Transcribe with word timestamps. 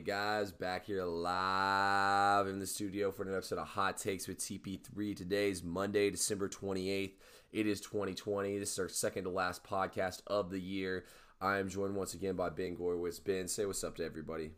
guys, 0.00 0.52
back 0.52 0.86
here 0.86 1.02
live 1.02 2.46
in 2.46 2.60
the 2.60 2.66
studio 2.66 3.10
for 3.10 3.22
another 3.22 3.38
episode 3.38 3.58
of 3.58 3.66
Hot 3.66 3.96
Takes 3.96 4.28
with 4.28 4.38
TP3. 4.38 5.16
Today 5.16 5.50
is 5.50 5.64
Monday, 5.64 6.08
December 6.10 6.48
28th. 6.48 7.14
It 7.52 7.66
is 7.66 7.80
2020. 7.80 8.58
This 8.58 8.72
is 8.72 8.78
our 8.78 8.88
second 8.88 9.24
to 9.24 9.30
last 9.30 9.64
podcast 9.64 10.22
of 10.28 10.50
the 10.50 10.60
year. 10.60 11.04
I 11.40 11.58
am 11.58 11.68
joined 11.68 11.96
once 11.96 12.14
again 12.14 12.36
by 12.36 12.50
Ben 12.50 12.76
Gorwitz. 12.76 13.22
Ben, 13.22 13.48
say 13.48 13.66
what's 13.66 13.82
up 13.82 13.96
to 13.96 14.04
everybody. 14.04 14.52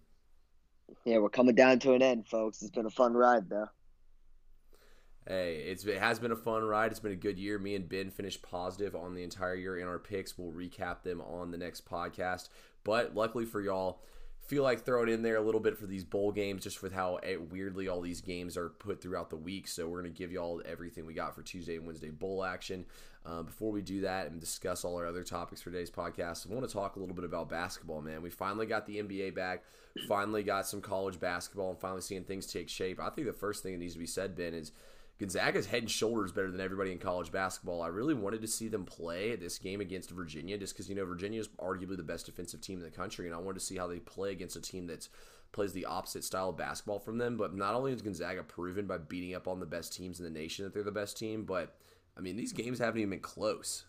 Yeah, 1.04 1.18
we're 1.18 1.30
coming 1.30 1.54
down 1.54 1.78
to 1.80 1.94
an 1.94 2.02
end, 2.02 2.26
folks. 2.26 2.60
It's 2.60 2.70
been 2.70 2.86
a 2.86 2.90
fun 2.90 3.14
ride, 3.14 3.48
though. 3.48 3.68
Hey, 5.26 5.64
it's 5.68 5.84
it 5.86 6.00
has 6.00 6.18
been 6.18 6.32
a 6.32 6.36
fun 6.36 6.64
ride. 6.64 6.90
It's 6.90 7.00
been 7.00 7.12
a 7.12 7.16
good 7.16 7.38
year. 7.38 7.58
Me 7.58 7.74
and 7.74 7.88
Ben 7.88 8.10
finished 8.10 8.42
positive 8.42 8.94
on 8.94 9.14
the 9.14 9.22
entire 9.22 9.54
year 9.54 9.78
in 9.78 9.88
our 9.88 9.98
picks. 9.98 10.36
We'll 10.36 10.52
recap 10.52 11.02
them 11.02 11.22
on 11.22 11.50
the 11.50 11.58
next 11.58 11.88
podcast. 11.88 12.50
But 12.84 13.14
luckily 13.14 13.46
for 13.46 13.60
y'all, 13.60 14.02
feel 14.50 14.64
like 14.64 14.84
throwing 14.84 15.08
in 15.08 15.22
there 15.22 15.36
a 15.36 15.40
little 15.40 15.60
bit 15.60 15.78
for 15.78 15.86
these 15.86 16.02
bowl 16.02 16.32
games, 16.32 16.64
just 16.64 16.82
with 16.82 16.92
how 16.92 17.16
eh, 17.22 17.36
weirdly 17.36 17.86
all 17.86 18.00
these 18.00 18.20
games 18.20 18.56
are 18.56 18.70
put 18.70 19.00
throughout 19.00 19.30
the 19.30 19.36
week. 19.36 19.68
So 19.68 19.86
we're 19.86 19.98
gonna 19.98 20.10
give 20.10 20.32
y'all 20.32 20.60
everything 20.66 21.06
we 21.06 21.14
got 21.14 21.36
for 21.36 21.42
Tuesday 21.42 21.76
and 21.76 21.86
Wednesday 21.86 22.10
bowl 22.10 22.44
action. 22.44 22.84
Uh, 23.24 23.42
before 23.42 23.70
we 23.70 23.80
do 23.80 24.00
that 24.00 24.28
and 24.28 24.40
discuss 24.40 24.84
all 24.84 24.96
our 24.96 25.06
other 25.06 25.22
topics 25.22 25.60
for 25.60 25.70
today's 25.70 25.90
podcast, 25.90 26.50
I 26.50 26.52
want 26.52 26.66
to 26.66 26.72
talk 26.72 26.96
a 26.96 26.98
little 26.98 27.14
bit 27.14 27.24
about 27.24 27.48
basketball. 27.48 28.00
Man, 28.02 28.22
we 28.22 28.30
finally 28.30 28.66
got 28.66 28.86
the 28.86 29.00
NBA 29.00 29.36
back. 29.36 29.62
Finally 30.08 30.42
got 30.42 30.66
some 30.66 30.80
college 30.80 31.20
basketball, 31.20 31.70
and 31.70 31.78
finally 31.78 32.00
seeing 32.00 32.24
things 32.24 32.46
take 32.46 32.68
shape. 32.68 32.98
I 32.98 33.10
think 33.10 33.28
the 33.28 33.32
first 33.32 33.62
thing 33.62 33.72
that 33.72 33.78
needs 33.78 33.92
to 33.92 34.00
be 34.00 34.06
said, 34.06 34.34
Ben, 34.34 34.52
is 34.52 34.72
Gonzaga's 35.20 35.66
head 35.66 35.82
and 35.82 35.90
shoulders 35.90 36.32
better 36.32 36.50
than 36.50 36.62
everybody 36.62 36.92
in 36.92 36.98
college 36.98 37.30
basketball. 37.30 37.82
I 37.82 37.88
really 37.88 38.14
wanted 38.14 38.40
to 38.40 38.48
see 38.48 38.68
them 38.68 38.86
play 38.86 39.36
this 39.36 39.58
game 39.58 39.82
against 39.82 40.10
Virginia 40.10 40.56
just 40.56 40.72
because, 40.72 40.88
you 40.88 40.94
know, 40.94 41.04
Virginia 41.04 41.40
is 41.40 41.48
arguably 41.58 41.98
the 41.98 42.02
best 42.02 42.24
defensive 42.24 42.62
team 42.62 42.78
in 42.78 42.84
the 42.84 42.90
country, 42.90 43.26
and 43.26 43.34
I 43.34 43.38
wanted 43.38 43.58
to 43.58 43.64
see 43.66 43.76
how 43.76 43.86
they 43.86 43.98
play 43.98 44.32
against 44.32 44.56
a 44.56 44.62
team 44.62 44.86
that 44.86 45.08
plays 45.52 45.74
the 45.74 45.84
opposite 45.84 46.24
style 46.24 46.48
of 46.48 46.56
basketball 46.56 46.98
from 46.98 47.18
them. 47.18 47.36
But 47.36 47.54
not 47.54 47.74
only 47.74 47.92
is 47.92 48.00
Gonzaga 48.00 48.42
proven 48.42 48.86
by 48.86 48.96
beating 48.96 49.34
up 49.34 49.46
on 49.46 49.60
the 49.60 49.66
best 49.66 49.94
teams 49.94 50.20
in 50.20 50.24
the 50.24 50.30
nation 50.30 50.64
that 50.64 50.72
they're 50.72 50.82
the 50.82 50.90
best 50.90 51.18
team, 51.18 51.44
but, 51.44 51.76
I 52.16 52.20
mean, 52.22 52.36
these 52.36 52.54
games 52.54 52.78
haven't 52.78 52.98
even 52.98 53.10
been 53.10 53.20
close. 53.20 53.84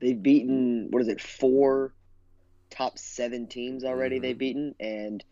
They've 0.00 0.22
beaten, 0.22 0.88
what 0.90 1.00
is 1.00 1.08
it, 1.08 1.20
four 1.20 1.94
top 2.68 2.98
seven 2.98 3.46
teams 3.46 3.84
already 3.84 4.16
mm-hmm. 4.16 4.22
they've 4.22 4.38
beaten, 4.38 4.74
and 4.80 5.24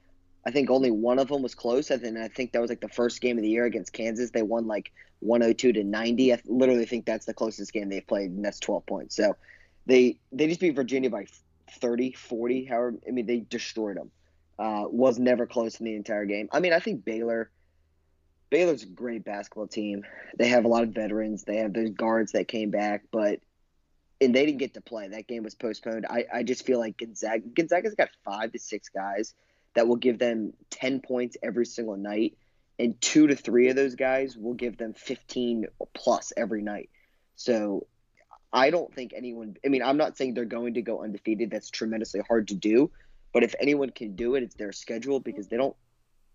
I 0.46 0.50
think 0.50 0.70
only 0.70 0.90
one 0.90 1.18
of 1.18 1.28
them 1.28 1.42
was 1.42 1.54
close. 1.54 1.90
And 1.90 2.18
I 2.18 2.28
think 2.28 2.52
that 2.52 2.62
was 2.62 2.70
like 2.70 2.80
the 2.80 2.88
first 2.88 3.20
game 3.20 3.36
of 3.36 3.42
the 3.42 3.50
year 3.50 3.66
against 3.66 3.92
Kansas. 3.92 4.30
They 4.30 4.42
won 4.42 4.66
like 4.66 4.92
102 5.20 5.72
to 5.74 5.84
90. 5.84 6.32
I 6.32 6.40
literally 6.46 6.86
think 6.86 7.06
that's 7.06 7.26
the 7.26 7.34
closest 7.34 7.72
game 7.72 7.88
they've 7.88 8.06
played, 8.06 8.30
and 8.30 8.44
that's 8.44 8.60
12 8.60 8.86
points. 8.86 9.16
So 9.16 9.36
they 9.86 10.18
they 10.32 10.46
just 10.46 10.60
beat 10.60 10.74
Virginia 10.76 11.10
by 11.10 11.26
30, 11.80 12.12
40. 12.12 12.64
However, 12.64 12.94
I 13.06 13.10
mean 13.10 13.26
they 13.26 13.40
destroyed 13.40 13.96
them. 13.96 14.10
Uh, 14.58 14.84
was 14.88 15.18
never 15.18 15.46
close 15.46 15.80
in 15.80 15.86
the 15.86 15.94
entire 15.94 16.26
game. 16.26 16.48
I 16.52 16.60
mean, 16.60 16.72
I 16.72 16.80
think 16.80 17.04
Baylor. 17.04 17.50
Baylor's 18.50 18.82
a 18.82 18.86
great 18.86 19.24
basketball 19.24 19.68
team. 19.68 20.04
They 20.36 20.48
have 20.48 20.64
a 20.64 20.68
lot 20.68 20.82
of 20.82 20.88
veterans. 20.88 21.44
They 21.44 21.58
have 21.58 21.72
those 21.72 21.90
guards 21.90 22.32
that 22.32 22.48
came 22.48 22.70
back, 22.70 23.04
but 23.12 23.38
and 24.20 24.34
they 24.34 24.44
didn't 24.44 24.58
get 24.58 24.74
to 24.74 24.80
play. 24.80 25.08
That 25.08 25.28
game 25.28 25.44
was 25.44 25.54
postponed. 25.54 26.04
I, 26.08 26.26
I 26.32 26.42
just 26.42 26.66
feel 26.66 26.78
like 26.78 26.98
Gonzaga 26.98 27.46
Gonzaga's 27.54 27.94
got 27.94 28.10
five 28.24 28.52
to 28.52 28.58
six 28.58 28.88
guys 28.88 29.34
that 29.74 29.86
will 29.86 29.96
give 29.96 30.18
them 30.18 30.52
10 30.70 31.00
points 31.00 31.36
every 31.42 31.64
single 31.64 31.96
night 31.96 32.36
and 32.80 32.98
two 33.00 33.26
to 33.26 33.36
three 33.36 33.68
of 33.68 33.76
those 33.76 33.94
guys 33.94 34.38
will 34.38 34.54
give 34.54 34.78
them 34.78 34.94
15 34.94 35.66
plus 35.92 36.32
every 36.34 36.62
night. 36.62 36.88
So 37.36 37.86
I 38.52 38.70
don't 38.70 38.92
think 38.94 39.12
anyone, 39.14 39.56
I 39.64 39.68
mean, 39.68 39.82
I'm 39.82 39.98
not 39.98 40.16
saying 40.16 40.32
they're 40.32 40.46
going 40.46 40.74
to 40.74 40.82
go 40.82 41.02
undefeated. 41.04 41.50
That's 41.50 41.68
tremendously 41.68 42.22
hard 42.26 42.48
to 42.48 42.54
do. 42.54 42.90
But 43.34 43.44
if 43.44 43.54
anyone 43.60 43.90
can 43.90 44.16
do 44.16 44.34
it, 44.34 44.42
it's 44.42 44.54
their 44.54 44.72
schedule 44.72 45.20
because 45.20 45.46
they 45.48 45.58
don't, 45.58 45.76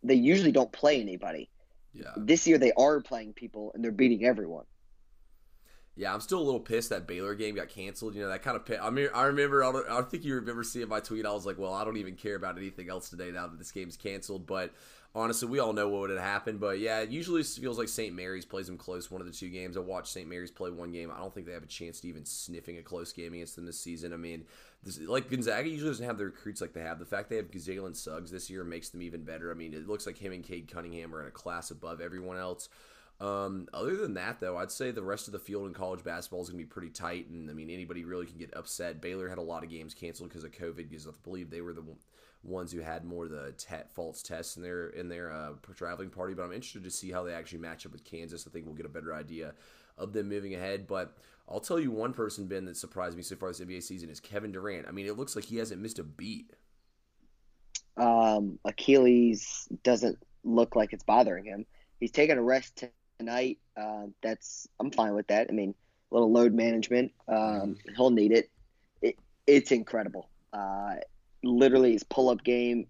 they 0.03 0.13
usually 0.13 0.51
don't 0.51 0.71
play 0.71 1.01
anybody. 1.01 1.49
Yeah. 1.93 2.11
This 2.15 2.45
year 2.45 2.59
they 2.59 2.73
are 2.73 3.01
playing 3.01 3.33
people 3.33 3.71
and 3.73 3.83
they're 3.83 3.91
beating 3.91 4.23
everyone. 4.23 4.65
Yeah, 5.97 6.13
I'm 6.13 6.19
still 6.19 6.39
a 6.39 6.43
little 6.43 6.59
pissed 6.59 6.89
that 6.89 7.07
Baylor 7.07 7.35
game 7.35 7.55
got 7.55 7.69
canceled. 7.69 8.15
You 8.15 8.21
know, 8.23 8.29
that 8.29 8.43
kind 8.43 8.57
of. 8.57 8.79
I 8.81 8.89
mean, 8.89 9.07
I 9.13 9.23
remember. 9.23 9.63
I 9.63 9.99
I 9.99 10.01
think 10.01 10.25
you 10.25 10.35
remember 10.35 10.63
seeing 10.63 10.89
my 10.89 10.99
tweet. 10.99 11.25
I 11.25 11.31
was 11.31 11.45
like, 11.45 11.57
"Well, 11.57 11.73
I 11.73 11.85
don't 11.85 11.97
even 11.97 12.15
care 12.15 12.35
about 12.35 12.57
anything 12.57 12.89
else 12.89 13.09
today 13.09 13.31
now 13.31 13.47
that 13.47 13.57
this 13.57 13.71
game's 13.71 13.95
canceled." 13.95 14.45
But 14.45 14.73
honestly, 15.15 15.47
we 15.47 15.59
all 15.59 15.71
know 15.71 15.87
what 15.87 16.01
would 16.01 16.09
have 16.09 16.19
happened. 16.19 16.59
But 16.59 16.79
yeah, 16.79 16.99
it 16.99 17.11
usually 17.11 17.43
feels 17.43 17.77
like 17.77 17.87
St. 17.87 18.13
Mary's 18.13 18.43
plays 18.43 18.67
them 18.67 18.77
close. 18.77 19.09
One 19.09 19.21
of 19.21 19.27
the 19.27 19.33
two 19.33 19.49
games. 19.49 19.77
I 19.77 19.79
watched 19.79 20.09
St. 20.09 20.27
Mary's 20.27 20.51
play 20.51 20.69
one 20.69 20.91
game. 20.91 21.09
I 21.09 21.19
don't 21.19 21.33
think 21.33 21.47
they 21.47 21.53
have 21.53 21.63
a 21.63 21.67
chance 21.67 22.01
to 22.01 22.09
even 22.09 22.25
sniffing 22.25 22.77
a 22.77 22.83
close 22.83 23.13
game 23.13 23.33
against 23.33 23.55
them 23.55 23.65
this 23.65 23.79
season. 23.79 24.11
I 24.11 24.17
mean, 24.17 24.43
this, 24.83 24.99
like 24.99 25.29
Gonzaga 25.29 25.69
usually 25.69 25.91
doesn't 25.91 26.05
have 26.05 26.17
the 26.17 26.25
recruits 26.25 26.59
like 26.59 26.73
they 26.73 26.81
have. 26.81 26.99
The 26.99 27.05
fact 27.05 27.29
they 27.29 27.37
have 27.37 27.51
Jalen 27.51 27.95
Suggs 27.95 28.31
this 28.31 28.49
year 28.49 28.65
makes 28.65 28.89
them 28.89 29.01
even 29.01 29.23
better. 29.23 29.49
I 29.49 29.53
mean, 29.53 29.73
it 29.73 29.87
looks 29.87 30.05
like 30.05 30.17
him 30.17 30.33
and 30.33 30.43
Cade 30.43 30.69
Cunningham 30.69 31.15
are 31.15 31.21
in 31.21 31.27
a 31.27 31.31
class 31.31 31.71
above 31.71 32.01
everyone 32.01 32.37
else. 32.37 32.67
Um, 33.19 33.69
other 33.73 33.95
than 33.95 34.15
that, 34.15 34.41
though, 34.41 34.57
I'd 34.57 34.71
say 34.71 34.91
the 34.91 35.01
rest 35.01 35.27
of 35.27 35.31
the 35.31 35.39
field 35.39 35.67
in 35.67 35.73
college 35.73 36.03
basketball 36.03 36.41
is 36.41 36.49
going 36.49 36.59
to 36.59 36.65
be 36.65 36.69
pretty 36.69 36.89
tight, 36.89 37.29
and 37.29 37.49
I 37.49 37.53
mean 37.53 37.69
anybody 37.69 38.03
really 38.03 38.25
can 38.25 38.37
get 38.37 38.55
upset. 38.55 39.01
Baylor 39.01 39.29
had 39.29 39.37
a 39.37 39.43
lot 39.43 39.63
of 39.63 39.69
games 39.69 39.93
canceled 39.93 40.29
because 40.29 40.43
of 40.43 40.51
COVID, 40.51 40.89
because 40.89 41.07
I 41.07 41.11
believe 41.23 41.49
they 41.49 41.61
were 41.61 41.73
the 41.73 41.85
ones 42.43 42.71
who 42.71 42.79
had 42.79 43.05
more 43.05 43.25
of 43.25 43.31
the 43.31 43.53
te- 43.57 43.87
false 43.93 44.21
tests 44.21 44.57
in 44.57 44.63
their 44.63 44.89
in 44.89 45.07
their 45.07 45.31
uh, 45.31 45.53
traveling 45.75 46.09
party. 46.09 46.33
But 46.33 46.43
I'm 46.43 46.51
interested 46.51 46.83
to 46.83 46.91
see 46.91 47.09
how 47.09 47.23
they 47.23 47.33
actually 47.33 47.59
match 47.59 47.85
up 47.85 47.93
with 47.93 48.03
Kansas. 48.03 48.45
I 48.47 48.51
think 48.51 48.65
we'll 48.65 48.75
get 48.75 48.85
a 48.85 48.89
better 48.89 49.13
idea 49.13 49.53
of 49.97 50.11
them 50.11 50.27
moving 50.27 50.53
ahead. 50.53 50.85
But 50.85 51.17
I'll 51.47 51.61
tell 51.61 51.79
you 51.79 51.91
one 51.91 52.11
person, 52.11 52.47
Ben, 52.47 52.65
that 52.65 52.75
surprised 52.75 53.15
me 53.15 53.23
so 53.23 53.37
far 53.37 53.49
this 53.49 53.61
NBA 53.61 53.83
season 53.83 54.09
is 54.09 54.19
Kevin 54.19 54.51
Durant. 54.51 54.87
I 54.87 54.91
mean, 54.91 55.05
it 55.05 55.17
looks 55.17 55.37
like 55.37 55.45
he 55.45 55.57
hasn't 55.57 55.81
missed 55.81 55.99
a 55.99 56.03
beat. 56.03 56.51
Um, 57.97 58.59
Achilles 58.65 59.69
doesn't 59.83 60.17
look 60.43 60.75
like 60.75 60.91
it's 60.91 61.03
bothering 61.03 61.45
him. 61.45 61.65
He's 61.99 62.11
taking 62.11 62.37
a 62.37 62.43
rest 62.43 62.83
tonight. 63.17 63.59
Uh, 63.77 64.07
that's 64.21 64.67
I'm 64.79 64.91
fine 64.91 65.13
with 65.13 65.27
that. 65.27 65.47
I 65.49 65.53
mean, 65.53 65.73
a 66.11 66.15
little 66.15 66.31
load 66.31 66.53
management. 66.53 67.11
Um, 67.27 67.77
he'll 67.95 68.09
need 68.09 68.31
it. 68.31 68.49
it 69.01 69.17
it's 69.47 69.71
incredible. 69.71 70.29
Uh, 70.53 70.95
literally, 71.43 71.93
his 71.93 72.03
pull 72.03 72.29
up 72.29 72.43
game. 72.43 72.87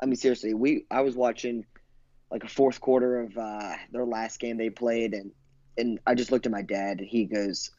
I 0.00 0.06
mean, 0.06 0.16
seriously, 0.16 0.54
we 0.54 0.84
I 0.90 1.00
was 1.00 1.14
watching 1.14 1.64
like 2.30 2.44
a 2.44 2.48
fourth 2.48 2.80
quarter 2.80 3.20
of 3.20 3.36
uh, 3.36 3.74
their 3.92 4.04
last 4.04 4.38
game 4.38 4.56
they 4.56 4.70
played, 4.70 5.14
and 5.14 5.32
and 5.76 5.98
I 6.06 6.14
just 6.14 6.32
looked 6.32 6.46
at 6.46 6.52
my 6.52 6.62
dad, 6.62 7.00
and 7.00 7.08
he 7.08 7.24
goes, 7.24 7.70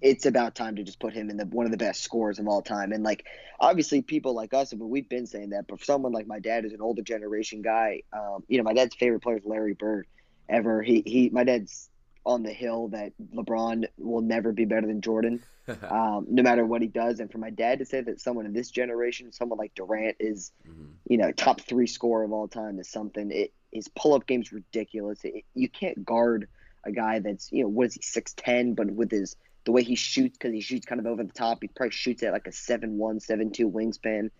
"It's 0.00 0.26
about 0.26 0.54
time 0.54 0.76
to 0.76 0.84
just 0.84 1.00
put 1.00 1.12
him 1.12 1.30
in 1.30 1.36
the 1.36 1.46
one 1.46 1.66
of 1.66 1.72
the 1.72 1.78
best 1.78 2.02
scores 2.02 2.38
of 2.38 2.46
all 2.46 2.62
time." 2.62 2.92
And 2.92 3.02
like, 3.02 3.26
obviously, 3.58 4.02
people 4.02 4.34
like 4.34 4.54
us, 4.54 4.72
but 4.72 4.86
we've 4.86 5.08
been 5.08 5.26
saying 5.26 5.50
that. 5.50 5.66
But 5.66 5.80
for 5.80 5.84
someone 5.84 6.12
like 6.12 6.26
my 6.26 6.38
dad, 6.38 6.64
who's 6.64 6.72
an 6.72 6.80
older 6.80 7.02
generation 7.02 7.62
guy, 7.62 8.02
um, 8.12 8.44
you 8.48 8.58
know, 8.58 8.64
my 8.64 8.74
dad's 8.74 8.94
favorite 8.94 9.22
player 9.22 9.38
is 9.38 9.44
Larry 9.44 9.74
Bird 9.74 10.06
ever. 10.50 10.82
He 10.82 11.02
he 11.06 11.30
my 11.30 11.44
dad's 11.44 11.88
on 12.26 12.42
the 12.42 12.52
hill 12.52 12.88
that 12.88 13.12
LeBron 13.34 13.86
will 13.98 14.20
never 14.20 14.52
be 14.52 14.64
better 14.66 14.86
than 14.86 15.00
Jordan, 15.00 15.42
um, 15.88 16.26
no 16.28 16.42
matter 16.42 16.66
what 16.66 16.82
he 16.82 16.88
does. 16.88 17.20
And 17.20 17.30
for 17.30 17.38
my 17.38 17.50
dad 17.50 17.78
to 17.78 17.86
say 17.86 18.00
that 18.02 18.20
someone 18.20 18.46
in 18.46 18.52
this 18.52 18.70
generation, 18.70 19.32
someone 19.32 19.58
like 19.58 19.74
Durant, 19.74 20.16
is, 20.20 20.52
mm-hmm. 20.68 20.86
you 21.08 21.16
know, 21.16 21.32
top 21.32 21.62
three 21.62 21.86
scorer 21.86 22.24
of 22.24 22.32
all 22.32 22.48
time 22.48 22.78
is 22.78 22.88
something. 22.88 23.30
It, 23.30 23.52
his 23.72 23.88
pull 23.88 24.14
up 24.14 24.26
game's 24.26 24.52
ridiculous. 24.52 25.20
It, 25.24 25.44
you 25.54 25.68
can't 25.68 26.04
guard 26.04 26.48
a 26.84 26.92
guy 26.92 27.18
that's 27.18 27.52
you 27.52 27.62
know 27.62 27.68
what 27.68 27.88
is 27.88 27.94
he 27.94 28.02
six 28.02 28.32
ten, 28.34 28.74
but 28.74 28.90
with 28.90 29.10
his 29.10 29.36
the 29.64 29.72
way 29.72 29.82
he 29.82 29.94
shoots 29.94 30.38
because 30.38 30.54
he 30.54 30.60
shoots 30.60 30.86
kind 30.86 31.00
of 31.00 31.06
over 31.06 31.22
the 31.22 31.32
top, 31.32 31.58
he 31.60 31.68
probably 31.68 31.92
shoots 31.92 32.22
at 32.22 32.32
like 32.32 32.46
a 32.46 32.52
seven 32.52 32.98
one 32.98 33.20
seven 33.20 33.50
two 33.50 33.70
wingspan. 33.70 34.30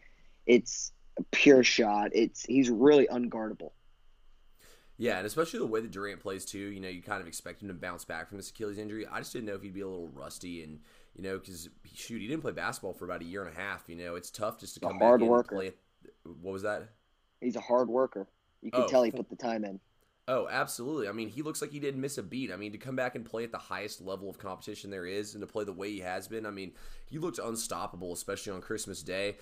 It's 0.47 0.93
a 1.19 1.23
pure 1.31 1.63
shot. 1.63 2.11
It's 2.13 2.45
he's 2.45 2.71
really 2.71 3.07
unguardable. 3.07 3.73
Yeah, 5.01 5.17
and 5.17 5.27
especially 5.27 5.61
the 5.61 5.67
way 5.67 5.81
that 5.81 5.91
Durant 5.91 6.21
plays 6.21 6.45
too. 6.45 6.59
You 6.59 6.79
know, 6.79 6.89
you 6.89 7.01
kind 7.01 7.23
of 7.23 7.27
expect 7.27 7.63
him 7.63 7.69
to 7.69 7.75
bounce 7.75 8.05
back 8.05 8.29
from 8.29 8.37
this 8.37 8.51
Achilles 8.51 8.77
injury. 8.77 9.07
I 9.07 9.21
just 9.21 9.33
didn't 9.33 9.47
know 9.47 9.55
if 9.55 9.63
he'd 9.63 9.73
be 9.73 9.81
a 9.81 9.89
little 9.89 10.11
rusty, 10.11 10.63
and 10.63 10.81
you 11.17 11.23
know, 11.23 11.39
because 11.39 11.71
shoot, 11.95 12.21
he 12.21 12.29
didn't 12.29 12.43
play 12.43 12.53
basketball 12.53 12.93
for 12.93 13.07
about 13.07 13.23
a 13.23 13.25
year 13.25 13.43
and 13.43 13.57
a 13.57 13.59
half. 13.59 13.85
You 13.89 13.97
know, 13.97 14.15
it's 14.15 14.31
tough 14.31 14.61
just 14.61 14.75
to 14.75 14.81
come 14.81 14.97
a 14.97 14.99
hard 14.99 15.21
back 15.21 15.29
worker. 15.31 15.55
and 15.55 15.73
play. 15.73 15.73
What 16.43 16.53
was 16.53 16.63
that? 16.65 16.91
He's 17.41 17.57
a 17.57 17.61
hard 17.61 17.89
worker. 17.89 18.29
You 18.61 18.71
can 18.71 18.83
oh, 18.83 18.89
tell 18.89 19.03
he 19.03 19.11
put 19.11 19.31
the 19.31 19.37
time 19.37 19.65
in. 19.65 19.81
Oh, 20.29 20.47
absolutely. 20.51 21.09
I 21.09 21.13
mean, 21.13 21.31
he 21.31 21.41
looks 21.41 21.63
like 21.63 21.73
he 21.73 21.81
didn't 21.81 22.03
miss 22.03 22.19
a 22.19 22.23
beat. 22.23 22.53
I 22.53 22.57
mean, 22.57 22.73
to 22.73 22.79
come 22.79 22.95
back 22.95 23.15
and 23.15 23.25
play 23.25 23.43
at 23.43 23.53
the 23.53 23.59
highest 23.59 24.03
level 24.03 24.29
of 24.29 24.39
competition 24.39 24.91
there 24.91 25.07
is 25.07 25.35
and 25.35 25.41
to 25.41 25.47
play 25.47 25.65
the 25.65 25.73
way 25.73 25.93
he 25.93 26.01
has 26.01 26.29
been, 26.29 26.45
I 26.45 26.51
mean, 26.51 26.73
he 27.07 27.19
looked 27.19 27.39
unstoppable, 27.39 28.13
especially 28.13 28.53
on 28.53 28.61
Christmas 28.61 29.03
Day. 29.03 29.39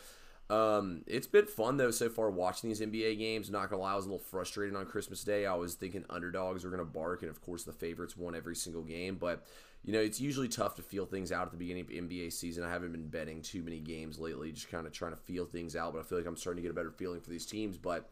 Um, 0.51 1.03
it's 1.07 1.27
been 1.27 1.47
fun 1.47 1.77
though 1.77 1.91
so 1.91 2.09
far 2.09 2.31
watching 2.31 2.71
these 2.71 2.81
NBA 2.81 3.19
games. 3.19 3.51
Not 3.51 3.69
gonna 3.69 3.83
lie, 3.83 3.93
I 3.93 3.97
was 3.97 4.07
a 4.07 4.09
little 4.09 4.25
frustrated 4.25 4.75
on 4.75 4.87
Christmas 4.87 5.23
Day. 5.23 5.45
I 5.45 5.55
was 5.55 5.75
thinking 5.75 6.05
underdogs 6.09 6.65
were 6.65 6.71
gonna 6.71 6.85
bark, 6.85 7.23
and 7.23 7.31
of 7.31 7.43
course 7.43 7.65
the 7.65 7.73
favorites 7.73 8.17
won 8.17 8.35
every 8.35 8.57
single 8.57 8.83
game. 8.83 9.17
But 9.17 9.45
you 9.85 9.93
know, 9.93 10.01
it's 10.01 10.21
usually 10.21 10.49
tough 10.49 10.75
to 10.77 10.83
feel 10.83 11.07
things 11.07 11.33
out 11.33 11.47
at 11.47 11.51
the 11.53 11.59
beginning 11.59 11.83
of 11.83 11.91
NBA 11.91 12.33
season. 12.33 12.65
I 12.65 12.71
haven't 12.71 12.93
been 12.93 13.09
betting 13.09 13.43
too 13.43 13.63
many 13.63 13.79
games 13.79 14.19
lately, 14.19 14.51
just 14.53 14.71
kind 14.71 14.87
of 14.87 14.93
trying 14.93 15.13
to 15.13 15.19
feel 15.19 15.45
things 15.45 15.77
out. 15.77 15.93
But 15.93 16.01
I 16.01 16.03
feel 16.03 16.19
like 16.19 16.27
I'm 16.27 16.37
starting 16.37 16.63
to 16.63 16.69
get 16.69 16.73
a 16.73 16.75
better 16.75 16.91
feeling 16.91 17.21
for 17.21 17.31
these 17.31 17.47
teams. 17.47 17.77
But 17.77 18.11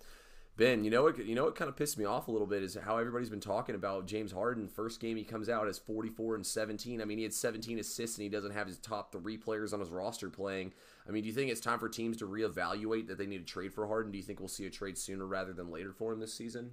Ben, 0.56 0.85
you 0.85 0.91
know 0.91 1.03
what? 1.03 1.19
You 1.25 1.35
know 1.35 1.44
what 1.44 1.55
kind 1.55 1.69
of 1.71 1.77
pissed 1.77 1.99
me 1.99 2.05
off 2.05 2.29
a 2.29 2.31
little 2.31 2.47
bit 2.47 2.62
is 2.62 2.77
how 2.82 2.99
everybody's 2.99 3.31
been 3.31 3.41
talking 3.41 3.75
about 3.75 4.06
James 4.06 4.32
Harden. 4.32 4.69
First 4.69 5.00
game 5.00 5.17
he 5.17 5.25
comes 5.25 5.49
out 5.49 5.69
as 5.69 5.79
44 5.79 6.35
and 6.35 6.47
17. 6.47 7.00
I 7.00 7.05
mean, 7.06 7.19
he 7.19 7.25
had 7.25 7.35
17 7.35 7.79
assists 7.79 8.19
and 8.19 8.23
he 8.23 8.29
doesn't 8.29 8.53
have 8.53 8.67
his 8.67 8.79
top 8.79 9.11
three 9.11 9.39
players 9.39 9.73
on 9.73 9.81
his 9.81 9.91
roster 9.91 10.29
playing. 10.31 10.73
I 11.08 11.12
mean, 11.12 11.23
do 11.23 11.29
you 11.29 11.35
think 11.35 11.50
it's 11.50 11.61
time 11.61 11.79
for 11.79 11.88
teams 11.88 12.17
to 12.19 12.26
reevaluate 12.26 13.06
that 13.08 13.19
they 13.19 13.26
need 13.26 13.47
to 13.47 13.53
trade 13.53 13.73
for 13.73 13.87
Harden? 13.87 14.11
Do 14.11 14.19
you 14.19 14.25
think 14.25 14.41
we'll 14.41 14.49
see 14.49 14.67
a 14.67 14.70
trade 14.70 14.99
sooner 14.99 15.26
rather 15.26 15.53
than 15.53 15.70
later 15.70 15.93
for 15.93 16.12
him 16.12 16.20
this 16.20 16.35
season? 16.35 16.73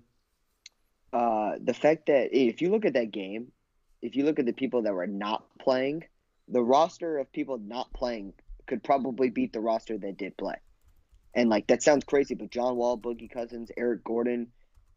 Uh, 1.11 1.53
the 1.63 1.73
fact 1.73 2.07
that 2.07 2.29
if 2.35 2.61
you 2.61 2.71
look 2.71 2.85
at 2.85 2.93
that 2.93 3.11
game, 3.11 3.51
if 4.01 4.15
you 4.15 4.25
look 4.25 4.39
at 4.39 4.45
the 4.45 4.53
people 4.53 4.81
that 4.81 4.93
were 4.93 5.05
not 5.05 5.45
playing, 5.59 6.03
the 6.47 6.63
roster 6.63 7.19
of 7.19 7.31
people 7.31 7.59
not 7.59 7.93
playing 7.93 8.33
could 8.65 8.83
probably 8.83 9.29
beat 9.29 9.53
the 9.53 9.59
roster 9.59 9.97
that 9.97 10.17
did 10.17 10.35
play. 10.37 10.55
And 11.35 11.49
like 11.49 11.67
that 11.67 11.83
sounds 11.83 12.03
crazy, 12.03 12.35
but 12.35 12.51
John 12.51 12.75
Wall, 12.75 12.97
Boogie 12.97 13.31
Cousins, 13.31 13.71
Eric 13.77 14.03
Gordon, 14.03 14.47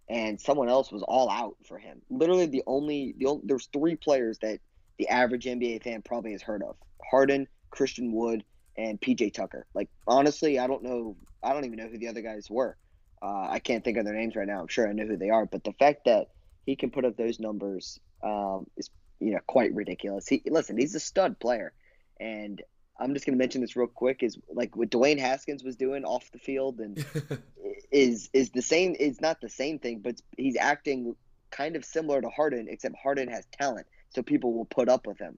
and 0.09 0.41
someone 0.41 0.69
else 0.69 0.93
was 0.93 1.03
all 1.03 1.29
out 1.31 1.56
for 1.67 1.79
him. 1.79 2.00
Literally, 2.11 2.47
the 2.47 2.62
only 2.67 3.15
the 3.19 3.27
only, 3.27 3.43
there's 3.44 3.69
three 3.73 3.97
players 3.97 4.38
that 4.38 4.61
the 4.99 5.09
average 5.09 5.44
NBA 5.44 5.83
fan 5.83 6.03
probably 6.03 6.33
has 6.33 6.43
heard 6.43 6.62
of: 6.62 6.77
Harden, 7.11 7.49
Christian 7.71 8.12
Wood, 8.12 8.44
and 8.76 9.00
PJ 9.00 9.34
Tucker. 9.34 9.67
Like 9.75 9.88
honestly, 10.06 10.58
I 10.58 10.67
don't 10.67 10.82
know. 10.82 11.17
I 11.43 11.52
don't 11.52 11.64
even 11.64 11.78
know 11.78 11.88
who 11.88 11.99
the 11.99 12.08
other 12.08 12.23
guys 12.23 12.49
were. 12.50 12.76
Uh, 13.23 13.46
I 13.49 13.58
can't 13.58 13.82
think 13.84 13.96
of 13.96 14.05
their 14.05 14.14
names 14.14 14.37
right 14.37 14.46
now. 14.46 14.61
I'm 14.61 14.69
sure 14.69 14.88
I 14.88 14.93
know 14.93 15.06
who 15.06 15.17
they 15.17 15.31
are, 15.31 15.46
but 15.46 15.64
the 15.64 15.73
fact 15.73 16.05
that 16.05 16.28
he 16.67 16.76
can 16.76 16.90
put 16.90 17.05
up 17.05 17.17
those 17.17 17.40
numbers 17.40 17.99
um, 18.23 18.67
is 18.76 18.90
you 19.20 19.32
know 19.32 19.40
quite 19.46 19.75
ridiculous. 19.75 20.28
He 20.28 20.43
listen, 20.46 20.76
he's 20.76 20.94
a 20.94 21.00
stud 21.00 21.38
player, 21.38 21.73
and 22.20 22.62
I'm 22.99 23.12
just 23.14 23.26
going 23.26 23.34
to 23.34 23.38
mention 23.38 23.61
this 23.61 23.76
real 23.76 23.87
quick 23.87 24.23
is 24.23 24.38
like 24.52 24.76
what 24.76 24.90
Dwayne 24.90 25.19
Haskins 25.19 25.62
was 25.62 25.76
doing 25.76 26.05
off 26.05 26.31
the 26.32 26.38
field 26.38 26.81
and 26.81 27.05
is 27.90 28.31
is 28.32 28.50
the 28.50 28.62
same 28.62 28.96
it's 28.99 29.20
not 29.20 29.40
the 29.40 29.49
same 29.49 29.78
thing 29.78 30.00
but 30.00 30.20
he's 30.37 30.56
acting 30.56 31.14
kind 31.50 31.76
of 31.76 31.84
similar 31.84 32.20
to 32.20 32.28
Harden 32.28 32.67
except 32.69 32.96
Harden 33.02 33.28
has 33.28 33.46
talent 33.52 33.87
so 34.11 34.23
people 34.23 34.55
will 34.55 34.64
put 34.64 34.88
up 34.88 35.06
with 35.06 35.19
him. 35.19 35.37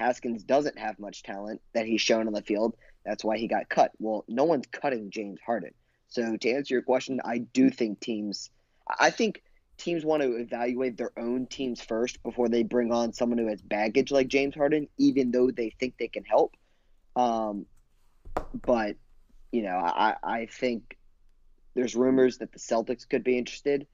Haskins 0.00 0.42
doesn't 0.42 0.78
have 0.78 0.98
much 0.98 1.22
talent 1.22 1.60
that 1.74 1.86
he's 1.86 2.00
shown 2.00 2.26
on 2.26 2.32
the 2.32 2.42
field. 2.42 2.76
That's 3.04 3.24
why 3.24 3.38
he 3.38 3.46
got 3.46 3.68
cut. 3.68 3.92
Well, 3.98 4.24
no 4.28 4.44
one's 4.44 4.66
cutting 4.66 5.10
James 5.10 5.40
Harden. 5.44 5.72
So 6.08 6.36
to 6.36 6.50
answer 6.50 6.74
your 6.74 6.82
question, 6.82 7.20
I 7.24 7.38
do 7.38 7.70
think 7.70 8.00
teams 8.00 8.50
I 8.98 9.10
think 9.10 9.42
teams 9.78 10.04
want 10.04 10.22
to 10.22 10.36
evaluate 10.36 10.96
their 10.96 11.12
own 11.16 11.46
teams 11.46 11.80
first 11.80 12.22
before 12.22 12.48
they 12.48 12.64
bring 12.64 12.92
on 12.92 13.12
someone 13.12 13.38
who 13.38 13.46
has 13.46 13.62
baggage 13.62 14.10
like 14.10 14.28
James 14.28 14.54
Harden 14.54 14.88
even 14.98 15.30
though 15.30 15.50
they 15.50 15.70
think 15.78 15.94
they 15.98 16.08
can 16.08 16.24
help 16.24 16.56
um, 17.16 17.66
but 18.64 18.96
you 19.52 19.62
know, 19.62 19.76
I 19.76 20.16
I 20.22 20.46
think 20.46 20.96
there's 21.74 21.94
rumors 21.94 22.38
that 22.38 22.52
the 22.52 22.58
Celtics 22.58 23.08
could 23.08 23.24
be 23.24 23.38
interested. 23.38 23.86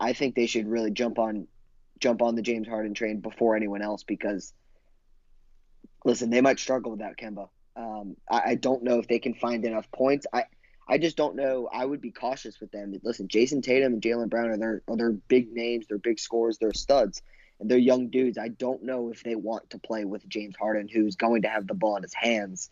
I 0.00 0.14
think 0.14 0.34
they 0.34 0.46
should 0.46 0.66
really 0.66 0.90
jump 0.90 1.18
on 1.18 1.46
jump 1.98 2.22
on 2.22 2.34
the 2.34 2.42
James 2.42 2.66
Harden 2.66 2.94
train 2.94 3.20
before 3.20 3.54
anyone 3.54 3.82
else 3.82 4.02
because 4.02 4.52
listen, 6.04 6.30
they 6.30 6.40
might 6.40 6.58
struggle 6.58 6.92
without 6.92 7.16
Kemba. 7.16 7.48
Um, 7.76 8.16
I, 8.30 8.42
I, 8.50 8.54
don't 8.54 8.84
know 8.84 9.00
if 9.00 9.08
they 9.08 9.18
can 9.18 9.34
find 9.34 9.64
enough 9.64 9.90
points. 9.90 10.26
I 10.32 10.44
I 10.86 10.98
just 10.98 11.16
don't 11.16 11.34
know. 11.34 11.68
I 11.72 11.84
would 11.84 12.00
be 12.00 12.10
cautious 12.10 12.60
with 12.60 12.70
them. 12.70 12.94
Listen, 13.02 13.26
Jayson 13.26 13.62
Tatum 13.62 13.94
and 13.94 14.02
Jaylen 14.02 14.28
Brown 14.28 14.50
are 14.50 14.56
their 14.56 14.82
are 14.86 14.96
their 14.96 15.12
big 15.12 15.52
names. 15.52 15.86
They're 15.86 15.98
big 15.98 16.20
scores. 16.20 16.58
They're 16.58 16.74
studs, 16.74 17.22
and 17.58 17.70
they're 17.70 17.78
young 17.78 18.08
dudes. 18.08 18.38
I 18.38 18.48
don't 18.48 18.84
know 18.84 19.10
if 19.10 19.22
they 19.22 19.34
want 19.34 19.70
to 19.70 19.78
play 19.78 20.04
with 20.04 20.28
James 20.28 20.54
Harden, 20.56 20.88
who's 20.88 21.16
going 21.16 21.42
to 21.42 21.48
have 21.48 21.66
the 21.66 21.74
ball 21.74 21.96
in 21.96 22.02
his 22.02 22.14
hands 22.14 22.70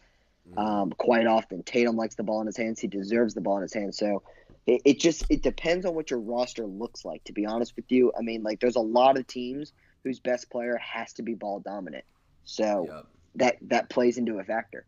mm-hmm. 0.48 0.58
um, 0.58 0.90
quite 0.90 1.26
often. 1.26 1.62
Tatum 1.62 1.96
likes 1.96 2.14
the 2.14 2.22
ball 2.22 2.40
in 2.40 2.46
his 2.46 2.56
hands. 2.56 2.78
He 2.78 2.86
deserves 2.86 3.34
the 3.34 3.40
ball 3.40 3.56
in 3.56 3.62
his 3.62 3.74
hands. 3.74 3.96
So 3.96 4.22
it, 4.66 4.82
it 4.84 5.00
just 5.00 5.24
it 5.30 5.42
depends 5.42 5.86
on 5.86 5.94
what 5.94 6.10
your 6.10 6.20
roster 6.20 6.66
looks 6.66 7.04
like. 7.04 7.24
To 7.24 7.32
be 7.32 7.46
honest 7.46 7.74
with 7.76 7.90
you, 7.90 8.12
I 8.16 8.22
mean, 8.22 8.42
like 8.42 8.60
there's 8.60 8.76
a 8.76 8.80
lot 8.80 9.18
of 9.18 9.26
teams 9.26 9.72
whose 10.04 10.20
best 10.20 10.50
player 10.50 10.76
has 10.76 11.14
to 11.14 11.22
be 11.22 11.34
ball 11.34 11.60
dominant. 11.60 12.04
So 12.44 12.86
yep. 12.88 13.06
That 13.36 13.56
that 13.62 13.88
plays 13.88 14.18
into 14.18 14.38
a 14.38 14.44
factor, 14.44 14.86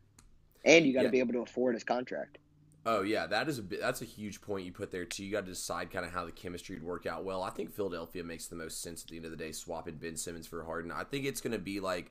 and 0.65 0.87
you 0.87 0.93
got 0.93 1.01
to 1.01 1.07
yeah. 1.07 1.13
be 1.13 1.19
able 1.21 1.33
to 1.35 1.41
afford 1.41 1.75
his 1.75 1.85
contract. 1.85 2.39
Oh 2.87 3.03
yeah, 3.03 3.27
that 3.27 3.49
is 3.49 3.59
a 3.59 3.63
that's 3.63 4.03
a 4.03 4.07
huge 4.07 4.43
point 4.43 4.67
you 4.67 4.73
put 4.73 4.91
there 4.91 5.07
too. 5.07 5.25
You 5.25 5.33
got 5.33 5.47
to 5.47 5.53
decide 5.53 5.91
kind 5.91 6.05
of 6.05 6.13
how 6.13 6.27
the 6.27 6.33
chemistry 6.33 6.77
would 6.77 6.85
work 6.85 7.07
out. 7.07 7.25
Well, 7.25 7.43
I 7.43 7.51
think 7.51 7.73
Philadelphia 7.73 8.23
makes 8.23 8.47
the 8.47 8.57
most 8.57 8.83
sense 8.83 9.03
at 9.03 9.09
the 9.09 9.17
end 9.17 9.25
of 9.25 9.31
the 9.31 9.39
day, 9.39 9.53
swapping 9.53 9.97
Ben 9.97 10.17
Simmons 10.17 10.47
for 10.47 10.65
Harden. 10.65 10.93
I 10.93 11.05
think 11.05 11.25
it's 11.25 11.41
going 11.41 11.55
to 11.55 11.59
be 11.59 11.81
like 11.81 12.11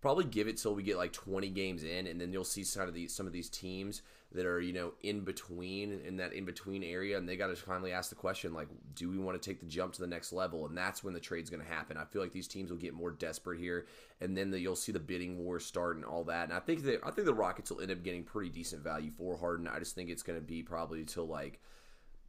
probably 0.00 0.24
give 0.24 0.48
it 0.48 0.56
till 0.56 0.74
we 0.74 0.82
get 0.82 0.96
like 0.96 1.12
20 1.12 1.48
games 1.50 1.82
in, 1.82 2.06
and 2.06 2.20
then 2.20 2.32
you'll 2.32 2.44
see 2.44 2.64
some 2.64 2.88
of 2.88 2.94
these 2.94 3.14
some 3.14 3.26
of 3.26 3.32
these 3.32 3.48
teams 3.48 4.02
that 4.32 4.44
are 4.44 4.60
you 4.60 4.72
know 4.72 4.92
in 5.02 5.20
between 5.20 6.00
in 6.00 6.16
that 6.18 6.32
in 6.32 6.44
between 6.44 6.82
area, 6.82 7.16
and 7.16 7.28
they 7.28 7.36
got 7.36 7.48
to 7.48 7.56
finally 7.56 7.92
ask 7.92 8.10
the 8.10 8.16
question 8.16 8.52
like, 8.52 8.68
do 8.94 9.08
we 9.08 9.18
want 9.18 9.40
to 9.40 9.50
take 9.50 9.60
the 9.60 9.66
jump 9.66 9.92
to 9.94 10.00
the 10.00 10.06
next 10.06 10.32
level? 10.32 10.66
And 10.66 10.76
that's 10.76 11.02
when 11.02 11.14
the 11.14 11.20
trade's 11.20 11.50
going 11.50 11.62
to 11.62 11.68
happen. 11.68 11.96
I 11.96 12.04
feel 12.04 12.22
like 12.22 12.32
these 12.32 12.48
teams 12.48 12.70
will 12.70 12.78
get 12.78 12.94
more 12.94 13.10
desperate 13.10 13.58
here, 13.58 13.86
and 14.20 14.36
then 14.36 14.50
the, 14.50 14.60
you'll 14.60 14.76
see 14.76 14.92
the 14.92 15.00
bidding 15.00 15.38
war 15.38 15.58
start 15.58 15.96
and 15.96 16.04
all 16.04 16.24
that. 16.24 16.44
And 16.44 16.52
I 16.52 16.60
think 16.60 16.82
that 16.84 17.00
I 17.04 17.10
think 17.10 17.26
the 17.26 17.34
Rockets 17.34 17.70
will 17.70 17.80
end 17.80 17.90
up 17.90 18.02
getting 18.02 18.24
pretty 18.24 18.50
decent 18.50 18.82
value 18.82 19.10
for 19.10 19.36
Harden. 19.36 19.68
I 19.68 19.78
just 19.78 19.94
think 19.94 20.10
it's 20.10 20.22
going 20.22 20.38
to 20.38 20.44
be 20.44 20.62
probably 20.62 21.04
till 21.04 21.26
like 21.26 21.60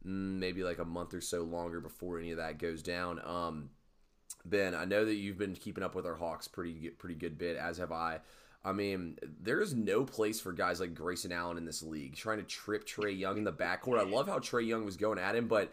mm, 0.06 0.38
maybe 0.38 0.64
like 0.64 0.78
a 0.78 0.84
month 0.84 1.14
or 1.14 1.20
so 1.20 1.42
longer 1.42 1.80
before 1.80 2.18
any 2.18 2.30
of 2.30 2.38
that 2.38 2.58
goes 2.58 2.82
down. 2.82 3.20
Um, 3.24 3.70
Ben, 4.44 4.74
I 4.74 4.84
know 4.84 5.04
that 5.04 5.14
you've 5.14 5.38
been 5.38 5.54
keeping 5.54 5.84
up 5.84 5.94
with 5.94 6.06
our 6.06 6.14
Hawks 6.14 6.48
pretty 6.48 6.90
pretty 6.90 7.14
good 7.14 7.38
bit, 7.38 7.56
as 7.56 7.78
have 7.78 7.92
I. 7.92 8.20
I 8.62 8.72
mean, 8.72 9.16
there 9.42 9.60
is 9.60 9.74
no 9.74 10.04
place 10.04 10.38
for 10.38 10.52
guys 10.52 10.80
like 10.80 10.94
Grayson 10.94 11.32
Allen 11.32 11.56
in 11.56 11.64
this 11.64 11.82
league 11.82 12.14
trying 12.14 12.38
to 12.38 12.44
trip 12.44 12.86
Trae 12.86 13.18
Young 13.18 13.38
in 13.38 13.44
the 13.44 13.52
backcourt. 13.52 13.98
I 13.98 14.02
love 14.02 14.28
how 14.28 14.38
Trae 14.38 14.66
Young 14.66 14.84
was 14.84 14.98
going 14.98 15.18
at 15.18 15.34
him, 15.34 15.48
but 15.48 15.72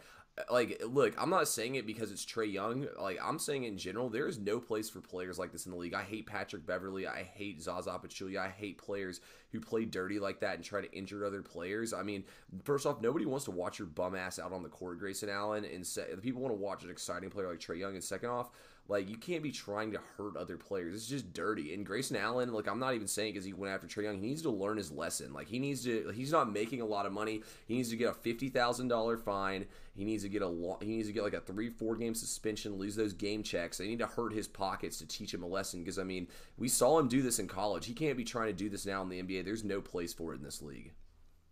like 0.52 0.82
look 0.86 1.16
i'm 1.18 1.30
not 1.30 1.48
saying 1.48 1.76
it 1.76 1.88
because 1.88 2.12
it's 2.12 2.26
trae 2.26 2.52
young. 2.52 2.88
Like 3.00 3.20
i'm 3.24 3.40
saying 3.40 3.64
in 3.64 3.78
general 3.78 4.10
there 4.10 4.28
is 4.28 4.38
no 4.38 4.60
place 4.60 4.90
for 4.90 5.02
players 5.02 5.40
like 5.40 5.52
this 5.52 5.66
in 5.66 5.72
the 5.72 5.78
league. 5.78 5.94
I 5.94 6.04
hate 6.04 6.28
patrick 6.28 6.66
beverley 6.66 7.08
i 7.08 7.24
hate 7.24 7.62
zaza 7.62 8.00
pachulia. 8.04 8.40
I 8.40 8.50
hate 8.50 8.78
players 8.78 9.20
who 9.52 9.60
play 9.60 9.86
dirty 9.86 10.20
like 10.20 10.42
that 10.42 10.56
and 10.56 10.64
try 10.64 10.82
to 10.82 10.92
injure 10.92 11.26
other 11.26 11.42
players. 11.42 11.94
I 11.94 12.04
mean 12.04 12.24
first 12.64 12.86
off 12.86 13.02
nobody 13.02 13.26
wants 13.26 13.46
to 13.46 13.52
watch 13.52 13.80
your 13.80 13.88
bum 13.88 14.16
ass 14.16 14.40
out 14.40 14.54
on 14.54 14.64
the 14.64 14.70
court 14.70 15.00
grayson 15.00 15.30
allen 15.30 15.66
and 15.66 15.86
se- 15.86 16.08
people 16.22 16.42
want 16.42 16.54
to 16.54 16.62
watch 16.62 16.84
an 16.84 16.90
exciting 16.90 17.30
player 17.30 17.50
like 17.50 17.60
trae 17.60 17.80
young. 17.80 17.96
And 17.96 18.04
second 18.04 18.30
off 18.30 18.52
like 18.90 19.10
you 19.10 19.18
can't 19.18 19.44
be 19.44 19.52
trying 19.52 19.92
to 19.92 20.00
hurt 20.18 20.38
other 20.38 20.56
players. 20.56 20.96
It's 20.96 21.08
just 21.08 21.34
dirty. 21.34 21.74
And 21.74 21.86
Grayson 21.86 22.16
Allen, 22.16 22.54
like 22.54 22.68
I'm 22.68 22.80
not 22.80 22.94
even 22.94 23.08
saying 23.08 23.34
because 23.34 23.46
he 23.46 23.54
went 23.54 23.74
after 23.74 23.88
Trae 23.88 24.04
Young, 24.04 24.20
he 24.20 24.28
needs 24.28 24.42
to 24.44 24.50
learn 24.50 24.78
his 24.78 24.92
lesson. 24.92 25.34
Like 25.34 25.48
he 25.48 25.60
needs 25.60 25.84
to. 25.84 26.10
He's 26.16 26.32
not 26.32 26.52
making 26.52 26.82
a 26.82 26.86
lot 26.86 27.06
of 27.06 27.12
money. 27.12 27.44
He 27.68 27.76
needs 27.76 27.90
to 27.90 27.98
get 27.98 28.10
a 28.10 28.14
fifty 28.14 28.50
thousand 28.50 28.88
dollar 28.88 29.18
fine. 29.18 29.66
He 29.96 30.06
needs 30.06 30.24
to 30.24 30.30
get 30.30 30.42
a 30.42 30.76
he 30.82 30.88
needs 30.88 31.08
to 31.08 31.14
get 31.14 31.24
like 31.24 31.34
a 31.34 31.42
three 31.42 31.70
four 31.70 31.96
game 31.96 32.16
suspension, 32.16 32.78
lose 32.78 32.96
those 32.96 33.14
game 33.14 33.44
checks. 33.44 33.78
They 33.78 33.88
need 33.88 34.00
to 34.00 34.08
hurt 34.08 34.32
his 34.32 34.48
pockets 34.48 35.00
to 35.00 35.08
teach 35.08 35.34
him 35.34 35.44
a 35.44 35.48
lesson. 35.48 35.82
Because 35.82 36.00
I 36.00 36.04
mean, 36.04 36.28
we 36.58 36.70
saw 36.70 36.98
him 37.00 37.08
do 37.08 37.22
this 37.22 37.40
in 37.40 37.48
college. 37.48 37.86
He 37.86 37.94
can't 37.94 38.18
be 38.18 38.24
trying 38.24 38.48
to 38.48 38.54
do 38.54 38.70
this 38.70 38.86
now 38.86 39.02
in 39.02 39.10
the 39.10 39.22
NBA. 39.22 39.44
There's 39.44 39.64
no 39.64 39.82
place 39.82 40.14
for 40.14 40.34
it 40.34 40.38
in 40.38 40.44
this 40.44 40.62
league. 40.62 40.94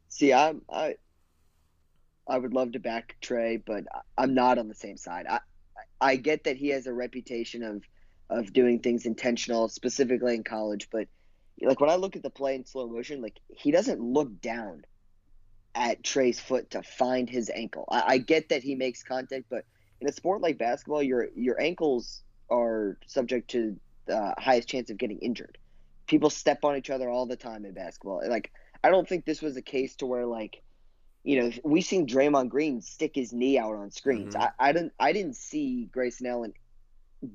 See, 0.10 0.32
I'm 0.32 0.62
I. 0.70 0.96
I 2.28 2.40
would 2.40 2.56
love 2.56 2.72
to 2.72 2.80
back 2.80 3.18
Trae, 3.22 3.62
but 3.64 3.84
I'm 4.18 4.34
not 4.34 4.58
on 4.58 4.68
the 4.68 4.74
same 4.74 4.98
side. 4.98 5.28
I, 5.30 5.42
I 6.00 6.16
get 6.16 6.46
that 6.46 6.58
he 6.58 6.70
has 6.70 6.88
a 6.88 6.94
reputation 6.94 7.64
of 7.64 7.84
of 8.30 8.54
doing 8.54 8.80
things 8.80 9.06
intentional, 9.06 9.68
specifically 9.68 10.34
in 10.34 10.44
college, 10.44 10.90
but 10.92 11.08
like 11.62 11.80
when 11.80 11.90
I 11.90 11.96
look 11.96 12.16
at 12.16 12.24
the 12.24 12.30
play 12.30 12.56
in 12.56 12.66
slow 12.66 12.88
motion, 12.88 13.22
like 13.22 13.40
he 13.50 13.72
doesn't 13.72 14.02
look 14.02 14.42
down 14.42 14.84
at 15.76 16.04
Trae's 16.04 16.40
foot 16.40 16.72
to 16.72 16.82
find 16.82 17.30
his 17.30 17.52
ankle. 17.54 17.86
I, 17.90 18.04
I 18.08 18.18
get 18.18 18.50
that 18.50 18.64
he 18.64 18.76
makes 18.76 19.04
contact, 19.04 19.46
but 19.50 19.66
in 20.02 20.08
a 20.08 20.12
sport 20.12 20.42
like 20.42 20.58
basketball, 20.58 21.04
your 21.04 21.30
your 21.36 21.62
ankles 21.62 22.24
are 22.50 22.98
subject 23.08 23.52
to 23.52 23.78
the 24.06 24.34
highest 24.38 24.68
chance 24.68 24.90
of 24.90 24.98
getting 24.98 25.20
injured. 25.20 25.58
People 26.08 26.30
step 26.30 26.64
on 26.64 26.76
each 26.78 26.90
other 26.90 27.10
all 27.10 27.26
the 27.26 27.36
time 27.36 27.66
in 27.66 27.74
basketball. 27.74 28.22
Like 28.28 28.52
I 28.84 28.90
don't 28.90 29.08
think 29.08 29.26
this 29.26 29.42
was 29.42 29.58
a 29.58 29.62
case 29.62 29.96
to 29.98 30.06
where 30.06 30.26
like 30.26 30.62
you 31.26 31.42
know, 31.42 31.52
we 31.64 31.82
seen 31.82 32.06
Draymond 32.06 32.50
Green 32.50 32.82
stick 32.82 33.16
his 33.16 33.34
knee 33.34 33.58
out 33.58 33.74
on 33.74 33.90
screens. 33.90 34.36
Mm-hmm. 34.36 34.44
I, 34.44 34.70
I 34.70 34.72
didn't 34.72 34.94
I 35.00 35.12
didn't 35.12 35.36
see 35.36 35.90
Grayson 35.92 36.28
Allen 36.28 36.54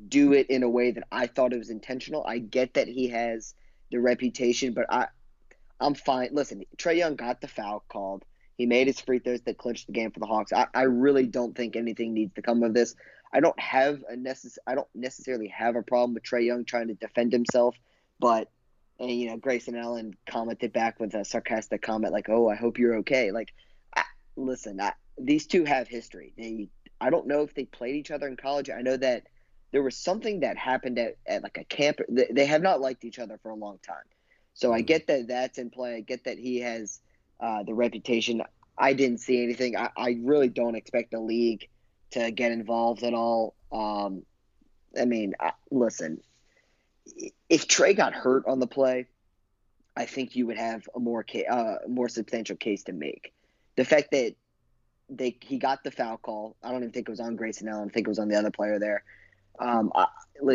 do 0.08 0.32
it 0.32 0.48
in 0.48 0.62
a 0.62 0.68
way 0.68 0.92
that 0.92 1.04
I 1.10 1.26
thought 1.26 1.52
it 1.52 1.58
was 1.58 1.70
intentional. 1.70 2.24
I 2.24 2.38
get 2.38 2.74
that 2.74 2.86
he 2.86 3.08
has 3.08 3.52
the 3.90 3.98
reputation, 3.98 4.74
but 4.74 4.86
I 4.88 5.08
I'm 5.80 5.94
fine. 5.94 6.28
Listen, 6.32 6.64
Trae 6.76 6.98
Young 6.98 7.16
got 7.16 7.40
the 7.40 7.48
foul 7.48 7.84
called. 7.88 8.24
He 8.56 8.66
made 8.66 8.86
his 8.86 9.00
free 9.00 9.18
throws 9.18 9.40
that 9.42 9.58
clinched 9.58 9.86
the 9.86 9.92
game 9.92 10.12
for 10.12 10.20
the 10.20 10.26
Hawks. 10.26 10.52
I, 10.52 10.66
I 10.72 10.82
really 10.82 11.26
don't 11.26 11.56
think 11.56 11.74
anything 11.74 12.14
needs 12.14 12.34
to 12.34 12.42
come 12.42 12.62
of 12.62 12.74
this. 12.74 12.94
I 13.32 13.40
don't 13.40 13.58
have 13.58 14.04
a 14.08 14.14
necess- 14.14 14.58
I 14.68 14.76
don't 14.76 14.88
necessarily 14.94 15.48
have 15.48 15.74
a 15.74 15.82
problem 15.82 16.14
with 16.14 16.22
Trae 16.22 16.44
Young 16.44 16.64
trying 16.64 16.88
to 16.88 16.94
defend 16.94 17.32
himself, 17.32 17.74
but 18.20 18.50
and 19.00 19.10
you 19.10 19.30
know 19.30 19.36
Grayson 19.36 19.76
Allen 19.76 20.14
commented 20.28 20.72
back 20.72 21.00
with 21.00 21.14
a 21.14 21.24
sarcastic 21.24 21.82
comment 21.82 22.12
like, 22.12 22.28
"Oh, 22.28 22.48
I 22.48 22.54
hope 22.54 22.78
you're 22.78 22.98
okay." 22.98 23.32
Like 23.32 23.52
listen, 24.36 24.80
I, 24.80 24.92
these 25.18 25.46
two 25.46 25.64
have 25.64 25.88
history. 25.88 26.32
They, 26.36 26.68
I 27.00 27.10
don't 27.10 27.26
know 27.26 27.42
if 27.42 27.54
they 27.54 27.64
played 27.64 27.96
each 27.96 28.10
other 28.10 28.28
in 28.28 28.36
college. 28.36 28.70
I 28.70 28.82
know 28.82 28.96
that 28.96 29.24
there 29.72 29.82
was 29.82 29.96
something 29.96 30.40
that 30.40 30.56
happened 30.56 30.98
at, 30.98 31.16
at 31.26 31.42
like 31.42 31.58
a 31.58 31.64
camp. 31.64 31.98
They, 32.08 32.28
they 32.30 32.46
have 32.46 32.62
not 32.62 32.80
liked 32.80 33.04
each 33.04 33.18
other 33.18 33.38
for 33.42 33.50
a 33.50 33.54
long 33.54 33.78
time. 33.86 33.96
So 34.54 34.72
I 34.72 34.78
mm-hmm. 34.78 34.86
get 34.86 35.06
that 35.06 35.28
that's 35.28 35.58
in 35.58 35.70
play. 35.70 35.96
I 35.96 36.00
get 36.00 36.24
that 36.24 36.38
he 36.38 36.60
has 36.60 37.00
uh, 37.40 37.62
the 37.62 37.74
reputation. 37.74 38.42
I 38.76 38.92
didn't 38.92 39.18
see 39.18 39.42
anything. 39.42 39.76
I, 39.76 39.90
I 39.96 40.18
really 40.22 40.48
don't 40.48 40.74
expect 40.74 41.12
the 41.12 41.20
league 41.20 41.68
to 42.12 42.30
get 42.30 42.52
involved 42.52 43.02
at 43.02 43.14
all. 43.14 43.54
Um, 43.70 44.22
I 44.98 45.04
mean, 45.04 45.34
I, 45.38 45.52
listen, 45.70 46.20
if 47.48 47.68
Trae 47.68 47.96
got 47.96 48.12
hurt 48.12 48.46
on 48.46 48.58
the 48.58 48.66
play, 48.66 49.06
I 49.96 50.06
think 50.06 50.36
you 50.36 50.46
would 50.46 50.56
have 50.56 50.88
a 50.94 50.98
more 50.98 51.24
uh, 51.50 51.76
more 51.88 52.08
substantial 52.08 52.56
case 52.56 52.84
to 52.84 52.92
make. 52.92 53.32
The 53.80 53.86
fact 53.86 54.10
that 54.10 54.34
they 55.08 55.38
he 55.40 55.56
got 55.56 55.82
the 55.82 55.90
foul 55.90 56.18
call, 56.18 56.54
I 56.62 56.70
don't 56.70 56.82
even 56.82 56.92
think 56.92 57.08
it 57.08 57.12
was 57.12 57.18
on 57.18 57.34
Grayson 57.34 57.66
Allen. 57.66 57.88
I 57.88 57.92
think 57.94 58.06
it 58.06 58.10
was 58.10 58.18
on 58.18 58.28
the 58.28 58.36
other 58.36 58.50
player 58.50 58.78
there. 58.78 59.04
Um, 59.58 59.90
I, 59.94 60.06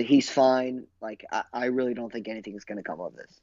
he's 0.03 0.29
fine. 0.29 0.85
Like 1.01 1.25
I, 1.31 1.41
I 1.51 1.65
really 1.65 1.95
don't 1.95 2.13
think 2.13 2.27
anything 2.27 2.55
is 2.55 2.65
going 2.65 2.77
to 2.77 2.83
come 2.83 3.01
of 3.01 3.15
this. 3.15 3.41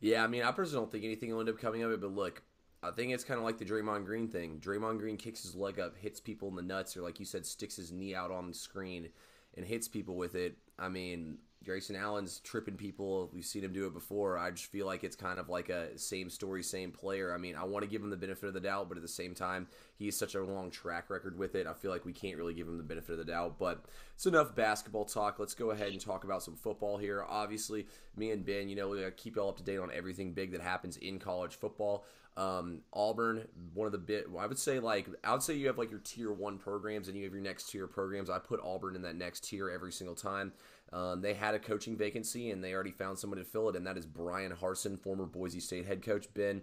Yeah, 0.00 0.24
I 0.24 0.26
mean, 0.26 0.42
I 0.42 0.52
personally 0.52 0.84
don't 0.84 0.90
think 0.90 1.04
anything 1.04 1.30
will 1.30 1.40
end 1.40 1.50
up 1.50 1.58
coming 1.58 1.82
of 1.82 1.92
it. 1.92 2.00
But 2.00 2.12
look, 2.12 2.42
I 2.82 2.92
think 2.92 3.12
it's 3.12 3.24
kind 3.24 3.36
of 3.36 3.44
like 3.44 3.58
the 3.58 3.66
Draymond 3.66 4.06
Green 4.06 4.28
thing. 4.28 4.58
Draymond 4.58 5.00
Green 5.00 5.18
kicks 5.18 5.42
his 5.42 5.54
leg 5.54 5.78
up, 5.78 5.94
hits 5.98 6.18
people 6.18 6.48
in 6.48 6.56
the 6.56 6.62
nuts, 6.62 6.96
or 6.96 7.02
like 7.02 7.20
you 7.20 7.26
said, 7.26 7.44
sticks 7.44 7.76
his 7.76 7.92
knee 7.92 8.14
out 8.14 8.30
on 8.30 8.48
the 8.48 8.54
screen 8.54 9.10
and 9.54 9.66
hits 9.66 9.86
people 9.86 10.16
with 10.16 10.34
it. 10.34 10.56
I 10.78 10.88
mean, 10.88 11.36
Grayson 11.64 11.96
Allen's 11.96 12.40
tripping 12.40 12.76
people. 12.76 13.30
We've 13.32 13.44
seen 13.44 13.64
him 13.64 13.72
do 13.72 13.86
it 13.86 13.94
before. 13.94 14.38
I 14.38 14.50
just 14.50 14.66
feel 14.66 14.86
like 14.86 15.04
it's 15.04 15.16
kind 15.16 15.38
of 15.38 15.48
like 15.48 15.68
a 15.68 15.96
same 15.98 16.30
story, 16.30 16.62
same 16.62 16.90
player. 16.90 17.32
I 17.34 17.38
mean, 17.38 17.54
I 17.56 17.64
want 17.64 17.84
to 17.84 17.90
give 17.90 18.02
him 18.02 18.10
the 18.10 18.16
benefit 18.16 18.48
of 18.48 18.54
the 18.54 18.60
doubt, 18.60 18.88
but 18.88 18.96
at 18.96 19.02
the 19.02 19.08
same 19.08 19.34
time, 19.34 19.68
he 19.96 20.06
has 20.06 20.16
such 20.16 20.34
a 20.34 20.42
long 20.42 20.70
track 20.70 21.10
record 21.10 21.38
with 21.38 21.54
it. 21.54 21.66
I 21.66 21.72
feel 21.72 21.90
like 21.90 22.04
we 22.04 22.12
can't 22.12 22.36
really 22.36 22.54
give 22.54 22.68
him 22.68 22.78
the 22.78 22.82
benefit 22.82 23.12
of 23.12 23.18
the 23.18 23.24
doubt. 23.24 23.58
But 23.58 23.84
it's 24.14 24.26
enough 24.26 24.54
basketball 24.54 25.04
talk. 25.04 25.38
Let's 25.38 25.54
go 25.54 25.70
ahead 25.70 25.92
and 25.92 26.00
talk 26.00 26.24
about 26.24 26.42
some 26.42 26.56
football 26.56 26.98
here. 26.98 27.24
Obviously, 27.28 27.86
me 28.16 28.30
and 28.30 28.44
Ben, 28.44 28.68
you 28.68 28.76
know, 28.76 28.88
we 28.88 29.04
keep 29.16 29.36
y'all 29.36 29.48
up 29.48 29.56
to 29.58 29.62
date 29.62 29.78
on 29.78 29.90
everything 29.92 30.32
big 30.32 30.52
that 30.52 30.60
happens 30.60 30.96
in 30.96 31.18
college 31.18 31.54
football. 31.54 32.04
Um, 32.36 32.80
Auburn, 32.94 33.46
one 33.74 33.84
of 33.84 33.92
the 33.92 33.98
bit, 33.98 34.26
I 34.38 34.46
would 34.46 34.58
say 34.58 34.78
like 34.78 35.06
I 35.22 35.32
would 35.32 35.42
say 35.42 35.54
you 35.54 35.66
have 35.66 35.76
like 35.76 35.90
your 35.90 36.00
tier 36.00 36.32
one 36.32 36.56
programs 36.56 37.08
and 37.08 37.16
you 37.16 37.24
have 37.24 37.32
your 37.32 37.42
next 37.42 37.70
tier 37.70 37.86
programs. 37.86 38.30
I 38.30 38.38
put 38.38 38.60
Auburn 38.64 38.96
in 38.96 39.02
that 39.02 39.16
next 39.16 39.44
tier 39.44 39.68
every 39.68 39.92
single 39.92 40.16
time. 40.16 40.52
Um, 40.92 41.22
they 41.22 41.34
had 41.34 41.54
a 41.54 41.58
coaching 41.58 41.96
vacancy 41.96 42.50
and 42.50 42.62
they 42.62 42.74
already 42.74 42.90
found 42.90 43.18
someone 43.18 43.38
to 43.38 43.44
fill 43.44 43.68
it, 43.70 43.76
and 43.76 43.86
that 43.86 43.96
is 43.96 44.06
Bryan 44.06 44.52
Harsin, 44.52 45.00
former 45.00 45.24
Boise 45.24 45.60
State 45.60 45.86
head 45.86 46.02
coach. 46.02 46.26
Ben, 46.34 46.62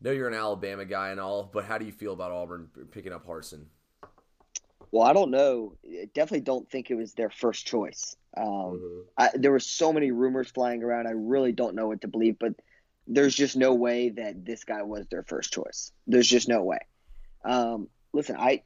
know 0.00 0.10
you're 0.10 0.28
an 0.28 0.34
Alabama 0.34 0.84
guy 0.84 1.10
and 1.10 1.20
all, 1.20 1.48
but 1.52 1.64
how 1.64 1.78
do 1.78 1.86
you 1.86 1.92
feel 1.92 2.12
about 2.12 2.32
Auburn 2.32 2.68
picking 2.90 3.12
up 3.12 3.26
Harsin? 3.26 3.64
Well, 4.90 5.06
I 5.06 5.12
don't 5.12 5.30
know. 5.30 5.74
I 5.84 6.08
definitely 6.14 6.42
don't 6.42 6.70
think 6.70 6.90
it 6.90 6.94
was 6.94 7.14
their 7.14 7.30
first 7.30 7.66
choice. 7.66 8.16
Um, 8.36 8.46
mm-hmm. 8.46 9.00
I, 9.16 9.30
there 9.34 9.50
were 9.50 9.60
so 9.60 9.92
many 9.92 10.10
rumors 10.10 10.50
flying 10.50 10.82
around. 10.82 11.06
I 11.06 11.12
really 11.12 11.52
don't 11.52 11.74
know 11.74 11.88
what 11.88 12.02
to 12.02 12.08
believe, 12.08 12.38
but 12.38 12.54
there's 13.06 13.34
just 13.34 13.56
no 13.56 13.74
way 13.74 14.10
that 14.10 14.44
this 14.44 14.64
guy 14.64 14.82
was 14.82 15.06
their 15.08 15.22
first 15.22 15.52
choice. 15.52 15.92
There's 16.06 16.28
just 16.28 16.48
no 16.48 16.62
way. 16.62 16.78
Um, 17.44 17.88
listen, 18.12 18.36
I 18.36 18.62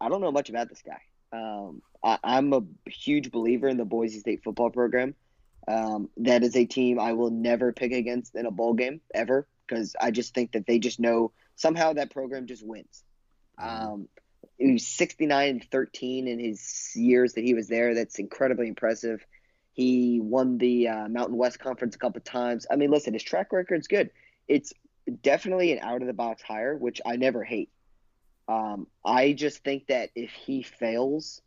I 0.00 0.08
don't 0.08 0.20
know 0.20 0.32
much 0.32 0.50
about 0.50 0.68
this 0.68 0.82
guy. 0.82 1.00
Um, 1.32 1.82
I, 2.04 2.18
am 2.24 2.52
a 2.52 2.62
huge 2.90 3.30
believer 3.30 3.68
in 3.68 3.76
the 3.76 3.84
Boise 3.84 4.18
State 4.18 4.42
football 4.42 4.70
program. 4.70 5.14
Um, 5.66 6.10
that 6.18 6.42
is 6.42 6.56
a 6.56 6.64
team 6.64 6.98
I 6.98 7.12
will 7.12 7.30
never 7.30 7.72
pick 7.72 7.92
against 7.92 8.34
in 8.34 8.46
a 8.46 8.50
bowl 8.50 8.74
game 8.74 9.00
ever 9.14 9.46
because 9.66 9.94
I 10.00 10.10
just 10.10 10.34
think 10.34 10.52
that 10.52 10.66
they 10.66 10.78
just 10.78 10.98
know 10.98 11.32
somehow 11.54 11.92
that 11.92 12.10
program 12.10 12.46
just 12.46 12.66
wins. 12.66 13.04
Mm-hmm. 13.60 13.86
Um, 13.86 14.08
he 14.58 14.72
was 14.72 14.86
69 14.86 15.48
and 15.48 15.70
13 15.70 16.28
in 16.28 16.38
his 16.38 16.92
years 16.94 17.34
that 17.34 17.44
he 17.44 17.54
was 17.54 17.68
there. 17.68 17.94
That's 17.94 18.18
incredibly 18.18 18.68
impressive. 18.68 19.24
He 19.72 20.20
won 20.20 20.58
the 20.58 20.88
uh, 20.88 21.08
Mountain 21.08 21.36
West 21.36 21.58
Conference 21.58 21.94
a 21.94 21.98
couple 21.98 22.20
times. 22.20 22.66
I 22.70 22.76
mean, 22.76 22.90
listen, 22.90 23.14
his 23.14 23.22
track 23.22 23.52
record's 23.52 23.88
good. 23.88 24.10
It's 24.48 24.72
definitely 25.22 25.72
an 25.72 25.78
out 25.80 26.02
of 26.02 26.06
the 26.06 26.12
box 26.12 26.42
hire, 26.42 26.76
which 26.76 27.00
I 27.06 27.16
never 27.16 27.42
hate. 27.42 27.70
Um, 28.48 28.86
I 29.04 29.32
just 29.32 29.62
think 29.62 29.86
that 29.86 30.10
if 30.14 30.30
he 30.30 30.62
fails, 30.62 31.40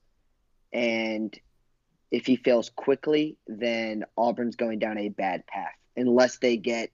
and 0.71 1.37
if 2.11 2.25
he 2.25 2.35
fails 2.35 2.69
quickly, 2.69 3.37
then 3.47 4.05
Auburn's 4.17 4.55
going 4.55 4.79
down 4.79 4.97
a 4.97 5.09
bad 5.09 5.45
path 5.47 5.75
unless 5.97 6.37
they 6.37 6.57
get 6.57 6.91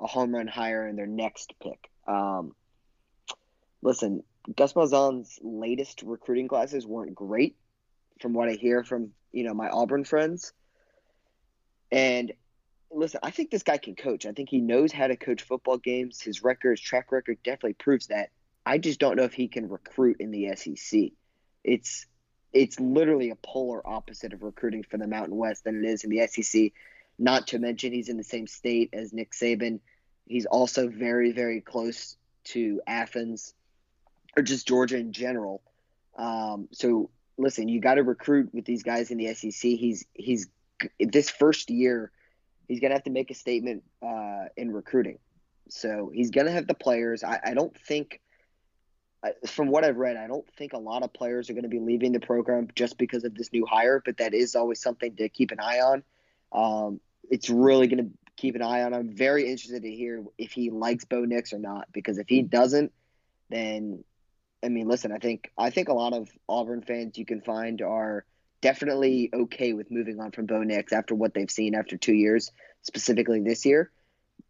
a 0.00 0.06
home 0.06 0.34
run 0.34 0.46
higher 0.46 0.86
in 0.86 0.96
their 0.96 1.06
next 1.06 1.54
pick. 1.62 1.90
Um, 2.06 2.54
listen, 3.82 4.22
Gus 4.56 4.72
Malzahn's 4.72 5.38
latest 5.42 6.02
recruiting 6.02 6.48
classes 6.48 6.86
weren't 6.86 7.14
great, 7.14 7.56
from 8.20 8.32
what 8.32 8.48
I 8.48 8.52
hear 8.52 8.84
from 8.84 9.10
you 9.32 9.44
know 9.44 9.54
my 9.54 9.68
Auburn 9.68 10.04
friends. 10.04 10.52
And 11.90 12.32
listen, 12.90 13.20
I 13.22 13.30
think 13.30 13.50
this 13.50 13.62
guy 13.62 13.78
can 13.78 13.94
coach. 13.94 14.26
I 14.26 14.32
think 14.32 14.48
he 14.48 14.60
knows 14.60 14.92
how 14.92 15.06
to 15.06 15.16
coach 15.16 15.42
football 15.42 15.78
games. 15.78 16.20
His 16.20 16.42
record, 16.42 16.72
his 16.72 16.80
track 16.80 17.12
record 17.12 17.38
definitely 17.42 17.74
proves 17.74 18.08
that. 18.08 18.30
I 18.64 18.78
just 18.78 19.00
don't 19.00 19.16
know 19.16 19.24
if 19.24 19.34
he 19.34 19.48
can 19.48 19.68
recruit 19.68 20.18
in 20.20 20.30
the 20.30 20.54
SEC. 20.56 21.10
It's 21.64 22.06
it's 22.52 22.78
literally 22.78 23.30
a 23.30 23.36
polar 23.36 23.86
opposite 23.86 24.32
of 24.32 24.42
recruiting 24.42 24.82
for 24.82 24.98
the 24.98 25.06
Mountain 25.06 25.36
West 25.36 25.64
than 25.64 25.82
it 25.82 25.88
is 25.88 26.04
in 26.04 26.10
the 26.10 26.26
SEC. 26.26 26.72
Not 27.18 27.48
to 27.48 27.58
mention 27.58 27.92
he's 27.92 28.08
in 28.08 28.18
the 28.18 28.24
same 28.24 28.46
state 28.46 28.90
as 28.92 29.12
Nick 29.12 29.32
Saban. 29.32 29.80
He's 30.26 30.46
also 30.46 30.88
very, 30.88 31.32
very 31.32 31.60
close 31.60 32.16
to 32.44 32.80
Athens 32.86 33.54
or 34.36 34.42
just 34.42 34.68
Georgia 34.68 34.98
in 34.98 35.12
general. 35.12 35.62
Um, 36.16 36.68
so 36.72 37.10
listen, 37.38 37.68
you 37.68 37.80
got 37.80 37.94
to 37.94 38.02
recruit 38.02 38.50
with 38.52 38.64
these 38.64 38.82
guys 38.82 39.10
in 39.10 39.18
the 39.18 39.32
SEC. 39.34 39.52
He's 39.52 40.04
he's 40.14 40.48
this 40.98 41.30
first 41.30 41.70
year, 41.70 42.10
he's 42.68 42.80
gonna 42.80 42.94
have 42.94 43.04
to 43.04 43.10
make 43.10 43.30
a 43.30 43.34
statement 43.34 43.82
uh, 44.02 44.46
in 44.56 44.70
recruiting. 44.72 45.18
So 45.68 46.10
he's 46.12 46.30
gonna 46.30 46.50
have 46.50 46.66
the 46.66 46.74
players. 46.74 47.24
I, 47.24 47.40
I 47.44 47.54
don't 47.54 47.76
think 47.76 48.20
from 49.46 49.68
what 49.68 49.84
I've 49.84 49.96
read, 49.96 50.16
I 50.16 50.26
don't 50.26 50.46
think 50.56 50.72
a 50.72 50.78
lot 50.78 51.02
of 51.02 51.12
players 51.12 51.48
are 51.48 51.52
going 51.52 51.62
to 51.62 51.68
be 51.68 51.78
leaving 51.78 52.12
the 52.12 52.20
program 52.20 52.68
just 52.74 52.98
because 52.98 53.24
of 53.24 53.34
this 53.34 53.52
new 53.52 53.64
hire, 53.64 54.02
but 54.04 54.16
that 54.18 54.34
is 54.34 54.56
always 54.56 54.80
something 54.80 55.16
to 55.16 55.28
keep 55.28 55.52
an 55.52 55.60
eye 55.60 55.80
on. 55.80 56.02
Um, 56.52 57.00
it's 57.30 57.48
really 57.48 57.86
going 57.86 58.04
to 58.04 58.10
keep 58.36 58.56
an 58.56 58.62
eye 58.62 58.82
on. 58.82 58.94
I'm 58.94 59.14
very 59.14 59.48
interested 59.48 59.82
to 59.82 59.90
hear 59.90 60.24
if 60.38 60.52
he 60.52 60.70
likes 60.70 61.04
Bo 61.04 61.24
Nix 61.24 61.52
or 61.52 61.58
not, 61.58 61.88
because 61.92 62.18
if 62.18 62.28
he 62.28 62.42
doesn't, 62.42 62.92
then 63.48 64.04
I 64.62 64.68
mean, 64.68 64.88
listen, 64.88 65.12
I 65.12 65.18
think 65.18 65.50
I 65.58 65.70
think 65.70 65.88
a 65.88 65.94
lot 65.94 66.12
of 66.12 66.28
Auburn 66.48 66.82
fans 66.82 67.18
you 67.18 67.24
can 67.24 67.40
find 67.40 67.82
are 67.82 68.24
definitely 68.60 69.30
okay 69.32 69.72
with 69.72 69.90
moving 69.90 70.20
on 70.20 70.30
from 70.30 70.46
Bo 70.46 70.62
Nix 70.62 70.92
after 70.92 71.14
what 71.14 71.34
they've 71.34 71.50
seen 71.50 71.74
after 71.74 71.96
two 71.96 72.14
years, 72.14 72.50
specifically 72.82 73.40
this 73.40 73.66
year. 73.66 73.90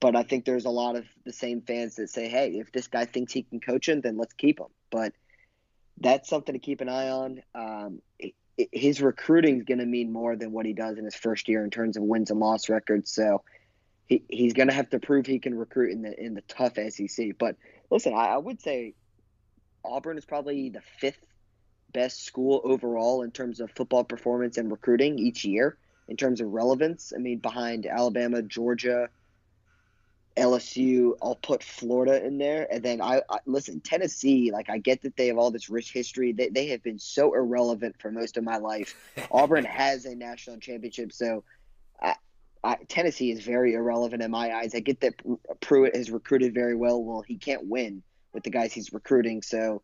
But 0.02 0.16
I 0.16 0.25
think 0.25 0.44
there's 0.44 0.64
a 0.64 0.71
lot 0.71 0.97
of 0.97 1.04
the 1.25 1.32
same 1.32 1.61
fans 1.61 1.94
that 1.94 2.11
say, 2.11 2.28
hey, 2.28 2.59
if 2.59 2.73
this 2.73 2.88
guy 2.88 3.04
thinks 3.04 3.32
he 3.32 3.44
can 3.44 3.61
coach 3.61 3.88
him, 3.88 4.00
then 4.00 4.16
let's 4.16 4.32
keep 4.32 4.59
him. 4.59 4.66
But 4.90 5.12
that's 5.97 6.28
something 6.28 6.54
to 6.54 6.59
keep 6.59 6.80
an 6.80 6.88
eye 6.88 7.09
on. 7.09 7.42
Um, 7.54 8.02
it, 8.18 8.35
it, 8.59 8.68
his 8.73 9.00
recruiting 9.00 9.59
is 9.59 9.62
going 9.62 9.78
to 9.78 9.87
mean 9.87 10.11
more 10.11 10.35
than 10.35 10.50
what 10.50 10.66
he 10.66 10.73
does 10.73 10.99
in 10.99 11.04
his 11.04 11.14
first 11.14 11.47
year 11.47 11.62
in 11.62 11.71
terms 11.71 11.97
of 11.97 12.02
wins 12.02 12.32
and 12.32 12.40
loss 12.40 12.68
records. 12.68 13.12
So 13.12 13.44
he, 14.09 14.25
he's 14.28 14.54
going 14.54 14.66
to 14.66 14.75
have 14.75 14.90
to 14.90 14.99
prove 14.99 15.25
he 15.25 15.38
can 15.38 15.56
recruit 15.56 15.92
in 15.92 16.02
the 16.02 16.21
in 16.21 16.35
the 16.35 16.42
tough 16.49 16.75
SEC. 16.88 17.38
But 17.38 17.54
listen, 17.88 18.12
I, 18.12 18.26
I 18.26 18.38
would 18.38 18.61
say 18.61 18.94
Auburn 19.85 20.18
is 20.18 20.25
probably 20.25 20.68
the 20.71 20.82
fifth 20.99 21.25
best 21.92 22.25
school 22.25 22.61
overall 22.64 23.23
in 23.23 23.30
terms 23.30 23.61
of 23.61 23.71
football 23.71 24.02
performance 24.02 24.59
and 24.59 24.68
recruiting 24.68 25.21
each 25.21 25.44
year 25.44 25.78
in 26.09 26.16
terms 26.16 26.40
of 26.40 26.49
relevance. 26.49 27.12
I 27.14 27.21
mean, 27.21 27.38
behind 27.38 27.87
Alabama, 27.87 28.42
Georgia, 28.42 29.09
LSU. 30.37 31.17
I'll 31.23 31.37
put 31.37 31.62
Florida 31.62 32.25
in 32.25 32.39
there, 32.39 32.67
and 32.71 32.83
then 32.83 33.01
I, 33.01 33.23
I, 33.29 33.39
listen 33.47 33.81
Tennessee. 33.81 34.51
Like 34.53 34.71
I 34.71 34.79
get 34.79 35.03
that 35.03 35.17
they 35.17 35.29
have 35.29 35.39
all 35.39 35.51
this 35.51 35.69
rich 35.69 35.93
history. 35.93 36.33
They 36.33 36.49
they 36.49 36.67
have 36.69 36.83
been 36.83 36.99
so 36.99 37.35
irrelevant 37.35 37.97
for 38.01 38.11
most 38.11 38.37
of 38.37 38.45
my 38.45 38.57
life. 38.59 38.95
Auburn 39.31 39.65
has 39.65 40.05
a 40.05 40.15
national 40.15 40.59
championship, 40.59 41.12
so 41.12 41.45
I, 42.01 42.17
I, 42.65 42.77
Tennessee 42.89 43.31
is 43.31 43.45
very 43.45 43.75
irrelevant 43.75 44.23
in 44.23 44.31
my 44.31 44.53
eyes. 44.53 44.75
I 44.75 44.81
get 44.81 45.01
that 45.01 45.15
Pruitt 45.61 45.97
has 45.97 46.11
recruited 46.11 46.55
very 46.55 46.75
well. 46.75 47.03
Well, 47.03 47.23
he 47.23 47.37
can't 47.37 47.67
win 47.67 48.03
with 48.33 48.45
the 48.45 48.51
guys 48.51 48.73
he's 48.73 48.93
recruiting, 48.93 49.43
so 49.43 49.83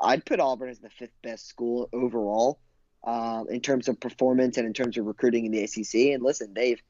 I'd 0.00 0.24
put 0.24 0.40
Auburn 0.40 0.70
as 0.70 0.80
the 0.80 0.90
fifth 0.90 1.14
best 1.22 1.46
school 1.46 1.88
overall 1.92 2.58
uh, 3.04 3.44
in 3.48 3.60
terms 3.60 3.88
of 3.88 4.00
performance 4.00 4.56
and 4.56 4.66
in 4.66 4.72
terms 4.72 4.96
of 4.96 5.06
recruiting 5.06 5.46
in 5.46 5.52
the 5.52 5.62
ACC. 5.62 6.14
And 6.14 6.22
listen, 6.22 6.54
they've 6.54 6.80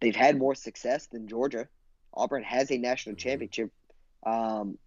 they've 0.00 0.16
had 0.16 0.38
more 0.38 0.54
success 0.54 1.06
than 1.06 1.28
Georgia. 1.28 1.68
Auburn 2.14 2.42
has 2.42 2.70
a 2.70 2.78
national 2.78 3.14
mm-hmm. 3.14 3.28
championship 3.28 3.70
um, 4.24 4.78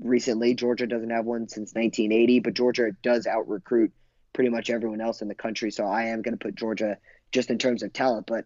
recently. 0.00 0.54
Georgia 0.54 0.86
doesn't 0.86 1.10
have 1.10 1.24
one 1.24 1.48
since 1.48 1.74
1980, 1.74 2.40
but 2.40 2.54
Georgia 2.54 2.92
does 3.02 3.26
out 3.26 3.48
recruit 3.48 3.92
pretty 4.32 4.50
much 4.50 4.70
everyone 4.70 5.00
else 5.00 5.22
in 5.22 5.28
the 5.28 5.34
country. 5.34 5.70
So 5.70 5.84
I 5.84 6.04
am 6.04 6.22
going 6.22 6.36
to 6.36 6.42
put 6.42 6.54
Georgia 6.54 6.98
just 7.32 7.50
in 7.50 7.58
terms 7.58 7.82
of 7.82 7.92
talent, 7.92 8.26
but 8.26 8.44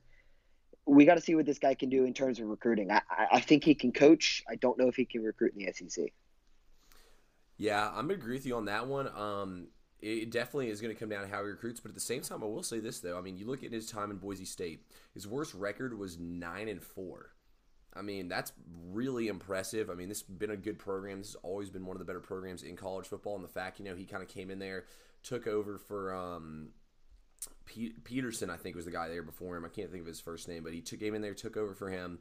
we 0.86 1.04
got 1.04 1.14
to 1.14 1.20
see 1.20 1.34
what 1.34 1.46
this 1.46 1.58
guy 1.58 1.74
can 1.74 1.88
do 1.88 2.04
in 2.04 2.14
terms 2.14 2.38
of 2.38 2.46
recruiting. 2.46 2.90
I, 2.90 3.00
I 3.32 3.40
think 3.40 3.64
he 3.64 3.74
can 3.74 3.92
coach. 3.92 4.44
I 4.48 4.54
don't 4.56 4.78
know 4.78 4.88
if 4.88 4.96
he 4.96 5.04
can 5.04 5.22
recruit 5.22 5.54
in 5.56 5.64
the 5.64 5.72
SEC. 5.72 6.12
Yeah, 7.58 7.88
I'm 7.88 8.06
gonna 8.06 8.14
agree 8.14 8.34
with 8.34 8.46
you 8.46 8.56
on 8.56 8.66
that 8.66 8.86
one. 8.86 9.08
Um, 9.16 9.68
it 10.00 10.30
definitely 10.30 10.68
is 10.68 10.80
going 10.80 10.94
to 10.94 10.98
come 10.98 11.08
down 11.08 11.22
to 11.22 11.28
how 11.28 11.42
he 11.42 11.48
recruits, 11.48 11.80
but 11.80 11.88
at 11.88 11.94
the 11.94 12.00
same 12.00 12.20
time, 12.20 12.42
I 12.42 12.46
will 12.46 12.62
say 12.62 12.80
this 12.80 13.00
though. 13.00 13.16
I 13.16 13.22
mean, 13.22 13.38
you 13.38 13.46
look 13.46 13.64
at 13.64 13.72
his 13.72 13.90
time 13.90 14.10
in 14.10 14.18
Boise 14.18 14.44
State. 14.44 14.82
His 15.14 15.26
worst 15.26 15.54
record 15.54 15.98
was 15.98 16.18
nine 16.18 16.68
and 16.68 16.82
four. 16.82 17.30
I 17.96 18.02
mean, 18.02 18.28
that's 18.28 18.52
really 18.92 19.28
impressive. 19.28 19.90
I 19.90 19.94
mean, 19.94 20.08
this 20.08 20.20
has 20.20 20.28
been 20.28 20.50
a 20.50 20.56
good 20.56 20.78
program. 20.78 21.18
This 21.18 21.28
has 21.28 21.36
always 21.36 21.70
been 21.70 21.86
one 21.86 21.96
of 21.96 21.98
the 21.98 22.04
better 22.04 22.20
programs 22.20 22.62
in 22.62 22.76
college 22.76 23.06
football. 23.06 23.34
And 23.34 23.44
the 23.44 23.48
fact, 23.48 23.78
you 23.78 23.84
know, 23.84 23.94
he 23.94 24.04
kind 24.04 24.22
of 24.22 24.28
came 24.28 24.50
in 24.50 24.58
there, 24.58 24.84
took 25.22 25.46
over 25.46 25.78
for 25.78 26.14
um, 26.14 26.68
Petersen, 28.04 28.50
I 28.50 28.56
think 28.56 28.76
was 28.76 28.84
the 28.84 28.90
guy 28.90 29.08
there 29.08 29.22
before 29.22 29.56
him. 29.56 29.64
I 29.64 29.68
can't 29.68 29.90
think 29.90 30.02
of 30.02 30.06
his 30.06 30.20
first 30.20 30.48
name, 30.48 30.62
but 30.62 30.72
he 30.72 30.80
took 30.80 31.00
came 31.00 31.14
in 31.14 31.22
there, 31.22 31.34
took 31.34 31.56
over 31.56 31.74
for 31.74 31.90
him. 31.90 32.18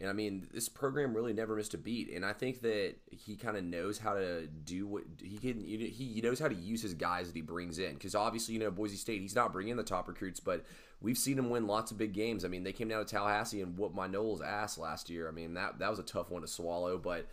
And 0.00 0.08
I 0.08 0.14
mean, 0.14 0.48
this 0.52 0.68
program 0.68 1.14
really 1.14 1.34
never 1.34 1.54
missed 1.54 1.74
a 1.74 1.78
beat. 1.78 2.10
And 2.10 2.24
I 2.24 2.32
think 2.32 2.62
that 2.62 2.94
he 3.10 3.36
kind 3.36 3.56
of 3.56 3.64
knows 3.64 3.98
how 3.98 4.14
to 4.14 4.46
do 4.46 4.86
what 4.86 5.02
he 5.22 5.36
can. 5.36 5.60
He 5.60 6.20
knows 6.24 6.38
how 6.38 6.48
to 6.48 6.54
use 6.54 6.80
his 6.80 6.94
guys 6.94 7.26
that 7.26 7.36
he 7.36 7.42
brings 7.42 7.78
in. 7.78 7.94
Because 7.94 8.14
obviously, 8.14 8.54
you 8.54 8.60
know, 8.60 8.70
Boise 8.70 8.96
State, 8.96 9.20
he's 9.20 9.34
not 9.34 9.52
bringing 9.52 9.72
in 9.72 9.76
the 9.76 9.82
top 9.82 10.08
recruits, 10.08 10.40
but 10.40 10.64
we've 11.02 11.18
seen 11.18 11.38
him 11.38 11.50
win 11.50 11.66
lots 11.66 11.90
of 11.90 11.98
big 11.98 12.14
games. 12.14 12.46
I 12.46 12.48
mean, 12.48 12.64
they 12.64 12.72
came 12.72 12.88
down 12.88 13.04
to 13.04 13.10
Tallahassee 13.10 13.60
and 13.60 13.76
whooped 13.76 13.94
my 13.94 14.08
Noles 14.08 14.42
ass 14.42 14.78
last 14.78 15.10
year. 15.10 15.28
I 15.28 15.32
mean, 15.32 15.54
that 15.54 15.78
that 15.80 15.90
was 15.90 15.98
a 15.98 16.04
tough 16.04 16.30
one 16.30 16.42
to 16.42 16.48
swallow, 16.48 16.96
but 16.96 17.26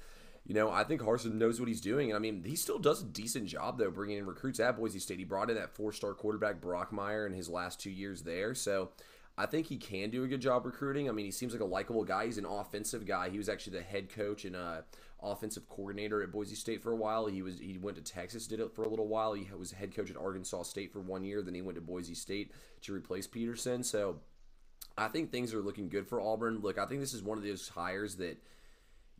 you 0.46 0.54
know, 0.54 0.72
I 0.72 0.84
think 0.84 1.02
Harsin 1.02 1.34
knows 1.34 1.60
what 1.60 1.68
he's 1.68 1.82
doing. 1.82 2.10
And 2.10 2.16
I 2.16 2.20
mean, 2.20 2.44
he 2.46 2.56
still 2.56 2.80
does 2.80 3.02
a 3.02 3.06
decent 3.06 3.48
job 3.48 3.78
though, 3.78 3.92
bringing 3.92 4.18
in 4.18 4.26
recruits 4.26 4.60
at 4.60 4.78
Boise 4.78 5.00
State. 5.00 5.20
He 5.20 5.26
brought 5.26 5.50
in 5.50 5.56
that 5.56 5.76
four-star 5.76 6.14
quarterback 6.14 6.62
Brockmeyer 6.62 7.28
in 7.28 7.34
his 7.34 7.50
last 7.50 7.80
two 7.80 7.92
years 7.92 8.24
there, 8.24 8.56
so 8.56 8.90
I 9.38 9.46
think 9.46 9.67
he 9.67 9.77
can 9.77 10.10
do 10.10 10.24
a 10.24 10.27
good 10.27 10.41
job 10.41 10.65
recruiting. 10.65 11.08
I 11.08 11.12
mean, 11.12 11.25
he 11.25 11.32
seems 11.32 11.53
like 11.53 11.62
a 11.62 11.65
likable 11.65 12.03
guy. 12.03 12.25
He's 12.25 12.39
an 12.39 12.46
offensive 12.46 13.06
guy. 13.06 13.29
He 13.29 13.38
was 13.38 13.50
actually 13.50 13.77
the 13.77 13.84
head 13.84 14.10
coach 14.10 14.46
and 14.46 14.56
uh, 14.56 14.82
offensive 15.22 15.70
coordinator 15.70 16.24
at 16.24 16.32
Boise 16.32 16.56
State 16.56 16.82
for 16.82 16.91
a 16.91 16.96
while. 16.96 17.27
He 17.27 17.44
was 17.44 17.60
he 17.60 17.77
went 17.77 17.98
to 17.98 18.03
Texas, 18.03 18.48
did 18.48 18.60
it 18.60 18.74
for 18.74 18.84
a 18.84 18.89
little 18.89 19.08
while. 19.08 19.34
He 19.34 19.48
was 19.56 19.72
head 19.72 19.96
coach 19.96 20.10
at 20.10 20.17
Arkansas 20.17 20.63
State 20.63 20.91
for 20.91 21.01
one 21.01 21.24
year. 21.24 21.44
Then 21.44 21.53
he 21.53 21.62
went 21.62 21.75
to 21.75 21.82
Boise 21.82 22.15
State 22.15 22.51
to 22.82 22.94
replace 22.94 23.27
Petersen. 23.27 23.84
So 23.84 24.17
I 24.98 25.08
think 25.08 25.32
things 25.32 25.53
are 25.53 25.62
looking 25.62 25.89
good 25.89 26.08
for 26.08 26.20
Auburn. 26.20 26.60
Look, 26.62 26.79
I 26.79 26.88
think 26.88 27.01
this 27.01 27.13
is 27.13 27.22
one 27.22 27.38
of 27.38 27.44
those 27.44 27.70
hires 27.70 28.15
that 28.15 28.41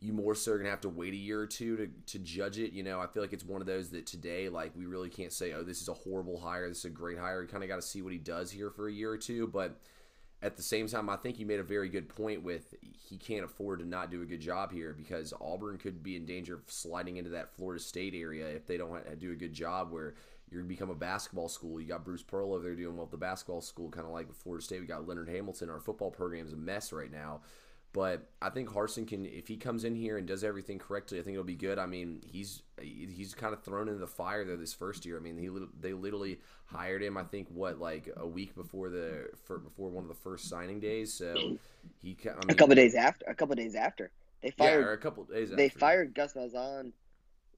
you 0.00 0.12
more 0.12 0.34
so 0.34 0.52
are 0.52 0.58
gonna 0.58 0.70
have 0.70 0.80
to 0.80 0.88
wait 0.88 1.12
a 1.12 1.16
year 1.16 1.40
or 1.40 1.46
two 1.46 1.76
to, 1.76 1.88
to 2.06 2.18
judge 2.18 2.58
it. 2.58 2.72
You 2.72 2.82
know, 2.82 3.00
I 3.00 3.06
feel 3.06 3.22
like 3.22 3.32
it's 3.32 3.44
one 3.44 3.60
of 3.60 3.66
those 3.66 3.90
that 3.90 4.06
today, 4.06 4.48
like, 4.48 4.72
we 4.76 4.86
really 4.86 5.10
can't 5.10 5.32
say, 5.32 5.52
oh, 5.52 5.64
this 5.64 5.80
is 5.80 5.88
a 5.88 5.94
horrible 5.94 6.38
hire, 6.38 6.68
this 6.68 6.78
is 6.78 6.84
a 6.86 6.90
great 6.90 7.18
hire. 7.18 7.42
You 7.42 7.48
kind 7.48 7.64
of 7.64 7.68
got 7.68 7.76
to 7.76 7.82
see 7.82 8.02
what 8.02 8.12
he 8.12 8.18
does 8.18 8.50
here 8.50 8.70
for 8.70 8.88
a 8.88 8.92
year 8.92 9.10
or 9.10 9.18
two. 9.18 9.48
But 9.48 9.80
at 10.40 10.56
the 10.56 10.62
same 10.62 10.86
time, 10.86 11.10
I 11.10 11.16
think 11.16 11.38
you 11.38 11.46
made 11.46 11.58
a 11.58 11.64
very 11.64 11.88
good 11.88 12.08
point 12.08 12.42
with 12.42 12.74
he 12.80 13.16
can't 13.16 13.44
afford 13.44 13.80
to 13.80 13.88
not 13.88 14.10
do 14.10 14.22
a 14.22 14.26
good 14.26 14.40
job 14.40 14.72
here 14.72 14.94
because 14.96 15.34
Auburn 15.40 15.78
could 15.78 16.02
be 16.02 16.14
in 16.16 16.26
danger 16.26 16.54
of 16.54 16.62
sliding 16.66 17.16
into 17.16 17.30
that 17.30 17.54
Florida 17.56 17.82
State 17.82 18.14
area 18.14 18.46
if 18.46 18.66
they 18.66 18.76
don't 18.76 19.18
do 19.18 19.32
a 19.32 19.36
good 19.36 19.52
job 19.52 19.90
where 19.90 20.14
you're 20.50 20.60
going 20.60 20.68
to 20.68 20.74
become 20.74 20.90
a 20.90 20.94
basketball 20.94 21.48
school. 21.48 21.80
You 21.80 21.88
got 21.88 22.04
Bruce 22.04 22.22
Pearl 22.22 22.54
over 22.54 22.62
there 22.62 22.74
doing 22.74 22.96
well 22.96 23.06
at 23.06 23.10
the 23.10 23.16
basketball 23.16 23.60
school, 23.60 23.90
kind 23.90 24.06
of 24.06 24.12
like 24.12 24.32
Florida 24.32 24.64
State. 24.64 24.80
We 24.80 24.86
got 24.86 25.06
Leonard 25.08 25.28
Hamilton. 25.28 25.70
Our 25.70 25.80
football 25.80 26.10
program 26.10 26.46
is 26.46 26.52
a 26.52 26.56
mess 26.56 26.92
right 26.92 27.10
now. 27.10 27.40
But 27.92 28.28
I 28.42 28.50
think 28.50 28.68
Harsin 28.68 29.08
can, 29.08 29.24
if 29.24 29.48
he 29.48 29.56
comes 29.56 29.84
in 29.84 29.94
here 29.94 30.18
and 30.18 30.26
does 30.26 30.44
everything 30.44 30.78
correctly, 30.78 31.18
I 31.18 31.22
think 31.22 31.34
it'll 31.34 31.44
be 31.44 31.54
good. 31.54 31.78
I 31.78 31.86
mean, 31.86 32.22
he's 32.30 32.62
he's 32.80 33.34
kind 33.34 33.54
of 33.54 33.62
thrown 33.62 33.88
into 33.88 33.98
the 33.98 34.06
fire 34.06 34.44
there 34.44 34.56
this 34.56 34.74
first 34.74 35.06
year. 35.06 35.16
I 35.16 35.20
mean, 35.20 35.38
he 35.38 35.48
they 35.80 35.94
literally 35.94 36.38
hired 36.66 37.02
him. 37.02 37.16
I 37.16 37.24
think 37.24 37.48
what 37.48 37.78
like 37.78 38.10
a 38.16 38.26
week 38.26 38.54
before 38.54 38.90
the 38.90 39.30
for, 39.44 39.58
before 39.58 39.88
one 39.88 40.04
of 40.04 40.08
the 40.08 40.14
first 40.14 40.48
signing 40.48 40.80
days. 40.80 41.14
So 41.14 41.56
he 42.02 42.16
I 42.24 42.28
mean, 42.28 42.38
a 42.50 42.54
couple 42.54 42.74
days 42.74 42.94
after 42.94 43.24
a 43.26 43.34
couple 43.34 43.56
days 43.56 43.74
after 43.74 44.10
they 44.42 44.50
fired 44.50 44.84
yeah, 44.84 44.92
a 44.92 44.96
couple 44.98 45.24
days. 45.24 45.50
They 45.50 45.66
after. 45.66 45.78
fired 45.78 46.14
Gus 46.14 46.34
Malzahn 46.34 46.92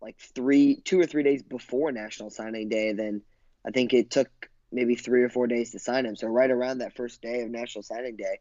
like 0.01 0.17
three 0.19 0.77
two 0.77 1.01
or 1.01 1.07
three 1.07 1.25
days 1.25 1.43
before 1.43 1.91
National 1.91 2.31
Signing 2.31 2.69
Day. 2.69 2.93
Then 2.93 3.23
I 3.67 3.73
think 3.73 3.93
it 3.93 4.11
took 4.11 4.29
maybe 4.71 4.95
three 4.95 5.25
or 5.25 5.29
four 5.29 5.49
days 5.49 5.73
to 5.73 5.81
sign 5.81 6.07
him. 6.07 6.15
So 6.15 6.29
right 6.29 6.51
around 6.51 6.79
that 6.79 6.95
first 6.95 7.21
day 7.21 7.43
of 7.43 7.51
National 7.51 7.83
Signing 7.83 8.15
Day 8.15 8.39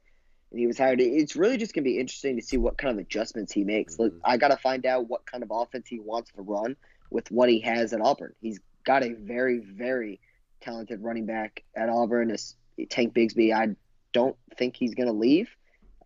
he 0.52 0.68
was 0.68 0.78
hired. 0.78 1.00
It's 1.00 1.36
really 1.36 1.58
just 1.58 1.74
going 1.74 1.84
to 1.84 1.90
be 1.90 2.00
interesting 2.00 2.36
to 2.38 2.42
see 2.42 2.58
what 2.58 2.78
kind 2.78 2.92
of 2.92 3.06
adjustments 3.06 3.52
he 3.54 3.64
makes. 3.64 3.98
Mm-hmm. 3.98 4.18
I 4.24 4.38
got 4.38 4.50
to 4.50 4.58
find 4.58 4.86
out 4.86 5.08
what 5.08 5.26
kind 5.26 5.44
of 5.44 5.52
offense 5.52 5.88
he 5.88 6.00
wants 6.00 6.32
to 6.34 6.42
run 6.42 6.76
with 7.12 7.30
what 7.32 7.50
he 7.50 7.60
has 7.62 7.94
at 7.94 8.02
Auburn. 8.02 8.34
He's 8.42 8.60
got 8.84 9.04
a 9.04 9.14
very, 9.14 9.60
very 9.60 10.20
talented 10.62 11.04
running 11.04 11.26
back 11.26 11.64
at 11.76 11.90
Auburn. 11.90 12.32
It's 12.32 12.56
Tank 12.90 13.14
Bigsby. 13.14 13.54
I 13.54 13.76
don't 14.14 14.36
think 14.58 14.76
he's 14.76 14.96
going 14.96 15.08
to 15.08 15.14
leave. 15.14 15.50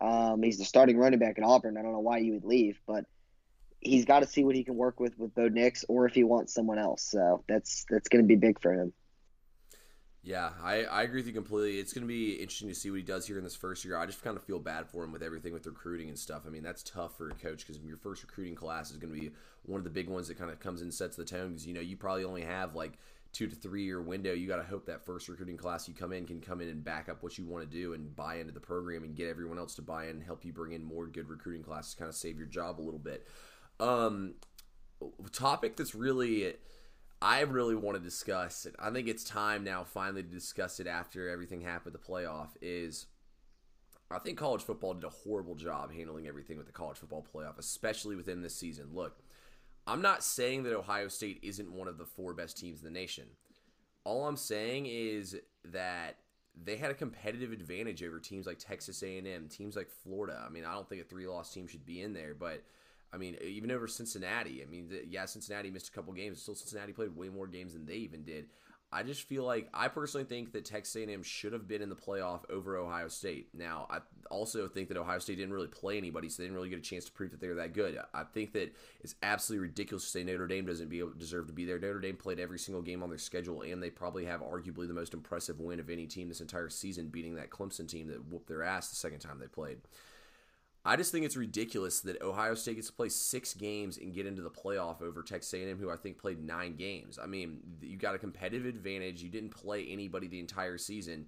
Um, 0.00 0.42
he's 0.42 0.58
the 0.58 0.64
starting 0.64 0.98
running 0.98 1.18
back 1.18 1.38
at 1.38 1.44
Auburn. 1.44 1.78
I 1.78 1.82
don't 1.82 1.92
know 1.92 2.00
why 2.00 2.18
you 2.18 2.34
would 2.34 2.44
leave, 2.44 2.78
but 2.86 3.06
he's 3.80 4.04
got 4.04 4.20
to 4.20 4.26
see 4.26 4.44
what 4.44 4.54
he 4.54 4.64
can 4.64 4.74
work 4.74 5.00
with 5.00 5.18
with 5.18 5.34
Bo 5.34 5.48
Nix, 5.48 5.84
or 5.88 6.06
if 6.06 6.14
he 6.14 6.24
wants 6.24 6.52
someone 6.52 6.78
else. 6.78 7.02
So 7.02 7.44
that's 7.48 7.86
that's 7.88 8.08
going 8.08 8.22
to 8.22 8.28
be 8.28 8.36
big 8.36 8.60
for 8.60 8.72
him. 8.72 8.92
Yeah, 10.24 10.52
I, 10.62 10.84
I 10.84 11.02
agree 11.02 11.18
with 11.20 11.26
you 11.26 11.34
completely. 11.34 11.78
It's 11.78 11.92
going 11.92 12.02
to 12.02 12.08
be 12.08 12.32
interesting 12.32 12.68
to 12.68 12.74
see 12.74 12.90
what 12.90 12.96
he 12.96 13.02
does 13.02 13.26
here 13.26 13.36
in 13.36 13.44
this 13.44 13.54
first 13.54 13.84
year. 13.84 13.98
I 13.98 14.06
just 14.06 14.24
kind 14.24 14.38
of 14.38 14.42
feel 14.42 14.58
bad 14.58 14.88
for 14.88 15.04
him 15.04 15.12
with 15.12 15.22
everything 15.22 15.52
with 15.52 15.66
recruiting 15.66 16.08
and 16.08 16.18
stuff. 16.18 16.44
I 16.46 16.48
mean, 16.48 16.62
that's 16.62 16.82
tough 16.82 17.18
for 17.18 17.28
a 17.28 17.34
coach 17.34 17.66
because 17.66 17.78
your 17.82 17.98
first 17.98 18.22
recruiting 18.22 18.54
class 18.54 18.90
is 18.90 18.96
going 18.96 19.12
to 19.12 19.20
be 19.20 19.32
one 19.66 19.76
of 19.76 19.84
the 19.84 19.90
big 19.90 20.08
ones 20.08 20.28
that 20.28 20.38
kind 20.38 20.50
of 20.50 20.58
comes 20.60 20.80
in 20.80 20.86
and 20.86 20.94
sets 20.94 21.16
the 21.16 21.26
tone 21.26 21.50
because, 21.50 21.66
you 21.66 21.74
know, 21.74 21.82
you 21.82 21.98
probably 21.98 22.24
only 22.24 22.40
have 22.40 22.74
like 22.74 22.94
two 23.34 23.46
to 23.46 23.54
three 23.54 23.84
year 23.84 24.00
window. 24.00 24.32
You 24.32 24.48
got 24.48 24.56
to 24.56 24.62
hope 24.62 24.86
that 24.86 25.04
first 25.04 25.28
recruiting 25.28 25.58
class 25.58 25.88
you 25.88 25.94
come 25.94 26.14
in 26.14 26.24
can 26.24 26.40
come 26.40 26.62
in 26.62 26.68
and 26.68 26.82
back 26.82 27.10
up 27.10 27.22
what 27.22 27.36
you 27.36 27.44
want 27.44 27.70
to 27.70 27.70
do 27.70 27.92
and 27.92 28.16
buy 28.16 28.36
into 28.36 28.54
the 28.54 28.60
program 28.60 29.04
and 29.04 29.14
get 29.14 29.28
everyone 29.28 29.58
else 29.58 29.74
to 29.74 29.82
buy 29.82 30.04
in 30.04 30.10
and 30.10 30.22
help 30.22 30.42
you 30.42 30.54
bring 30.54 30.72
in 30.72 30.82
more 30.82 31.06
good 31.06 31.28
recruiting 31.28 31.62
classes, 31.62 31.94
kind 31.94 32.08
of 32.08 32.14
save 32.14 32.38
your 32.38 32.46
job 32.46 32.80
a 32.80 32.82
little 32.82 32.98
bit. 32.98 33.26
Um, 33.78 34.36
topic 35.32 35.76
that's 35.76 35.94
really 35.94 36.54
I 37.22 37.40
really 37.40 37.74
want 37.74 37.96
to 37.96 38.02
discuss 38.02 38.66
it. 38.66 38.74
I 38.78 38.90
think 38.90 39.08
it's 39.08 39.24
time 39.24 39.64
now 39.64 39.84
finally 39.84 40.22
to 40.22 40.28
discuss 40.28 40.80
it 40.80 40.86
after 40.86 41.28
everything 41.28 41.62
happened 41.62 41.94
with 41.94 42.02
the 42.02 42.12
playoff 42.12 42.50
is 42.60 43.06
I 44.10 44.18
think 44.18 44.38
college 44.38 44.62
football 44.62 44.94
did 44.94 45.04
a 45.04 45.08
horrible 45.08 45.54
job 45.54 45.92
handling 45.92 46.26
everything 46.26 46.58
with 46.58 46.66
the 46.66 46.72
college 46.72 46.98
football 46.98 47.26
playoff, 47.34 47.58
especially 47.58 48.14
within 48.14 48.42
this 48.42 48.54
season. 48.54 48.88
Look, 48.92 49.18
I'm 49.86 50.02
not 50.02 50.22
saying 50.22 50.64
that 50.64 50.76
Ohio 50.76 51.08
State 51.08 51.40
isn't 51.42 51.72
one 51.72 51.88
of 51.88 51.98
the 51.98 52.04
four 52.04 52.34
best 52.34 52.58
teams 52.58 52.80
in 52.80 52.84
the 52.84 52.90
nation. 52.90 53.24
All 54.04 54.26
I'm 54.26 54.36
saying 54.36 54.86
is 54.86 55.36
that 55.64 56.18
they 56.62 56.76
had 56.76 56.90
a 56.90 56.94
competitive 56.94 57.52
advantage 57.52 58.02
over 58.02 58.20
teams 58.20 58.46
like 58.46 58.58
Texas 58.58 59.02
A&M, 59.02 59.48
teams 59.48 59.76
like 59.76 59.88
Florida. 59.88 60.44
I 60.46 60.50
mean, 60.50 60.64
I 60.64 60.74
don't 60.74 60.88
think 60.88 61.00
a 61.00 61.04
three-loss 61.04 61.52
team 61.52 61.66
should 61.66 61.86
be 61.86 62.02
in 62.02 62.12
there, 62.12 62.34
but– 62.34 62.62
I 63.14 63.16
mean, 63.16 63.36
even 63.42 63.70
over 63.70 63.86
Cincinnati. 63.86 64.62
I 64.62 64.66
mean, 64.66 64.90
yeah, 65.08 65.24
Cincinnati 65.26 65.70
missed 65.70 65.88
a 65.88 65.92
couple 65.92 66.12
games. 66.12 66.42
Still, 66.42 66.56
Cincinnati 66.56 66.92
played 66.92 67.14
way 67.14 67.28
more 67.28 67.46
games 67.46 67.74
than 67.74 67.86
they 67.86 67.94
even 67.96 68.24
did. 68.24 68.46
I 68.94 69.02
just 69.02 69.28
feel 69.28 69.42
like 69.42 69.68
I 69.74 69.88
personally 69.88 70.24
think 70.24 70.52
that 70.52 70.64
Texas 70.64 70.94
A&M 70.94 71.24
should 71.24 71.52
have 71.52 71.66
been 71.66 71.82
in 71.82 71.88
the 71.88 71.96
playoff 71.96 72.48
over 72.48 72.76
Ohio 72.76 73.08
State. 73.08 73.48
Now, 73.52 73.88
I 73.90 73.98
also 74.30 74.68
think 74.68 74.86
that 74.88 74.96
Ohio 74.96 75.18
State 75.18 75.38
didn't 75.38 75.52
really 75.52 75.66
play 75.66 75.98
anybody, 75.98 76.28
so 76.28 76.42
they 76.42 76.46
didn't 76.46 76.54
really 76.56 76.68
get 76.68 76.78
a 76.78 76.82
chance 76.82 77.04
to 77.06 77.12
prove 77.12 77.32
that 77.32 77.40
they 77.40 77.48
were 77.48 77.56
that 77.56 77.72
good. 77.72 77.98
I 78.14 78.22
think 78.22 78.52
that 78.52 78.72
it's 79.00 79.16
absolutely 79.20 79.66
ridiculous 79.66 80.04
to 80.04 80.10
say 80.10 80.22
Notre 80.22 80.46
Dame 80.46 80.66
doesn't 80.66 80.88
be 80.88 81.02
deserve 81.18 81.48
to 81.48 81.52
be 81.52 81.64
there. 81.64 81.80
Notre 81.80 81.98
Dame 81.98 82.16
played 82.16 82.38
every 82.38 82.58
single 82.58 82.82
game 82.82 83.02
on 83.02 83.08
their 83.08 83.18
schedule, 83.18 83.62
and 83.62 83.82
they 83.82 83.90
probably 83.90 84.26
have 84.26 84.42
arguably 84.42 84.86
the 84.86 84.94
most 84.94 85.12
impressive 85.12 85.58
win 85.58 85.80
of 85.80 85.90
any 85.90 86.06
team 86.06 86.28
this 86.28 86.40
entire 86.40 86.68
season, 86.68 87.08
beating 87.08 87.34
that 87.34 87.50
Clemson 87.50 87.88
team 87.88 88.06
that 88.08 88.30
whooped 88.30 88.46
their 88.46 88.62
ass 88.62 88.90
the 88.90 88.96
second 88.96 89.18
time 89.18 89.40
they 89.40 89.48
played. 89.48 89.78
I 90.86 90.96
just 90.96 91.12
think 91.12 91.24
it's 91.24 91.36
ridiculous 91.36 92.00
that 92.00 92.20
Ohio 92.20 92.54
State 92.54 92.76
gets 92.76 92.88
to 92.88 92.92
play 92.92 93.08
six 93.08 93.54
games 93.54 93.96
and 93.96 94.12
get 94.12 94.26
into 94.26 94.42
the 94.42 94.50
playoff 94.50 95.00
over 95.00 95.22
Texas 95.22 95.54
A&M, 95.54 95.78
who 95.78 95.90
I 95.90 95.96
think 95.96 96.18
played 96.18 96.44
nine 96.44 96.76
games. 96.76 97.18
I 97.22 97.26
mean, 97.26 97.60
you 97.80 97.96
got 97.96 98.14
a 98.14 98.18
competitive 98.18 98.66
advantage. 98.66 99.22
You 99.22 99.30
didn't 99.30 99.50
play 99.50 99.86
anybody 99.88 100.28
the 100.28 100.40
entire 100.40 100.76
season. 100.76 101.26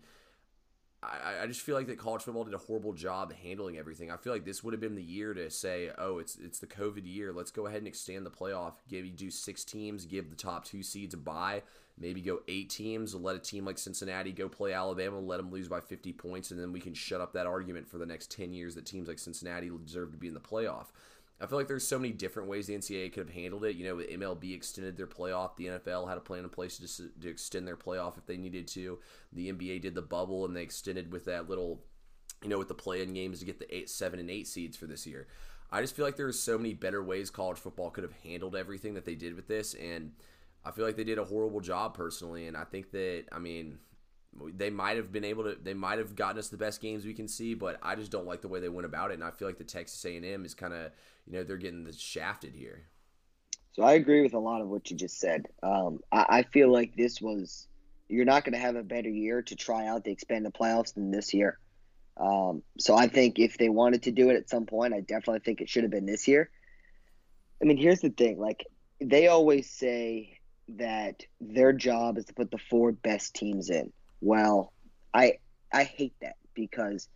I, 1.02 1.42
I 1.42 1.46
just 1.46 1.60
feel 1.62 1.74
like 1.74 1.86
that 1.86 1.98
college 1.98 2.22
football 2.22 2.44
did 2.44 2.52
a 2.52 2.58
horrible 2.58 2.92
job 2.92 3.32
handling 3.32 3.78
everything. 3.78 4.10
I 4.10 4.16
feel 4.16 4.32
like 4.32 4.44
this 4.44 4.62
would 4.62 4.74
have 4.74 4.80
been 4.80 4.94
the 4.94 5.02
year 5.02 5.32
to 5.32 5.50
say, 5.50 5.90
oh, 5.96 6.18
it's 6.18 6.36
it's 6.36 6.58
the 6.58 6.66
COVID 6.66 7.02
year. 7.04 7.32
Let's 7.32 7.50
go 7.50 7.66
ahead 7.66 7.78
and 7.78 7.86
extend 7.86 8.26
the 8.26 8.30
playoff. 8.30 8.74
Give 8.88 9.06
you 9.06 9.12
do 9.12 9.30
six 9.30 9.64
teams, 9.64 10.04
give 10.04 10.30
the 10.30 10.36
top 10.36 10.64
two 10.64 10.82
seeds 10.82 11.14
a 11.14 11.18
bye 11.18 11.62
maybe 11.98 12.20
go 12.20 12.40
eight 12.48 12.70
teams, 12.70 13.14
let 13.14 13.37
a 13.37 13.38
team 13.38 13.64
like 13.64 13.78
Cincinnati 13.78 14.32
go 14.32 14.48
play 14.48 14.72
Alabama, 14.72 15.18
let 15.18 15.38
them 15.38 15.50
lose 15.50 15.68
by 15.68 15.80
50 15.80 16.12
points, 16.12 16.50
and 16.50 16.61
then 16.61 16.72
we 16.72 16.80
can 16.80 16.94
shut 16.94 17.20
up 17.20 17.32
that 17.32 17.46
argument 17.46 17.88
for 17.88 17.98
the 17.98 18.06
next 18.06 18.30
10 18.30 18.52
years 18.52 18.74
that 18.74 18.87
teams 18.87 19.09
like 19.09 19.18
Cincinnati 19.18 19.70
deserve 19.85 20.12
to 20.12 20.18
be 20.18 20.28
in 20.28 20.35
the 20.35 20.40
playoff. 20.40 20.87
I 21.40 21.46
feel 21.46 21.59
like 21.59 21.68
there's 21.68 21.87
so 21.87 21.98
many 21.98 22.12
different 22.12 22.48
ways 22.48 22.66
the 22.66 22.74
NCAA 22.74 23.12
could 23.12 23.26
have 23.26 23.35
handled 23.35 23.64
it. 23.64 23.76
You 23.76 23.85
know, 23.85 23.96
MLB 23.96 24.54
extended 24.54 24.96
their 24.96 25.06
playoff. 25.06 25.56
The 25.56 25.66
NFL 25.66 26.09
had 26.09 26.16
a 26.16 26.22
plan 26.22 26.44
in 26.44 26.48
place 26.48 26.78
to, 26.78 27.09
to 27.20 27.28
extend 27.28 27.68
their 27.68 27.76
playoff 27.76 28.16
if 28.16 28.24
they 28.24 28.38
needed 28.38 28.66
to. 28.68 28.98
The 29.32 29.52
NBA 29.52 29.82
did 29.82 29.94
the 29.94 30.02
bubble 30.02 30.46
and 30.46 30.56
they 30.56 30.62
extended 30.62 31.12
with 31.12 31.26
that 31.26 31.46
little, 31.46 31.82
you 32.42 32.48
know, 32.48 32.56
with 32.56 32.68
the 32.68 32.74
play-in 32.74 33.12
games 33.12 33.40
to 33.40 33.44
get 33.44 33.59
the 33.59 33.74
eight, 33.74 33.90
seven, 33.90 34.18
and 34.18 34.30
eight 34.30 34.46
seeds 34.46 34.78
for 34.78 34.87
this 34.87 35.06
year. 35.06 35.26
I 35.70 35.82
just 35.82 35.94
feel 35.94 36.06
like 36.06 36.16
there's 36.16 36.40
so 36.40 36.56
many 36.56 36.72
better 36.72 37.04
ways 37.04 37.28
college 37.28 37.59
football 37.59 37.90
could 37.90 38.04
have 38.04 38.14
handled 38.24 38.56
everything 38.56 38.94
that 38.94 39.04
they 39.04 39.14
did 39.14 39.35
with 39.35 39.48
this, 39.48 39.74
and– 39.74 40.12
I 40.66 40.72
feel 40.72 40.85
like 40.85 40.96
they 40.96 41.05
did 41.05 41.18
a 41.18 41.24
horrible 41.24 41.61
job 41.61 41.94
personally, 41.94 42.48
and 42.48 42.57
I 42.57 42.64
think 42.64 42.90
that 42.90 43.24
I 43.31 43.38
mean 43.38 43.79
they 44.55 44.68
might 44.68 44.96
have 44.96 45.12
been 45.12 45.24
able 45.24 45.44
to 45.44 45.57
they 45.62 45.74
might 45.74 45.98
have 45.98 46.16
gotten 46.16 46.38
us 46.38 46.48
the 46.48 46.57
best 46.57 46.81
games 46.81 47.05
we 47.05 47.14
can 47.14 47.29
see, 47.29 47.55
but 47.55 47.79
I 47.83 47.94
just 47.94 48.11
don't 48.11 48.26
like 48.26 48.42
the 48.42 48.48
way 48.48 48.59
they 48.59 48.68
went 48.68 48.85
about 48.85 49.12
it, 49.12 49.14
and 49.14 49.24
I 49.24 49.31
feel 49.31 49.46
like 49.46 49.59
the 49.59 49.64
Texas 49.64 50.05
A 50.05 50.16
and 50.16 50.26
M 50.26 50.44
is 50.44 50.55
kind 50.55 50.74
of 50.74 50.90
you 51.26 51.35
know 51.35 51.44
they're 51.44 51.57
getting 51.57 51.85
the 51.85 51.92
shafted 51.92 52.55
here. 52.55 52.83
So 53.72 53.85
I 53.85 53.92
agree 53.92 54.22
with 54.22 54.35
a 54.35 54.38
lot 54.38 54.61
of 54.61 54.68
what 54.68 54.90
you 54.90 54.96
just 54.96 55.20
said. 55.20 55.46
Um, 55.62 56.00
I, 56.11 56.26
I 56.29 56.42
feel 56.42 56.72
like 56.72 56.96
this 56.96 57.20
was 57.20 57.68
you're 58.09 58.24
not 58.24 58.44
going 58.44 58.55
to 58.55 58.59
have 58.59 58.74
a 58.74 58.83
better 58.83 59.09
year 59.09 59.42
to 59.42 59.55
try 59.55 59.87
out 59.87 60.05
the 60.05 60.11
expanded 60.11 60.55
playoffs 60.55 60.94
than 60.94 61.11
this 61.11 61.33
year. 61.35 61.59
Um, 62.16 62.62
so 62.79 62.96
I 62.96 63.09
think 63.09 63.38
if 63.38 63.59
they 63.59 63.68
wanted 63.68 64.05
to 64.05 64.12
do 64.12 64.31
it 64.31 64.37
at 64.37 64.48
some 64.48 64.64
point, 64.66 64.94
I 64.94 65.00
definitely 65.00 65.40
think 65.40 65.61
it 65.61 65.68
should 65.68 65.85
have 65.85 65.90
been 65.90 66.07
this 66.07 66.26
year. 66.26 66.50
I 67.61 67.66
mean, 67.66 67.76
here's 67.76 68.00
the 68.00 68.11
thing: 68.11 68.38
like 68.40 68.66
they 69.00 69.29
always 69.29 69.70
say 69.70 70.36
that 70.68 71.22
their 71.40 71.72
job 71.72 72.18
is 72.18 72.24
to 72.26 72.35
put 72.35 72.50
the 72.50 72.59
four 72.59 72.92
best 72.92 73.35
teams 73.35 73.70
in. 73.70 73.92
Well, 74.20 74.72
I 75.14 75.38
I 75.72 75.85
hate 75.85 76.14
that 76.20 76.37
because, 76.55 77.09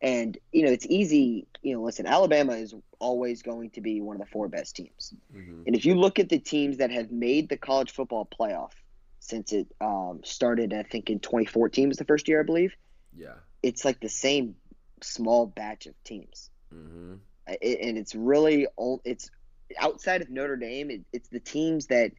and 0.00 0.36
you 0.52 0.64
know, 0.64 0.72
it's 0.72 0.86
easy. 0.86 1.46
You 1.62 1.74
know, 1.74 1.82
listen, 1.82 2.06
Alabama 2.06 2.54
is 2.54 2.74
always 2.98 3.42
going 3.42 3.70
to 3.70 3.80
be 3.80 4.00
one 4.00 4.16
of 4.16 4.20
the 4.20 4.30
four 4.30 4.48
best 4.48 4.76
teams, 4.76 5.14
mm-hmm. 5.34 5.62
and 5.66 5.76
if 5.76 5.84
you 5.84 5.94
look 5.94 6.18
at 6.18 6.28
the 6.28 6.38
teams 6.38 6.78
that 6.78 6.90
have 6.90 7.10
made 7.10 7.48
the 7.48 7.56
college 7.56 7.90
football 7.90 8.26
playoff 8.26 8.72
since 9.20 9.52
it 9.52 9.66
um, 9.80 10.20
started, 10.22 10.74
I 10.74 10.82
think 10.82 11.08
in 11.08 11.18
2014 11.18 11.88
was 11.88 11.96
the 11.98 12.04
first 12.04 12.28
year, 12.28 12.40
I 12.40 12.44
believe. 12.44 12.74
Yeah, 13.16 13.34
it's 13.62 13.84
like 13.84 14.00
the 14.00 14.08
same 14.08 14.56
small 15.02 15.46
batch 15.46 15.86
of 15.86 15.94
teams, 16.04 16.50
mm-hmm. 16.74 17.14
it, 17.46 17.80
and 17.80 17.98
it's 17.98 18.14
really 18.14 18.66
it's 19.04 19.30
outside 19.78 20.22
of 20.22 20.30
Notre 20.30 20.56
Dame, 20.56 20.90
it, 20.90 21.00
it's 21.12 21.28
the 21.28 21.40
teams 21.40 21.86
that 21.86 22.12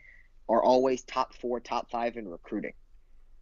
are 0.47 0.63
always 0.63 1.03
top 1.03 1.35
four, 1.35 1.59
top 1.59 1.89
five 1.89 2.17
in 2.17 2.27
recruiting. 2.27 2.73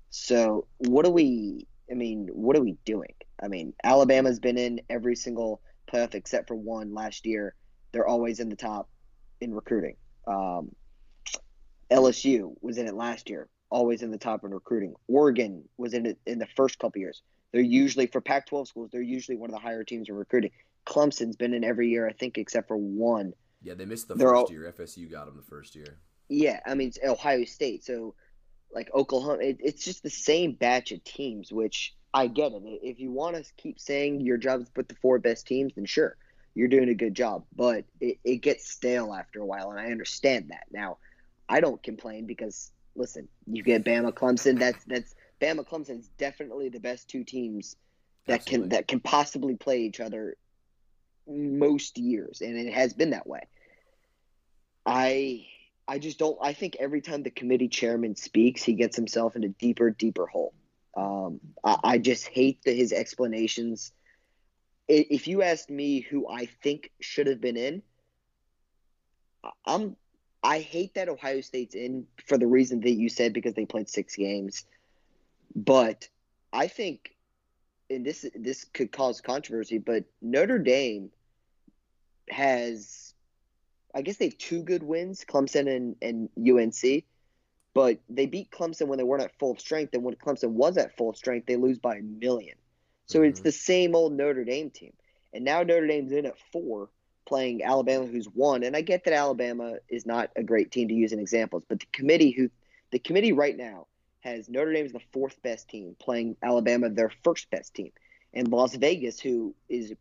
So 0.10 0.68
what 0.78 1.06
are 1.06 1.12
we? 1.12 1.68
I 1.92 1.96
mean, 1.96 2.30
what 2.32 2.56
are 2.56 2.62
we 2.62 2.78
doing? 2.86 3.14
I 3.42 3.48
mean, 3.48 3.74
Alabama's 3.84 4.40
been 4.40 4.58
in 4.58 4.82
every 4.90 5.16
single 5.16 5.62
playoff 5.92 6.16
except 6.16 6.48
for 6.48 6.56
one 6.56 6.94
last 6.94 7.26
year. 7.26 7.56
They're 7.92 8.08
always 8.08 8.40
in 8.40 8.50
the 8.50 8.56
top 8.56 8.90
in 9.42 9.54
recruiting. 9.54 9.96
Um, 10.28 10.72
LSU 11.92 12.54
was 12.62 12.78
in 12.78 12.88
it 12.88 12.96
last 12.96 13.30
year, 13.30 13.50
always 13.70 14.02
in 14.02 14.12
the 14.12 14.18
top 14.18 14.44
in 14.44 14.52
recruiting. 14.52 14.96
Oregon 15.08 15.64
was 15.78 15.94
in 15.94 16.06
it 16.06 16.20
in 16.26 16.40
the 16.40 16.48
first 16.56 16.80
couple 16.80 17.02
years. 17.02 17.22
They're 17.52 17.62
usually 17.62 18.08
for 18.08 18.22
Pac-12 18.22 18.68
schools. 18.68 18.90
They're 18.92 19.02
usually 19.02 19.38
one 19.38 19.50
of 19.50 19.54
the 19.54 19.60
higher 19.60 19.84
teams 19.84 20.10
in 20.10 20.16
recruiting. 20.16 20.52
Clemson's 20.88 21.36
been 21.36 21.54
in 21.54 21.64
every 21.64 21.90
year, 21.90 22.08
I 22.08 22.14
think, 22.14 22.38
except 22.38 22.68
for 22.68 22.78
one. 22.78 23.34
Yeah, 23.62 23.76
they 23.76 23.86
missed 23.86 24.08
the 24.08 24.16
They're 24.16 24.30
first 24.30 24.46
all, 24.46 24.52
year. 24.52 24.74
FSU 24.78 25.10
got 25.10 25.28
them 25.28 25.38
the 25.38 25.44
first 25.44 25.76
year. 25.76 26.00
Yeah, 26.30 26.60
I 26.66 26.76
mean 26.76 26.92
Ohio 27.06 27.46
State. 27.46 27.84
So 27.84 28.16
like 28.74 28.90
Oklahoma, 28.94 29.40
it, 29.42 29.58
it's 29.60 29.84
just 29.84 30.04
the 30.04 30.10
same 30.10 30.54
batch 30.54 30.92
of 30.92 31.04
teams. 31.04 31.52
Which 31.52 31.96
I 32.14 32.28
get 32.28 32.52
it. 32.52 32.64
If 32.66 33.00
you 33.00 33.12
want 33.12 33.36
to 33.36 33.44
keep 33.58 33.80
saying 33.80 34.22
your 34.22 34.38
job 34.38 34.62
is 34.62 34.68
to 34.68 34.74
put 34.74 34.90
the 34.90 34.96
four 34.96 35.20
best 35.20 35.48
teams, 35.48 35.74
then 35.76 35.86
sure, 35.86 36.16
you're 36.56 36.68
doing 36.68 36.90
a 36.90 36.96
good 36.96 37.16
job. 37.16 37.46
But 37.56 37.86
it, 38.00 38.18
it 38.24 38.38
gets 38.38 38.72
stale 38.72 39.14
after 39.14 39.40
a 39.40 39.46
while, 39.46 39.72
and 39.72 39.80
I 39.80 39.92
understand 39.92 40.50
that. 40.50 40.66
Now, 40.72 40.98
I 41.50 41.60
don't 41.60 41.82
complain 41.82 42.26
because 42.26 42.72
listen, 42.96 43.28
you 43.46 43.64
get 43.64 43.84
Bama, 43.84 44.14
Clemson. 44.14 44.60
That's 44.60 44.84
that's 44.86 45.16
Bama, 45.42 45.68
Clemson 45.68 46.00
is 46.00 46.10
definitely 46.18 46.70
the 46.70 46.80
best 46.80 47.10
two 47.10 47.24
teams 47.24 47.76
that 48.28 48.42
Absolutely. 48.42 48.62
can 48.62 48.70
that 48.70 48.88
can 48.88 49.00
possibly 49.00 49.56
play 49.56 49.82
each 49.82 50.00
other 50.00 50.38
most 51.28 51.98
years, 51.98 52.42
and 52.42 52.58
it 52.58 52.74
has 52.74 52.94
been 52.94 53.12
that 53.12 53.28
way. 53.28 53.42
I 54.86 55.48
I 55.88 56.00
just 56.00 56.18
don't. 56.20 56.38
I 56.42 56.54
think 56.54 56.78
every 56.80 57.02
time 57.02 57.24
the 57.24 57.30
committee 57.30 57.68
chairman 57.68 58.16
speaks, 58.16 58.64
he 58.64 58.74
gets 58.74 58.96
himself 58.96 59.36
in 59.36 59.44
a 59.44 59.50
deeper, 59.50 59.90
deeper 59.90 60.26
hole. 60.26 60.54
Um, 60.96 61.40
I, 61.64 61.78
I 61.84 61.98
just 61.98 62.28
hate 62.28 62.62
the, 62.64 62.74
his 62.74 62.94
explanations. 62.94 63.92
If 64.88 65.28
you 65.28 65.42
asked 65.42 65.70
me 65.70 66.02
who 66.02 66.28
I 66.28 66.46
think 66.62 66.92
should 67.02 67.28
have 67.28 67.42
been 67.42 67.58
in, 67.58 67.84
I'm. 69.66 69.96
I 70.46 70.60
hate 70.60 70.96
that 70.96 71.08
Ohio 71.08 71.40
State's 71.40 71.74
in 71.74 72.06
for 72.28 72.38
the 72.38 72.48
reason 72.48 72.82
that 72.82 72.92
you 72.92 73.08
said 73.08 73.34
because 73.34 73.54
they 73.54 73.66
played 73.66 73.90
six 73.90 74.16
games, 74.16 74.66
but 75.56 76.10
I 76.52 76.68
think, 76.68 77.16
and 77.90 78.06
this 78.06 78.26
this 78.36 78.66
could 78.66 78.92
cause 78.92 79.22
controversy, 79.22 79.78
but 79.78 80.04
Notre 80.22 80.60
Dame 80.60 81.12
has 82.30 83.13
I 83.94 84.02
guess 84.02 84.18
they 84.18 84.26
have 84.26 84.38
two 84.38 84.64
good 84.64 84.84
wins, 84.84 85.24
Clemson 85.28 85.68
and, 85.74 85.96
and 86.02 86.30
UNC. 86.38 87.04
But 87.74 88.00
they 88.10 88.28
beat 88.28 88.52
Clemson 88.52 88.88
when 88.88 88.98
they 88.98 89.04
weren't 89.04 89.24
at 89.24 89.38
full 89.40 89.58
strength, 89.58 89.94
and 89.94 90.04
when 90.04 90.16
Clemson 90.16 90.52
was 90.52 90.78
at 90.78 90.96
full 90.96 91.14
strength, 91.14 91.48
they 91.48 91.56
lose 91.56 91.80
by 91.80 91.96
a 91.96 92.02
million. 92.02 92.56
So 93.08 93.20
mm-hmm. 93.20 93.30
it's 93.30 93.42
the 93.42 93.52
same 93.52 93.96
old 93.96 94.14
Notre 94.14 94.44
Dame 94.44 94.70
team. 94.70 94.94
And 95.34 95.44
now 95.44 95.64
Notre 95.64 95.88
Dame's 95.88 96.12
in 96.12 96.28
at 96.28 96.38
four, 96.52 96.90
playing 97.26 97.64
Alabama, 97.64 98.06
who's 98.06 98.28
one. 98.28 98.64
And 98.64 98.76
I 98.76 98.82
get 98.82 99.06
that 99.06 99.14
Alabama 99.14 99.78
is 99.90 100.06
not 100.06 100.30
a 100.36 100.44
great 100.44 100.72
team 100.72 100.88
to 100.90 100.94
use 100.94 101.12
in 101.12 101.20
examples, 101.20 101.64
but 101.68 101.80
the 101.80 101.88
committee 101.92 102.32
who 102.32 102.50
the 102.92 103.00
committee 103.00 103.34
right 103.34 103.58
now 103.58 103.88
has 104.20 104.48
Notre 104.48 104.72
Dame 104.72 104.86
as 104.86 104.94
the 104.94 105.02
fourth 105.12 105.42
best 105.42 105.68
team, 105.68 105.96
playing 106.00 106.38
Alabama 106.44 106.90
their 106.90 107.12
first 107.24 107.50
best 107.50 107.74
team, 107.74 107.92
and 108.34 108.48
Las 108.50 108.76
Vegas, 108.76 109.20
who 109.20 109.56
is 109.68 109.94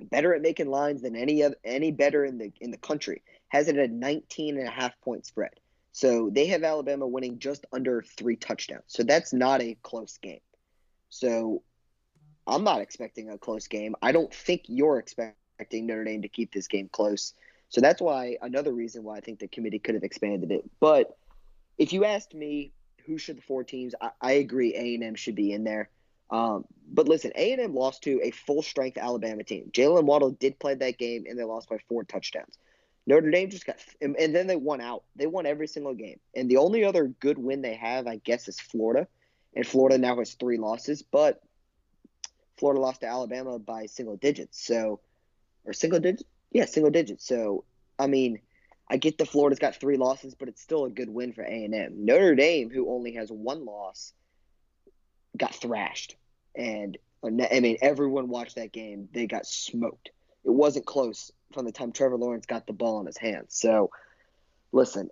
better 0.00 0.34
at 0.34 0.42
making 0.42 0.70
lines 0.70 1.02
than 1.02 1.16
any 1.16 1.42
of 1.42 1.54
any 1.64 1.90
better 1.90 2.24
in 2.24 2.38
the 2.38 2.52
in 2.60 2.70
the 2.70 2.78
country. 2.78 3.22
Has 3.48 3.68
it 3.68 3.76
at 3.76 3.90
19 3.90 4.58
and 4.58 4.66
a 4.66 4.70
half 4.70 5.00
point 5.00 5.26
spread. 5.26 5.60
So 5.92 6.28
they 6.28 6.46
have 6.46 6.64
Alabama 6.64 7.06
winning 7.06 7.38
just 7.38 7.66
under 7.72 8.02
three 8.02 8.34
touchdowns. 8.34 8.82
So 8.88 9.04
that's 9.04 9.32
not 9.32 9.62
a 9.62 9.76
close 9.82 10.18
game. 10.18 10.40
So 11.08 11.62
I'm 12.48 12.64
not 12.64 12.80
expecting 12.80 13.30
a 13.30 13.38
close 13.38 13.68
game. 13.68 13.94
I 14.02 14.10
don't 14.10 14.34
think 14.34 14.62
you're 14.66 14.98
expecting 14.98 15.86
Notre 15.86 16.04
Dame 16.04 16.22
to 16.22 16.28
keep 16.28 16.52
this 16.52 16.66
game 16.66 16.88
close. 16.90 17.32
So 17.68 17.80
that's 17.80 18.02
why 18.02 18.38
another 18.42 18.72
reason 18.72 19.04
why 19.04 19.18
I 19.18 19.20
think 19.20 19.38
the 19.38 19.46
committee 19.46 19.78
could 19.78 19.94
have 19.94 20.02
expanded 20.02 20.50
it. 20.50 20.68
But 20.80 21.16
if 21.78 21.92
you 21.92 22.04
asked 22.04 22.34
me 22.34 22.72
who 23.06 23.18
should 23.18 23.38
the 23.38 23.42
four 23.42 23.62
teams, 23.64 23.94
I, 24.00 24.10
I 24.20 24.32
agree 24.32 24.74
A 24.74 24.94
and 24.94 25.04
M 25.04 25.14
should 25.14 25.34
be 25.36 25.52
in 25.52 25.64
there. 25.64 25.90
Um, 26.34 26.64
but 26.88 27.06
listen, 27.06 27.30
A 27.36 27.52
and 27.52 27.60
M 27.60 27.74
lost 27.74 28.02
to 28.02 28.20
a 28.20 28.32
full 28.32 28.60
strength 28.60 28.98
Alabama 28.98 29.44
team. 29.44 29.70
Jaylen 29.72 30.02
Waddle 30.02 30.32
did 30.32 30.58
play 30.58 30.74
that 30.74 30.98
game, 30.98 31.26
and 31.28 31.38
they 31.38 31.44
lost 31.44 31.68
by 31.68 31.78
four 31.88 32.02
touchdowns. 32.02 32.58
Notre 33.06 33.30
Dame 33.30 33.50
just 33.50 33.64
got, 33.64 33.76
and, 34.00 34.16
and 34.16 34.34
then 34.34 34.48
they 34.48 34.56
won 34.56 34.80
out. 34.80 35.04
They 35.14 35.28
won 35.28 35.46
every 35.46 35.68
single 35.68 35.94
game, 35.94 36.18
and 36.34 36.50
the 36.50 36.56
only 36.56 36.82
other 36.84 37.06
good 37.06 37.38
win 37.38 37.62
they 37.62 37.76
have, 37.76 38.08
I 38.08 38.16
guess, 38.16 38.48
is 38.48 38.58
Florida, 38.58 39.06
and 39.54 39.64
Florida 39.64 39.96
now 39.96 40.18
has 40.18 40.34
three 40.34 40.56
losses. 40.56 41.02
But 41.02 41.40
Florida 42.56 42.80
lost 42.80 43.02
to 43.02 43.06
Alabama 43.06 43.60
by 43.60 43.86
single 43.86 44.16
digits, 44.16 44.60
so 44.66 44.98
or 45.64 45.72
single 45.72 46.00
digits, 46.00 46.24
yeah, 46.50 46.64
single 46.64 46.90
digits. 46.90 47.28
So 47.28 47.62
I 47.96 48.08
mean, 48.08 48.40
I 48.90 48.96
get 48.96 49.18
the 49.18 49.26
Florida's 49.26 49.60
got 49.60 49.76
three 49.76 49.98
losses, 49.98 50.34
but 50.34 50.48
it's 50.48 50.62
still 50.62 50.84
a 50.84 50.90
good 50.90 51.10
win 51.10 51.32
for 51.32 51.42
A 51.44 51.64
and 51.64 51.74
M. 51.76 52.04
Notre 52.04 52.34
Dame, 52.34 52.70
who 52.70 52.90
only 52.92 53.12
has 53.12 53.30
one 53.30 53.64
loss 53.64 54.12
got 55.36 55.54
thrashed. 55.54 56.16
And 56.56 56.98
I 57.24 57.30
mean, 57.30 57.78
everyone 57.80 58.28
watched 58.28 58.56
that 58.56 58.72
game. 58.72 59.08
They 59.12 59.26
got 59.26 59.46
smoked. 59.46 60.10
It 60.44 60.50
wasn't 60.50 60.86
close 60.86 61.32
from 61.52 61.64
the 61.64 61.72
time 61.72 61.92
Trevor 61.92 62.16
Lawrence 62.16 62.46
got 62.46 62.66
the 62.66 62.72
ball 62.72 63.00
in 63.00 63.06
his 63.06 63.16
hands. 63.16 63.56
So, 63.56 63.90
listen, 64.72 65.10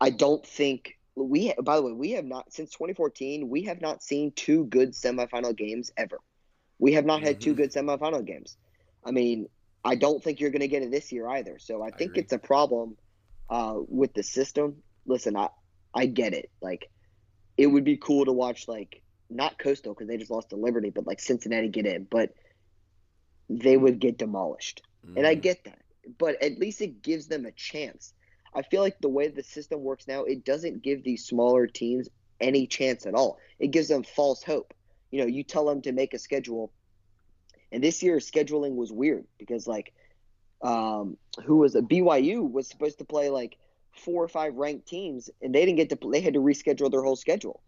I 0.00 0.10
don't 0.10 0.44
think 0.46 0.98
we. 1.14 1.52
By 1.62 1.76
the 1.76 1.82
way, 1.82 1.92
we 1.92 2.12
have 2.12 2.24
not 2.24 2.52
since 2.52 2.70
2014. 2.70 3.48
We 3.48 3.62
have 3.64 3.80
not 3.80 4.02
seen 4.02 4.32
two 4.32 4.64
good 4.64 4.92
semifinal 4.92 5.54
games 5.54 5.90
ever. 5.96 6.18
We 6.78 6.92
have 6.94 7.04
not 7.04 7.22
had 7.22 7.34
mm-hmm. 7.36 7.50
two 7.50 7.54
good 7.54 7.72
semifinal 7.72 8.24
games. 8.24 8.56
I 9.04 9.10
mean, 9.10 9.48
I 9.84 9.96
don't 9.96 10.22
think 10.22 10.40
you're 10.40 10.50
going 10.50 10.60
to 10.60 10.68
get 10.68 10.82
it 10.82 10.90
this 10.90 11.12
year 11.12 11.28
either. 11.28 11.58
So 11.58 11.82
I 11.82 11.90
think 11.90 12.12
I 12.16 12.20
it's 12.20 12.32
a 12.32 12.38
problem 12.38 12.96
uh, 13.50 13.76
with 13.88 14.14
the 14.14 14.22
system. 14.22 14.82
Listen, 15.06 15.36
I 15.36 15.48
I 15.94 16.06
get 16.06 16.32
it. 16.32 16.50
Like, 16.62 16.88
it 17.56 17.66
would 17.66 17.84
be 17.84 17.96
cool 17.96 18.24
to 18.24 18.32
watch 18.32 18.68
like 18.68 19.02
not 19.30 19.58
Coastal 19.58 19.94
because 19.94 20.08
they 20.08 20.16
just 20.16 20.30
lost 20.30 20.50
to 20.50 20.56
Liberty, 20.56 20.90
but 20.90 21.06
like 21.06 21.20
Cincinnati 21.20 21.68
get 21.68 21.86
in, 21.86 22.04
but 22.04 22.34
they 23.48 23.76
would 23.76 23.98
get 23.98 24.18
demolished. 24.18 24.82
Mm. 25.06 25.18
And 25.18 25.26
I 25.26 25.36
mm. 25.36 25.42
get 25.42 25.64
that, 25.64 25.80
but 26.18 26.42
at 26.42 26.58
least 26.58 26.80
it 26.80 27.02
gives 27.02 27.28
them 27.28 27.46
a 27.46 27.52
chance. 27.52 28.12
I 28.54 28.62
feel 28.62 28.80
like 28.80 28.98
the 29.00 29.08
way 29.08 29.28
the 29.28 29.42
system 29.42 29.82
works 29.82 30.08
now, 30.08 30.24
it 30.24 30.44
doesn't 30.44 30.82
give 30.82 31.04
these 31.04 31.26
smaller 31.26 31.66
teams 31.66 32.08
any 32.40 32.66
chance 32.66 33.06
at 33.06 33.14
all. 33.14 33.38
It 33.58 33.68
gives 33.68 33.88
them 33.88 34.02
false 34.02 34.42
hope. 34.42 34.72
You 35.10 35.20
know, 35.20 35.26
you 35.26 35.42
tell 35.42 35.66
them 35.66 35.82
to 35.82 35.92
make 35.92 36.14
a 36.14 36.18
schedule, 36.18 36.72
and 37.72 37.82
this 37.82 38.02
year 38.02 38.16
scheduling 38.18 38.74
was 38.74 38.92
weird 38.92 39.26
because 39.38 39.66
like, 39.66 39.92
um, 40.62 41.16
who 41.44 41.56
was 41.56 41.74
a 41.74 41.80
BYU 41.80 42.50
was 42.50 42.68
supposed 42.68 42.98
to 42.98 43.04
play 43.04 43.30
like 43.30 43.56
four 43.92 44.22
or 44.22 44.28
five 44.28 44.54
ranked 44.54 44.86
teams, 44.86 45.30
and 45.40 45.54
they 45.54 45.64
didn't 45.64 45.76
get 45.76 45.90
to. 45.90 46.10
They 46.10 46.20
had 46.20 46.34
to 46.34 46.40
reschedule 46.40 46.90
their 46.90 47.02
whole 47.02 47.16
schedule 47.16 47.62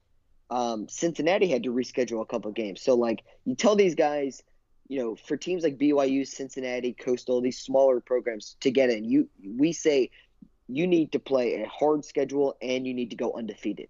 um, 0.51 0.89
Cincinnati 0.89 1.49
had 1.49 1.63
to 1.63 1.71
reschedule 1.71 2.21
a 2.21 2.27
couple 2.27 2.51
games. 2.53 2.83
So 2.83 2.95
like 2.95 3.23
you 3.45 3.55
tell 3.55 3.77
these 3.77 3.95
guys, 3.95 4.43
you 4.89 4.99
know, 5.01 5.15
for 5.15 5.37
teams 5.37 5.63
like 5.63 5.79
BYU, 5.79 6.27
Cincinnati, 6.27 6.93
Coastal, 6.93 7.41
these 7.41 7.61
smaller 7.61 8.01
programs 8.01 8.57
to 8.61 8.71
get 8.71 8.91
in, 8.91 9.05
you 9.05 9.29
we 9.57 9.73
say 9.73 10.11
you 10.67 10.87
need 10.87 11.13
to 11.13 11.19
play 11.19 11.63
a 11.63 11.69
hard 11.69 12.05
schedule 12.05 12.57
and 12.61 12.87
you 12.87 12.95
need 12.95 13.11
to 13.11 13.17
go 13.17 13.33
undefeated. 13.33 13.89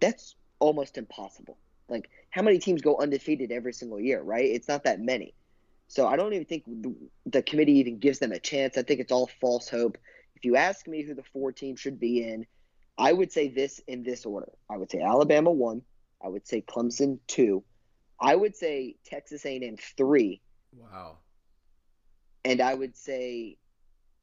That's 0.00 0.34
almost 0.58 0.98
impossible. 0.98 1.56
Like 1.88 2.10
how 2.30 2.42
many 2.42 2.58
teams 2.58 2.82
go 2.82 2.98
undefeated 2.98 3.50
every 3.50 3.72
single 3.72 3.98
year, 3.98 4.20
right? 4.20 4.44
It's 4.44 4.68
not 4.68 4.84
that 4.84 5.00
many. 5.00 5.34
So 5.88 6.06
I 6.06 6.16
don't 6.16 6.34
even 6.34 6.44
think 6.44 6.64
the, 6.66 6.94
the 7.24 7.42
committee 7.42 7.78
even 7.78 7.98
gives 7.98 8.18
them 8.18 8.32
a 8.32 8.38
chance. 8.38 8.76
I 8.76 8.82
think 8.82 9.00
it's 9.00 9.12
all 9.12 9.30
false 9.40 9.70
hope. 9.70 9.96
If 10.36 10.44
you 10.44 10.56
ask 10.56 10.86
me 10.86 11.02
who 11.02 11.14
the 11.14 11.24
four 11.32 11.50
teams 11.50 11.80
should 11.80 11.98
be 11.98 12.22
in, 12.22 12.46
I 12.98 13.12
would 13.12 13.32
say 13.32 13.48
this 13.48 13.80
in 13.86 14.02
this 14.02 14.26
order. 14.26 14.50
I 14.68 14.76
would 14.76 14.90
say 14.90 15.00
Alabama 15.00 15.50
one. 15.50 15.82
I 16.22 16.28
would 16.28 16.46
say 16.46 16.60
Clemson 16.60 17.20
two. 17.28 17.62
I 18.20 18.34
would 18.34 18.56
say 18.56 18.96
Texas 19.04 19.46
A&M 19.46 19.76
three. 19.96 20.40
Wow. 20.76 21.18
And 22.44 22.60
I 22.60 22.74
would 22.74 22.96
say 22.96 23.56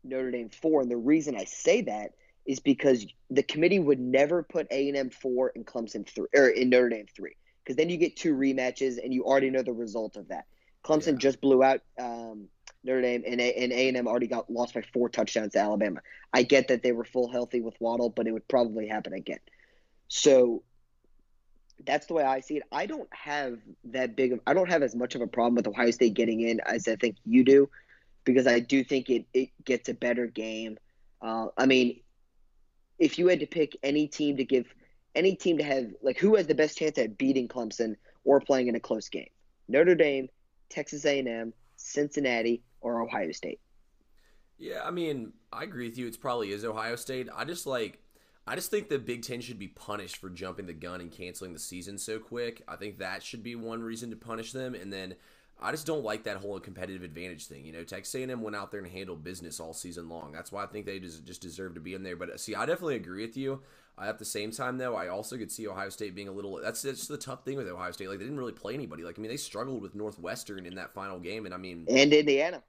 Notre 0.03 0.31
Dame 0.31 0.49
four. 0.49 0.81
And 0.81 0.91
the 0.91 0.97
reason 0.97 1.37
I 1.37 1.45
say 1.45 1.81
that 1.83 2.11
is 2.45 2.59
because 2.59 3.05
the 3.29 3.43
committee 3.43 3.79
would 3.79 3.99
never 3.99 4.43
put 4.43 4.67
A&M 4.69 5.09
four 5.09 5.53
and 5.55 5.65
Clemson 5.65 6.07
three 6.07 6.27
or 6.35 6.49
in 6.49 6.69
Notre 6.69 6.89
Dame 6.89 7.07
three 7.15 7.35
because 7.63 7.77
then 7.77 7.89
you 7.89 7.97
get 7.97 8.15
two 8.15 8.35
rematches 8.35 9.03
and 9.03 9.13
you 9.13 9.23
already 9.23 9.49
know 9.49 9.63
the 9.63 9.73
result 9.73 10.17
of 10.17 10.27
that. 10.27 10.45
Clemson 10.83 11.13
yeah. 11.13 11.19
just 11.19 11.41
blew 11.41 11.63
out 11.63 11.81
um, 11.99 12.47
Notre 12.85 13.01
Dame 13.01 13.23
and 13.25 13.41
A 13.41 13.53
and 13.53 13.73
A 13.73 13.87
and 13.87 13.97
M 13.97 14.07
already 14.07 14.27
got 14.27 14.49
lost 14.49 14.75
by 14.75 14.83
four 14.93 15.09
touchdowns 15.09 15.53
to 15.53 15.59
Alabama. 15.59 16.01
I 16.31 16.43
get 16.43 16.67
that 16.67 16.83
they 16.83 16.91
were 16.91 17.03
full 17.03 17.29
healthy 17.29 17.59
with 17.59 17.75
Waddle, 17.79 18.09
but 18.09 18.27
it 18.27 18.31
would 18.31 18.47
probably 18.47 18.87
happen 18.87 19.13
again. 19.13 19.39
So 20.07 20.61
that's 21.83 22.05
the 22.05 22.13
way 22.13 22.23
I 22.23 22.39
see 22.39 22.57
it. 22.57 22.63
I 22.71 22.85
don't 22.85 23.09
have 23.11 23.59
that 23.85 24.15
big 24.15 24.33
of 24.33 24.39
I 24.45 24.53
don't 24.53 24.69
have 24.69 24.83
as 24.83 24.95
much 24.95 25.15
of 25.15 25.21
a 25.21 25.27
problem 25.27 25.55
with 25.55 25.67
Ohio 25.67 25.91
State 25.91 26.13
getting 26.13 26.41
in 26.41 26.59
as 26.61 26.87
I 26.87 26.95
think 26.95 27.17
you 27.25 27.43
do, 27.43 27.69
because 28.23 28.45
I 28.45 28.59
do 28.59 28.83
think 28.83 29.09
it 29.09 29.25
it 29.33 29.49
gets 29.65 29.89
a 29.89 29.93
better 29.93 30.27
game. 30.27 30.77
Uh, 31.21 31.47
I 31.57 31.65
mean, 31.65 32.01
if 32.99 33.17
you 33.17 33.27
had 33.27 33.39
to 33.39 33.47
pick 33.47 33.75
any 33.81 34.07
team 34.07 34.37
to 34.37 34.45
give 34.45 34.67
any 35.15 35.35
team 35.35 35.57
to 35.57 35.63
have 35.63 35.87
like 36.03 36.19
who 36.19 36.35
has 36.35 36.45
the 36.45 36.55
best 36.55 36.77
chance 36.77 36.99
at 36.99 37.17
beating 37.17 37.47
Clemson 37.47 37.95
or 38.23 38.39
playing 38.39 38.67
in 38.67 38.75
a 38.75 38.79
close 38.79 39.09
game, 39.09 39.29
Notre 39.67 39.95
Dame, 39.95 40.29
Texas 40.69 41.03
A&M, 41.05 41.51
Cincinnati, 41.85 42.63
or 42.81 43.01
Ohio 43.01 43.31
State. 43.31 43.59
Yeah, 44.57 44.81
I 44.83 44.91
mean, 44.91 45.33
I 45.51 45.63
agree 45.63 45.87
with 45.89 45.97
you. 45.97 46.07
It's 46.07 46.17
probably 46.17 46.51
is 46.51 46.65
Ohio 46.65 46.95
State. 46.95 47.27
I 47.35 47.45
just 47.45 47.67
like 47.67 47.99
I 48.47 48.55
just 48.55 48.69
think 48.69 48.89
the 48.89 48.99
Big 48.99 49.23
Ten 49.23 49.41
should 49.41 49.59
be 49.59 49.67
punished 49.67 50.17
for 50.17 50.29
jumping 50.29 50.67
the 50.67 50.73
gun 50.73 51.01
and 51.01 51.11
canceling 51.11 51.53
the 51.53 51.59
season 51.59 51.97
so 51.97 52.19
quick. 52.19 52.63
I 52.67 52.75
think 52.75 52.99
that 52.99 53.23
should 53.23 53.43
be 53.43 53.55
one 53.55 53.81
reason 53.81 54.11
to 54.11 54.15
punish 54.15 54.51
them. 54.51 54.75
And 54.75 54.93
then 54.93 55.15
I 55.59 55.71
just 55.71 55.87
don't 55.87 56.03
like 56.03 56.23
that 56.23 56.37
whole 56.37 56.59
competitive 56.59 57.03
advantage 57.03 57.47
thing. 57.47 57.65
You 57.65 57.73
know, 57.73 57.83
Texas 57.83 58.13
A&M 58.13 58.41
went 58.41 58.55
out 58.55 58.71
there 58.71 58.81
and 58.81 58.91
handled 58.91 59.23
business 59.23 59.59
all 59.59 59.73
season 59.73 60.09
long. 60.09 60.31
That's 60.31 60.51
why 60.51 60.63
I 60.63 60.67
think 60.67 60.85
they 60.85 60.99
just 60.99 61.41
deserve 61.41 61.73
to 61.73 61.79
be 61.79 61.95
in 61.95 62.03
there. 62.03 62.15
But 62.15 62.29
uh, 62.29 62.37
see, 62.37 62.55
I 62.55 62.65
definitely 62.65 62.97
agree 62.97 63.25
with 63.25 63.35
you. 63.35 63.61
At 64.01 64.19
the 64.19 64.25
same 64.25 64.51
time, 64.51 64.77
though, 64.77 64.95
I 64.95 65.07
also 65.07 65.37
could 65.37 65.51
see 65.51 65.67
Ohio 65.67 65.89
State 65.89 66.15
being 66.15 66.27
a 66.27 66.31
little. 66.31 66.59
That's 66.61 66.81
just 66.81 67.07
the 67.07 67.17
tough 67.17 67.45
thing 67.45 67.55
with 67.55 67.67
Ohio 67.67 67.91
State. 67.91 68.09
Like 68.09 68.19
they 68.19 68.25
didn't 68.25 68.39
really 68.39 68.51
play 68.51 68.73
anybody. 68.73 69.03
Like 69.03 69.17
I 69.17 69.21
mean, 69.21 69.31
they 69.31 69.37
struggled 69.37 69.81
with 69.81 69.95
Northwestern 69.95 70.65
in 70.65 70.75
that 70.75 70.93
final 70.93 71.19
game, 71.19 71.45
and 71.45 71.53
I 71.53 71.57
mean, 71.57 71.85
and 71.89 72.13
Indiana. 72.13 72.61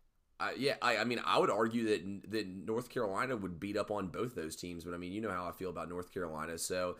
Yeah, 0.56 0.74
I, 0.82 0.98
I 0.98 1.04
mean, 1.04 1.20
I 1.24 1.38
would 1.38 1.50
argue 1.50 1.86
that 1.88 2.30
that 2.30 2.46
North 2.46 2.90
Carolina 2.90 3.36
would 3.36 3.58
beat 3.58 3.76
up 3.76 3.90
on 3.90 4.08
both 4.08 4.34
those 4.34 4.54
teams, 4.54 4.84
but 4.84 4.94
I 4.94 4.98
mean, 4.98 5.12
you 5.12 5.20
know 5.20 5.30
how 5.30 5.48
I 5.48 5.52
feel 5.52 5.70
about 5.70 5.88
North 5.88 6.12
Carolina. 6.12 6.58
So, 6.58 6.96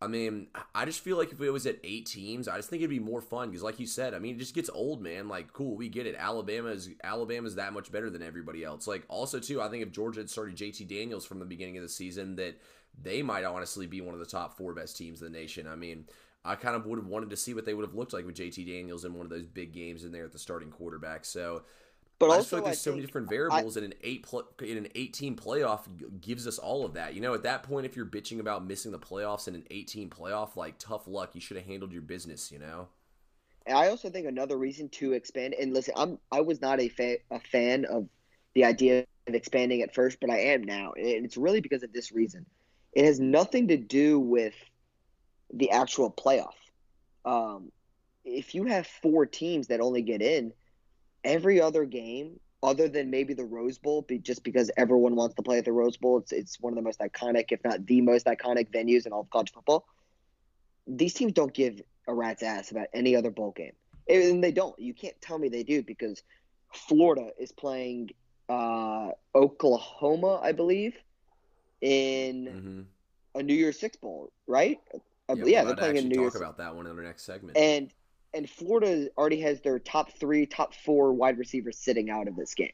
I 0.00 0.06
mean, 0.06 0.46
I 0.74 0.84
just 0.84 1.00
feel 1.00 1.16
like 1.16 1.32
if 1.32 1.40
it 1.40 1.50
was 1.50 1.66
at 1.66 1.78
eight 1.82 2.06
teams, 2.06 2.46
I 2.46 2.56
just 2.56 2.70
think 2.70 2.80
it'd 2.80 2.90
be 2.90 3.00
more 3.00 3.20
fun 3.20 3.50
because, 3.50 3.64
like 3.64 3.80
you 3.80 3.86
said, 3.86 4.14
I 4.14 4.20
mean, 4.20 4.36
it 4.36 4.38
just 4.38 4.54
gets 4.54 4.70
old, 4.72 5.02
man. 5.02 5.28
Like, 5.28 5.52
cool, 5.52 5.76
we 5.76 5.88
get 5.88 6.06
it. 6.06 6.14
Alabama 6.16 6.68
is 6.68 6.90
Alabama's 7.02 7.56
that 7.56 7.72
much 7.72 7.90
better 7.90 8.10
than 8.10 8.22
everybody 8.22 8.62
else. 8.62 8.86
Like, 8.86 9.04
also 9.08 9.40
too, 9.40 9.60
I 9.60 9.68
think 9.68 9.82
if 9.82 9.90
Georgia 9.90 10.20
had 10.20 10.30
started 10.30 10.56
JT 10.56 10.86
Daniels 10.88 11.26
from 11.26 11.40
the 11.40 11.46
beginning 11.46 11.76
of 11.78 11.82
the 11.82 11.88
season, 11.88 12.36
that 12.36 12.60
they 13.00 13.22
might 13.22 13.44
honestly 13.44 13.86
be 13.86 14.00
one 14.00 14.14
of 14.14 14.20
the 14.20 14.26
top 14.26 14.56
four 14.56 14.74
best 14.74 14.96
teams 14.96 15.22
in 15.22 15.32
the 15.32 15.38
nation. 15.38 15.66
I 15.66 15.76
mean. 15.76 16.06
I 16.44 16.54
kind 16.54 16.76
of 16.76 16.86
would 16.86 16.98
have 16.98 17.08
wanted 17.08 17.30
to 17.30 17.36
see 17.36 17.52
what 17.52 17.66
they 17.66 17.74
would 17.74 17.84
have 17.84 17.96
looked 17.96 18.14
like 18.14 18.24
with 18.24 18.36
JT 18.36 18.64
Daniels 18.66 19.04
in 19.04 19.12
one 19.12 19.26
of 19.26 19.30
those 19.30 19.46
big 19.46 19.72
games 19.72 20.04
in 20.04 20.12
there 20.12 20.24
at 20.24 20.32
the 20.32 20.38
starting 20.38 20.70
quarterback. 20.70 21.26
So, 21.26 21.62
but 22.18 22.30
I 22.30 22.36
also, 22.36 22.56
feel 22.56 22.58
like 22.58 22.64
there's 22.66 22.80
so 22.80 22.90
many 22.90 23.02
different 23.02 23.28
variables, 23.28 23.76
I, 23.76 23.82
and 23.82 23.92
an 23.92 23.98
eight 24.02 24.24
pl- 24.24 24.48
in 24.60 24.76
an 24.76 24.88
18 24.94 25.36
playoff 25.36 25.82
gives 26.20 26.46
us 26.46 26.58
all 26.58 26.84
of 26.84 26.94
that. 26.94 27.14
You 27.14 27.20
know, 27.20 27.32
at 27.32 27.44
that 27.44 27.62
point, 27.62 27.86
if 27.86 27.94
you're 27.96 28.06
bitching 28.06 28.40
about 28.40 28.66
missing 28.66 28.90
the 28.90 28.98
playoffs 28.98 29.46
in 29.46 29.54
an 29.54 29.64
18 29.70 30.10
playoff, 30.10 30.56
like 30.56 30.78
tough 30.78 31.06
luck, 31.06 31.34
you 31.34 31.40
should 31.40 31.56
have 31.56 31.66
handled 31.66 31.92
your 31.92 32.02
business. 32.02 32.50
You 32.50 32.58
know. 32.58 32.88
And 33.66 33.76
I 33.76 33.88
also 33.88 34.10
think 34.10 34.26
another 34.26 34.56
reason 34.56 34.88
to 34.90 35.12
expand, 35.12 35.54
and 35.54 35.72
listen, 35.72 35.94
I'm 35.96 36.18
I 36.32 36.40
was 36.40 36.60
not 36.60 36.80
a 36.80 36.88
fan 36.88 37.18
a 37.30 37.38
fan 37.38 37.84
of 37.84 38.08
the 38.54 38.64
idea 38.64 39.04
of 39.28 39.34
expanding 39.34 39.82
at 39.82 39.94
first, 39.94 40.18
but 40.20 40.30
I 40.30 40.38
am 40.38 40.64
now, 40.64 40.92
and 40.96 41.24
it's 41.24 41.36
really 41.36 41.60
because 41.60 41.84
of 41.84 41.92
this 41.92 42.10
reason. 42.10 42.46
It 42.92 43.04
has 43.04 43.20
nothing 43.20 43.68
to 43.68 43.76
do 43.76 44.18
with 44.18 44.54
the 45.52 45.70
actual 45.70 46.10
playoff. 46.10 46.54
Um, 47.24 47.70
if 48.24 48.54
you 48.54 48.64
have 48.64 48.86
four 48.86 49.26
teams 49.26 49.68
that 49.68 49.80
only 49.80 50.02
get 50.02 50.22
in 50.22 50.52
every 51.24 51.60
other 51.60 51.84
game 51.84 52.40
other 52.62 52.88
than 52.88 53.10
maybe 53.10 53.34
the 53.34 53.44
Rose 53.44 53.78
Bowl, 53.78 54.02
be, 54.02 54.18
just 54.18 54.42
because 54.42 54.70
everyone 54.76 55.14
wants 55.14 55.36
to 55.36 55.42
play 55.42 55.58
at 55.58 55.64
the 55.64 55.72
Rose 55.72 55.96
Bowl. 55.96 56.18
It's 56.18 56.32
it's 56.32 56.60
one 56.60 56.72
of 56.72 56.76
the 56.76 56.82
most 56.82 57.00
iconic, 57.00 57.46
if 57.50 57.62
not 57.64 57.86
the 57.86 58.00
most 58.00 58.26
iconic 58.26 58.70
venues 58.70 59.06
in 59.06 59.12
all 59.12 59.20
of 59.20 59.30
college 59.30 59.52
football. 59.52 59.86
These 60.86 61.14
teams 61.14 61.32
don't 61.32 61.52
give 61.52 61.80
a 62.06 62.14
rat's 62.14 62.42
ass 62.42 62.70
about 62.70 62.88
any 62.92 63.14
other 63.14 63.30
bowl 63.30 63.52
game, 63.52 63.72
and 64.08 64.42
they 64.42 64.52
don't. 64.52 64.76
You 64.78 64.94
can't 64.94 65.18
tell 65.20 65.38
me 65.38 65.48
they 65.48 65.62
do 65.62 65.82
because 65.82 66.22
Florida 66.72 67.30
is 67.38 67.52
playing 67.52 68.10
uh, 68.48 69.10
Oklahoma, 69.34 70.40
I 70.42 70.52
believe, 70.52 70.96
in 71.80 72.46
mm-hmm. 72.46 73.38
a 73.38 73.42
New 73.42 73.54
Year's 73.54 73.78
Six 73.78 73.96
bowl, 73.96 74.32
right? 74.46 74.78
Yeah, 75.34 75.44
yeah 75.44 75.64
they're 75.64 75.76
playing 75.76 75.96
in 75.96 76.08
New 76.08 76.20
Year's. 76.20 76.32
Talk 76.32 76.42
about 76.42 76.58
that 76.58 76.74
one 76.74 76.86
in 76.86 76.96
our 76.96 77.04
next 77.04 77.24
segment. 77.24 77.56
And 77.56 77.92
and 78.34 78.48
Florida 78.48 79.08
already 79.16 79.40
has 79.40 79.60
their 79.60 79.78
top 79.78 80.12
three, 80.12 80.46
top 80.46 80.74
four 80.74 81.12
wide 81.12 81.38
receivers 81.38 81.78
sitting 81.78 82.10
out 82.10 82.28
of 82.28 82.36
this 82.36 82.54
game. 82.54 82.72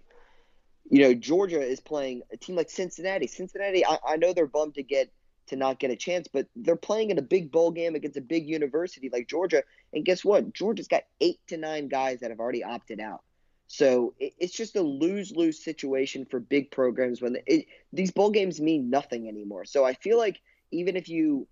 You 0.90 1.02
know, 1.02 1.14
Georgia 1.14 1.60
is 1.60 1.80
playing 1.80 2.22
a 2.32 2.36
team 2.36 2.56
like 2.56 2.70
Cincinnati. 2.70 3.26
Cincinnati, 3.26 3.86
I, 3.86 3.98
I 4.06 4.16
know 4.16 4.32
they're 4.32 4.46
bummed 4.46 4.74
to 4.74 4.82
get 4.82 5.10
to 5.46 5.56
not 5.56 5.78
get 5.78 5.90
a 5.90 5.96
chance, 5.96 6.28
but 6.28 6.46
they're 6.56 6.76
playing 6.76 7.10
in 7.10 7.18
a 7.18 7.22
big 7.22 7.50
bowl 7.50 7.70
game 7.70 7.94
against 7.94 8.16
a 8.16 8.20
big 8.20 8.48
university 8.48 9.10
like 9.12 9.28
Georgia. 9.28 9.62
And 9.92 10.04
guess 10.04 10.24
what? 10.24 10.52
Georgia's 10.52 10.88
got 10.88 11.04
eight 11.20 11.40
to 11.48 11.56
nine 11.56 11.88
guys 11.88 12.20
that 12.20 12.30
have 12.30 12.40
already 12.40 12.64
opted 12.64 13.00
out. 13.00 13.22
So 13.66 14.14
it, 14.18 14.34
it's 14.38 14.56
just 14.56 14.76
a 14.76 14.82
lose 14.82 15.32
lose 15.34 15.62
situation 15.62 16.26
for 16.26 16.40
big 16.40 16.70
programs 16.70 17.20
when 17.20 17.36
it, 17.46 17.66
these 17.92 18.10
bowl 18.10 18.30
games 18.30 18.60
mean 18.60 18.90
nothing 18.90 19.28
anymore. 19.28 19.64
So 19.64 19.84
I 19.84 19.94
feel 19.94 20.18
like 20.18 20.40
even 20.70 20.96
if 20.96 21.08
you 21.08 21.46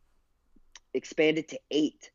expand 0.95 1.39
it 1.39 1.49
to 1.49 1.59
eight, 1.71 2.11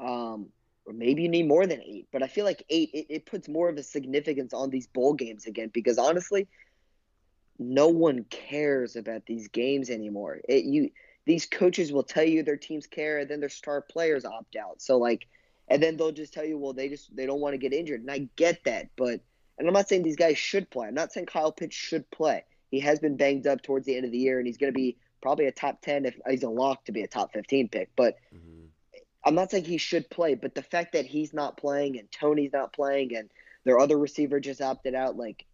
um, 0.00 0.48
or 0.84 0.92
maybe 0.92 1.22
you 1.22 1.28
need 1.28 1.46
more 1.46 1.66
than 1.66 1.80
eight. 1.80 2.08
But 2.12 2.22
I 2.22 2.26
feel 2.26 2.44
like 2.44 2.64
eight 2.68 2.90
it, 2.92 3.06
it 3.08 3.26
puts 3.26 3.48
more 3.48 3.68
of 3.68 3.76
a 3.76 3.82
significance 3.82 4.52
on 4.52 4.70
these 4.70 4.86
bowl 4.86 5.14
games 5.14 5.46
again 5.46 5.70
because 5.72 5.98
honestly, 5.98 6.48
no 7.58 7.88
one 7.88 8.24
cares 8.24 8.96
about 8.96 9.26
these 9.26 9.48
games 9.48 9.90
anymore. 9.90 10.40
It 10.48 10.64
you 10.64 10.90
these 11.24 11.46
coaches 11.46 11.92
will 11.92 12.02
tell 12.02 12.24
you 12.24 12.42
their 12.42 12.56
teams 12.56 12.86
care 12.86 13.18
and 13.18 13.30
then 13.30 13.40
their 13.40 13.48
star 13.48 13.80
players 13.80 14.24
opt 14.24 14.56
out. 14.56 14.82
So 14.82 14.98
like 14.98 15.26
and 15.68 15.82
then 15.82 15.96
they'll 15.96 16.12
just 16.12 16.32
tell 16.32 16.44
you, 16.44 16.58
well, 16.58 16.72
they 16.72 16.88
just 16.88 17.14
they 17.14 17.26
don't 17.26 17.40
want 17.40 17.54
to 17.54 17.58
get 17.58 17.72
injured. 17.72 18.00
And 18.00 18.10
I 18.10 18.28
get 18.36 18.64
that, 18.64 18.88
but 18.96 19.20
and 19.58 19.68
I'm 19.68 19.74
not 19.74 19.88
saying 19.88 20.02
these 20.02 20.16
guys 20.16 20.38
should 20.38 20.70
play. 20.70 20.88
I'm 20.88 20.94
not 20.94 21.12
saying 21.12 21.26
Kyle 21.26 21.52
Pitts 21.52 21.76
should 21.76 22.10
play. 22.10 22.44
He 22.70 22.80
has 22.80 22.98
been 22.98 23.16
banged 23.16 23.46
up 23.46 23.62
towards 23.62 23.86
the 23.86 23.96
end 23.96 24.06
of 24.06 24.12
the 24.12 24.18
year 24.18 24.38
and 24.38 24.46
he's 24.46 24.56
gonna 24.56 24.72
be 24.72 24.96
probably 25.20 25.46
a 25.46 25.52
top 25.52 25.82
ten 25.82 26.04
if 26.04 26.18
he's 26.28 26.42
a 26.42 26.48
lock 26.48 26.84
to 26.86 26.92
be 26.92 27.02
a 27.02 27.08
top 27.08 27.32
fifteen 27.32 27.68
pick. 27.68 27.90
But 27.96 28.16
mm-hmm 28.34 28.62
I'm 29.24 29.34
not 29.34 29.50
saying 29.50 29.64
he 29.64 29.78
should 29.78 30.10
play, 30.10 30.34
but 30.34 30.54
the 30.54 30.62
fact 30.62 30.92
that 30.92 31.06
he's 31.06 31.32
not 31.32 31.56
playing 31.56 31.98
and 31.98 32.10
Toney's 32.10 32.52
not 32.52 32.72
playing 32.72 33.14
and 33.16 33.30
their 33.64 33.78
other 33.78 33.96
receiver 33.96 34.40
just 34.40 34.60
opted 34.60 34.94
out, 34.94 35.16
like, 35.16 35.46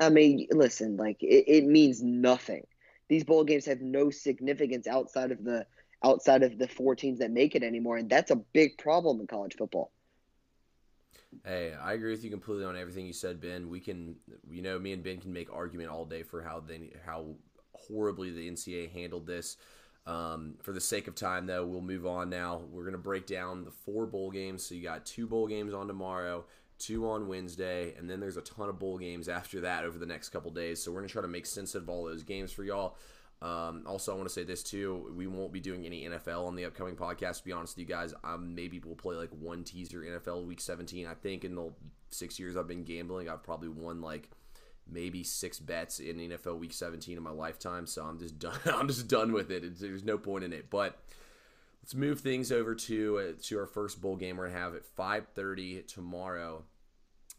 I 0.00 0.08
mean, 0.08 0.46
listen, 0.50 0.96
like 0.96 1.22
it, 1.22 1.44
it 1.46 1.64
means 1.64 2.02
nothing. 2.02 2.66
These 3.08 3.24
bowl 3.24 3.44
games 3.44 3.66
have 3.66 3.82
no 3.82 4.10
significance 4.10 4.86
outside 4.86 5.30
of 5.30 5.44
the 5.44 5.66
outside 6.04 6.42
of 6.42 6.58
the 6.58 6.68
four 6.68 6.94
teams 6.94 7.18
that 7.18 7.30
make 7.30 7.54
it 7.54 7.62
anymore, 7.62 7.96
and 7.96 8.08
that's 8.08 8.30
a 8.30 8.36
big 8.36 8.78
problem 8.78 9.20
in 9.20 9.26
college 9.26 9.56
football. 9.56 9.92
Hey, 11.44 11.74
I 11.74 11.92
agree 11.92 12.12
with 12.12 12.24
you 12.24 12.30
completely 12.30 12.64
on 12.64 12.76
everything 12.76 13.06
you 13.06 13.12
said, 13.12 13.40
Ben. 13.40 13.68
We 13.68 13.80
can, 13.80 14.16
you 14.50 14.62
know, 14.62 14.78
me 14.78 14.92
and 14.92 15.02
Ben 15.02 15.18
can 15.18 15.32
make 15.32 15.52
argument 15.52 15.90
all 15.90 16.04
day 16.04 16.22
for 16.22 16.42
how 16.42 16.60
they 16.60 16.92
how 17.04 17.34
horribly 17.72 18.30
the 18.30 18.50
NCAA 18.50 18.90
handled 18.90 19.26
this. 19.26 19.56
Um, 20.06 20.54
for 20.62 20.72
the 20.72 20.80
sake 20.80 21.08
of 21.08 21.16
time, 21.16 21.46
though, 21.46 21.66
we'll 21.66 21.80
move 21.80 22.06
on 22.06 22.30
now. 22.30 22.62
We're 22.70 22.84
going 22.84 22.92
to 22.92 22.98
break 22.98 23.26
down 23.26 23.64
the 23.64 23.72
four 23.72 24.06
bowl 24.06 24.30
games. 24.30 24.64
So 24.64 24.74
you 24.74 24.82
got 24.82 25.04
two 25.04 25.26
bowl 25.26 25.48
games 25.48 25.74
on 25.74 25.88
tomorrow, 25.88 26.44
two 26.78 27.08
on 27.10 27.26
Wednesday, 27.26 27.92
and 27.98 28.08
then 28.08 28.20
there's 28.20 28.36
a 28.36 28.42
ton 28.42 28.68
of 28.68 28.78
bowl 28.78 28.98
games 28.98 29.28
after 29.28 29.60
that 29.62 29.84
over 29.84 29.98
the 29.98 30.06
next 30.06 30.28
couple 30.28 30.52
days. 30.52 30.82
So 30.82 30.92
we're 30.92 31.00
going 31.00 31.08
to 31.08 31.12
try 31.12 31.22
to 31.22 31.28
make 31.28 31.46
sense 31.46 31.74
of 31.74 31.88
all 31.88 32.04
those 32.04 32.22
games 32.22 32.52
for 32.52 32.62
y'all. 32.62 32.96
Um, 33.42 33.82
also, 33.86 34.12
I 34.12 34.16
want 34.16 34.28
to 34.28 34.32
say 34.32 34.44
this 34.44 34.62
too: 34.62 35.12
we 35.14 35.26
won't 35.26 35.52
be 35.52 35.60
doing 35.60 35.84
any 35.84 36.04
NFL 36.04 36.46
on 36.46 36.56
the 36.56 36.64
upcoming 36.64 36.96
podcast. 36.96 37.38
To 37.38 37.44
be 37.44 37.52
honest 37.52 37.76
with 37.76 37.88
you 37.88 37.94
guys, 37.94 38.14
um, 38.24 38.54
maybe 38.54 38.80
we'll 38.84 38.96
play 38.96 39.14
like 39.14 39.30
one 39.30 39.62
teaser 39.62 40.00
NFL 40.00 40.46
Week 40.46 40.60
17. 40.60 41.06
I 41.06 41.14
think 41.14 41.44
in 41.44 41.54
the 41.54 41.72
six 42.10 42.38
years 42.38 42.56
I've 42.56 42.68
been 42.68 42.84
gambling, 42.84 43.28
I've 43.28 43.42
probably 43.42 43.68
won 43.68 44.00
like 44.00 44.30
maybe 44.90 45.22
six 45.22 45.58
bets 45.58 45.98
in 45.98 46.16
NFL 46.16 46.58
Week 46.58 46.72
17 46.72 47.16
in 47.16 47.22
my 47.22 47.30
lifetime. 47.30 47.86
So 47.86 48.04
I'm 48.04 48.18
just 48.18 48.38
done. 48.40 48.58
I'm 48.66 48.88
just 48.88 49.08
done 49.08 49.32
with 49.32 49.50
it. 49.50 49.64
It's, 49.64 49.80
there's 49.80 50.04
no 50.04 50.16
point 50.16 50.44
in 50.44 50.52
it. 50.52 50.70
But 50.70 50.98
let's 51.82 51.94
move 51.94 52.20
things 52.20 52.50
over 52.50 52.74
to 52.74 53.18
uh, 53.18 53.32
to 53.42 53.58
our 53.58 53.66
first 53.66 54.00
bowl 54.00 54.16
game. 54.16 54.38
We're 54.38 54.48
gonna 54.48 54.58
have 54.58 54.74
at 54.74 54.82
5:30 54.96 55.86
tomorrow 55.86 56.64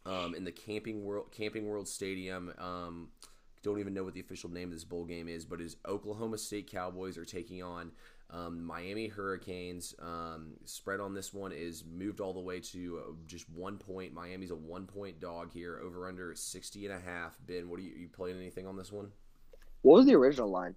um, 0.06 0.36
in 0.36 0.44
the 0.44 0.52
Camping 0.52 1.04
World 1.04 1.32
Camping 1.32 1.68
World 1.68 1.88
Stadium. 1.88 2.54
Um, 2.58 3.10
don't 3.64 3.80
even 3.80 3.94
know 3.94 4.04
what 4.04 4.14
the 4.14 4.20
official 4.20 4.50
name 4.50 4.70
of 4.70 4.74
this 4.74 4.84
bowl 4.84 5.06
game 5.06 5.28
is, 5.28 5.46
but 5.46 5.62
is 5.62 5.78
Oklahoma 5.88 6.38
State 6.38 6.70
Cowboys 6.72 7.18
are 7.18 7.26
taking 7.26 7.62
on 7.64 7.92
Um, 8.30 8.64
Miami 8.64 9.08
Hurricanes 9.08 9.96
um, 10.00 10.58
spread 10.66 11.00
on 11.00 11.14
this 11.14 11.34
one 11.34 11.54
is 11.54 11.84
moved 11.86 12.20
all 12.20 12.34
the 12.34 12.42
way 12.42 12.60
to 12.60 13.00
uh, 13.00 13.12
just 13.26 13.50
one 13.50 13.78
point. 13.78 14.14
Miami's 14.14 14.52
a 14.52 14.56
one 14.56 14.86
point 14.86 15.20
dog 15.22 15.52
here. 15.54 15.80
Over 15.82 16.08
under 16.08 16.36
60 16.36 16.86
and 16.86 16.94
a 16.96 17.00
half. 17.00 17.38
Ben, 17.46 17.70
what 17.70 17.80
are 17.80 17.84
you, 17.84 17.94
you 17.96 18.10
playing 18.10 18.38
anything 18.38 18.68
on 18.68 18.76
this 18.78 18.92
one? 18.92 19.12
What 19.82 19.96
was 19.96 20.06
the 20.06 20.14
original 20.16 20.50
line? 20.52 20.76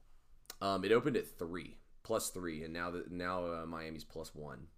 Um, 0.62 0.84
it 0.84 0.92
opened 0.92 1.16
at 1.16 1.38
three 1.38 1.76
plus 2.02 2.30
three, 2.30 2.62
and 2.64 2.72
now 2.72 2.90
that 2.90 3.10
now 3.10 3.44
uh, 3.44 3.66
Miami's 3.66 4.04
plus 4.04 4.34
one. 4.34 4.68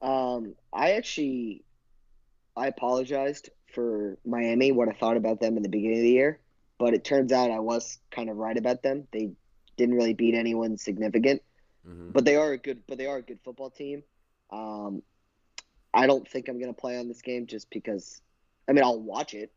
Um, 0.00 0.54
I 0.72 0.92
actually, 0.92 1.64
I 2.56 2.68
apologized 2.68 3.50
for 3.74 4.18
Miami 4.24 4.72
what 4.72 4.88
I 4.88 4.92
thought 4.92 5.16
about 5.16 5.40
them 5.40 5.56
in 5.56 5.62
the 5.62 5.68
beginning 5.68 5.98
of 5.98 6.02
the 6.04 6.10
year, 6.10 6.40
but 6.78 6.94
it 6.94 7.04
turns 7.04 7.32
out 7.32 7.50
I 7.50 7.60
was 7.60 7.98
kind 8.10 8.30
of 8.30 8.36
right 8.36 8.56
about 8.56 8.82
them. 8.82 9.06
They 9.12 9.32
didn't 9.76 9.94
really 9.94 10.14
beat 10.14 10.34
anyone 10.34 10.76
significant, 10.76 11.42
mm-hmm. 11.86 12.10
but 12.10 12.24
they 12.24 12.36
are 12.36 12.52
a 12.52 12.58
good, 12.58 12.82
but 12.86 12.98
they 12.98 13.06
are 13.06 13.18
a 13.18 13.22
good 13.22 13.38
football 13.44 13.70
team. 13.70 14.02
Um, 14.50 15.02
I 15.92 16.06
don't 16.06 16.28
think 16.28 16.48
I'm 16.48 16.60
gonna 16.60 16.72
play 16.72 16.98
on 16.98 17.08
this 17.08 17.22
game 17.22 17.46
just 17.46 17.70
because. 17.70 18.20
I 18.68 18.72
mean, 18.72 18.82
I'll 18.82 19.00
watch 19.00 19.32
it, 19.32 19.52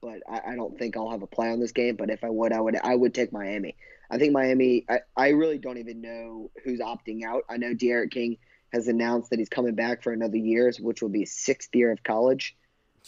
but 0.00 0.20
I, 0.28 0.52
I, 0.52 0.56
don't 0.56 0.76
think 0.76 0.96
I'll 0.96 1.10
have 1.10 1.22
a 1.22 1.28
play 1.28 1.48
on 1.48 1.60
this 1.60 1.70
game. 1.70 1.94
But 1.94 2.10
if 2.10 2.24
I 2.24 2.30
would, 2.30 2.52
I 2.52 2.60
would 2.60 2.76
I 2.82 2.94
would 2.94 3.14
take 3.14 3.32
Miami. 3.32 3.76
I 4.10 4.18
think 4.18 4.32
Miami. 4.32 4.84
I, 4.88 5.00
I 5.16 5.28
really 5.28 5.58
don't 5.58 5.78
even 5.78 6.00
know 6.00 6.50
who's 6.64 6.80
opting 6.80 7.24
out. 7.24 7.44
I 7.48 7.56
know 7.56 7.74
D'Eriq 7.74 8.10
King 8.10 8.36
has 8.72 8.88
announced 8.88 9.30
that 9.30 9.38
he's 9.38 9.48
coming 9.48 9.74
back 9.74 10.02
for 10.02 10.12
another 10.12 10.36
year, 10.36 10.72
which 10.80 11.00
will 11.00 11.08
be 11.08 11.24
sixth 11.24 11.74
year 11.74 11.90
of 11.90 12.02
college, 12.02 12.56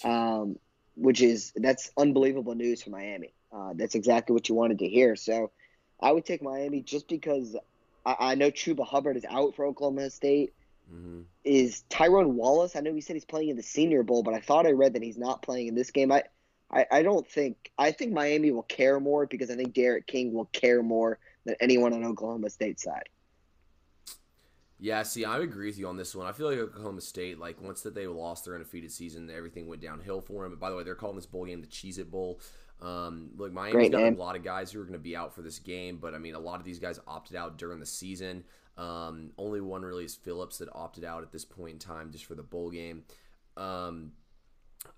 um, 0.04 0.56
which 1.00 1.22
is 1.22 1.52
that's 1.56 1.90
unbelievable 1.96 2.54
news 2.54 2.82
for 2.82 2.90
Miami. 2.90 3.32
Uh, 3.52 3.72
that's 3.74 3.94
exactly 3.94 4.34
what 4.34 4.48
you 4.48 4.54
wanted 4.54 4.80
to 4.80 4.88
hear. 4.88 5.16
So 5.16 5.50
I 5.98 6.12
would 6.12 6.24
take 6.24 6.42
Miami 6.42 6.82
just 6.82 7.08
because 7.08 7.56
I, 8.04 8.16
I 8.20 8.34
know 8.34 8.50
Chuba 8.50 8.86
Hubbard 8.86 9.16
is 9.16 9.24
out 9.28 9.56
for 9.56 9.64
Oklahoma 9.64 10.10
State. 10.10 10.52
Mm-hmm. 10.92 11.22
Is 11.44 11.84
Tylan 11.88 12.32
Wallace? 12.32 12.76
I 12.76 12.80
know 12.80 12.94
he 12.94 13.00
said 13.00 13.16
he's 13.16 13.24
playing 13.24 13.48
in 13.48 13.56
the 13.56 13.62
Senior 13.62 14.02
Bowl, 14.02 14.22
but 14.22 14.34
I 14.34 14.40
thought 14.40 14.66
I 14.66 14.72
read 14.72 14.92
that 14.92 15.02
he's 15.02 15.18
not 15.18 15.42
playing 15.42 15.68
in 15.68 15.74
this 15.74 15.90
game. 15.90 16.12
I, 16.12 16.24
I, 16.70 16.86
I 16.90 17.02
don't 17.02 17.26
think 17.26 17.70
I 17.78 17.92
think 17.92 18.12
Miami 18.12 18.50
will 18.50 18.62
care 18.62 19.00
more 19.00 19.26
because 19.26 19.50
I 19.50 19.56
think 19.56 19.72
D'Eriq 19.72 20.06
King 20.06 20.32
will 20.32 20.46
care 20.46 20.82
more 20.82 21.18
than 21.46 21.56
anyone 21.60 21.94
on 21.94 22.04
Oklahoma 22.04 22.50
State 22.50 22.78
side. 22.78 23.08
Yeah, 24.82 25.02
see, 25.02 25.26
I 25.26 25.38
agree 25.40 25.66
with 25.66 25.78
you 25.78 25.86
on 25.88 25.98
this 25.98 26.14
one. 26.14 26.26
I 26.26 26.32
feel 26.32 26.48
like 26.48 26.58
Oklahoma 26.58 27.02
State, 27.02 27.38
like 27.38 27.60
once 27.60 27.82
that 27.82 27.94
they 27.94 28.06
lost 28.06 28.46
their 28.46 28.54
undefeated 28.54 28.90
season, 28.90 29.30
everything 29.30 29.66
went 29.68 29.82
downhill 29.82 30.22
for 30.22 30.42
them. 30.42 30.52
But 30.52 30.58
by 30.58 30.70
the 30.70 30.76
way, 30.76 30.84
they're 30.84 30.94
calling 30.94 31.16
this 31.16 31.26
bowl 31.26 31.44
game 31.44 31.60
the 31.60 31.66
Cheez 31.66 31.98
It 31.98 32.10
Bowl. 32.10 32.40
Um, 32.80 33.28
look, 33.36 33.52
Miami's 33.52 33.74
Great 33.74 33.92
got 33.92 34.00
name. 34.02 34.14
a 34.14 34.18
lot 34.18 34.36
of 34.36 34.42
guys 34.42 34.72
who 34.72 34.80
are 34.80 34.84
going 34.84 34.94
to 34.94 34.98
be 34.98 35.14
out 35.14 35.34
for 35.34 35.42
this 35.42 35.58
game, 35.58 35.98
but 35.98 36.14
I 36.14 36.18
mean, 36.18 36.34
a 36.34 36.38
lot 36.38 36.60
of 36.60 36.64
these 36.64 36.78
guys 36.78 36.98
opted 37.06 37.36
out 37.36 37.58
during 37.58 37.78
the 37.78 37.84
season. 37.84 38.42
Um, 38.78 39.32
only 39.36 39.60
one 39.60 39.82
really 39.82 40.06
is 40.06 40.14
Phillips 40.14 40.56
that 40.58 40.68
opted 40.72 41.04
out 41.04 41.22
at 41.22 41.30
this 41.30 41.44
point 41.44 41.72
in 41.74 41.78
time 41.78 42.10
just 42.10 42.24
for 42.24 42.34
the 42.34 42.42
bowl 42.42 42.70
game. 42.70 43.02
Um, 43.58 44.12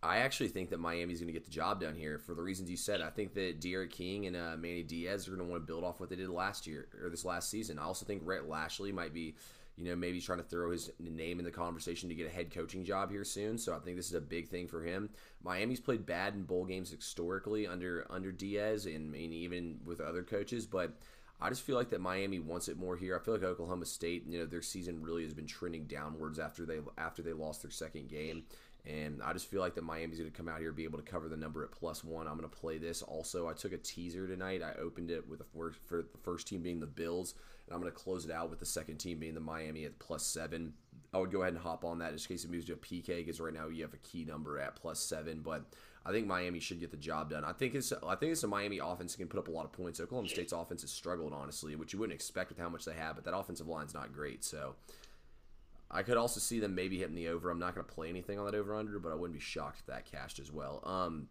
I 0.01 0.19
actually 0.19 0.51
think 0.51 0.71
that 0.71 0.79
Miami's 0.79 1.19
going 1.19 1.27
to 1.27 1.33
get 1.33 1.45
the 1.45 1.51
job 1.51 1.81
done 1.81 1.97
here 1.97 2.19
for 2.21 2.35
the 2.37 2.43
reasons 2.43 2.71
you 2.71 2.77
said. 2.77 3.01
I 3.01 3.11
think 3.11 3.35
that 3.35 3.61
D'Eriq 3.61 3.91
King 3.91 4.27
and 4.27 4.37
uh, 4.37 4.55
Manny 4.57 4.85
Diaz 4.85 5.27
are 5.27 5.33
going 5.35 5.45
to 5.45 5.51
want 5.51 5.61
to 5.61 5.67
build 5.67 5.83
off 5.83 5.99
what 5.99 6.09
they 6.09 6.15
did 6.15 6.29
last 6.29 6.69
year 6.69 6.87
or 7.03 7.11
this 7.11 7.25
last 7.25 7.51
season. 7.51 7.81
I 7.81 7.83
also 7.83 8.07
think 8.07 8.23
Rhett 8.25 8.49
Lashlee 8.49 8.93
might 8.93 9.13
be 9.13 9.35
you 9.77 9.85
know, 9.85 9.97
maybe 9.97 10.21
trying 10.21 10.39
to 10.39 10.45
throw 10.45 10.71
his 10.71 10.91
name 10.99 11.39
in 11.39 11.45
the 11.45 11.51
conversation 11.51 12.09
to 12.09 12.15
get 12.15 12.27
a 12.27 12.31
head 12.31 12.51
coaching 12.51 12.85
job 12.85 13.11
here 13.11 13.25
soon. 13.25 13.57
So 13.57 13.75
I 13.75 13.79
think 13.79 13.97
this 13.97 14.09
is 14.09 14.15
a 14.15 14.21
big 14.21 14.49
thing 14.49 14.69
for 14.69 14.83
him. 14.83 15.11
Miami's 15.43 15.81
played 15.81 16.05
bad 16.05 16.35
in 16.35 16.43
bowl 16.43 16.65
games 16.65 16.91
historically 16.91 17.67
under 17.67 18.07
under 18.11 18.33
Diaz 18.33 18.87
and, 18.87 19.15
and 19.15 19.33
even 19.33 19.81
with 19.85 20.01
other 20.01 20.23
coaches, 20.23 20.67
but 20.67 20.93
I 21.41 21.49
just 21.49 21.63
feel 21.63 21.75
like 21.75 21.91
that 21.91 22.01
Miami 22.01 22.39
wants 22.39 22.69
it 22.69 22.79
more 22.79 22.97
here. 22.97 23.17
I 23.17 23.25
feel 23.25 23.35
like 23.35 23.43
Oklahoma 23.43 23.87
State, 23.87 24.25
you 24.29 24.39
know, 24.39 24.47
their 24.47 24.63
season 24.63 25.03
really 25.03 25.25
has 25.25 25.35
been 25.35 25.47
trending 25.47 25.87
downwards 25.87 26.39
after 26.39 26.65
they 26.65 26.79
after 26.97 27.23
they 27.23 27.33
lost 27.33 27.63
their 27.63 27.71
second 27.71 28.09
game. 28.09 28.45
And 28.85 29.21
I 29.23 29.33
just 29.33 29.47
feel 29.47 29.61
like 29.61 29.75
that 29.75 29.85
Miami's 29.85 30.19
going 30.19 30.31
to 30.31 30.37
come 30.37 30.49
out 30.49 30.59
here 30.59 30.73
be 30.73 30.85
able 30.85 30.99
to 30.99 31.05
cover 31.05 31.29
the 31.29 31.37
number 31.37 31.63
at 31.65 31.71
plus 31.71 32.03
one. 32.03 32.27
I'm 32.27 32.37
going 32.37 32.49
to 32.49 32.57
play 32.57 32.79
this. 32.79 33.03
Also, 33.03 33.49
I 33.49 33.53
took 33.53 33.73
a 33.73 33.79
teaser 33.79 34.27
tonight. 34.27 34.63
I 34.63 34.81
opened 34.81 35.11
it 35.11 35.29
with 35.29 35.39
the 35.39 35.45
first, 35.45 35.79
for 35.87 36.03
the 36.03 36.19
first 36.23 36.49
team 36.49 36.63
being 36.63 36.81
the 36.81 36.87
Bills. 36.87 37.35
And 37.73 37.77
I'm 37.77 37.81
going 37.81 37.93
to 37.93 37.99
close 37.99 38.27
it 38.27 38.31
out 38.31 38.51
with 38.51 38.61
the 38.61 38.67
second 38.67 38.99
team 38.99 39.19
being 39.19 39.35
the 39.35 39.41
Miami 39.41 39.87
at 39.87 39.99
plus 39.99 40.25
seven. 40.27 40.75
I 41.15 41.19
would 41.19 41.33
go 41.33 41.41
ahead 41.41 41.55
and 41.55 41.63
hop 41.63 41.85
on 41.85 41.99
that 42.01 42.13
just 42.13 42.29
in 42.29 42.35
case 42.35 42.45
it 42.45 42.51
moves 42.51 42.67
to 42.67 42.75
a 42.75 42.77
PK 42.77 43.07
because 43.07 43.41
right 43.41 43.53
now 43.53 43.69
you 43.69 43.83
have 43.83 43.95
a 43.95 43.99
key 43.99 44.25
number 44.25 44.59
at 44.59 44.77
plus 44.77 45.01
seven. 45.01 45.41
But 45.41 45.65
I 46.05 46.13
think 46.13 46.27
Miami 46.27 46.61
should 46.61 46.81
get 46.81 46.91
the 46.91 46.97
job 46.99 47.31
done. 47.31 47.45
I 47.45 47.53
think 47.53 47.75
it's 47.75 47.93
I 48.07 48.15
think 48.15 48.33
it's 48.33 48.43
a 48.43 48.49
Miami 48.49 48.79
offense 48.79 49.17
can 49.17 49.29
put 49.29 49.39
up 49.39 49.49
a 49.49 49.51
lot 49.51 49.65
of 49.65 49.73
points. 49.73 50.01
Oklahoma 50.01 50.29
State's 50.29 50.53
offense 50.53 50.83
has 50.83 50.91
struggled 50.91 51.33
honestly, 51.33 51.77
which 51.77 51.95
you 51.95 51.99
wouldn't 51.99 52.15
expect 52.15 52.51
with 52.51 52.59
how 52.59 52.69
much 52.69 52.85
they 52.85 52.95
have. 52.95 53.17
But 53.17 53.25
that 53.25 53.35
offensive 53.37 53.69
line's 53.69 53.95
not 53.95 54.13
great, 54.13 54.45
so. 54.45 54.75
I 55.95 56.03
could 56.03 56.17
also 56.17 56.41
see 56.41 56.59
them 56.59 56.75
maybe 56.75 56.99
hitting 56.99 57.15
the 57.15 57.29
over. 57.29 57.51
I'm 57.51 57.59
not 57.59 57.75
going 57.75 57.87
to 57.87 57.93
play 57.93 58.09
anything 58.09 58.39
on 58.39 58.47
that 58.47 58.55
over 58.55 58.75
under, 58.75 58.99
but 58.99 59.13
I 59.13 59.15
wouldn't 59.15 59.39
be 59.39 59.45
shocked 59.45 59.81
if 59.81 59.87
that 59.89 60.11
cashed 60.11 60.39
as 60.39 60.51
well. 60.51 60.81
Um, 60.85 61.29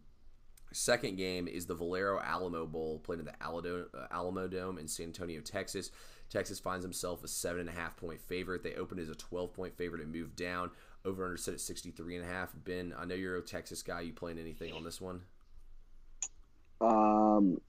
second 0.72 1.16
game 1.16 1.48
is 1.48 1.66
the 1.66 1.74
Valero 1.74 2.20
Alamo 2.20 2.66
Bowl, 2.66 3.00
played 3.00 3.18
in 3.18 3.24
the 3.24 3.32
uh, 3.44 4.06
Alamo 4.10 4.48
Dome 4.48 4.78
in 4.78 4.88
San 4.88 5.06
Antonio, 5.06 5.40
Texas. 5.40 5.90
Texas 6.32 6.58
finds 6.58 6.82
himself 6.82 7.22
a 7.22 7.28
seven 7.28 7.60
and 7.60 7.68
a 7.68 7.72
half 7.72 7.96
point 7.96 8.20
favorite. 8.20 8.62
They 8.62 8.74
opened 8.74 9.00
as 9.00 9.10
a 9.10 9.14
12 9.14 9.52
point 9.52 9.76
favorite 9.76 10.00
and 10.00 10.10
moved 10.10 10.34
down. 10.34 10.70
Over 11.04 11.24
under 11.24 11.36
set 11.36 11.52
at 11.52 11.60
63 11.60 12.16
and 12.16 12.24
a 12.24 12.28
half. 12.28 12.50
Ben, 12.64 12.94
I 12.96 13.04
know 13.04 13.16
you're 13.16 13.36
a 13.36 13.42
Texas 13.42 13.82
guy. 13.82 14.02
You 14.02 14.12
playing 14.12 14.38
anything 14.38 14.72
on 14.72 14.84
this 14.84 15.00
one? 15.00 15.22
Um, 16.80 17.60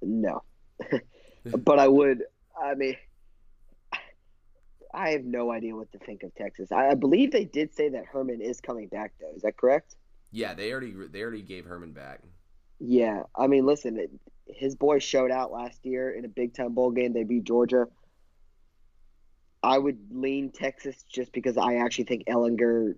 no, 0.00 0.42
but 1.44 1.78
I 1.78 1.88
would. 1.88 2.24
I 2.60 2.74
mean, 2.74 2.96
I 4.94 5.10
have 5.10 5.24
no 5.24 5.52
idea 5.52 5.76
what 5.76 5.92
to 5.92 5.98
think 5.98 6.22
of 6.22 6.34
Texas. 6.34 6.72
I, 6.72 6.88
I 6.88 6.94
believe 6.94 7.32
they 7.32 7.44
did 7.44 7.74
say 7.74 7.90
that 7.90 8.06
Herman 8.06 8.40
is 8.40 8.60
coming 8.60 8.88
back, 8.88 9.12
though. 9.20 9.34
Is 9.36 9.42
that 9.42 9.58
correct? 9.58 9.96
Yeah, 10.30 10.54
they 10.54 10.72
already 10.72 10.94
they 11.10 11.20
already 11.20 11.42
gave 11.42 11.66
Herman 11.66 11.92
back. 11.92 12.22
Yeah, 12.84 13.22
I 13.36 13.46
mean, 13.46 13.64
listen, 13.64 13.96
it, 13.96 14.10
his 14.46 14.74
boys 14.74 15.04
showed 15.04 15.30
out 15.30 15.52
last 15.52 15.86
year 15.86 16.10
in 16.10 16.24
a 16.24 16.28
Big 16.28 16.52
Ten 16.52 16.72
bowl 16.72 16.90
game. 16.90 17.12
They 17.12 17.22
beat 17.22 17.44
Georgia. 17.44 17.86
I 19.62 19.78
would 19.78 19.98
lean 20.10 20.50
Texas 20.50 21.04
just 21.04 21.32
because 21.32 21.56
I 21.56 21.76
actually 21.76 22.04
think 22.04 22.24
Ehlinger 22.26 22.96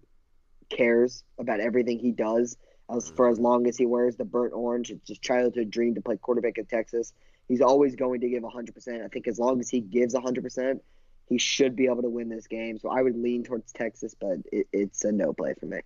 cares 0.70 1.22
about 1.38 1.60
everything 1.60 1.98
he 1.98 2.12
does. 2.12 2.56
As 2.90 3.10
mm. 3.10 3.16
for 3.16 3.28
as 3.28 3.38
long 3.38 3.66
as 3.66 3.76
he 3.76 3.84
wears 3.84 4.16
the 4.16 4.24
burnt 4.24 4.54
orange, 4.54 4.90
it's 4.90 5.06
his 5.06 5.18
childhood 5.18 5.70
dream 5.70 5.94
to 5.96 6.00
play 6.00 6.16
quarterback 6.16 6.56
in 6.56 6.64
Texas. 6.64 7.12
He's 7.46 7.60
always 7.60 7.94
going 7.94 8.22
to 8.22 8.28
give 8.30 8.42
100%. 8.42 9.04
I 9.04 9.08
think 9.08 9.28
as 9.28 9.38
long 9.38 9.60
as 9.60 9.68
he 9.68 9.80
gives 9.80 10.14
100%, 10.14 10.80
he 11.26 11.36
should 11.36 11.76
be 11.76 11.84
able 11.84 12.00
to 12.00 12.08
win 12.08 12.30
this 12.30 12.46
game. 12.46 12.78
So 12.78 12.88
I 12.88 13.02
would 13.02 13.16
lean 13.16 13.44
towards 13.44 13.70
Texas, 13.72 14.14
but 14.18 14.38
it, 14.50 14.66
it's 14.72 15.04
a 15.04 15.12
no 15.12 15.34
play 15.34 15.52
for 15.60 15.66
me. 15.66 15.80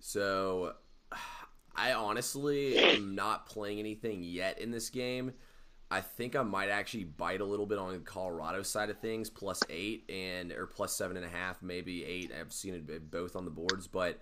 So 0.00 0.74
I 1.76 1.92
honestly 1.92 2.78
am 2.78 3.14
not 3.14 3.46
playing 3.46 3.78
anything 3.78 4.22
yet 4.22 4.58
in 4.58 4.70
this 4.70 4.90
game. 4.90 5.32
I 5.90 6.00
think 6.00 6.34
I 6.34 6.42
might 6.42 6.68
actually 6.68 7.04
bite 7.04 7.40
a 7.40 7.44
little 7.44 7.66
bit 7.66 7.78
on 7.78 7.92
the 7.92 7.98
Colorado 7.98 8.62
side 8.62 8.90
of 8.90 8.98
things, 8.98 9.30
plus 9.30 9.62
eight 9.70 10.10
and 10.10 10.50
or 10.52 10.66
plus 10.66 10.96
seven 10.96 11.16
and 11.16 11.24
a 11.24 11.28
half, 11.28 11.62
maybe 11.62 12.04
eight. 12.04 12.32
I've 12.38 12.52
seen 12.52 12.74
it 12.74 13.10
both 13.10 13.36
on 13.36 13.44
the 13.44 13.52
boards, 13.52 13.86
but 13.86 14.20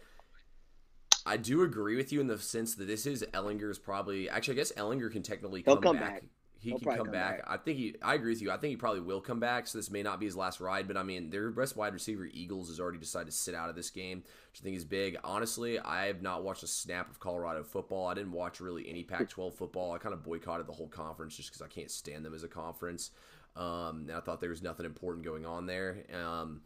I 1.25 1.39
do 1.39 1.63
agree 1.63 1.97
with 1.97 2.13
you 2.13 2.21
in 2.21 2.27
the 2.27 2.39
sense 2.39 2.75
that 2.75 2.87
this 2.87 3.07
is 3.07 3.25
Ehlinger's 3.33 3.79
probably 3.79 4.29
actually. 4.29 4.55
I 4.55 4.57
guess 4.57 4.73
Ehlinger 4.73 5.11
can 5.11 5.23
technically 5.23 5.63
come, 5.63 5.81
come 5.81 5.97
back. 5.97 6.21
back 6.21 6.25
he 6.65 6.71
He'll 6.71 6.79
can 6.79 6.89
come, 6.89 6.97
come 6.97 7.11
back. 7.13 7.39
back. 7.39 7.47
I 7.47 7.57
think 7.59 7.79
he. 7.79 7.95
I 8.03 8.15
agree 8.15 8.33
with 8.33 8.43
you. 8.43 8.51
I 8.51 8.57
think 8.57 8.71
he 8.71 8.77
probably 8.77 9.01
will 9.03 9.21
come 9.21 9.39
back. 9.39 9.67
So 9.67 9.79
this 9.79 9.91
may 9.91 10.03
not 10.03 10.19
be 10.19 10.27
his 10.27 10.35
last 10.37 10.61
ride, 10.61 10.89
but 10.89 10.97
I 10.97 11.03
mean, 11.03 11.31
their 11.31 11.51
best 11.51 11.77
wide 11.77 11.93
receiver 11.93 12.27
Eagles 12.33 12.69
has 12.69 12.81
already 12.81 12.99
decided 12.99 13.27
to 13.27 13.33
sit 13.33 13.55
out 13.55 13.69
of 13.69 13.77
this 13.77 13.91
game, 13.91 14.19
which 14.51 14.61
I 14.61 14.65
think 14.65 14.77
is 14.77 14.85
big. 14.85 15.17
Honestly, 15.23 15.79
I 15.79 16.07
have 16.07 16.23
not 16.23 16.43
watched 16.43 16.63
a 16.63 16.67
snap 16.67 17.11
of 17.11 17.21
Colorado 17.21 17.63
football. 17.63 18.09
I 18.09 18.15
didn't 18.15 18.33
watch 18.33 18.61
really 18.61 18.89
any 18.89 19.03
Pac-12 19.05 19.55
football. 19.55 19.93
I 19.93 19.99
kind 19.99 20.15
of 20.15 20.25
boycotted 20.25 20.67
the 20.67 20.73
whole 20.73 20.89
conference 20.89 21.37
just 21.37 21.51
because 21.51 21.63
I 21.63 21.69
can't 21.69 21.91
stand 21.91 22.25
them 22.25 22.35
as 22.35 22.43
a 22.43 22.49
conference. 22.49 23.11
Um, 23.57 24.07
and 24.09 24.13
I 24.13 24.21
thought 24.21 24.41
there 24.41 24.51
was 24.51 24.63
nothing 24.63 24.87
important 24.87 25.25
going 25.25 25.47
on 25.47 25.67
there. 25.67 26.05
Um, 26.13 26.63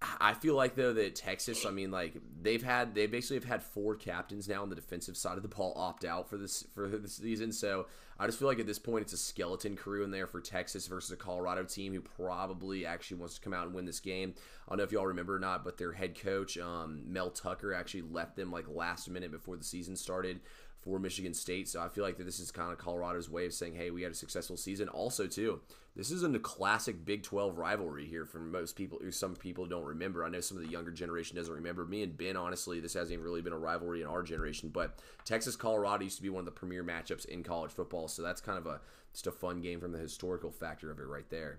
I 0.00 0.34
feel 0.34 0.54
like 0.54 0.76
though 0.76 0.92
that 0.92 1.16
Texas, 1.16 1.66
I 1.66 1.70
mean, 1.70 1.90
like 1.90 2.14
they've 2.40 2.62
had 2.62 2.94
they 2.94 3.06
basically 3.06 3.36
have 3.38 3.44
had 3.44 3.62
four 3.64 3.96
captains 3.96 4.48
now 4.48 4.62
on 4.62 4.68
the 4.68 4.76
defensive 4.76 5.16
side 5.16 5.36
of 5.36 5.42
the 5.42 5.48
ball 5.48 5.72
opt 5.76 6.04
out 6.04 6.30
for 6.30 6.36
this 6.36 6.64
for 6.72 6.86
this 6.86 7.16
season. 7.16 7.50
So 7.50 7.86
I 8.16 8.26
just 8.26 8.38
feel 8.38 8.46
like 8.46 8.60
at 8.60 8.66
this 8.66 8.78
point 8.78 9.02
it's 9.02 9.12
a 9.12 9.16
skeleton 9.16 9.74
crew 9.74 10.04
in 10.04 10.12
there 10.12 10.28
for 10.28 10.40
Texas 10.40 10.86
versus 10.86 11.10
a 11.10 11.16
Colorado 11.16 11.64
team 11.64 11.92
who 11.94 12.00
probably 12.00 12.86
actually 12.86 13.16
wants 13.18 13.34
to 13.36 13.40
come 13.40 13.52
out 13.52 13.66
and 13.66 13.74
win 13.74 13.86
this 13.86 13.98
game. 13.98 14.34
I 14.66 14.70
don't 14.70 14.78
know 14.78 14.84
if 14.84 14.92
y'all 14.92 15.06
remember 15.06 15.34
or 15.34 15.40
not, 15.40 15.64
but 15.64 15.78
their 15.78 15.92
head 15.92 16.20
coach 16.20 16.56
um, 16.58 17.02
Mel 17.06 17.30
Tucker 17.30 17.74
actually 17.74 18.02
left 18.02 18.36
them 18.36 18.52
like 18.52 18.66
last 18.68 19.10
minute 19.10 19.32
before 19.32 19.56
the 19.56 19.64
season 19.64 19.96
started 19.96 20.40
for 20.88 20.98
Michigan 20.98 21.34
State. 21.34 21.68
So 21.68 21.82
I 21.82 21.88
feel 21.88 22.02
like 22.02 22.16
that 22.16 22.24
this 22.24 22.40
is 22.40 22.50
kind 22.50 22.72
of 22.72 22.78
Colorado's 22.78 23.28
way 23.28 23.44
of 23.44 23.52
saying, 23.52 23.74
hey, 23.74 23.90
we 23.90 24.02
had 24.02 24.12
a 24.12 24.14
successful 24.14 24.56
season. 24.56 24.88
Also, 24.88 25.26
too, 25.26 25.60
this 25.94 26.10
is 26.10 26.22
a 26.22 26.38
classic 26.38 27.04
Big 27.04 27.22
12 27.22 27.58
rivalry 27.58 28.06
here 28.06 28.24
for 28.24 28.38
most 28.38 28.74
people. 28.74 28.98
Some 29.10 29.36
people 29.36 29.66
don't 29.66 29.84
remember. 29.84 30.24
I 30.24 30.30
know 30.30 30.40
some 30.40 30.56
of 30.56 30.64
the 30.64 30.70
younger 30.70 30.90
generation 30.90 31.36
doesn't 31.36 31.52
remember. 31.52 31.84
Me 31.84 32.02
and 32.02 32.16
Ben, 32.16 32.36
honestly, 32.36 32.80
this 32.80 32.94
hasn't 32.94 33.20
really 33.20 33.42
been 33.42 33.52
a 33.52 33.58
rivalry 33.58 34.00
in 34.00 34.06
our 34.06 34.22
generation. 34.22 34.70
But 34.70 34.98
Texas 35.24 35.56
Colorado 35.56 36.04
used 36.04 36.16
to 36.16 36.22
be 36.22 36.30
one 36.30 36.40
of 36.40 36.46
the 36.46 36.52
premier 36.52 36.82
matchups 36.82 37.26
in 37.26 37.42
college 37.42 37.70
football. 37.70 38.08
So 38.08 38.22
that's 38.22 38.40
kind 38.40 38.58
of 38.58 38.66
a 38.66 38.80
just 39.12 39.26
a 39.26 39.32
fun 39.32 39.60
game 39.60 39.80
from 39.80 39.92
the 39.92 39.98
historical 39.98 40.50
factor 40.50 40.90
of 40.90 40.98
it 40.98 41.06
right 41.06 41.28
there. 41.28 41.58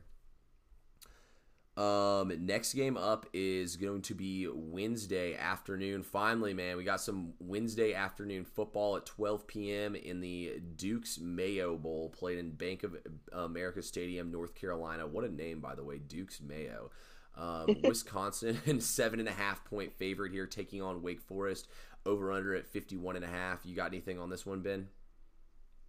Um, 1.79 2.33
next 2.45 2.73
game 2.73 2.97
up 2.97 3.25
is 3.31 3.77
going 3.77 4.01
to 4.01 4.13
be 4.13 4.49
Wednesday 4.53 5.37
afternoon. 5.37 6.03
Finally, 6.03 6.53
man, 6.53 6.75
we 6.75 6.83
got 6.83 6.99
some 6.99 7.31
Wednesday 7.39 7.93
afternoon 7.93 8.43
football 8.43 8.97
at 8.97 9.05
12 9.05 9.47
p.m. 9.47 9.95
in 9.95 10.19
the 10.19 10.61
Duke's 10.75 11.19
Mayo 11.19 11.77
Bowl, 11.77 12.09
played 12.09 12.37
in 12.37 12.51
Bank 12.51 12.83
of 12.83 12.97
America 13.31 13.81
Stadium, 13.81 14.29
North 14.29 14.55
Carolina. 14.55 15.07
What 15.07 15.23
a 15.23 15.29
name, 15.33 15.61
by 15.61 15.73
the 15.73 15.83
way, 15.85 15.99
Duke's 15.99 16.41
Mayo. 16.41 16.91
Um, 17.37 17.77
Wisconsin, 17.85 18.81
seven 18.81 19.21
and 19.21 19.29
a 19.29 19.33
half 19.33 19.63
point 19.63 19.93
favorite 19.93 20.33
here, 20.33 20.47
taking 20.47 20.81
on 20.81 21.01
Wake 21.01 21.21
Forest. 21.21 21.69
Over 22.05 22.33
under 22.33 22.55
at 22.55 22.67
51 22.67 23.15
and 23.15 23.23
a 23.23 23.29
half. 23.29 23.65
You 23.65 23.73
got 23.73 23.87
anything 23.87 24.19
on 24.19 24.29
this 24.29 24.45
one, 24.45 24.59
Ben? 24.59 24.89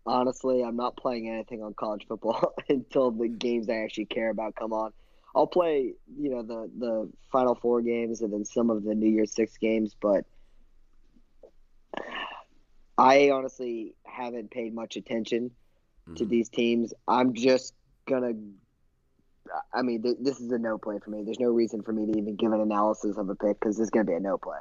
Honestly, 0.07 0.62
I'm 0.62 0.76
not 0.76 0.97
playing 0.97 1.28
anything 1.28 1.64
on 1.64 1.74
college 1.74 2.07
football 2.07 2.55
until 2.68 3.11
the 3.11 3.26
games 3.26 3.68
I 3.68 3.78
actually 3.78 4.05
care 4.05 4.30
about 4.30 4.55
come 4.55 4.72
on. 4.72 4.93
I'll 5.35 5.47
play, 5.47 5.95
you 6.18 6.31
know, 6.31 6.43
the 6.43 6.70
the 6.78 7.11
Final 7.31 7.55
Four 7.55 7.83
games 7.83 8.20
and 8.20 8.33
then 8.33 8.45
some 8.45 8.70
of 8.70 8.83
the 8.85 8.95
New 8.95 9.09
Year's 9.09 9.33
Six 9.33 9.57
games, 9.59 9.97
but 10.01 10.24
I 12.99 13.31
honestly 13.31 13.95
haven't 14.05 14.51
paid 14.51 14.74
much 14.74 14.97
attention 14.97 15.51
mm-hmm. 15.51 16.14
to 16.14 16.26
these 16.26 16.49
teams. 16.49 16.93
I'm 17.09 17.35
just 17.35 17.74
gonna. 18.09 18.33
I 19.72 19.83
mean, 19.83 20.03
th- 20.03 20.18
this 20.20 20.41
is 20.41 20.51
a 20.53 20.59
no 20.59 20.78
play 20.78 20.99
for 21.03 21.11
me. 21.11 21.22
There's 21.24 21.41
no 21.41 21.51
reason 21.51 21.83
for 21.83 21.93
me 21.93 22.12
to 22.12 22.18
even 22.18 22.37
give 22.37 22.53
an 22.53 22.61
analysis 22.61 23.16
of 23.16 23.28
a 23.28 23.35
pick 23.35 23.59
because 23.59 23.76
this 23.76 23.85
is 23.85 23.91
gonna 23.91 24.05
be 24.05 24.14
a 24.14 24.20
no 24.20 24.37
play. 24.37 24.59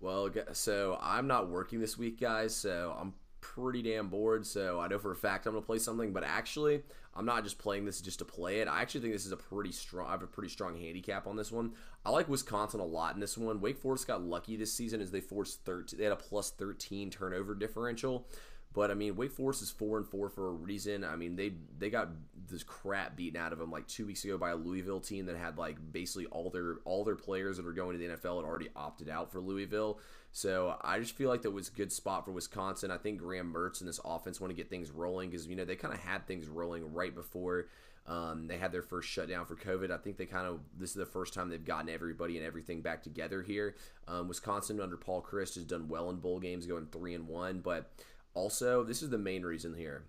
Well, 0.00 0.30
so 0.52 0.98
I'm 1.00 1.26
not 1.26 1.48
working 1.48 1.80
this 1.80 1.96
week, 1.96 2.20
guys. 2.20 2.54
So 2.54 2.96
I'm 2.98 3.14
pretty 3.44 3.82
damn 3.82 4.08
bored. 4.08 4.46
So 4.46 4.80
I 4.80 4.88
know 4.88 4.98
for 4.98 5.12
a 5.12 5.16
fact 5.16 5.46
I'm 5.46 5.52
gonna 5.52 5.64
play 5.64 5.78
something, 5.78 6.12
but 6.12 6.24
actually 6.24 6.82
I'm 7.14 7.26
not 7.26 7.44
just 7.44 7.58
playing 7.58 7.84
this 7.84 8.00
just 8.00 8.18
to 8.20 8.24
play 8.24 8.60
it. 8.60 8.68
I 8.68 8.80
actually 8.80 9.02
think 9.02 9.12
this 9.12 9.26
is 9.26 9.32
a 9.32 9.36
pretty 9.36 9.70
strong. 9.70 10.08
I 10.08 10.12
have 10.12 10.22
a 10.22 10.26
pretty 10.26 10.48
strong 10.48 10.78
handicap 10.78 11.26
on 11.26 11.36
this 11.36 11.52
one. 11.52 11.72
I 12.04 12.10
like 12.10 12.28
Wisconsin 12.28 12.80
a 12.80 12.84
lot 12.84 13.14
in 13.14 13.20
this 13.20 13.36
one. 13.36 13.60
Wake 13.60 13.78
Forest 13.78 14.06
got 14.06 14.22
lucky 14.22 14.56
this 14.56 14.72
season 14.72 15.00
as 15.00 15.10
they 15.10 15.20
forced 15.20 15.64
13. 15.64 15.98
They 15.98 16.04
had 16.04 16.12
a 16.12 16.16
plus 16.16 16.50
13 16.50 17.10
turnover 17.10 17.54
differential. 17.54 18.26
But 18.72 18.90
I 18.90 18.94
mean, 18.94 19.14
Wake 19.14 19.30
Forest 19.30 19.62
is 19.62 19.70
four 19.70 19.98
and 19.98 20.06
four 20.06 20.28
for 20.28 20.48
a 20.48 20.52
reason. 20.52 21.04
I 21.04 21.14
mean, 21.14 21.36
they 21.36 21.52
they 21.78 21.90
got 21.90 22.08
this 22.50 22.64
crap 22.64 23.16
beaten 23.16 23.40
out 23.40 23.52
of 23.52 23.58
them 23.60 23.70
like 23.70 23.86
two 23.86 24.04
weeks 24.06 24.24
ago 24.24 24.36
by 24.36 24.50
a 24.50 24.56
Louisville 24.56 25.00
team 25.00 25.26
that 25.26 25.36
had 25.36 25.56
like 25.56 25.76
basically 25.92 26.26
all 26.26 26.50
their 26.50 26.78
all 26.84 27.04
their 27.04 27.14
players 27.14 27.56
that 27.56 27.64
were 27.64 27.72
going 27.72 27.96
to 27.96 28.04
the 28.04 28.14
NFL 28.14 28.36
had 28.36 28.44
already 28.44 28.70
opted 28.74 29.08
out 29.08 29.30
for 29.30 29.40
Louisville. 29.40 30.00
So 30.36 30.76
I 30.82 30.98
just 30.98 31.14
feel 31.14 31.28
like 31.28 31.42
that 31.42 31.52
was 31.52 31.68
a 31.68 31.72
good 31.72 31.92
spot 31.92 32.24
for 32.24 32.32
Wisconsin. 32.32 32.90
I 32.90 32.96
think 32.96 33.20
Graham 33.20 33.54
Mertz 33.54 33.78
and 33.78 33.88
this 33.88 34.00
offense 34.04 34.40
want 34.40 34.50
to 34.50 34.56
get 34.56 34.68
things 34.68 34.90
rolling 34.90 35.30
because 35.30 35.46
you 35.46 35.54
know 35.54 35.64
they 35.64 35.76
kind 35.76 35.94
of 35.94 36.00
had 36.00 36.26
things 36.26 36.48
rolling 36.48 36.92
right 36.92 37.14
before 37.14 37.68
um, 38.08 38.48
they 38.48 38.58
had 38.58 38.72
their 38.72 38.82
first 38.82 39.08
shutdown 39.08 39.46
for 39.46 39.54
COVID. 39.54 39.92
I 39.92 39.96
think 39.96 40.16
they 40.16 40.26
kind 40.26 40.48
of 40.48 40.58
this 40.76 40.90
is 40.90 40.96
the 40.96 41.06
first 41.06 41.34
time 41.34 41.50
they've 41.50 41.64
gotten 41.64 41.88
everybody 41.88 42.36
and 42.36 42.44
everything 42.44 42.82
back 42.82 43.04
together 43.04 43.42
here. 43.42 43.76
Um, 44.08 44.26
Wisconsin 44.26 44.80
under 44.80 44.96
Paul 44.96 45.22
Chryst 45.22 45.54
has 45.54 45.64
done 45.64 45.86
well 45.88 46.10
in 46.10 46.16
bowl 46.16 46.40
games, 46.40 46.66
going 46.66 46.88
three 46.90 47.14
and 47.14 47.28
one. 47.28 47.60
But 47.60 47.92
also, 48.34 48.82
this 48.82 49.04
is 49.04 49.10
the 49.10 49.18
main 49.18 49.44
reason 49.44 49.72
here 49.74 50.02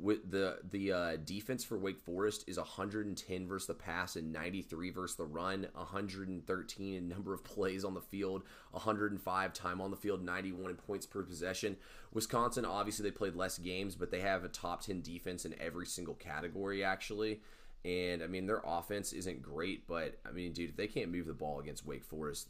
with 0.00 0.30
the 0.30 0.58
the 0.70 0.92
uh, 0.92 1.16
defense 1.16 1.62
for 1.64 1.76
Wake 1.76 1.98
Forest 1.98 2.44
is 2.46 2.56
110 2.56 3.46
versus 3.46 3.66
the 3.66 3.74
pass 3.74 4.16
and 4.16 4.32
93 4.32 4.90
versus 4.90 5.16
the 5.16 5.24
run, 5.24 5.66
113 5.74 6.94
in 6.94 7.08
number 7.08 7.34
of 7.34 7.44
plays 7.44 7.84
on 7.84 7.94
the 7.94 8.00
field, 8.00 8.42
105 8.70 9.52
time 9.52 9.80
on 9.80 9.90
the 9.90 9.96
field, 9.96 10.24
91 10.24 10.70
in 10.70 10.76
points 10.76 11.04
per 11.04 11.22
possession. 11.22 11.76
Wisconsin 12.12 12.64
obviously 12.64 13.02
they 13.02 13.14
played 13.14 13.36
less 13.36 13.58
games, 13.58 13.94
but 13.94 14.10
they 14.10 14.20
have 14.20 14.44
a 14.44 14.48
top 14.48 14.82
10 14.82 15.02
defense 15.02 15.44
in 15.44 15.54
every 15.60 15.86
single 15.86 16.14
category 16.14 16.82
actually. 16.82 17.40
And 17.84 18.22
I 18.22 18.28
mean 18.28 18.46
their 18.46 18.62
offense 18.64 19.12
isn't 19.12 19.42
great, 19.42 19.86
but 19.86 20.18
I 20.26 20.32
mean 20.32 20.52
dude, 20.52 20.70
if 20.70 20.76
they 20.76 20.86
can't 20.86 21.12
move 21.12 21.26
the 21.26 21.34
ball 21.34 21.60
against 21.60 21.84
Wake 21.84 22.04
Forest, 22.04 22.48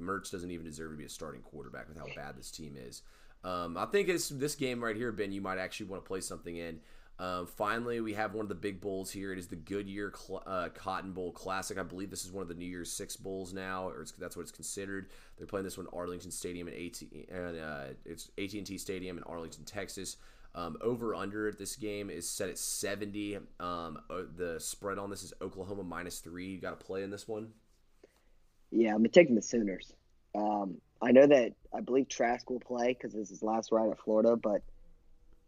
Mertz 0.00 0.30
doesn't 0.30 0.50
even 0.50 0.64
deserve 0.64 0.92
to 0.92 0.96
be 0.96 1.04
a 1.04 1.08
starting 1.10 1.42
quarterback 1.42 1.88
with 1.88 1.98
how 1.98 2.06
bad 2.14 2.36
this 2.36 2.50
team 2.50 2.76
is. 2.78 3.02
Um, 3.46 3.76
I 3.76 3.86
think 3.86 4.08
it's 4.08 4.28
this 4.28 4.56
game 4.56 4.82
right 4.82 4.96
here, 4.96 5.12
Ben. 5.12 5.30
You 5.30 5.40
might 5.40 5.58
actually 5.58 5.86
want 5.86 6.04
to 6.04 6.08
play 6.08 6.20
something 6.20 6.56
in. 6.56 6.80
Um, 7.18 7.46
finally, 7.46 8.00
we 8.00 8.12
have 8.14 8.34
one 8.34 8.44
of 8.44 8.48
the 8.48 8.56
big 8.56 8.80
bowls 8.80 9.10
here. 9.10 9.32
It 9.32 9.38
is 9.38 9.46
the 9.46 9.56
Goodyear 9.56 10.12
Cl- 10.14 10.42
uh, 10.44 10.68
Cotton 10.74 11.12
Bowl 11.12 11.30
Classic. 11.30 11.78
I 11.78 11.84
believe 11.84 12.10
this 12.10 12.24
is 12.24 12.32
one 12.32 12.42
of 12.42 12.48
the 12.48 12.54
New 12.54 12.66
Year's 12.66 12.90
Six 12.90 13.16
bowls 13.16 13.54
now, 13.54 13.88
or 13.88 14.04
that's 14.18 14.36
what 14.36 14.42
it's 14.42 14.50
considered. 14.50 15.10
They're 15.38 15.46
playing 15.46 15.64
this 15.64 15.78
one 15.78 15.86
Arlington 15.92 16.32
Stadium 16.32 16.66
and 16.66 16.76
AT 16.76 17.02
and 17.30 17.58
uh, 17.58 17.84
it's 18.04 18.30
AT 18.36 18.52
and 18.52 18.66
T 18.66 18.76
Stadium 18.76 19.16
in 19.16 19.22
Arlington, 19.22 19.64
Texas. 19.64 20.16
Um, 20.56 20.76
over 20.80 21.14
under 21.14 21.48
at 21.48 21.58
this 21.58 21.76
game 21.76 22.10
is 22.10 22.28
set 22.28 22.48
at 22.48 22.58
70. 22.58 23.36
Um, 23.60 23.98
uh, 24.10 24.22
the 24.36 24.58
spread 24.58 24.98
on 24.98 25.08
this 25.08 25.22
is 25.22 25.32
Oklahoma 25.40 25.84
minus 25.84 26.18
three. 26.18 26.48
You 26.48 26.60
got 26.60 26.78
to 26.78 26.84
play 26.84 27.02
in 27.02 27.10
this 27.10 27.28
one. 27.28 27.52
Yeah, 28.70 28.94
I'm 28.94 29.06
taking 29.08 29.36
the 29.36 29.42
Sooners. 29.42 29.92
Um, 30.34 30.78
I 31.00 31.12
know 31.12 31.26
that 31.26 31.52
I 31.74 31.80
believe 31.80 32.08
Trask 32.08 32.48
will 32.48 32.60
play 32.60 32.88
because 32.88 33.12
this 33.12 33.24
is 33.24 33.30
his 33.30 33.42
last 33.42 33.70
ride 33.72 33.90
at 33.90 33.98
Florida, 34.00 34.36
but 34.36 34.62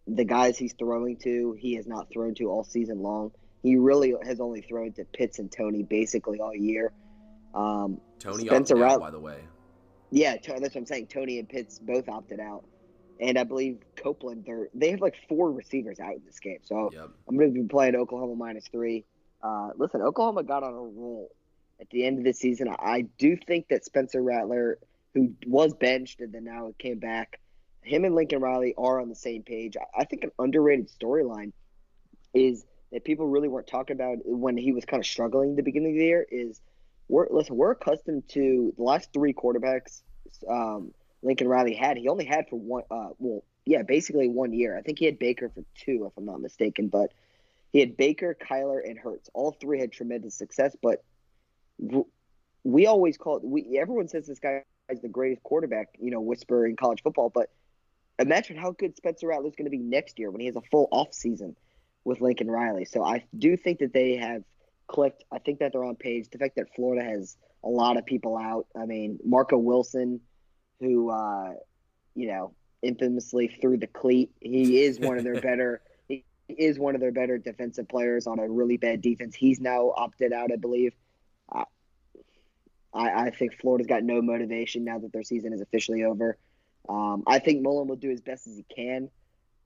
the 0.07 0.25
guys 0.25 0.59
he's 0.59 0.75
throwing 0.75 1.17
to, 1.19 1.57
he 1.59 1.75
has 1.75 1.87
not 1.87 2.11
thrown 2.11 2.35
to 2.37 2.45
all 2.45 2.65
season 2.65 3.03
long. 3.03 3.33
He 3.63 3.77
really 3.77 4.15
has 4.25 4.41
only 4.41 4.63
thrown 4.63 4.93
to 4.95 5.05
Pitts 5.05 5.39
and 5.39 5.51
Toney 5.51 5.83
basically 5.83 6.41
all 6.41 6.55
year. 6.55 6.93
Um, 7.55 8.01
Toney 8.19 8.47
Spencer 8.47 8.77
opted 8.85 8.93
out, 8.93 9.01
by 9.01 9.11
the 9.11 9.19
way. 9.19 9.39
Yeah, 10.11 10.37
that's 10.37 10.49
what 10.49 10.77
I'm 10.77 10.87
saying. 10.87 11.09
Toney 11.09 11.39
and 11.39 11.49
Pitts 11.49 11.79
both 11.79 12.09
opted 12.09 12.41
out, 12.41 12.65
and 13.21 13.39
I 13.39 13.45
believe 13.45 13.79
Copeland. 13.97 14.45
They're 14.47 14.69
they 14.75 14.91
have 14.93 15.01
like 15.01 15.17
four 15.29 15.53
receivers 15.53 16.01
out 16.01 16.15
in 16.15 16.23
this 16.25 16.39
game, 16.39 16.61
so 16.63 16.91
yep. 16.93 17.11
I'm 17.29 17.37
going 17.37 17.53
to 17.53 17.61
be 17.61 17.67
playing 17.69 17.95
Oklahoma 17.97 18.35
minus 18.37 18.67
three. 18.69 19.05
Uh, 19.43 19.71
listen, 19.77 20.01
Oklahoma 20.03 20.45
got 20.45 20.63
on 20.63 20.73
a 20.73 20.77
roll 20.77 21.31
at 21.81 21.91
the 21.91 22.07
end 22.07 22.19
of 22.19 22.25
the 22.25 22.33
season. 22.33 22.69
I 22.79 23.03
do 23.19 23.37
think 23.37 23.69
that 23.69 23.85
Spencer 23.85 24.23
Rattler 24.23 24.79
who 25.15 25.35
was 25.47 25.75
benched 25.75 26.21
and 26.21 26.33
then 26.33 26.45
now 26.45 26.67
it 26.69 26.79
came 26.79 26.99
back. 26.99 27.41
Him 27.83 28.05
and 28.05 28.15
Lincoln 28.15 28.41
Riley 28.41 28.75
are 28.77 29.01
on 29.01 29.09
the 29.09 29.15
same 29.15 29.43
page. 29.43 29.77
I 29.97 30.05
think 30.05 30.25
an 30.25 30.31
underrated 30.39 30.91
storyline 30.91 31.53
is 32.35 32.65
that 32.93 33.05
people 33.05 33.27
really 33.27 33.49
weren't 33.49 33.67
talking 33.67 33.95
about 33.95 34.19
when 34.25 34.57
he 34.57 34.73
was 34.73 34.85
kind 34.85 35.01
of 35.01 35.07
struggling 35.07 35.57
the 35.57 35.63
beginning 35.63 35.93
of 35.93 35.99
the 35.99 36.05
year 36.05 36.27
is 36.31 36.61
we're 37.09 37.27
listen, 37.31 37.57
we're 37.57 37.71
accustomed 37.71 38.29
to 38.29 38.75
the 38.77 38.83
last 38.83 39.13
three 39.13 39.33
quarterbacks 39.33 40.03
um, 40.49 40.93
Lincoln 41.23 41.49
Riley 41.49 41.75
had. 41.75 41.97
He 41.97 42.09
only 42.09 42.25
had 42.25 42.49
for 42.49 42.57
one 42.57 42.83
uh, 42.91 43.11
well, 43.19 43.45
yeah, 43.65 43.83
basically 43.83 44.29
one 44.29 44.53
year. 44.53 44.77
I 44.77 44.83
think 44.83 44.99
he 44.99 45.05
had 45.07 45.19
Baker 45.19 45.49
for 45.49 45.63
two, 45.75 46.07
if 46.07 46.13
I'm 46.17 46.25
not 46.25 46.41
mistaken, 46.41 46.89
but 46.89 47.13
he 47.73 47.81
had 47.81 47.97
Baker, 47.97 48.37
Kyler, 48.41 48.81
and 48.85 48.99
Hurts. 48.99 49.29
All 49.35 49.53
three 49.53 49.81
had 49.81 49.93
tremendous 49.93 50.35
success, 50.35 50.77
but 50.83 51.05
we 52.65 52.87
always 52.87 53.17
call 53.17 53.39
it, 53.39 53.45
we 53.45 53.79
everyone 53.79 54.09
says 54.09 54.27
this 54.27 54.39
guy 54.39 54.65
the 54.97 55.09
greatest 55.09 55.43
quarterback, 55.43 55.89
you 56.01 56.11
know, 56.11 56.21
whisper 56.21 56.67
in 56.67 56.77
college 56.77 57.03
football. 57.03 57.31
But 57.33 57.51
imagine 58.19 58.57
how 58.57 58.73
good 58.73 58.97
Spencer 58.97 59.29
Rattler 59.29 59.49
is 59.49 59.55
going 59.55 59.67
to 59.67 59.71
be 59.71 59.79
next 59.79 60.19
year 60.19 60.31
when 60.31 60.41
he 60.41 60.47
has 60.47 60.57
a 60.57 60.63
full 60.71 60.89
off 60.91 61.13
season 61.13 61.57
with 62.05 62.21
Lincoln 62.21 62.51
Riley. 62.51 62.85
So 62.85 63.03
I 63.03 63.25
do 63.37 63.57
think 63.57 63.81
that 63.81 63.93
they 63.93 64.17
have 64.17 64.43
clicked. 64.87 65.25
I 65.31 65.39
think 65.39 65.61
that 65.61 65.73
they're 65.73 65.85
on 65.85 65.97
page. 65.97 66.29
The 66.31 66.39
fact 66.39 66.57
that 66.57 66.75
Florida 66.75 67.05
has 67.05 67.37
a 67.63 67.69
lot 67.69 67.97
of 67.97 68.07
people 68.07 68.37
out. 68.37 68.67
I 68.77 68.87
mean, 68.87 69.19
Marco 69.25 69.59
Wilson, 69.59 70.21
who 70.81 71.11
uh, 71.11 71.53
you 72.15 72.29
know 72.29 72.55
infamously 72.83 73.49
threw 73.61 73.77
the 73.77 73.87
cleat. 73.87 74.31
He 74.41 74.83
is 74.83 74.99
one 74.99 75.19
of 75.19 75.25
their 75.25 75.41
better. 75.41 75.81
He 76.09 76.25
is 76.49 76.79
one 76.79 76.95
of 76.95 77.01
their 77.01 77.13
better 77.13 77.39
defensive 77.39 77.89
players 77.89 78.27
on 78.27 78.39
a 78.39 78.49
really 78.49 78.77
bad 78.77 79.03
defense. 79.03 79.35
He's 79.35 79.61
now 79.61 79.93
opted 79.95 80.33
out, 80.33 80.51
I 80.53 80.57
believe. 80.57 80.95
Uh, 81.55 81.65
I, 82.93 83.27
I 83.27 83.31
think 83.31 83.61
Florida's 83.61 83.87
got 83.87 84.03
no 84.03 84.23
motivation 84.23 84.85
now 84.85 84.99
that 84.99 85.13
their 85.13 85.23
season 85.23 85.53
is 85.53 85.61
officially 85.61 86.05
over. 86.05 86.39
Um, 86.89 87.23
I 87.27 87.39
think 87.39 87.63
Mullen 87.63 87.89
will 87.89 87.97
do 87.97 88.11
as 88.11 88.21
best 88.21 88.47
as 88.47 88.57
he 88.57 88.65
can. 88.75 89.11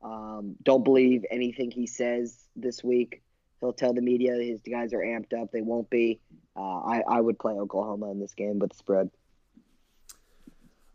Um, 0.03 0.57
don't 0.63 0.85
believe 0.85 1.25
anything 1.31 1.71
he 1.71 1.87
says 1.87 2.45
this 2.57 2.83
week. 2.83 3.23
He'll 3.61 3.73
tell 3.73 3.93
the 3.93 4.01
media 4.01 4.35
his 4.35 4.61
guys 4.61 4.93
are 4.93 4.99
amped 4.99 5.41
up. 5.41 5.53
They 5.53 5.61
won't 5.61 5.89
be. 5.89 6.21
Uh, 6.57 6.81
I, 6.81 7.03
I 7.09 7.21
would 7.21 7.39
play 7.39 7.55
Oklahoma 7.55 8.11
in 8.11 8.19
this 8.19 8.35
game 8.35 8.59
with 8.59 8.71
the 8.71 8.77
spread. 8.77 9.11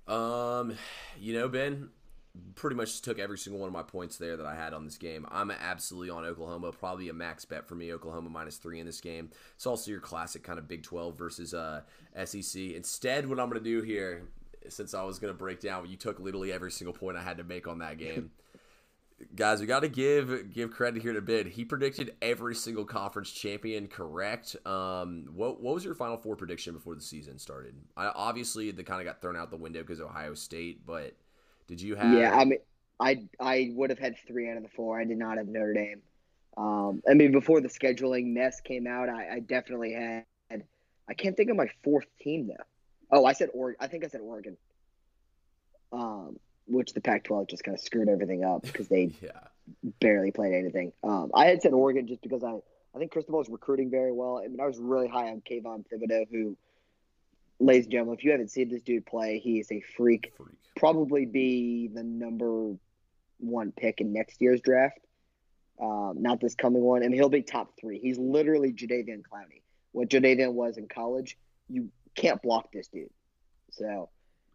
Um, 0.08 0.78
you 1.20 1.34
know, 1.34 1.48
Ben, 1.48 1.90
pretty 2.56 2.76
much 2.76 3.02
took 3.02 3.20
every 3.20 3.38
single 3.38 3.60
one 3.60 3.68
of 3.68 3.74
my 3.74 3.84
points 3.84 4.18
there 4.18 4.38
that 4.38 4.46
I 4.46 4.56
had 4.56 4.74
on 4.74 4.86
this 4.86 4.98
game. 4.98 5.26
I'm 5.30 5.52
absolutely 5.52 6.10
on 6.10 6.26
Oklahoma. 6.26 6.72
Probably 6.72 7.10
a 7.10 7.14
max 7.14 7.46
bet 7.46 7.68
for 7.68 7.76
me. 7.76 7.94
Oklahoma 7.94 8.30
minus 8.30 8.58
three 8.58 8.80
in 8.80 8.86
this 8.86 9.02
game. 9.02 9.30
It's 9.56 9.66
also 9.66 9.92
your 9.92 10.00
classic 10.00 10.44
kind 10.44 10.60
of 10.60 10.68
Big 10.68 10.84
12 10.84 11.18
versus 11.18 11.54
uh, 11.54 11.82
SEC. 12.26 12.62
Instead, 12.62 13.28
what 13.28 13.40
I'm 13.40 13.50
going 13.50 13.64
to 13.64 13.70
do 13.70 13.82
here 13.82 14.24
since 14.70 14.94
I 14.94 15.04
was 15.04 15.20
going 15.20 15.34
to 15.34 15.38
break 15.38 15.62
down. 15.62 15.88
You 15.90 15.98
took 15.98 16.20
literally 16.20 16.52
every 16.52 16.72
single 16.72 16.94
point 16.94 17.18
I 17.18 17.22
had 17.22 17.38
to 17.38 17.44
make 17.44 17.68
on 17.68 17.80
that 17.80 17.98
game. 17.98 18.32
Guys, 19.36 19.60
we 19.60 19.66
got 19.66 19.80
to 19.80 19.90
give 19.90 20.54
give 20.54 20.70
credit 20.70 21.02
here 21.02 21.14
to 21.14 21.22
Bid. 21.22 21.48
He 21.48 21.66
predicted 21.66 22.16
every 22.22 22.54
single 22.54 22.86
conference 22.86 23.32
champion 23.32 23.88
correct. 23.88 24.56
Um, 24.64 25.30
what 25.34 25.60
what 25.60 25.74
was 25.74 25.84
your 25.84 25.96
Final 25.96 26.18
Four 26.18 26.36
prediction 26.36 26.76
before 26.76 26.94
the 26.94 27.02
season 27.02 27.40
started? 27.40 27.74
I, 27.96 28.12
obviously, 28.14 28.70
the 28.70 28.84
kind 28.84 29.02
of 29.02 29.08
got 29.08 29.20
thrown 29.20 29.36
out 29.36 29.50
the 29.50 29.58
window 29.58 29.82
because 29.82 30.00
Ohio 30.00 30.36
State, 30.36 30.86
but 30.86 31.16
did 31.68 31.82
you 31.82 31.96
have? 31.96 32.18
Yeah, 32.18 32.36
I 32.36 32.46
mean, 32.46 32.60
I 33.00 33.28
I 33.40 33.72
would 33.76 33.90
have 33.90 34.00
had 34.00 34.16
three 34.28 34.50
out 34.50 34.58
of 34.58 34.64
the 34.64 34.70
four. 34.70 35.00
I 35.00 35.06
did 35.06 35.18
not 35.18 35.38
have 35.38 35.48
Notre 35.48 35.74
Dame. 35.74 36.02
Um, 36.58 37.04
I 37.10 37.14
mean, 37.14 37.32
before 37.32 37.62
the 37.62 37.68
scheduling 37.68 38.34
mess 38.34 38.62
came 38.62 38.88
out, 38.88 39.10
I, 39.10 39.36
I 39.36 39.40
definitely 39.40 39.94
had. 39.94 40.26
I 41.10 41.14
can't 41.14 41.38
think 41.38 41.50
of 41.50 41.56
my 41.56 41.70
fourth 41.84 42.08
team 42.20 42.48
though. 42.48 42.64
Oh, 43.12 43.26
I 43.26 43.34
said 43.34 43.50
Oregon. 43.54 43.78
I 43.80 43.88
think 43.88 44.04
I 44.04 44.08
said 44.08 44.22
Oregon. 44.22 44.58
Um, 45.94 46.38
which 46.66 46.92
the 46.92 47.00
Pac-12 47.00 47.50
just 47.50 47.64
kind 47.64 47.74
of 47.74 47.80
screwed 47.80 48.10
everything 48.10 48.44
up 48.44 48.62
because 48.64 48.90
they 48.90 49.16
yeah. 49.22 49.32
barely 50.02 50.32
played 50.32 50.54
anything. 50.54 50.92
Um, 51.02 51.32
I 51.34 51.46
had 51.46 51.62
said 51.62 51.72
Oregon 51.72 52.08
just 52.08 52.22
because 52.22 52.44
I 52.44 52.58
I 52.98 53.00
think 53.00 53.12
Cristobal 53.12 53.42
is 53.42 53.50
recruiting 53.50 53.92
very 53.92 54.12
well. 54.12 54.42
I 54.44 54.48
mean, 54.48 54.60
I 54.60 54.66
was 54.66 54.80
really 54.80 55.08
high 55.08 55.30
on 55.30 55.42
Kayvon 55.42 55.86
Thibodeaux, 55.86 56.26
who, 56.32 56.58
ladies 57.60 57.86
and 57.86 57.92
gentlemen, 57.92 58.16
if 58.18 58.24
you 58.24 58.32
haven't 58.32 58.52
seen 58.52 58.70
this 58.70 58.82
dude 58.82 59.06
play, 59.06 59.40
he 59.40 59.60
is 59.60 59.72
a 59.72 59.82
freak. 59.96 60.34
Freak. 60.38 60.58
Probably 60.76 61.26
be 61.26 61.90
the 61.94 62.04
number 62.04 62.76
one 63.40 63.72
pick 63.72 64.02
in 64.02 64.14
next 64.14 64.42
year's 64.42 64.62
draft. 64.62 65.00
Um, 65.82 66.16
not 66.18 66.40
this 66.40 66.56
coming 66.56 66.82
one. 66.82 67.04
and 67.04 67.14
he'll 67.14 67.30
be 67.30 67.44
top 67.44 67.74
three. 67.80 68.00
He's 68.00 68.18
literally 68.18 68.74
Jadeveon 68.74 69.22
Clowney. 69.22 69.62
What 69.92 70.10
Jadeveon 70.10 70.54
was 70.54 70.78
in 70.78 70.88
college, 70.88 71.38
you 71.70 71.90
can't 72.16 72.42
block 72.42 72.72
this 72.72 72.88
dude. 72.88 73.10
So 73.72 74.10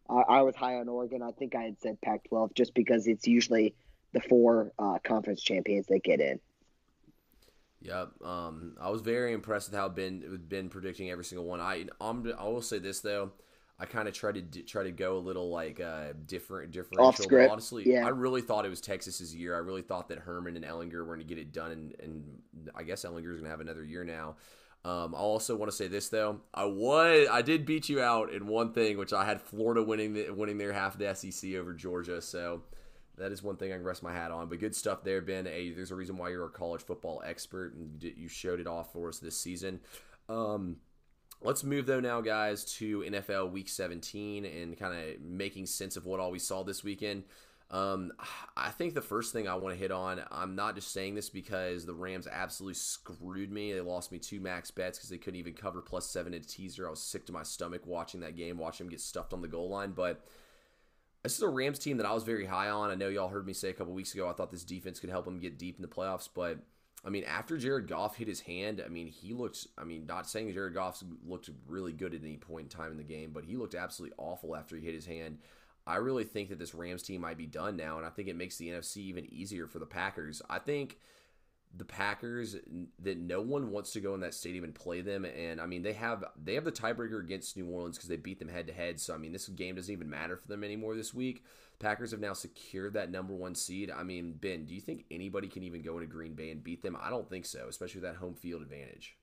I, 0.08 0.20
I 0.20 0.42
was 0.42 0.56
high 0.56 0.76
on 0.76 0.88
Oregon. 0.88 1.22
I 1.22 1.30
think 1.32 1.54
I 1.54 1.62
had 1.62 1.80
said 1.80 2.00
Pac-12 2.02 2.54
just 2.54 2.74
because 2.74 3.06
it's 3.06 3.26
usually 3.26 3.74
the 4.12 4.20
four 4.20 4.72
uh, 4.78 4.98
conference 5.04 5.42
champions 5.42 5.86
that 5.86 6.02
get 6.02 6.20
in. 6.20 6.40
Yep. 7.84 8.22
Um, 8.24 8.76
I 8.80 8.90
was 8.90 9.00
very 9.00 9.32
impressed 9.32 9.70
with 9.70 9.78
how 9.78 9.88
Ben 9.88 10.40
been 10.48 10.68
predicting 10.68 11.10
every 11.10 11.24
single 11.24 11.46
one. 11.46 11.60
I 11.60 11.86
I'm, 12.00 12.32
I 12.38 12.44
will 12.44 12.62
say 12.62 12.78
this 12.78 13.00
though. 13.00 13.32
I 13.78 13.86
kind 13.86 14.06
of 14.06 14.14
tried 14.14 14.52
to 14.52 14.62
try 14.62 14.84
to 14.84 14.92
go 14.92 15.16
a 15.16 15.18
little 15.18 15.50
like 15.50 15.80
uh, 15.80 16.12
different 16.26 16.70
differential. 16.70 17.04
Honestly, 17.50 17.82
Yeah. 17.90 18.06
I 18.06 18.10
really 18.10 18.40
thought 18.40 18.64
it 18.64 18.68
was 18.68 18.80
Texas's 18.80 19.34
year. 19.34 19.56
I 19.56 19.58
really 19.58 19.82
thought 19.82 20.08
that 20.08 20.18
Herman 20.20 20.54
and 20.56 20.64
Ehlinger 20.64 20.98
were 20.98 21.04
going 21.16 21.18
to 21.18 21.24
get 21.24 21.38
it 21.38 21.52
done, 21.52 21.72
and, 21.72 21.94
and 22.00 22.70
I 22.76 22.84
guess 22.84 23.04
Ehlinger's 23.04 23.40
going 23.40 23.44
to 23.44 23.50
have 23.50 23.60
another 23.60 23.82
year 23.82 24.04
now. 24.04 24.36
Um, 24.84 25.14
I 25.14 25.18
also 25.18 25.56
want 25.56 25.70
to 25.70 25.76
say 25.76 25.88
this 25.88 26.08
though. 26.08 26.40
I 26.54 26.64
was 26.64 27.28
I 27.30 27.42
did 27.42 27.66
beat 27.66 27.88
you 27.88 28.00
out 28.00 28.32
in 28.32 28.46
one 28.46 28.72
thing, 28.72 28.98
which 28.98 29.12
I 29.12 29.24
had 29.24 29.40
Florida 29.40 29.82
winning 29.82 30.12
the, 30.12 30.30
winning 30.30 30.58
their 30.58 30.72
half 30.72 30.94
of 30.94 31.00
the 31.00 31.12
SEC 31.14 31.54
over 31.54 31.72
Georgia. 31.72 32.20
So 32.20 32.62
that 33.18 33.32
is 33.32 33.42
one 33.42 33.56
thing 33.56 33.72
I 33.72 33.76
can 33.76 33.84
rest 33.84 34.02
my 34.02 34.12
hat 34.12 34.30
on. 34.30 34.48
But 34.48 34.60
good 34.60 34.74
stuff 34.74 35.04
there, 35.04 35.20
Ben. 35.20 35.46
Hey, 35.46 35.70
there's 35.70 35.90
a 35.90 35.94
reason 35.96 36.16
why 36.16 36.30
you're 36.30 36.46
a 36.46 36.50
college 36.50 36.82
football 36.82 37.22
expert, 37.24 37.74
and 37.74 38.02
you 38.02 38.28
showed 38.28 38.60
it 38.60 38.66
off 38.66 38.92
for 38.92 39.08
us 39.08 39.18
this 39.18 39.36
season. 39.36 39.80
Um, 40.28 40.76
let's 41.42 41.64
move 41.64 41.86
though 41.86 42.00
now, 42.00 42.20
guys, 42.20 42.64
to 42.76 43.00
NFL 43.00 43.50
Week 43.50 43.68
17 43.68 44.44
and 44.44 44.78
kind 44.78 44.94
of 44.94 45.20
making 45.20 45.66
sense 45.66 45.96
of 45.96 46.06
what 46.06 46.20
all 46.20 46.30
we 46.30 46.38
saw 46.38 46.62
this 46.62 46.82
weekend. 46.82 47.24
Um, 47.70 48.12
I 48.54 48.68
think 48.68 48.92
the 48.92 49.00
first 49.00 49.32
thing 49.32 49.48
I 49.48 49.54
want 49.54 49.74
to 49.74 49.80
hit 49.80 49.90
on, 49.90 50.22
I'm 50.30 50.54
not 50.54 50.74
just 50.74 50.92
saying 50.92 51.14
this 51.14 51.30
because 51.30 51.86
the 51.86 51.94
Rams 51.94 52.28
absolutely 52.30 52.74
screwed 52.74 53.50
me. 53.50 53.72
They 53.72 53.80
lost 53.80 54.12
me 54.12 54.18
two 54.18 54.40
max 54.40 54.70
bets 54.70 54.98
because 54.98 55.08
they 55.08 55.16
couldn't 55.16 55.40
even 55.40 55.54
cover 55.54 55.80
plus 55.80 56.06
seven 56.06 56.34
in 56.34 56.42
a 56.42 56.44
teaser. 56.44 56.86
I 56.86 56.90
was 56.90 57.00
sick 57.00 57.24
to 57.26 57.32
my 57.32 57.42
stomach 57.42 57.86
watching 57.86 58.20
that 58.20 58.36
game, 58.36 58.58
watching 58.58 58.86
them 58.86 58.90
get 58.90 59.00
stuffed 59.00 59.32
on 59.32 59.40
the 59.40 59.48
goal 59.48 59.70
line. 59.70 59.92
But 59.92 60.22
this 61.22 61.36
is 61.36 61.42
a 61.42 61.48
Rams 61.48 61.78
team 61.78 61.96
that 61.98 62.06
I 62.06 62.12
was 62.12 62.24
very 62.24 62.46
high 62.46 62.68
on. 62.68 62.90
I 62.90 62.94
know 62.94 63.08
y'all 63.08 63.28
heard 63.28 63.46
me 63.46 63.52
say 63.52 63.70
a 63.70 63.72
couple 63.72 63.92
weeks 63.92 64.14
ago 64.14 64.28
I 64.28 64.32
thought 64.32 64.50
this 64.50 64.64
defense 64.64 65.00
could 65.00 65.10
help 65.10 65.24
them 65.24 65.38
get 65.38 65.58
deep 65.58 65.76
in 65.76 65.82
the 65.82 65.88
playoffs, 65.88 66.28
but 66.32 66.58
I 67.04 67.10
mean, 67.10 67.24
after 67.24 67.56
Jared 67.56 67.88
Goff 67.88 68.16
hit 68.16 68.28
his 68.28 68.40
hand, 68.40 68.80
I 68.84 68.88
mean, 68.88 69.08
he 69.08 69.32
looked. 69.32 69.66
I 69.76 69.84
mean, 69.84 70.06
not 70.06 70.28
saying 70.28 70.52
Jared 70.52 70.74
Goff 70.74 71.02
looked 71.26 71.50
really 71.66 71.92
good 71.92 72.14
at 72.14 72.22
any 72.22 72.36
point 72.36 72.72
in 72.72 72.78
time 72.78 72.92
in 72.92 72.96
the 72.96 73.02
game, 73.02 73.30
but 73.32 73.44
he 73.44 73.56
looked 73.56 73.74
absolutely 73.74 74.14
awful 74.18 74.54
after 74.54 74.76
he 74.76 74.84
hit 74.84 74.94
his 74.94 75.06
hand. 75.06 75.38
I 75.84 75.96
really 75.96 76.22
think 76.22 76.48
that 76.50 76.60
this 76.60 76.74
Rams 76.74 77.02
team 77.02 77.22
might 77.22 77.38
be 77.38 77.46
done 77.46 77.76
now, 77.76 77.96
and 77.96 78.06
I 78.06 78.10
think 78.10 78.28
it 78.28 78.36
makes 78.36 78.56
the 78.56 78.68
NFC 78.68 78.98
even 78.98 79.32
easier 79.32 79.66
for 79.66 79.80
the 79.80 79.86
Packers. 79.86 80.40
I 80.48 80.60
think 80.60 81.00
the 81.76 81.84
Packers 81.84 82.56
that 82.98 83.18
no 83.18 83.40
one 83.40 83.70
wants 83.70 83.92
to 83.92 84.00
go 84.00 84.14
in 84.14 84.20
that 84.20 84.34
stadium 84.34 84.64
and 84.64 84.74
play 84.74 85.00
them, 85.00 85.24
and 85.24 85.60
I 85.60 85.66
mean 85.66 85.82
they 85.82 85.94
have 85.94 86.24
they 86.42 86.54
have 86.54 86.64
the 86.64 86.72
tiebreaker 86.72 87.20
against 87.20 87.56
New 87.56 87.66
Orleans 87.66 87.96
because 87.96 88.08
they 88.08 88.16
beat 88.16 88.38
them 88.38 88.48
head 88.48 88.66
to 88.66 88.72
head. 88.72 89.00
So 89.00 89.14
I 89.14 89.18
mean 89.18 89.32
this 89.32 89.48
game 89.48 89.76
doesn't 89.76 89.92
even 89.92 90.10
matter 90.10 90.36
for 90.36 90.48
them 90.48 90.64
anymore 90.64 90.94
this 90.94 91.14
week. 91.14 91.44
Packers 91.78 92.10
have 92.10 92.20
now 92.20 92.34
secured 92.34 92.94
that 92.94 93.10
number 93.10 93.34
one 93.34 93.54
seed. 93.54 93.90
I 93.90 94.02
mean 94.02 94.34
Ben, 94.34 94.66
do 94.66 94.74
you 94.74 94.80
think 94.80 95.04
anybody 95.10 95.48
can 95.48 95.62
even 95.62 95.82
go 95.82 95.94
into 95.94 96.06
Green 96.06 96.34
Bay 96.34 96.50
and 96.50 96.62
beat 96.62 96.82
them? 96.82 96.96
I 97.00 97.10
don't 97.10 97.28
think 97.28 97.46
so, 97.46 97.66
especially 97.68 98.00
with 98.00 98.10
that 98.10 98.18
home 98.18 98.34
field 98.34 98.62
advantage. 98.62 99.16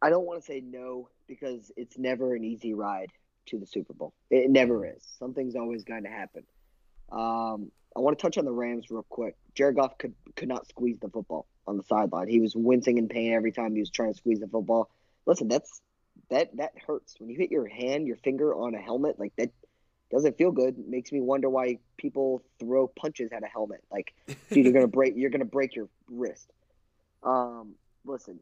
I 0.00 0.10
don't 0.10 0.26
want 0.26 0.40
to 0.40 0.46
say 0.46 0.60
no 0.60 1.08
because 1.26 1.72
it's 1.76 1.98
never 1.98 2.34
an 2.34 2.44
easy 2.44 2.74
ride 2.74 3.10
to 3.46 3.58
the 3.58 3.66
Super 3.66 3.92
Bowl. 3.92 4.12
It 4.30 4.50
never 4.50 4.86
is. 4.86 5.02
Something's 5.18 5.56
always 5.56 5.82
going 5.82 6.04
to 6.04 6.10
happen. 6.10 6.44
Um, 7.10 7.70
I 7.96 8.00
want 8.00 8.18
to 8.18 8.22
touch 8.22 8.38
on 8.38 8.44
the 8.44 8.52
Rams 8.52 8.86
real 8.90 9.04
quick. 9.08 9.36
Jared 9.54 9.76
Goff 9.76 9.98
could 9.98 10.14
could 10.36 10.48
not 10.48 10.68
squeeze 10.68 10.98
the 10.98 11.08
football 11.08 11.46
on 11.66 11.76
the 11.76 11.82
sideline. 11.84 12.28
He 12.28 12.40
was 12.40 12.54
wincing 12.56 12.98
in 12.98 13.08
pain 13.08 13.32
every 13.32 13.52
time 13.52 13.74
he 13.74 13.80
was 13.80 13.90
trying 13.90 14.12
to 14.12 14.16
squeeze 14.16 14.40
the 14.40 14.48
football. 14.48 14.90
Listen, 15.26 15.48
that's 15.48 15.80
that 16.30 16.56
that 16.56 16.72
hurts 16.86 17.14
when 17.18 17.30
you 17.30 17.36
hit 17.36 17.50
your 17.50 17.66
hand, 17.66 18.06
your 18.06 18.16
finger 18.16 18.54
on 18.54 18.74
a 18.74 18.80
helmet 18.80 19.18
like 19.18 19.32
that. 19.36 19.50
Doesn't 20.10 20.36
feel 20.36 20.52
good. 20.52 20.78
It 20.78 20.88
makes 20.88 21.10
me 21.12 21.20
wonder 21.20 21.48
why 21.48 21.78
people 21.96 22.44
throw 22.60 22.86
punches 22.86 23.32
at 23.32 23.42
a 23.42 23.46
helmet. 23.46 23.82
Like, 23.90 24.14
dude, 24.50 24.64
you're 24.64 24.72
gonna 24.72 24.86
break 24.88 25.14
you're 25.16 25.30
gonna 25.30 25.44
break 25.44 25.74
your 25.74 25.88
wrist. 26.10 26.50
Um, 27.22 27.74
listen, 28.04 28.40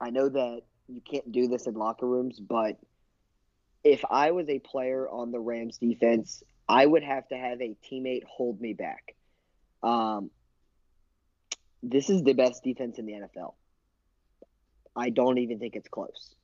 I 0.00 0.10
know 0.10 0.28
that 0.28 0.62
you 0.88 1.00
can't 1.00 1.30
do 1.30 1.48
this 1.48 1.66
in 1.66 1.74
locker 1.74 2.06
rooms, 2.06 2.40
but 2.40 2.78
if 3.82 4.04
I 4.10 4.32
was 4.32 4.48
a 4.48 4.58
player 4.58 5.08
on 5.08 5.30
the 5.30 5.38
Rams 5.38 5.78
defense, 5.78 6.42
I 6.68 6.84
would 6.84 7.02
have 7.02 7.28
to 7.28 7.36
have 7.36 7.60
a 7.60 7.76
teammate 7.90 8.24
hold 8.24 8.60
me 8.60 8.72
back. 8.72 9.14
Um, 9.82 10.30
this 11.82 12.08
is 12.08 12.22
the 12.22 12.32
best 12.32 12.62
defense 12.64 12.98
in 12.98 13.06
the 13.06 13.12
NFL. 13.12 13.54
I 14.96 15.10
don't 15.10 15.38
even 15.38 15.58
think 15.58 15.76
it's 15.76 15.88
close. 15.88 16.34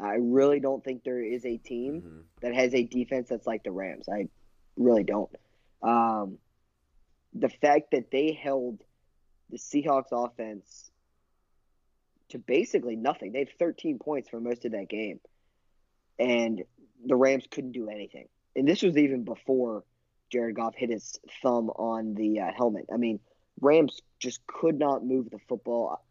I 0.00 0.14
really 0.20 0.60
don't 0.60 0.82
think 0.82 1.02
there 1.02 1.22
is 1.22 1.44
a 1.44 1.56
team 1.58 2.02
Mhm. 2.02 2.40
that 2.40 2.54
has 2.54 2.72
a 2.74 2.84
defense 2.84 3.28
that's 3.28 3.46
like 3.46 3.64
the 3.64 3.72
Rams. 3.72 4.08
I 4.08 4.28
really 4.76 5.04
don't. 5.04 5.30
Um, 5.82 6.38
the 7.34 7.48
fact 7.48 7.90
that 7.90 8.10
they 8.10 8.32
held 8.32 8.82
the 9.50 9.58
Seahawks 9.58 10.12
offense 10.12 10.90
to 12.28 12.38
basically 12.38 12.96
nothing. 12.96 13.32
They 13.32 13.40
had 13.40 13.58
13 13.58 13.98
points 13.98 14.28
for 14.28 14.40
most 14.40 14.64
of 14.64 14.72
that 14.72 14.88
game. 14.88 15.20
And 16.18 16.62
the 17.04 17.16
Rams 17.16 17.46
couldn't 17.50 17.72
do 17.72 17.88
anything. 17.88 18.28
And 18.58 18.66
this 18.66 18.82
was 18.82 18.96
even 18.96 19.24
before 19.24 19.84
Jared 20.30 20.56
Goff 20.56 20.74
hit 20.74 20.90
his 20.90 21.18
thumb 21.42 21.70
on 21.70 22.14
the 22.14 22.40
uh, 22.40 22.50
helmet. 22.56 22.86
I 22.92 22.96
mean, 22.96 23.20
Rams 23.60 24.00
just 24.18 24.46
could 24.46 24.78
not 24.78 25.04
move 25.04 25.30
the 25.30 25.38
football. 25.48 26.04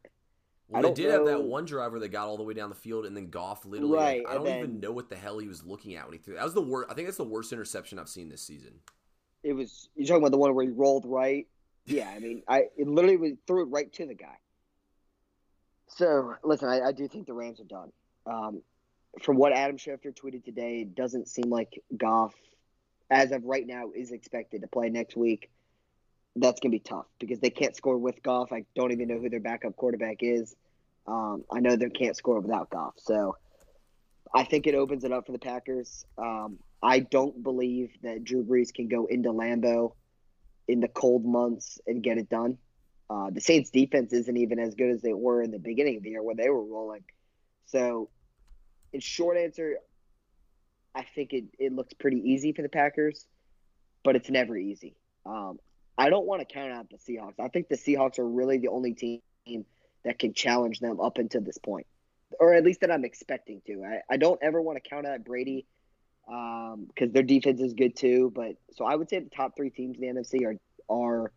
Well, 0.70 0.82
they 0.82 0.94
did 0.94 1.12
have 1.12 1.26
that 1.26 1.44
one 1.44 1.66
driver 1.66 2.00
that 2.00 2.10
got 2.10 2.28
all 2.28 2.36
the 2.36 2.44
way 2.44 2.54
down 2.54 2.70
the 2.70 2.76
field, 2.76 3.06
and 3.06 3.16
then 3.16 3.30
Goff 3.30 3.66
literally. 3.66 3.96
Right, 3.96 4.24
like, 4.26 4.34
I 4.34 4.38
don't 4.38 4.48
even 4.48 4.80
know 4.82 4.92
what 4.92 5.10
the 5.10 5.16
hell 5.16 5.38
he 5.38 5.48
was 5.48 5.64
looking 5.64 5.96
at 5.96 6.06
when 6.06 6.14
he 6.14 6.20
threw. 6.20 6.36
That 6.36 6.44
was 6.44 6.54
the 6.54 6.62
worst. 6.62 6.92
I 6.92 6.94
think 6.94 7.08
that's 7.08 7.18
the 7.18 7.24
worst 7.24 7.54
interception 7.54 8.00
I've 8.00 8.10
seen 8.10 8.28
this 8.28 8.42
season. 8.42 8.74
It 9.44 9.54
was 9.54 9.90
you're 9.96 10.08
talking 10.08 10.24
about 10.24 10.32
the 10.32 10.38
one 10.38 10.54
where 10.56 10.66
he 10.66 10.72
rolled 10.72 11.06
right. 11.06 11.48
Yeah, 11.90 12.10
I 12.14 12.20
mean, 12.20 12.44
I 12.50 12.64
it 12.78 12.86
literally 12.86 13.16
was, 13.16 13.32
threw 13.48 13.62
it 13.62 13.70
right 13.70 13.90
to 13.94 14.06
the 14.06 14.14
guy. 14.14 14.36
So 15.88 16.34
listen, 16.44 16.68
I, 16.68 16.82
I 16.82 16.92
do 16.92 17.08
think 17.08 17.28
the 17.28 17.34
Rams 17.34 17.62
are 17.62 17.64
done. 17.64 17.94
Um, 18.26 18.62
from 19.22 19.38
what 19.38 19.54
Adam 19.54 19.78
Schefter 19.78 20.14
tweeted 20.14 20.44
today, 20.44 20.82
it 20.82 20.96
doesn't 20.96 21.28
seem 21.28 21.50
like 21.50 21.82
Goff, 21.96 22.34
as 23.10 23.32
of 23.32 23.44
right 23.46 23.66
now, 23.66 23.92
is 23.96 24.12
expected 24.12 24.62
to 24.62 24.68
play 24.68 24.90
next 24.90 25.16
week. 25.16 25.50
That's 26.36 26.60
gonna 26.60 26.72
be 26.72 26.80
tough 26.80 27.08
because 27.20 27.40
they 27.40 27.50
can't 27.50 27.76
score 27.76 27.98
with 27.98 28.22
Goff. 28.22 28.52
I 28.52 28.66
don't 28.76 28.92
even 28.92 29.08
know 29.08 29.20
who 29.20 29.30
their 29.30 29.40
backup 29.40 29.76
quarterback 29.76 30.18
is. 30.22 30.56
Um, 31.08 31.46
I 31.52 31.60
know 31.60 31.76
they 31.76 31.90
can't 31.90 32.16
score 32.16 32.40
without 32.40 32.70
Goff, 32.70 32.96
so 32.98 33.38
I 34.34 34.44
think 34.44 34.68
it 34.68 34.76
opens 34.76 35.04
it 35.04 35.12
up 35.12 35.26
for 35.26 35.32
the 35.32 35.40
Packers. 35.40 36.06
Um, 36.18 36.60
I 36.82 37.00
don't 37.00 37.42
believe 37.42 37.92
that 38.04 38.24
Drew 38.24 38.44
Brees 38.44 38.74
can 38.74 38.88
go 38.88 39.06
into 39.06 39.30
Lambeau 39.30 39.94
in 40.68 40.80
the 40.80 40.88
cold 40.88 41.26
months 41.26 41.80
and 41.88 42.04
get 42.04 42.18
it 42.18 42.30
done. 42.30 42.58
Uh, 43.10 43.30
the 43.32 43.42
Saints 43.42 43.70
defense 43.70 44.12
isn't 44.12 44.38
even 44.38 44.60
as 44.60 44.76
good 44.76 44.92
as 44.92 45.02
they 45.02 45.14
were 45.14 45.42
in 45.42 45.52
the 45.52 45.60
beginning 45.60 45.98
of 45.98 46.04
the 46.04 46.10
year 46.10 46.22
when 46.22 46.36
they 46.36 46.50
were 46.50 46.64
rolling. 46.64 47.04
So, 47.68 48.10
in 48.94 49.00
short 49.00 49.38
answer, 49.38 49.78
I 50.96 51.04
think 51.04 51.34
it, 51.34 51.46
it 51.60 51.74
looks 51.74 51.94
pretty 51.94 52.18
easy 52.18 52.54
for 52.54 52.62
the 52.62 52.70
Packers, 52.70 53.28
but 54.04 54.16
it's 54.16 54.30
never 54.30 54.58
easy. 54.58 54.96
Um, 55.26 55.60
I 55.98 56.10
don't 56.10 56.26
want 56.26 56.48
to 56.48 56.54
count 56.54 56.72
out 56.72 56.88
the 56.90 56.98
Seahawks. 56.98 57.40
I 57.40 57.50
think 57.50 57.70
the 57.70 57.76
Seahawks 57.76 58.20
are 58.20 58.28
really 58.28 58.58
the 58.58 58.70
only 58.70 58.94
team 58.94 59.22
that 60.06 60.20
can 60.20 60.34
challenge 60.34 60.80
them 60.80 61.00
up 61.00 61.18
until 61.18 61.42
this 61.42 61.58
point, 61.58 61.88
or 62.40 62.54
at 62.54 62.64
least 62.64 62.82
that 62.82 62.92
I'm 62.92 63.06
expecting 63.06 63.62
to. 63.68 63.84
I, 63.84 64.14
I 64.14 64.18
don't 64.18 64.40
ever 64.42 64.62
want 64.62 64.82
to 64.82 64.90
count 64.90 65.06
out 65.06 65.24
Brady. 65.24 65.66
because 66.26 66.74
um, 66.74 67.12
their 67.12 67.24
defense 67.24 67.62
is 67.62 67.74
good 67.74 67.96
too. 67.96 68.32
But 68.34 68.56
so 68.74 68.86
I 68.86 68.96
would 68.96 69.10
say 69.10 69.20
the 69.20 69.30
top 69.30 69.56
three 69.56 69.70
teams 69.70 69.98
in 69.98 70.02
the 70.02 70.22
NFC 70.22 70.46
are 70.46 70.56
are. 70.90 71.32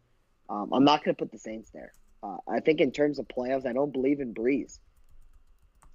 Um, 0.49 0.73
I'm 0.73 0.85
not 0.85 1.05
going 1.05 1.15
to 1.15 1.19
put 1.19 1.31
the 1.31 1.39
Saints 1.39 1.71
there. 1.71 1.93
Uh, 2.23 2.39
I 2.49 2.59
think 2.59 2.81
in 2.81 2.91
terms 2.91 3.21
of 3.21 3.29
playoffs, 3.29 3.67
I 3.67 3.73
don't 3.73 3.93
believe 3.93 4.21
in 4.21 4.35
Brees. 4.35 4.81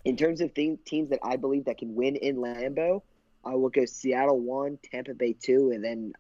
In 0.06 0.16
terms 0.16 0.40
of 0.40 0.54
teams 0.54 1.10
that 1.10 1.20
I 1.24 1.36
believe 1.36 1.66
that 1.66 1.80
can 1.80 1.96
win 1.96 2.16
in 2.16 2.38
Lambeau, 2.38 3.02
I 3.44 3.56
will 3.56 3.70
go 3.70 3.86
Seattle 3.86 4.40
one, 4.40 4.78
Tampa 4.92 5.16
Bay 5.16 5.34
two, 5.34 5.72
and 5.74 5.84
then 5.84 6.14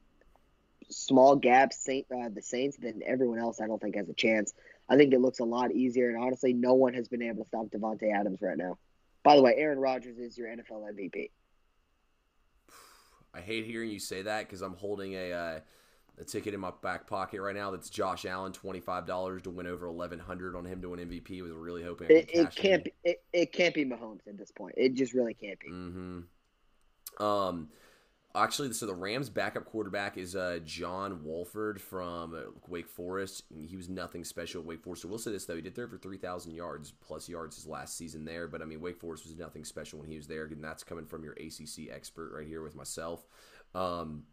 small 0.89 1.35
gaps, 1.35 1.77
Saint 1.77 2.07
uh, 2.11 2.29
the 2.33 2.41
Saints. 2.41 2.77
Then 2.77 3.01
everyone 3.05 3.39
else, 3.39 3.61
I 3.61 3.67
don't 3.67 3.79
think 3.79 3.95
has 3.95 4.09
a 4.09 4.13
chance. 4.13 4.53
I 4.89 4.97
think 4.97 5.13
it 5.13 5.21
looks 5.21 5.39
a 5.39 5.43
lot 5.43 5.71
easier, 5.71 6.09
and 6.09 6.21
honestly, 6.21 6.53
no 6.53 6.73
one 6.73 6.95
has 6.95 7.07
been 7.07 7.21
able 7.21 7.43
to 7.43 7.47
stop 7.47 7.67
Davante 7.67 8.13
Adams 8.13 8.39
right 8.41 8.57
now. 8.57 8.77
By 9.23 9.35
the 9.35 9.41
way, 9.41 9.55
Aaron 9.57 9.79
Rodgers 9.79 10.17
is 10.17 10.37
your 10.37 10.47
NFL 10.47 10.91
MVP. 10.93 11.29
I 13.33 13.41
hate 13.41 13.65
hearing 13.65 13.89
you 13.89 13.99
say 13.99 14.23
that 14.23 14.47
because 14.47 14.61
I'm 14.61 14.75
holding 14.75 15.13
a 15.13 15.31
uh, 15.31 15.59
a 16.17 16.23
ticket 16.23 16.53
in 16.53 16.59
my 16.59 16.71
back 16.81 17.07
pocket 17.07 17.41
right 17.41 17.55
now. 17.55 17.71
That's 17.71 17.89
Josh 17.89 18.25
Allen, 18.25 18.53
twenty 18.53 18.79
five 18.79 19.05
dollars 19.05 19.41
to 19.43 19.49
win 19.49 19.67
over 19.67 19.85
eleven 19.85 20.19
hundred 20.19 20.55
on 20.55 20.65
him 20.65 20.81
to 20.81 20.89
win 20.89 20.99
MVP. 20.99 21.41
Was 21.41 21.51
really 21.51 21.83
hoping 21.83 22.07
it, 22.09 22.29
it 22.33 22.55
can't 22.55 22.83
be, 22.83 22.93
it, 23.03 23.23
it 23.33 23.53
can't 23.53 23.73
be 23.73 23.85
Mahomes 23.85 24.27
at 24.27 24.37
this 24.37 24.51
point. 24.51 24.75
It 24.77 24.93
just 24.93 25.13
really 25.13 25.33
can't 25.33 25.59
be. 25.59 25.69
Mm-hmm. 25.69 27.23
Um, 27.23 27.69
Actually, 28.35 28.73
so 28.73 28.85
the 28.85 28.93
Rams' 28.93 29.29
backup 29.29 29.65
quarterback 29.65 30.17
is 30.17 30.35
uh, 30.35 30.59
John 30.65 31.23
Wolford 31.23 31.79
from 31.79 32.35
Wake 32.67 32.89
Forest. 32.89 33.43
He 33.65 33.77
was 33.77 33.87
nothing 33.87 34.25
special 34.25 34.59
at 34.59 34.67
Wake 34.67 34.83
Forest. 34.83 35.03
So 35.03 35.07
we'll 35.07 35.19
say 35.19 35.31
this 35.31 35.45
though, 35.45 35.55
he 35.55 35.61
did 35.61 35.73
throw 35.73 35.87
for 35.87 35.97
three 35.97 36.17
thousand 36.17 36.53
yards 36.53 36.91
plus 36.91 37.29
yards 37.29 37.55
his 37.55 37.65
last 37.65 37.97
season 37.97 38.25
there. 38.25 38.47
But 38.47 38.61
I 38.61 38.65
mean, 38.65 38.81
Wake 38.81 38.99
Forest 38.99 39.25
was 39.25 39.37
nothing 39.37 39.63
special 39.63 39.99
when 39.99 40.09
he 40.09 40.17
was 40.17 40.27
there, 40.27 40.43
and 40.43 40.61
that's 40.61 40.83
coming 40.83 41.05
from 41.05 41.23
your 41.23 41.33
ACC 41.33 41.89
expert 41.89 42.33
right 42.35 42.47
here 42.47 42.61
with 42.61 42.75
myself. 42.75 43.25
Um, 43.73 44.23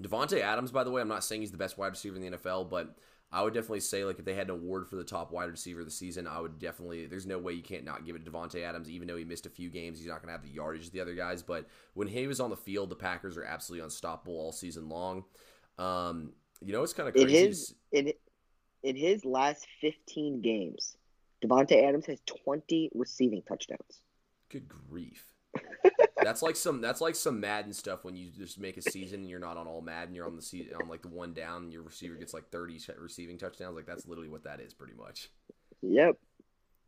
Davante 0.00 0.40
Adams, 0.40 0.70
by 0.70 0.84
the 0.84 0.90
way, 0.90 1.00
I'm 1.00 1.08
not 1.08 1.24
saying 1.24 1.40
he's 1.40 1.50
the 1.50 1.56
best 1.56 1.78
wide 1.78 1.88
receiver 1.88 2.16
in 2.16 2.22
the 2.22 2.36
NFL, 2.36 2.68
but 2.68 2.96
I 3.32 3.42
would 3.42 3.54
definitely 3.54 3.80
say 3.80 4.04
like 4.04 4.18
if 4.18 4.24
they 4.24 4.34
had 4.34 4.48
an 4.48 4.56
award 4.56 4.86
for 4.86 4.96
the 4.96 5.04
top 5.04 5.32
wide 5.32 5.50
receiver 5.50 5.80
of 5.80 5.86
the 5.86 5.92
season, 5.92 6.26
I 6.26 6.40
would 6.40 6.58
definitely. 6.58 7.06
There's 7.06 7.26
no 7.26 7.38
way 7.38 7.54
you 7.54 7.62
can't 7.62 7.84
not 7.84 8.04
give 8.04 8.14
it 8.14 8.24
to 8.24 8.30
Davante 8.30 8.62
Adams, 8.62 8.90
even 8.90 9.08
though 9.08 9.16
he 9.16 9.24
missed 9.24 9.46
a 9.46 9.50
few 9.50 9.70
games. 9.70 9.98
He's 9.98 10.08
not 10.08 10.22
going 10.22 10.28
to 10.28 10.32
have 10.32 10.42
the 10.42 10.50
yardage 10.50 10.86
of 10.86 10.92
the 10.92 11.00
other 11.00 11.14
guys, 11.14 11.42
but 11.42 11.66
when 11.94 12.08
he 12.08 12.26
was 12.26 12.40
on 12.40 12.50
the 12.50 12.56
field, 12.56 12.90
the 12.90 12.96
Packers 12.96 13.36
are 13.36 13.44
absolutely 13.44 13.84
unstoppable 13.84 14.34
all 14.34 14.52
season 14.52 14.88
long. 14.88 15.24
Um, 15.78 16.32
you 16.64 16.72
know, 16.72 16.82
it's 16.82 16.92
kind 16.92 17.08
of 17.08 17.14
crazy. 17.14 17.38
In 17.38 17.46
his 17.46 17.74
in, 17.92 18.12
in 18.82 18.96
his 18.96 19.24
last 19.24 19.66
15 19.80 20.42
games, 20.42 20.96
Davante 21.44 21.82
Adams 21.82 22.06
has 22.06 22.20
20 22.44 22.90
receiving 22.94 23.42
touchdowns. 23.42 24.00
Good 24.48 24.68
grief 24.68 25.35
that's 26.22 26.42
like 26.42 26.56
some 26.56 26.80
that's 26.80 27.00
like 27.00 27.14
some 27.14 27.40
Madden 27.40 27.72
stuff 27.72 28.04
when 28.04 28.16
you 28.16 28.30
just 28.30 28.58
make 28.58 28.76
a 28.76 28.82
season 28.82 29.20
and 29.20 29.30
you're 29.30 29.38
not 29.40 29.56
on 29.56 29.66
all 29.66 29.80
Madden, 29.80 30.14
you're 30.14 30.26
on 30.26 30.36
the 30.36 30.42
season 30.42 30.74
on 30.80 30.88
like 30.88 31.02
the 31.02 31.08
one 31.08 31.32
down, 31.32 31.64
and 31.64 31.72
your 31.72 31.82
receiver 31.82 32.14
gets 32.14 32.34
like 32.34 32.48
30 32.50 32.80
receiving 32.98 33.38
touchdowns. 33.38 33.76
Like 33.76 33.86
that's 33.86 34.06
literally 34.06 34.28
what 34.28 34.44
that 34.44 34.60
is, 34.60 34.74
pretty 34.74 34.94
much. 34.94 35.30
Yep. 35.82 36.16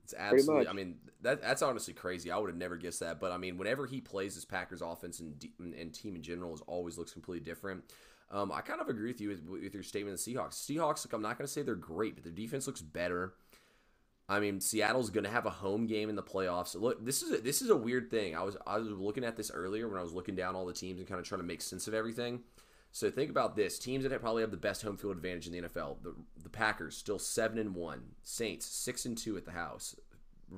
It's 0.02 0.14
absolutely. 0.18 0.68
I 0.68 0.72
mean, 0.72 0.96
that 1.20 1.42
that's 1.42 1.60
honestly 1.60 1.92
crazy. 1.92 2.30
I 2.30 2.38
would 2.38 2.48
have 2.48 2.56
never 2.56 2.76
guessed 2.76 3.00
that. 3.00 3.20
But 3.20 3.30
I 3.30 3.36
mean, 3.36 3.58
whenever 3.58 3.86
he 3.86 4.00
plays, 4.00 4.34
his 4.34 4.46
Packers 4.46 4.80
offense 4.80 5.20
and 5.20 5.44
and 5.58 5.92
team 5.92 6.16
in 6.16 6.22
general 6.22 6.54
is 6.54 6.62
always 6.66 6.96
looks 6.96 7.12
completely 7.12 7.44
different. 7.44 7.84
Um, 8.30 8.50
I 8.52 8.60
kind 8.60 8.80
of 8.80 8.88
agree 8.88 9.10
with 9.10 9.20
you 9.20 9.28
with, 9.28 9.46
with 9.46 9.74
your 9.74 9.82
statement 9.82 10.18
of 10.18 10.24
the 10.24 10.34
Seahawks. 10.34 10.54
Seahawks, 10.54 11.06
like 11.06 11.12
I'm 11.12 11.22
not 11.22 11.38
going 11.38 11.46
to 11.46 11.52
say 11.52 11.62
they're 11.62 11.74
great, 11.74 12.14
but 12.14 12.24
their 12.24 12.32
defense 12.32 12.66
looks 12.66 12.82
better. 12.82 13.34
I 14.28 14.40
mean, 14.40 14.60
Seattle's 14.60 15.08
going 15.08 15.24
to 15.24 15.30
have 15.30 15.46
a 15.46 15.50
home 15.50 15.86
game 15.86 16.10
in 16.10 16.16
the 16.16 16.22
playoffs. 16.22 16.78
Look, 16.78 17.04
this 17.04 17.22
is 17.22 17.38
a, 17.38 17.42
this 17.42 17.62
is 17.62 17.70
a 17.70 17.76
weird 17.76 18.10
thing. 18.10 18.36
I 18.36 18.42
was 18.42 18.56
I 18.66 18.78
was 18.78 18.88
looking 18.88 19.24
at 19.24 19.36
this 19.36 19.50
earlier 19.50 19.88
when 19.88 19.98
I 19.98 20.02
was 20.02 20.12
looking 20.12 20.36
down 20.36 20.54
all 20.54 20.66
the 20.66 20.74
teams 20.74 20.98
and 20.98 21.08
kind 21.08 21.18
of 21.18 21.26
trying 21.26 21.40
to 21.40 21.46
make 21.46 21.62
sense 21.62 21.88
of 21.88 21.94
everything. 21.94 22.40
So 22.92 23.10
think 23.10 23.30
about 23.30 23.56
this: 23.56 23.78
teams 23.78 24.04
that 24.04 24.20
probably 24.20 24.42
have 24.42 24.50
the 24.50 24.58
best 24.58 24.82
home 24.82 24.98
field 24.98 25.16
advantage 25.16 25.46
in 25.46 25.52
the 25.52 25.62
NFL. 25.68 26.02
The, 26.02 26.14
the 26.42 26.50
Packers 26.50 26.96
still 26.96 27.18
seven 27.18 27.58
and 27.58 27.74
one, 27.74 28.02
Saints 28.22 28.66
six 28.66 29.06
and 29.06 29.16
two 29.16 29.38
at 29.38 29.46
the 29.46 29.52
house, 29.52 29.96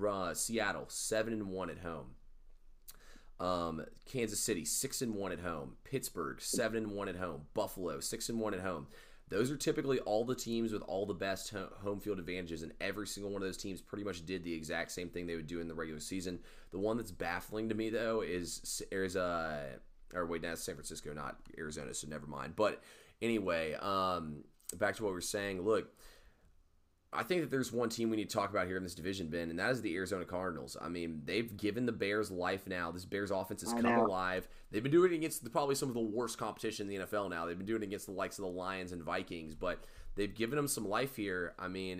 uh, 0.05 0.35
Seattle 0.35 0.87
seven 0.89 1.33
and 1.33 1.47
one 1.49 1.71
at 1.71 1.79
home. 1.79 2.15
Um, 3.39 3.87
Kansas 4.05 4.41
City 4.41 4.65
six 4.65 5.01
and 5.01 5.15
one 5.15 5.31
at 5.31 5.41
home, 5.41 5.77
Pittsburgh 5.85 6.41
seven 6.41 6.85
and 6.85 6.93
one 6.93 7.09
at 7.09 7.17
home, 7.17 7.43
Buffalo 7.55 8.01
six 8.01 8.29
and 8.29 8.41
one 8.41 8.53
at 8.53 8.61
home. 8.61 8.89
Those 9.31 9.51
are 9.51 9.57
typically 9.57 10.01
all 10.01 10.25
the 10.25 10.35
teams 10.35 10.73
with 10.73 10.83
all 10.83 11.07
the 11.07 11.15
best 11.15 11.55
home 11.83 12.01
field 12.01 12.19
advantages, 12.19 12.63
and 12.63 12.73
every 12.81 13.07
single 13.07 13.33
one 13.33 13.43
of 13.43 13.49
those 13.49 13.57
teams 13.57 13.81
pretty 13.81 14.03
much 14.03 14.27
did 14.27 14.43
the 14.43 14.53
exact 14.53 14.91
same 14.91 15.09
thing 15.09 15.27
they 15.27 15.37
would 15.37 15.47
do 15.47 15.61
in 15.61 15.69
the 15.69 15.75
regular 15.75 16.01
season. 16.01 16.41
The 16.73 16.79
one 16.81 16.97
that's 16.97 17.13
baffling 17.13 17.69
to 17.69 17.75
me 17.75 17.91
though 17.91 18.23
is 18.23 18.83
Arizona, 18.93 19.67
or 20.15 20.27
wait, 20.27 20.43
that's 20.43 20.63
San 20.63 20.75
Francisco, 20.75 21.13
not 21.13 21.37
Arizona, 21.57 21.95
so 21.95 22.09
never 22.09 22.27
mind. 22.27 22.55
But 22.57 22.83
anyway, 23.23 23.75
um, 23.75 24.43
back 24.77 24.97
to 24.97 25.05
what 25.05 25.11
we 25.11 25.15
were 25.15 25.21
saying. 25.21 25.63
Look, 25.63 25.89
I 27.13 27.25
think 27.25 27.41
that 27.41 27.51
there's 27.51 27.73
one 27.73 27.89
team 27.89 28.09
we 28.09 28.17
need 28.17 28.31
to 28.31 28.37
talk 28.37 28.51
about 28.51 28.69
here 28.69 28.77
in 28.77 28.85
this 28.85 28.95
division, 28.95 29.27
Ben, 29.29 29.51
and 29.51 29.59
that 29.59 29.73
is 29.73 29.83
the 29.83 29.97
Arizona 29.97 30.25
Cardinals. 30.25 30.77
I 30.81 30.89
mean, 30.89 31.23
they've 31.25 31.57
given 31.57 31.85
the 31.85 31.93
Bears 31.93 32.31
life 32.31 32.69
now. 32.69 32.93
This 32.93 33.05
Bears 33.05 33.33
offense 33.33 33.63
has 33.63 33.73
come 33.73 33.87
alive. 33.87 34.47
They've 34.71 34.83
been 34.83 34.93
doing 34.93 35.13
it 35.13 35.17
against 35.17 35.43
the, 35.43 35.51
probably 35.51 35.75
some 35.75 35.89
of 35.89 35.95
the 35.95 36.01
worst 36.01 36.39
competition 36.39 36.89
in 36.89 37.01
the 37.01 37.07
NFL 37.07 37.29
now. 37.31 37.47
They've 37.47 37.59
been 37.59 37.67
doing 37.67 37.83
it 37.83 37.87
against 37.87 38.07
the 38.07 38.13
likes 38.13 38.39
of 38.39 38.45
the 38.45 38.51
Lions 38.51 38.93
and 38.93 39.03
Vikings, 39.03 39.57
but 39.57 39.83
they've 40.15 40.33
given 40.33 40.55
them 40.55 40.69
some 40.69 40.89
life 40.89 41.17
here. 41.17 41.53
I 41.59 41.67
mean, 41.67 41.99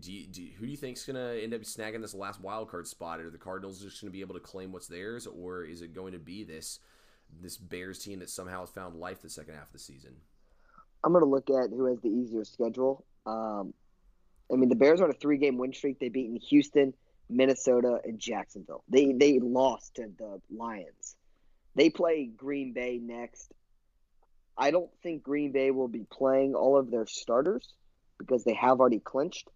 do 0.00 0.12
you, 0.12 0.26
do, 0.26 0.46
who 0.58 0.64
do 0.64 0.70
you 0.70 0.78
think 0.78 0.96
is 0.96 1.04
going 1.04 1.16
to 1.16 1.42
end 1.42 1.52
up 1.52 1.60
snagging 1.60 2.00
this 2.00 2.14
last 2.14 2.40
wild 2.40 2.70
card 2.70 2.86
spot? 2.86 3.20
Are 3.20 3.28
the 3.28 3.36
Cardinals 3.36 3.82
just 3.82 4.00
going 4.00 4.10
to 4.10 4.16
be 4.16 4.22
able 4.22 4.34
to 4.34 4.40
claim 4.40 4.72
what's 4.72 4.86
theirs, 4.86 5.26
or 5.26 5.64
is 5.64 5.82
it 5.82 5.94
going 5.94 6.12
to 6.12 6.18
be 6.18 6.42
this 6.42 6.80
this 7.42 7.58
Bears 7.58 7.98
team 7.98 8.20
that 8.20 8.30
somehow 8.30 8.60
has 8.60 8.70
found 8.70 8.96
life 8.96 9.20
the 9.20 9.28
second 9.28 9.52
half 9.52 9.66
of 9.66 9.72
the 9.74 9.78
season? 9.78 10.14
I'm 11.04 11.12
going 11.12 11.22
to 11.22 11.28
look 11.28 11.50
at 11.50 11.68
who 11.68 11.84
has 11.84 12.00
the 12.00 12.08
easier 12.08 12.44
schedule. 12.44 13.04
Um, 13.26 13.74
I 14.52 14.56
mean, 14.56 14.68
the 14.68 14.76
Bears 14.76 15.00
are 15.00 15.04
on 15.04 15.10
a 15.10 15.14
three 15.14 15.38
game 15.38 15.58
win 15.58 15.72
streak. 15.72 15.98
They've 15.98 16.12
beaten 16.12 16.36
Houston, 16.36 16.94
Minnesota, 17.28 18.00
and 18.04 18.18
Jacksonville. 18.18 18.84
They 18.88 19.12
they 19.12 19.38
lost 19.38 19.96
to 19.96 20.10
the 20.18 20.40
Lions. 20.50 21.16
They 21.74 21.90
play 21.90 22.26
Green 22.26 22.72
Bay 22.72 22.98
next. 23.00 23.52
I 24.56 24.70
don't 24.70 24.90
think 25.02 25.22
Green 25.22 25.52
Bay 25.52 25.70
will 25.70 25.88
be 25.88 26.04
playing 26.10 26.54
all 26.54 26.76
of 26.76 26.90
their 26.90 27.06
starters 27.06 27.72
because 28.18 28.42
they 28.42 28.54
have 28.54 28.80
already 28.80 28.98
clinched. 28.98 29.48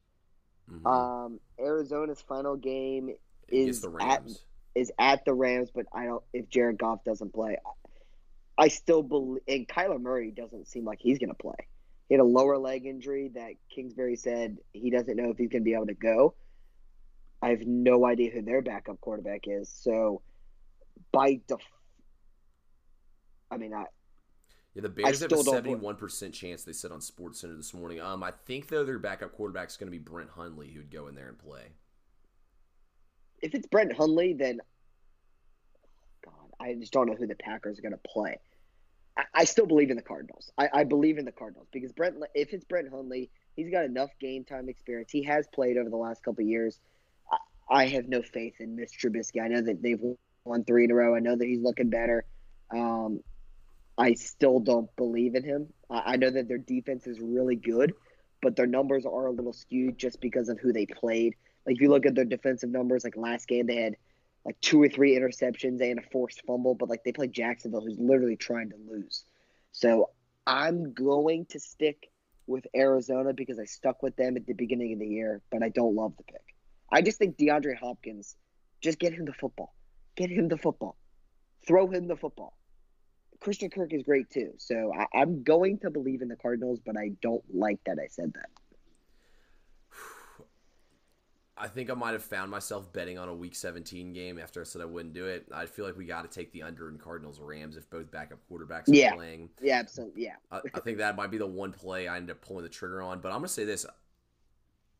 Mm-hmm. 0.71 0.87
Um, 0.87 1.41
Arizona's 1.59 2.23
final 2.23 2.57
game 2.57 3.11
is 3.49 3.85
at 4.01 4.23
is 4.75 4.93
at 4.99 5.25
the 5.25 5.35
Rams, 5.35 5.71
but 5.75 5.87
I 5.93 6.05
don't 6.05 6.23
if 6.33 6.49
Jared 6.49 6.79
Goff 6.79 7.05
doesn't 7.05 7.35
play. 7.35 7.57
I 8.57 8.69
still 8.69 9.03
believe, 9.03 9.43
and 9.49 9.67
Kyler 9.67 10.01
Murray 10.01 10.31
doesn't 10.31 10.69
seem 10.69 10.85
like 10.85 10.99
he's 11.01 11.19
going 11.19 11.31
to 11.31 11.35
play. 11.35 11.57
He 12.13 12.19
had 12.19 12.21
a 12.21 12.29
lower 12.29 12.59
leg 12.59 12.85
injury 12.85 13.31
that 13.37 13.53
Kingsbury 13.75 14.17
said 14.17 14.59
he 14.75 14.91
doesn't 14.91 15.17
know 15.17 15.31
if 15.31 15.39
he's 15.39 15.49
going 15.49 15.63
to 15.63 15.65
be 15.65 15.73
able 15.73 15.87
to 15.87 15.95
go. 15.95 16.35
I 17.41 17.49
have 17.49 17.63
no 17.63 18.05
idea 18.05 18.31
who 18.31 18.43
their 18.43 18.61
backup 18.61 19.01
quarterback 19.01 19.45
is. 19.47 19.71
So, 19.75 20.21
by 21.11 21.41
def, 21.49 21.61
I 23.51 23.57
mean, 23.57 23.73
I. 23.73 23.87
Yeah, 24.75 24.83
the 24.83 24.91
Bears 24.91 25.23
have 25.23 25.33
a 25.33 25.39
seventy-one 25.39 25.97
percent 25.97 26.35
chance. 26.35 26.65
They 26.65 26.75
said 26.75 26.93
on 26.93 27.01
Sports 27.01 27.41
Center 27.41 27.57
this 27.57 27.73
morning. 27.73 27.99
Um, 28.03 28.23
I 28.23 28.33
think 28.45 28.69
though 28.69 28.85
their 28.85 28.99
backup 28.99 29.33
quarterback 29.33 29.71
is 29.71 29.79
going 29.79 29.91
to 29.91 29.91
be 29.91 29.99
Brett 29.99 30.29
Hundley, 30.29 30.69
who'd 30.69 30.91
go 30.91 31.09
in 31.09 31.15
there 31.15 31.31
and 31.31 31.39
play. 31.39 31.63
If 33.41 33.55
it's 33.55 33.67
Brett 33.69 33.91
Hundley, 33.91 34.35
then 34.35 34.61
God, 36.23 36.35
I 36.61 36.75
just 36.75 36.93
don't 36.93 37.07
know 37.07 37.17
who 37.17 37.27
the 37.27 37.37
Packers 37.37 37.79
are 37.79 37.83
going 37.83 37.93
to 37.93 38.01
play. 38.07 38.39
I, 39.35 39.45
still 39.45 39.67
believe 39.67 39.91
in 39.91 39.97
the 39.97 40.03
Cardinals. 40.03 40.51
I, 40.57 40.69
I, 40.73 40.85
believe 40.85 41.19
in 41.19 41.25
the 41.25 41.33
Cardinals 41.33 41.69
because 41.73 41.93
Brett, 41.93 42.15
if 42.35 42.53
it's 42.53 42.65
Brett 42.65 42.87
Hundley, 42.91 43.31
he's 43.57 43.71
got 43.71 43.85
enough 43.85 44.11
game 44.21 44.45
time 44.45 44.69
experience. 44.69 45.11
He 45.11 45.23
has 45.25 45.47
played 45.53 45.77
over 45.77 45.91
the 45.91 45.97
last 45.97 46.23
couple 46.23 46.45
years. 46.45 46.81
I, 47.31 47.37
I 47.83 47.87
have 47.89 48.09
no 48.09 48.23
faith 48.23 48.55
in 48.61 48.77
Mitch 48.77 48.93
Trubisky. 48.99 49.43
I 49.43 49.49
know 49.49 49.61
that 49.63 49.83
they've 49.83 50.01
won 50.45 50.65
three 50.65 50.85
in 50.85 50.91
a 50.91 50.95
row. 50.95 51.15
I 51.15 51.21
know 51.21 51.37
that 51.37 51.47
he's 51.47 51.61
looking 51.61 51.91
better. 51.91 52.25
Um, 52.71 53.21
I 53.99 54.15
still 54.15 54.61
don't 54.61 54.95
believe 54.97 55.35
in 55.35 55.45
him. 55.45 55.73
I, 55.91 56.13
I 56.13 56.17
know 56.17 56.31
that 56.31 56.49
their 56.49 56.59
defense 56.59 57.07
is 57.07 57.21
really 57.21 57.57
good, 57.57 57.93
but 58.41 58.57
their 58.57 58.67
numbers 58.67 59.05
are 59.05 59.27
a 59.27 59.33
little 59.33 59.53
skewed 59.53 59.99
just 59.99 60.21
because 60.21 60.49
of 60.49 60.59
who 60.59 60.73
they 60.73 60.87
played. 60.87 61.35
Like 61.67 61.77
if 61.77 61.83
you 61.83 61.91
look 61.91 62.07
at 62.07 62.15
their 62.15 62.25
defensive 62.25 62.71
numbers, 62.71 63.05
like 63.05 63.17
last 63.17 63.47
game 63.47 63.67
they 63.67 63.77
had– 63.77 63.97
like 64.45 64.61
two 64.61 64.83
or 64.83 64.89
three 64.89 65.17
interceptions 65.17 65.81
and 65.81 65.99
a 65.99 66.03
forced 66.11 66.43
fumble, 66.47 66.75
but 66.75 66.89
like 66.89 67.05
they 67.05 67.13
play 67.13 67.29
Jacksonville, 67.29 67.83
who's 67.83 67.99
literally 67.99 68.37
trying 68.37 68.71
to 68.71 68.77
lose. 68.89 69.25
So 69.71 70.11
I'm 70.47 70.93
going 70.93 71.47
to 71.51 71.61
stick 71.61 72.11
with 72.47 72.67
Arizona 72.75 73.33
because 73.33 73.59
I 73.59 73.65
stuck 73.65 74.03
with 74.03 74.17
them 74.17 74.37
at 74.37 74.47
the 74.47 74.53
beginning 74.53 74.93
of 74.95 74.99
the 74.99 75.07
year, 75.07 75.41
but 75.51 75.63
I 75.63 75.69
don't 75.69 75.95
love 75.95 76.15
the 76.17 76.25
pick. 76.25 76.43
I 76.91 77.01
just 77.03 77.19
think 77.19 77.37
DeAndre 77.37 77.77
Hopkins, 77.79 78.37
just 78.81 78.99
get 78.99 79.15
him 79.15 79.25
the 79.25 79.33
football. 79.33 79.75
Get 80.17 80.31
him 80.31 80.49
the 80.49 80.59
football. 80.59 80.97
Throw 81.67 81.87
him 81.87 82.09
the 82.09 82.17
football. 82.17 82.57
Christian 83.41 83.71
Kirk 83.71 83.93
is 83.93 84.03
great 84.03 84.31
too. 84.31 84.53
So 84.59 84.93
I, 84.95 85.21
I'm 85.21 85.43
going 85.43 85.79
to 85.81 85.91
believe 85.91 86.23
in 86.23 86.29
the 86.29 86.37
Cardinals, 86.37 86.81
but 86.85 86.97
I 86.97 87.13
don't 87.23 87.43
like 87.53 87.79
that 87.87 87.99
I 87.99 88.09
said 88.09 88.33
that. 88.35 88.49
I 91.63 91.69
think 91.69 91.91
I 91.91 91.95
might 91.95 92.11
have 92.11 92.25
found 92.25 92.51
myself 92.51 92.93
betting 92.93 93.19
on 93.19 93.29
a 93.29 93.35
Week 93.35 93.55
17 93.55 94.13
game 94.13 94.37
after 94.41 94.61
I 94.61 94.65
said 94.65 94.83
I 94.83 94.85
wouldn't 94.85 95.15
do 95.15 95.27
it. 95.27 95.47
I 95.55 95.67
feel 95.67 95.85
like 95.85 95.97
we 95.97 96.05
got 96.05 96.23
to 96.23 96.29
take 96.29 96.51
the 96.53 96.65
under 96.65 96.89
in 96.89 96.99
Cardinals 96.99 97.39
Rams 97.39 97.77
if 97.77 97.89
both 97.89 98.11
backup 98.11 98.41
quarterbacks 98.51 98.89
are 98.89 98.95
Yeah. 98.97 99.15
playing. 99.15 99.49
Yeah, 99.61 99.79
absolutely. 99.79 100.25
Yeah. 100.25 100.35
I, 100.51 100.61
I 100.75 100.81
think 100.81 100.99
that 100.99 101.15
might 101.15 101.31
be 101.31 101.39
the 101.39 101.47
one 101.47 101.73
play 101.73 102.09
I 102.09 102.17
end 102.17 102.33
up 102.33 102.41
pulling 102.41 102.65
the 102.65 102.69
trigger 102.69 103.01
on. 103.01 103.21
But 103.21 103.29
I'm 103.29 103.37
gonna 103.39 103.49
say 103.49 103.65
this: 103.65 103.87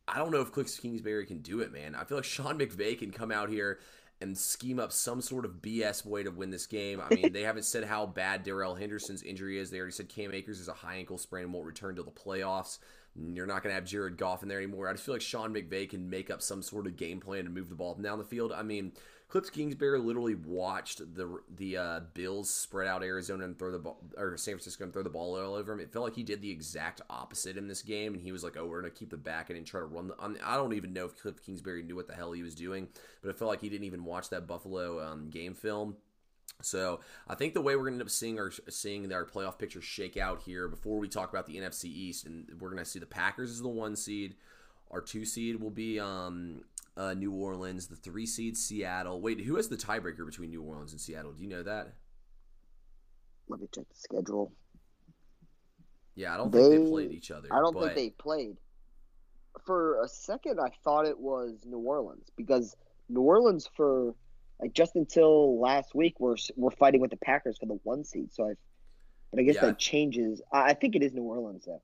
I 0.07 0.19
don't 0.19 0.31
know 0.31 0.41
if 0.41 0.53
Cliff 0.53 0.81
Kingsbury 0.81 1.27
can 1.27 1.39
do 1.41 1.61
it, 1.61 1.73
man. 1.73 1.95
I 1.95 2.05
feel 2.05 2.19
like 2.19 2.25
Sean 2.25 2.59
McVay 2.59 2.99
can 2.99 3.11
come 3.11 3.33
out 3.33 3.49
here 3.49 3.81
and 4.21 4.39
scheme 4.39 4.79
up 4.79 4.93
some 4.93 5.21
sort 5.21 5.45
of 5.45 5.61
BS 5.63 6.05
way 6.05 6.23
to 6.23 6.31
win 6.31 6.51
this 6.51 6.67
game. 6.67 7.01
I 7.01 7.13
mean, 7.13 7.33
they 7.33 7.43
haven't 7.45 7.65
said 7.65 7.85
how 7.85 8.07
bad 8.07 8.45
Darrell 8.45 8.77
Henderson's 8.77 9.23
injury 9.25 9.59
is. 9.59 9.71
They 9.71 9.79
already 9.79 9.93
said 9.93 10.09
Cam 10.09 10.33
Akers 10.33 10.61
is 10.61 10.69
a 10.69 10.73
high 10.75 10.97
ankle 10.97 11.19
sprain 11.19 11.45
and 11.45 11.53
won't 11.53 11.67
return 11.67 11.97
to 11.97 12.03
the 12.05 12.11
playoffs. 12.13 12.79
You're 13.15 13.47
not 13.47 13.63
going 13.63 13.71
to 13.71 13.75
have 13.75 13.85
Jared 13.85 14.17
Goff 14.17 14.43
in 14.43 14.49
there 14.49 14.59
anymore. 14.59 14.89
I 14.89 14.93
just 14.93 15.05
feel 15.05 15.15
like 15.15 15.23
Sean 15.23 15.53
McVay 15.53 15.89
can 15.89 16.09
make 16.09 16.31
up 16.31 16.41
some 16.41 16.63
sort 16.63 16.87
of 16.87 16.97
game 16.97 17.21
plan 17.21 17.45
to 17.45 17.51
move 17.51 17.69
the 17.69 17.75
ball 17.75 17.95
down 17.95 18.19
the 18.19 18.25
field. 18.25 18.53
I 18.53 18.63
mean, 18.63 18.93
Cliff 19.33 19.51
Kingsbury 19.51 19.99
literally 19.99 20.35
watched 20.35 20.99
the 21.15 21.41
the 21.57 21.79
uh, 21.79 22.01
Bills 22.13 22.51
spread 22.51 22.87
out 22.87 23.03
Arizona 23.03 23.45
and 23.45 23.59
throw 23.59 23.71
the 23.71 23.79
ball, 23.79 23.99
or 24.19 24.37
San 24.37 24.57
Francisco 24.57 24.85
and 24.85 24.93
throw 24.93 25.03
the 25.03 25.09
ball 25.09 25.35
all 25.37 25.55
over 25.55 25.73
him. 25.73 25.81
It 25.81 25.91
felt 25.91 26.05
like 26.05 26.15
he 26.15 26.23
did 26.23 26.43
the 26.43 26.51
exact 26.51 27.01
opposite 27.09 27.57
in 27.57 27.67
this 27.67 27.81
game, 27.81 28.13
and 28.13 28.23
he 28.23 28.31
was 28.31 28.45
like, 28.45 28.59
"Oh, 28.59 28.67
we're 28.67 28.83
gonna 28.83 28.91
keep 28.91 29.09
the 29.09 29.17
back 29.17 29.49
end 29.49 29.57
and 29.57 29.67
try 29.67 29.81
to 29.81 29.87
run 29.87 30.09
the." 30.09 30.17
I, 30.19 30.55
I 30.55 30.57
don't 30.59 30.75
even 30.75 30.93
know 30.93 31.07
if 31.07 31.19
Cliff 31.19 31.43
Kingsbury 31.43 31.83
knew 31.83 31.97
what 31.97 32.09
the 32.09 32.15
hell 32.15 32.33
he 32.33 32.43
was 32.43 32.55
doing, 32.55 32.89
but 33.23 33.31
it 33.31 33.39
felt 33.39 33.49
like 33.49 33.63
he 33.63 33.71
didn't 33.71 33.87
even 33.87 34.05
watch 34.05 34.29
that 34.29 34.47
Buffalo 34.47 35.03
um, 35.03 35.31
game 35.31 35.55
film. 35.55 35.97
So 36.65 37.01
I 37.29 37.35
think 37.35 37.55
the 37.55 37.61
way 37.61 37.77
we're 37.77 37.83
going 37.83 37.95
to 37.95 37.97
end 37.97 38.03
up 38.03 38.11
seeing 38.11 38.39
our 38.39 38.51
seeing 38.69 39.13
our 39.13 39.25
playoff 39.25 39.59
picture 39.59 39.81
shake 39.81 40.17
out 40.17 40.43
here 40.43 40.69
before 40.69 40.99
we 40.99 41.09
talk 41.09 41.31
about 41.31 41.47
the 41.47 41.57
NFC 41.57 41.85
East, 41.87 42.27
and 42.27 42.47
we're 42.61 42.71
going 42.71 42.83
to 42.83 42.89
see 42.89 42.99
the 42.99 43.07
Packers 43.07 43.51
as 43.51 43.63
the 43.63 43.69
one 43.69 43.97
seed. 43.97 44.35
Our 44.91 45.01
two 45.01 45.25
seed 45.25 45.61
will 45.61 45.71
be 45.71 45.99
um, 45.99 46.63
uh, 46.97 47.15
New 47.15 47.33
Orleans. 47.33 47.87
The 47.87 47.97
three 47.97 48.27
seed 48.27 48.57
Seattle. 48.57 49.21
Wait, 49.21 49.41
who 49.41 49.57
has 49.57 49.69
the 49.69 49.77
tiebreaker 49.77 50.27
between 50.27 50.51
New 50.51 50.63
Orleans 50.63 50.93
and 50.93 51.01
Seattle? 51.01 51.33
Do 51.33 51.43
you 51.43 51.49
know 51.49 51.63
that? 51.63 51.95
Let 53.49 53.61
me 53.61 53.69
check 53.75 53.85
the 53.89 53.95
schedule. 53.97 54.53
Yeah, 56.15 56.35
I 56.35 56.37
don't 56.37 56.53
think 56.53 56.71
they 56.71 56.79
They- 56.79 56.91
played 56.91 57.13
each 57.13 57.31
other. 57.31 57.49
I 57.51 57.61
don't 57.61 57.75
but 57.75 57.95
think 57.95 57.95
they 57.95 58.11
played. 58.11 58.57
For 59.67 60.03
a 60.03 60.09
second, 60.09 60.59
I 60.61 60.71
thought 60.83 61.07
it 61.07 61.19
was 61.19 61.61
New 61.67 61.79
Orleans 61.79 62.31
because 62.37 62.77
New 63.09 63.21
Orleans 63.21 63.69
for 63.77 64.15
like 64.63 64.73
just 64.73 64.95
until 64.97 65.61
last 65.61 65.95
week 65.95 66.15
we're 66.21 66.37
we're 66.57 66.71
fighting 66.71 67.01
with 67.01 67.11
the 67.11 67.17
Packers 67.19 67.59
for 67.59 67.67
the 67.67 67.79
one 67.83 68.05
seed. 68.05 68.33
So 68.33 68.45
I, 68.45 68.53
but 69.33 69.41
I 69.41 69.43
guess 69.43 69.57
Yeah. 69.57 69.67
that 69.67 69.79
changes. 69.79 70.41
I, 70.53 70.71
I 70.71 70.75
think 70.75 70.95
it 70.95 71.03
is 71.03 71.13
New 71.13 71.23
Orleans 71.25 71.65
though. 71.67 71.83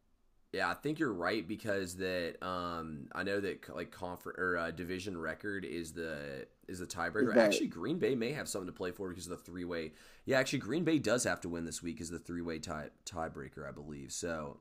Yeah, 0.53 0.71
I 0.71 0.75
think 0.75 0.99
you're 0.99 1.13
right 1.13 1.47
because 1.47 1.97
that 1.97 2.37
um, 2.41 3.09
I 3.15 3.23
know 3.23 3.39
that 3.41 3.69
like 3.75 3.91
conference 3.91 4.39
or 4.39 4.57
uh, 4.57 4.71
division 4.71 5.19
record 5.19 5.67
is 5.67 5.93
the 5.93 6.47
is 6.69 6.79
the 6.79 6.87
tiebreaker. 6.87 7.29
Is 7.29 7.35
that- 7.35 7.45
actually, 7.45 7.67
Green 7.67 7.99
Bay 7.99 8.15
may 8.15 8.33
have 8.33 8.49
something 8.49 8.67
to 8.69 8.73
play 8.73 8.93
for 8.93 9.11
because 9.11 9.27
of 9.27 9.31
the 9.37 9.45
three 9.45 9.67
way. 9.67 9.93
Yeah, 10.25 10.39
actually, 10.39 10.61
Green 10.61 10.85
Bay 10.85 10.99
does 10.99 11.25
have 11.25 11.41
to 11.43 11.49
win 11.51 11.65
this 11.67 11.83
week 11.83 12.01
as 12.01 12.09
the 12.09 12.19
three 12.19 12.41
way 12.43 12.61
tie 12.61 12.89
tiebreaker, 13.05 13.69
I 13.69 13.73
believe. 13.73 14.11
So 14.13 14.61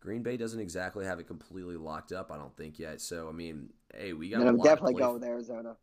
Green 0.00 0.22
Bay 0.22 0.38
doesn't 0.38 0.60
exactly 0.60 1.04
have 1.04 1.18
it 1.18 1.26
completely 1.26 1.76
locked 1.76 2.12
up, 2.12 2.30
I 2.32 2.36
don't 2.38 2.56
think 2.56 2.78
yet. 2.78 3.02
So 3.02 3.28
I 3.28 3.32
mean, 3.32 3.70
hey, 3.94 4.14
we 4.14 4.30
got. 4.30 4.40
And 4.40 4.48
I'm 4.48 4.58
definitely 4.58 4.94
going 4.94 5.10
for. 5.10 5.18
with 5.18 5.24
Arizona. 5.24 5.76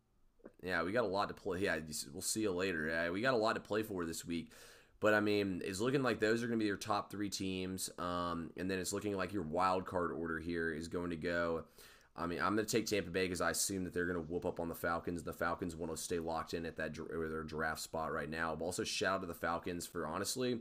Yeah, 0.61 0.83
we 0.83 0.91
got 0.91 1.03
a 1.03 1.07
lot 1.07 1.27
to 1.27 1.33
play. 1.33 1.59
Yeah, 1.59 1.77
we'll 2.11 2.21
see 2.21 2.41
you 2.41 2.51
later. 2.51 2.87
Yeah, 2.87 3.09
we 3.09 3.21
got 3.21 3.33
a 3.33 3.37
lot 3.37 3.53
to 3.55 3.61
play 3.61 3.83
for 3.83 4.05
this 4.05 4.25
week. 4.25 4.51
But 4.99 5.13
I 5.13 5.19
mean, 5.19 5.61
it's 5.65 5.81
looking 5.81 6.01
like 6.01 6.19
those 6.19 6.43
are 6.43 6.47
going 6.47 6.59
to 6.59 6.63
be 6.63 6.67
your 6.67 6.77
top 6.77 7.11
three 7.11 7.29
teams. 7.29 7.89
Um, 7.99 8.51
and 8.55 8.71
then 8.71 8.79
it's 8.79 8.93
looking 8.93 9.17
like 9.17 9.33
your 9.33 9.43
wild 9.43 9.85
card 9.85 10.11
order 10.11 10.39
here 10.39 10.73
is 10.73 10.87
going 10.87 11.09
to 11.09 11.17
go. 11.17 11.65
I 12.15 12.27
mean, 12.27 12.39
I'm 12.39 12.55
going 12.55 12.65
to 12.65 12.71
take 12.71 12.85
Tampa 12.85 13.09
Bay 13.09 13.25
because 13.25 13.41
I 13.41 13.49
assume 13.49 13.83
that 13.83 13.93
they're 13.93 14.05
going 14.05 14.23
to 14.23 14.31
whoop 14.31 14.45
up 14.45 14.59
on 14.59 14.69
the 14.69 14.75
Falcons. 14.75 15.23
The 15.23 15.33
Falcons 15.33 15.75
want 15.75 15.93
to 15.93 16.01
stay 16.01 16.19
locked 16.19 16.53
in 16.53 16.65
at 16.65 16.77
that 16.77 16.95
their 16.95 17.43
draft 17.43 17.81
spot 17.81 18.13
right 18.13 18.29
now. 18.29 18.55
But 18.55 18.65
also 18.65 18.83
shout 18.83 19.15
out 19.15 19.21
to 19.21 19.27
the 19.27 19.33
Falcons 19.33 19.85
for 19.85 20.07
honestly 20.07 20.59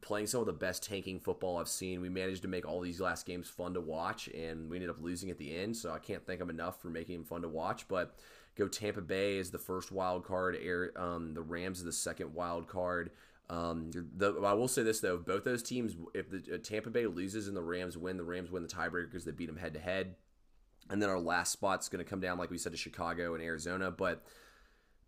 playing 0.00 0.26
some 0.26 0.40
of 0.40 0.46
the 0.46 0.52
best 0.52 0.82
tanking 0.82 1.18
football 1.18 1.58
I've 1.58 1.68
seen. 1.68 2.00
We 2.00 2.08
managed 2.08 2.42
to 2.42 2.48
make 2.48 2.66
all 2.66 2.80
these 2.80 3.00
last 3.00 3.26
games 3.26 3.48
fun 3.48 3.74
to 3.74 3.80
watch, 3.80 4.28
and 4.28 4.68
we 4.68 4.76
ended 4.76 4.90
up 4.90 5.00
losing 5.00 5.30
at 5.30 5.38
the 5.38 5.56
end. 5.56 5.76
So 5.76 5.92
I 5.92 5.98
can't 5.98 6.24
thank 6.26 6.38
them 6.38 6.50
enough 6.50 6.80
for 6.80 6.88
making 6.88 7.16
them 7.16 7.24
fun 7.24 7.42
to 7.42 7.48
watch. 7.48 7.88
But 7.88 8.16
go 8.56 8.68
Tampa 8.68 9.00
Bay 9.00 9.36
is 9.38 9.50
the 9.50 9.58
first 9.58 9.92
wild 9.92 10.24
card. 10.24 10.56
Air, 10.60 10.92
um, 10.96 11.34
the 11.34 11.42
Rams 11.42 11.78
is 11.78 11.84
the 11.84 11.92
second 11.92 12.34
wild 12.34 12.68
card. 12.68 13.10
Um, 13.50 13.90
the, 13.92 14.40
I 14.44 14.54
will 14.54 14.68
say 14.68 14.82
this 14.82 15.00
though: 15.00 15.18
both 15.18 15.44
those 15.44 15.62
teams, 15.62 15.96
if 16.14 16.30
the 16.30 16.54
uh, 16.54 16.58
Tampa 16.62 16.90
Bay 16.90 17.06
loses 17.06 17.48
and 17.48 17.56
the 17.56 17.62
Rams 17.62 17.98
win, 17.98 18.16
the 18.16 18.24
Rams 18.24 18.50
win 18.50 18.62
the 18.62 18.68
tiebreaker 18.68 19.10
because 19.10 19.24
they 19.24 19.32
beat 19.32 19.46
them 19.46 19.56
head 19.56 19.74
to 19.74 19.80
head. 19.80 20.14
And 20.90 21.00
then 21.00 21.08
our 21.08 21.20
last 21.20 21.52
spot's 21.52 21.88
going 21.88 22.04
to 22.04 22.08
come 22.08 22.20
down, 22.20 22.38
like 22.38 22.50
we 22.50 22.58
said, 22.58 22.72
to 22.72 22.78
Chicago 22.78 23.34
and 23.34 23.42
Arizona. 23.42 23.90
But 23.90 24.24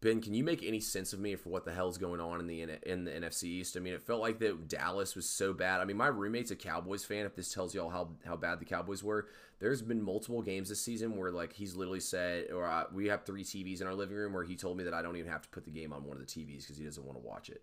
Ben, 0.05 0.21
can 0.21 0.35
you 0.35 0.45
make 0.45 0.63
any 0.63 0.81
sense 0.81 1.15
of 1.15 1.19
me 1.19 1.35
for 1.35 1.49
what 1.49 1.65
the 1.65 1.73
hell's 1.73 1.97
going 1.97 2.21
on 2.21 2.39
in 2.39 2.47
the 2.47 2.61
in 2.83 3.05
the 3.05 3.11
NFC 3.11 3.45
East? 3.45 3.75
I 3.75 3.81
mean, 3.81 3.95
it 3.95 4.03
felt 4.03 4.21
like 4.21 4.39
that 4.41 4.69
Dallas 4.69 5.17
was 5.17 5.27
so 5.27 5.55
bad. 5.55 5.81
I 5.81 5.87
mean, 5.87 5.97
my 5.97 6.09
roommate's 6.09 6.51
a 6.51 6.57
Cowboys 6.57 7.07
fan. 7.07 7.25
If 7.25 7.35
this 7.35 7.55
tells 7.55 7.75
y'all 7.75 7.89
how 7.89 8.11
how 8.27 8.37
bad 8.37 8.61
the 8.61 8.67
Cowboys 8.67 9.03
were, 9.03 9.29
there's 9.61 9.81
been 9.81 10.03
multiple 10.03 10.43
games 10.43 10.69
this 10.69 10.83
season 10.83 11.17
where 11.17 11.33
like 11.33 11.55
he's 11.55 11.75
literally 11.75 12.01
said, 12.01 12.51
or 12.53 12.67
uh, 12.67 12.85
we 12.93 13.07
have 13.07 13.25
three 13.25 13.45
TVs 13.45 13.81
in 13.81 13.87
our 13.87 13.95
living 13.95 14.15
room, 14.15 14.35
where 14.35 14.45
he 14.45 14.57
told 14.57 14.77
me 14.77 14.85
that 14.85 14.93
I 14.93 15.01
don't 15.01 15.17
even 15.17 15.33
have 15.33 15.41
to 15.41 15.49
put 15.49 15.65
the 15.65 15.71
game 15.71 15.91
on 15.91 16.05
one 16.05 16.19
of 16.19 16.21
the 16.21 16.31
TVs 16.31 16.65
because 16.65 16.77
he 16.77 16.85
doesn't 16.85 17.03
want 17.03 17.17
to 17.17 17.27
watch 17.27 17.49
it. 17.49 17.63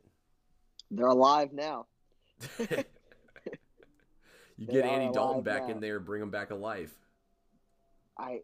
They're 0.89 1.05
alive 1.05 1.53
now. 1.53 1.85
you 4.57 4.67
They 4.67 4.73
get 4.73 4.85
Andy 4.85 5.11
Dalton 5.13 5.43
back 5.43 5.67
now. 5.67 5.75
in 5.75 5.79
there, 5.79 5.99
bring 5.99 6.23
him 6.23 6.31
back 6.31 6.49
alive. 6.49 6.91
I 8.17 8.39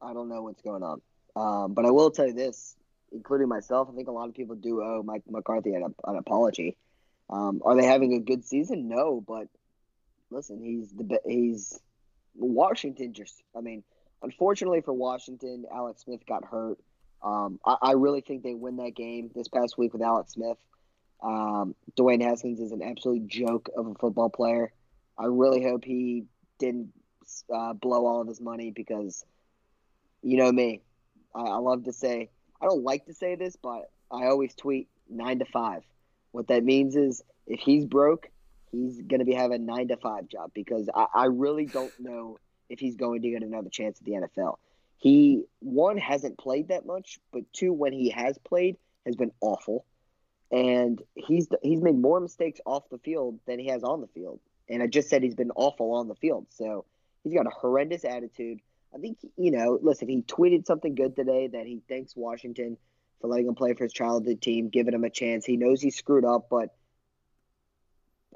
I 0.00 0.14
don't 0.14 0.28
know 0.30 0.42
what's 0.42 0.62
going 0.62 0.82
on. 0.82 1.02
Um, 1.36 1.74
but 1.74 1.84
I 1.84 1.90
will 1.90 2.10
tell 2.10 2.26
you 2.26 2.34
this, 2.34 2.76
including 3.12 3.48
myself, 3.48 3.88
I 3.90 3.94
think 3.94 4.08
a 4.08 4.12
lot 4.12 4.28
of 4.28 4.34
people 4.34 4.56
do 4.56 4.82
owe 4.82 5.02
Mike 5.04 5.22
McCarthy 5.28 5.74
an, 5.74 5.94
an 6.04 6.16
apology. 6.16 6.76
Um, 7.30 7.62
are 7.64 7.76
they 7.76 7.84
having 7.84 8.14
a 8.14 8.20
good 8.20 8.44
season? 8.44 8.88
No, 8.88 9.22
but 9.26 9.48
listen, 10.30 10.62
he's 10.62 10.90
the 10.92 11.20
he's 11.26 11.78
Washington. 12.34 13.12
Just 13.12 13.42
I 13.56 13.60
mean, 13.60 13.84
unfortunately 14.22 14.80
for 14.80 14.92
Washington, 14.92 15.64
Alex 15.72 16.02
Smith 16.02 16.26
got 16.26 16.44
hurt. 16.44 16.78
Um, 17.22 17.60
I, 17.64 17.76
I 17.82 17.92
really 17.92 18.20
think 18.20 18.42
they 18.42 18.54
win 18.54 18.76
that 18.76 18.94
game 18.96 19.30
this 19.34 19.48
past 19.48 19.78
week 19.78 19.92
with 19.92 20.02
Alex 20.02 20.32
Smith. 20.32 20.58
Um, 21.22 21.76
Dwayne 21.96 22.22
Haskins 22.22 22.58
is 22.58 22.72
an 22.72 22.82
absolute 22.82 23.28
joke 23.28 23.68
of 23.76 23.86
a 23.86 23.94
football 23.94 24.28
player. 24.28 24.72
I 25.16 25.26
really 25.26 25.62
hope 25.62 25.84
he 25.84 26.24
didn't 26.58 26.92
uh, 27.54 27.74
blow 27.74 28.06
all 28.06 28.20
of 28.20 28.28
his 28.28 28.40
money 28.40 28.72
because, 28.72 29.24
you 30.22 30.36
know 30.36 30.50
me, 30.50 30.82
I, 31.34 31.42
I 31.42 31.56
love 31.58 31.84
to 31.84 31.92
say 31.92 32.30
I 32.62 32.66
don't 32.66 32.84
like 32.84 33.06
to 33.06 33.14
say 33.14 33.34
this, 33.34 33.56
but 33.56 33.90
I 34.10 34.26
always 34.26 34.54
tweet 34.54 34.88
nine 35.10 35.40
to 35.40 35.44
five. 35.44 35.82
What 36.30 36.48
that 36.48 36.62
means 36.62 36.94
is 36.94 37.22
if 37.46 37.60
he's 37.60 37.84
broke, 37.84 38.28
he's 38.70 39.02
going 39.02 39.18
to 39.18 39.24
be 39.26 39.34
having 39.34 39.66
nine 39.66 39.88
to 39.88 39.96
five 39.96 40.28
job 40.28 40.52
because 40.54 40.88
I, 40.94 41.06
I 41.12 41.24
really 41.26 41.66
don't 41.66 41.92
know 41.98 42.38
if 42.70 42.78
he's 42.78 42.96
going 42.96 43.22
to 43.22 43.30
get 43.30 43.42
another 43.42 43.68
chance 43.68 43.98
at 43.98 44.04
the 44.04 44.12
NFL. 44.12 44.56
He 44.98 45.42
one 45.58 45.98
hasn't 45.98 46.38
played 46.38 46.68
that 46.68 46.86
much, 46.86 47.18
but 47.32 47.42
two, 47.52 47.72
when 47.72 47.92
he 47.92 48.10
has 48.10 48.38
played, 48.38 48.76
has 49.04 49.16
been 49.16 49.32
awful, 49.40 49.84
and 50.52 51.02
he's 51.16 51.48
he's 51.62 51.82
made 51.82 51.98
more 51.98 52.20
mistakes 52.20 52.60
off 52.64 52.88
the 52.90 52.98
field 52.98 53.40
than 53.46 53.58
he 53.58 53.66
has 53.66 53.82
on 53.82 54.00
the 54.00 54.06
field. 54.06 54.38
And 54.68 54.80
I 54.80 54.86
just 54.86 55.08
said 55.08 55.24
he's 55.24 55.34
been 55.34 55.50
awful 55.56 55.94
on 55.94 56.06
the 56.06 56.14
field, 56.14 56.46
so 56.50 56.84
he's 57.24 57.34
got 57.34 57.46
a 57.46 57.50
horrendous 57.50 58.04
attitude. 58.04 58.60
I 58.94 58.98
think 58.98 59.18
you 59.36 59.50
know. 59.50 59.78
Listen, 59.80 60.08
he 60.08 60.22
tweeted 60.22 60.66
something 60.66 60.94
good 60.94 61.16
today 61.16 61.48
that 61.48 61.66
he 61.66 61.80
thanks 61.88 62.14
Washington 62.14 62.76
for 63.20 63.28
letting 63.28 63.46
him 63.46 63.54
play 63.54 63.72
for 63.74 63.84
his 63.84 63.92
childhood 63.92 64.42
team, 64.42 64.68
giving 64.68 64.94
him 64.94 65.04
a 65.04 65.10
chance. 65.10 65.44
He 65.44 65.56
knows 65.56 65.80
he 65.80 65.90
screwed 65.90 66.24
up, 66.24 66.48
but 66.50 66.74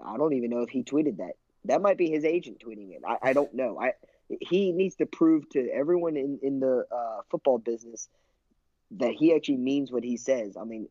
I 0.05 0.17
don't 0.17 0.35
even 0.35 0.51
know 0.51 0.63
if 0.63 0.71
he 0.71 0.83
tweeted 0.83 1.19
that. 1.19 1.33
That 1.65 1.83
might 1.83 1.99
be 1.99 2.09
his 2.09 2.25
agent 2.25 2.63
tweeting 2.65 2.93
it. 2.93 3.03
I, 3.07 3.31
I 3.31 3.33
don't 3.33 3.53
know. 3.55 3.79
I 3.79 3.93
he 4.41 4.73
needs 4.73 4.97
to 4.97 5.07
prove 5.07 5.49
to 5.51 5.69
everyone 5.73 6.17
in 6.17 6.39
in 6.43 6.61
the 6.61 6.85
uh, 6.91 7.23
football 7.31 7.59
business 7.59 8.09
that 8.93 9.13
he 9.13 9.35
actually 9.35 9.59
means 9.59 9.91
what 9.91 10.05
he 10.05 10.17
says. 10.17 10.57
I 10.57 10.65
mean, 10.65 10.89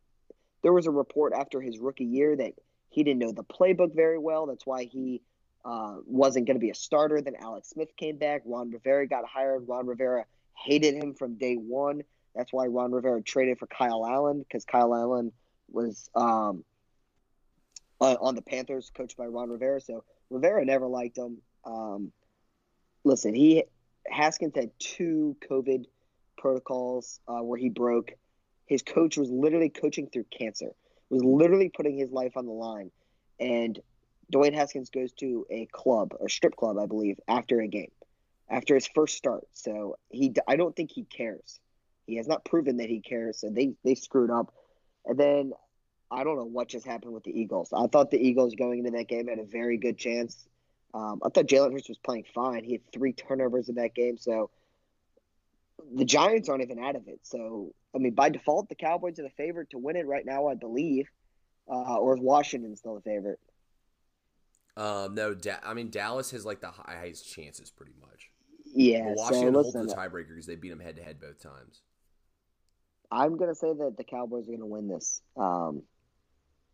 there 0.61 0.73
was 0.73 0.85
a 0.85 0.91
report 0.91 1.33
after 1.33 1.61
his 1.61 1.79
rookie 1.79 2.05
year 2.05 2.35
that 2.35 2.53
he 2.89 3.03
didn't 3.03 3.19
know 3.19 3.31
the 3.31 3.43
playbook 3.43 3.95
very 3.95 4.17
well. 4.17 4.45
That's 4.45 4.65
why 4.65 4.85
he 4.85 5.21
uh, 5.65 5.95
wasn't 6.05 6.45
going 6.45 6.55
to 6.55 6.61
be 6.61 6.69
a 6.69 6.75
starter. 6.75 7.21
Then 7.21 7.35
Alex 7.39 7.69
Smith 7.69 7.89
came 7.97 8.17
back. 8.17 8.43
Ron 8.45 8.69
Rivera 8.71 9.07
got 9.07 9.25
hired. 9.25 9.67
Ron 9.67 9.87
Rivera 9.87 10.25
hated 10.55 10.95
him 10.95 11.15
from 11.15 11.35
day 11.35 11.55
one. 11.55 12.03
That's 12.35 12.53
why 12.53 12.67
Ron 12.67 12.91
Rivera 12.91 13.21
traded 13.21 13.57
for 13.57 13.67
Kyle 13.67 14.05
Allen 14.05 14.39
because 14.39 14.65
Kyle 14.65 14.93
Allen 14.93 15.31
was 15.69 16.09
um, 16.13 16.63
on, 17.99 18.35
the 18.35 18.41
Panthers, 18.41 18.91
coached 18.95 19.17
by 19.17 19.25
Ron 19.25 19.49
Rivera. 19.49 19.81
So 19.81 20.03
Rivera 20.29 20.63
never 20.65 20.85
liked 20.85 21.17
him. 21.17 21.39
Um, 21.63 22.11
listen, 23.03 23.33
he 23.33 23.63
Haskins 24.07 24.53
had 24.55 24.71
two 24.77 25.35
COVID 25.49 25.85
protocols 26.37 27.19
uh, 27.27 27.41
where 27.41 27.57
he 27.57 27.69
broke. 27.69 28.11
His 28.67 28.83
coach 28.83 29.17
was 29.17 29.29
literally 29.31 29.69
coaching 29.69 30.09
through 30.11 30.25
cancer. 30.37 30.71
Was 31.09 31.23
literally 31.23 31.69
putting 31.69 31.97
his 31.97 32.11
life 32.11 32.33
on 32.35 32.45
the 32.45 32.51
line, 32.51 32.91
and 33.39 33.79
Dwayne 34.33 34.53
Haskins 34.53 34.89
goes 34.89 35.11
to 35.13 35.45
a 35.49 35.67
club 35.67 36.13
or 36.19 36.29
strip 36.29 36.55
club, 36.55 36.77
I 36.77 36.85
believe, 36.87 37.19
after 37.27 37.61
a 37.61 37.67
game. 37.67 37.91
after 38.49 38.75
his 38.75 38.87
first 38.87 39.17
start. 39.17 39.47
So 39.53 39.97
he, 40.09 40.33
I 40.47 40.55
don't 40.55 40.75
think 40.75 40.91
he 40.91 41.03
cares. 41.03 41.59
He 42.05 42.17
has 42.17 42.27
not 42.27 42.45
proven 42.45 42.77
that 42.77 42.89
he 42.89 43.01
cares. 43.01 43.39
So 43.39 43.49
they 43.49 43.73
they 43.83 43.95
screwed 43.95 44.29
up. 44.31 44.53
And 45.05 45.17
then 45.19 45.53
I 46.11 46.23
don't 46.23 46.37
know 46.37 46.45
what 46.45 46.67
just 46.69 46.85
happened 46.85 47.13
with 47.13 47.23
the 47.23 47.39
Eagles. 47.39 47.69
I 47.73 47.87
thought 47.87 48.11
the 48.11 48.19
Eagles 48.19 48.55
going 48.55 48.79
into 48.79 48.91
that 48.91 49.07
game 49.07 49.27
had 49.27 49.39
a 49.39 49.45
very 49.45 49.77
good 49.77 49.97
chance. 49.97 50.47
Um, 50.93 51.21
I 51.25 51.29
thought 51.29 51.47
Jalen 51.47 51.73
Hurts 51.73 51.89
was 51.89 51.97
playing 51.97 52.25
fine. 52.33 52.63
He 52.63 52.73
had 52.73 52.91
three 52.93 53.13
turnovers 53.13 53.69
in 53.69 53.75
that 53.75 53.95
game. 53.95 54.17
So 54.17 54.49
the 55.93 56.05
Giants 56.05 56.49
aren't 56.49 56.63
even 56.63 56.79
out 56.79 56.95
of 56.95 57.07
it. 57.07 57.19
So 57.23 57.73
I 57.95 57.97
mean, 57.99 58.13
by 58.13 58.29
default, 58.29 58.69
the 58.69 58.75
Cowboys 58.75 59.19
are 59.19 59.23
the 59.23 59.29
favorite 59.31 59.71
to 59.71 59.77
win 59.77 59.95
it 59.95 60.05
right 60.07 60.25
now, 60.25 60.47
I 60.47 60.55
believe. 60.55 61.07
Uh, 61.69 61.97
or 61.97 62.15
is 62.15 62.21
Washington 62.21 62.75
still 62.75 62.95
the 62.95 63.01
favorite? 63.01 63.39
Um, 64.77 65.15
no, 65.15 65.33
da- 65.33 65.59
I 65.63 65.73
mean 65.73 65.89
Dallas 65.89 66.31
has 66.31 66.45
like 66.45 66.61
the 66.61 66.71
highest 66.71 67.29
chances, 67.29 67.69
pretty 67.69 67.93
much. 67.99 68.29
Yeah, 68.73 69.05
but 69.07 69.17
Washington 69.17 69.53
so 69.53 69.63
holds 69.63 69.73
the 69.73 69.95
tiebreaker 69.95 70.29
because 70.29 70.45
they 70.45 70.55
beat 70.55 70.69
them 70.69 70.79
head 70.79 70.97
to 70.97 71.03
head 71.03 71.19
both 71.19 71.41
times. 71.41 71.81
I'm 73.11 73.37
gonna 73.37 73.55
say 73.55 73.71
that 73.71 73.95
the 73.97 74.03
Cowboys 74.03 74.49
are 74.49 74.51
gonna 74.51 74.65
win 74.65 74.87
this, 74.87 75.21
um, 75.37 75.83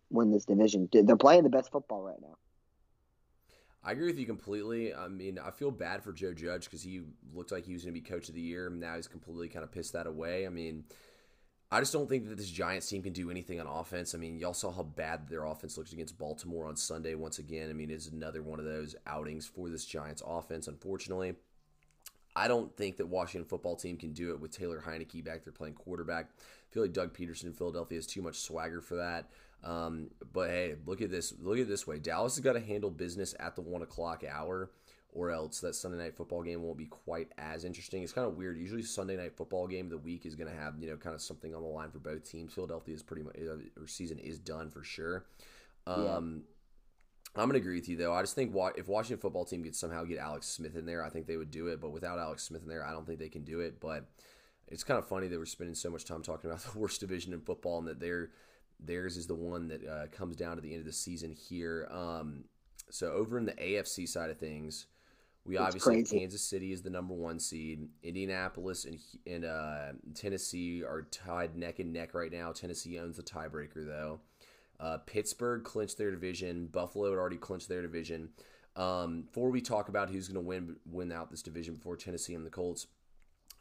win 0.09 0.31
this 0.31 0.45
division. 0.45 0.89
They're 0.91 1.15
playing 1.15 1.43
the 1.43 1.49
best 1.49 1.71
football 1.71 2.01
right 2.01 2.21
now. 2.21 2.37
I 3.83 3.93
agree 3.93 4.07
with 4.07 4.19
you 4.19 4.27
completely. 4.27 4.93
I 4.93 5.07
mean, 5.07 5.39
I 5.39 5.49
feel 5.49 5.71
bad 5.71 6.03
for 6.03 6.13
Joe 6.13 6.33
Judge 6.33 6.65
because 6.65 6.83
he 6.83 7.01
looked 7.33 7.51
like 7.51 7.65
he 7.65 7.73
was 7.73 7.83
going 7.83 7.95
to 7.95 7.99
be 7.99 8.07
coach 8.07 8.29
of 8.29 8.35
the 8.35 8.41
year. 8.41 8.67
And 8.67 8.79
now 8.79 8.95
he's 8.95 9.07
completely 9.07 9.49
kind 9.49 9.63
of 9.63 9.71
pissed 9.71 9.93
that 9.93 10.05
away. 10.05 10.45
I 10.45 10.49
mean, 10.49 10.83
I 11.73 11.79
just 11.79 11.93
don't 11.93 12.09
think 12.09 12.27
that 12.27 12.37
this 12.37 12.49
Giants 12.49 12.89
team 12.89 13.01
can 13.01 13.13
do 13.13 13.31
anything 13.31 13.61
on 13.61 13.65
offense. 13.65 14.13
I 14.13 14.17
mean, 14.17 14.37
y'all 14.37 14.53
saw 14.53 14.73
how 14.73 14.83
bad 14.83 15.29
their 15.29 15.45
offense 15.45 15.77
looked 15.77 15.93
against 15.93 16.17
Baltimore 16.17 16.67
on 16.67 16.75
Sunday 16.75 17.15
once 17.15 17.39
again. 17.39 17.69
I 17.69 17.73
mean, 17.73 17.89
it's 17.89 18.09
another 18.09 18.43
one 18.43 18.59
of 18.59 18.65
those 18.65 18.95
outings 19.07 19.47
for 19.47 19.69
this 19.69 19.85
Giants 19.85 20.21
offense, 20.25 20.67
unfortunately. 20.67 21.35
I 22.35 22.49
don't 22.49 22.75
think 22.75 22.97
that 22.97 23.07
Washington 23.07 23.47
football 23.47 23.77
team 23.77 23.95
can 23.95 24.11
do 24.11 24.31
it 24.31 24.39
with 24.39 24.51
Taylor 24.51 24.83
Heinicke 24.85 25.23
back 25.23 25.43
there 25.43 25.53
playing 25.53 25.75
quarterback. 25.75 26.27
I 26.29 26.73
feel 26.73 26.83
like 26.83 26.93
Doug 26.93 27.13
Pederson 27.13 27.45
in 27.45 27.53
Philadelphia 27.53 27.97
has 27.97 28.07
too 28.07 28.21
much 28.21 28.39
swagger 28.39 28.81
for 28.81 28.95
that. 28.95 29.29
Um, 29.63 30.09
but 30.33 30.49
hey, 30.49 30.75
look 30.85 31.01
at 31.01 31.11
this. 31.11 31.33
Look 31.39 31.59
at 31.59 31.67
this 31.67 31.85
way. 31.85 31.99
Dallas 31.99 32.35
has 32.35 32.43
got 32.43 32.53
to 32.53 32.59
handle 32.59 32.89
business 32.89 33.35
at 33.39 33.55
the 33.55 33.61
one 33.61 33.81
o'clock 33.81 34.23
hour, 34.29 34.71
or 35.13 35.31
else 35.31 35.59
that 35.59 35.75
Sunday 35.75 35.97
night 35.97 36.15
football 36.15 36.41
game 36.41 36.63
won't 36.63 36.77
be 36.77 36.85
quite 36.85 37.29
as 37.37 37.65
interesting. 37.65 38.03
It's 38.03 38.13
kind 38.13 38.27
of 38.27 38.37
weird. 38.37 38.57
Usually, 38.57 38.83
Sunday 38.83 39.17
night 39.17 39.35
football 39.35 39.67
game 39.67 39.85
of 39.85 39.91
the 39.91 39.97
week 39.97 40.25
is 40.25 40.35
going 40.35 40.49
to 40.49 40.55
have 40.55 40.75
you 40.79 40.89
know 40.89 40.97
kind 40.97 41.15
of 41.15 41.21
something 41.21 41.53
on 41.53 41.61
the 41.61 41.67
line 41.67 41.91
for 41.91 41.99
both 41.99 42.29
teams. 42.29 42.53
Philadelphia 42.53 42.95
is 42.95 43.03
pretty 43.03 43.23
much 43.23 43.35
or 43.79 43.87
season 43.87 44.19
is 44.19 44.39
done 44.39 44.69
for 44.69 44.83
sure. 44.83 45.25
Um, 45.87 46.03
yeah. 46.05 47.41
I'm 47.41 47.47
gonna 47.47 47.59
agree 47.59 47.75
with 47.75 47.87
you 47.87 47.95
though. 47.95 48.13
I 48.13 48.21
just 48.21 48.35
think 48.35 48.53
if 48.75 48.87
Washington 48.87 49.21
football 49.21 49.45
team 49.45 49.63
could 49.63 49.75
somehow 49.75 50.03
get 50.03 50.17
Alex 50.19 50.47
Smith 50.47 50.75
in 50.75 50.85
there, 50.85 51.03
I 51.03 51.09
think 51.09 51.27
they 51.27 51.37
would 51.37 51.51
do 51.51 51.67
it. 51.67 51.79
But 51.79 51.91
without 51.91 52.19
Alex 52.19 52.43
Smith 52.43 52.63
in 52.63 52.67
there, 52.67 52.85
I 52.85 52.91
don't 52.91 53.05
think 53.05 53.19
they 53.19 53.29
can 53.29 53.43
do 53.43 53.61
it. 53.61 53.79
But 53.79 54.09
it's 54.67 54.83
kind 54.83 54.97
of 54.97 55.07
funny 55.07 55.27
that 55.27 55.37
we're 55.39 55.45
spending 55.45 55.75
so 55.75 55.89
much 55.89 56.03
time 56.03 56.23
talking 56.23 56.49
about 56.49 56.63
the 56.73 56.77
worst 56.77 56.99
division 56.99 57.33
in 57.33 57.41
football 57.41 57.79
and 57.79 57.87
that 57.87 57.99
they're 57.99 58.31
Theirs 58.83 59.15
is 59.15 59.27
the 59.27 59.35
one 59.35 59.67
that 59.67 59.87
uh, 59.87 60.07
comes 60.07 60.35
down 60.35 60.55
to 60.55 60.61
the 60.61 60.71
end 60.71 60.79
of 60.79 60.85
the 60.85 60.93
season 60.93 61.31
here. 61.31 61.87
Um, 61.91 62.45
so 62.89 63.11
over 63.11 63.37
in 63.37 63.45
the 63.45 63.53
AFC 63.53 64.07
side 64.07 64.29
of 64.29 64.37
things, 64.37 64.87
we 65.45 65.55
it's 65.55 65.63
obviously 65.63 65.95
crazy. 65.95 66.19
Kansas 66.19 66.43
City 66.43 66.71
is 66.71 66.81
the 66.81 66.89
number 66.89 67.13
one 67.13 67.39
seed. 67.39 67.87
Indianapolis 68.03 68.85
and 68.85 68.99
and 69.25 69.45
uh, 69.45 69.93
Tennessee 70.13 70.83
are 70.83 71.03
tied 71.11 71.55
neck 71.55 71.79
and 71.79 71.91
neck 71.91 72.13
right 72.13 72.31
now. 72.31 72.51
Tennessee 72.51 72.99
owns 72.99 73.17
the 73.17 73.23
tiebreaker 73.23 73.85
though. 73.85 74.19
Uh, 74.79 74.97
Pittsburgh 75.05 75.63
clinched 75.63 75.97
their 75.97 76.11
division. 76.11 76.67
Buffalo 76.67 77.09
had 77.09 77.19
already 77.19 77.37
clinched 77.37 77.69
their 77.69 77.81
division. 77.81 78.29
Um, 78.75 79.23
before 79.23 79.49
we 79.49 79.61
talk 79.61 79.89
about 79.89 80.09
who's 80.09 80.27
going 80.27 80.43
to 80.43 80.47
win 80.47 80.75
win 80.85 81.11
out 81.11 81.29
this 81.29 81.41
division 81.41 81.75
before 81.75 81.97
Tennessee 81.97 82.35
and 82.35 82.45
the 82.45 82.49
Colts, 82.49 82.87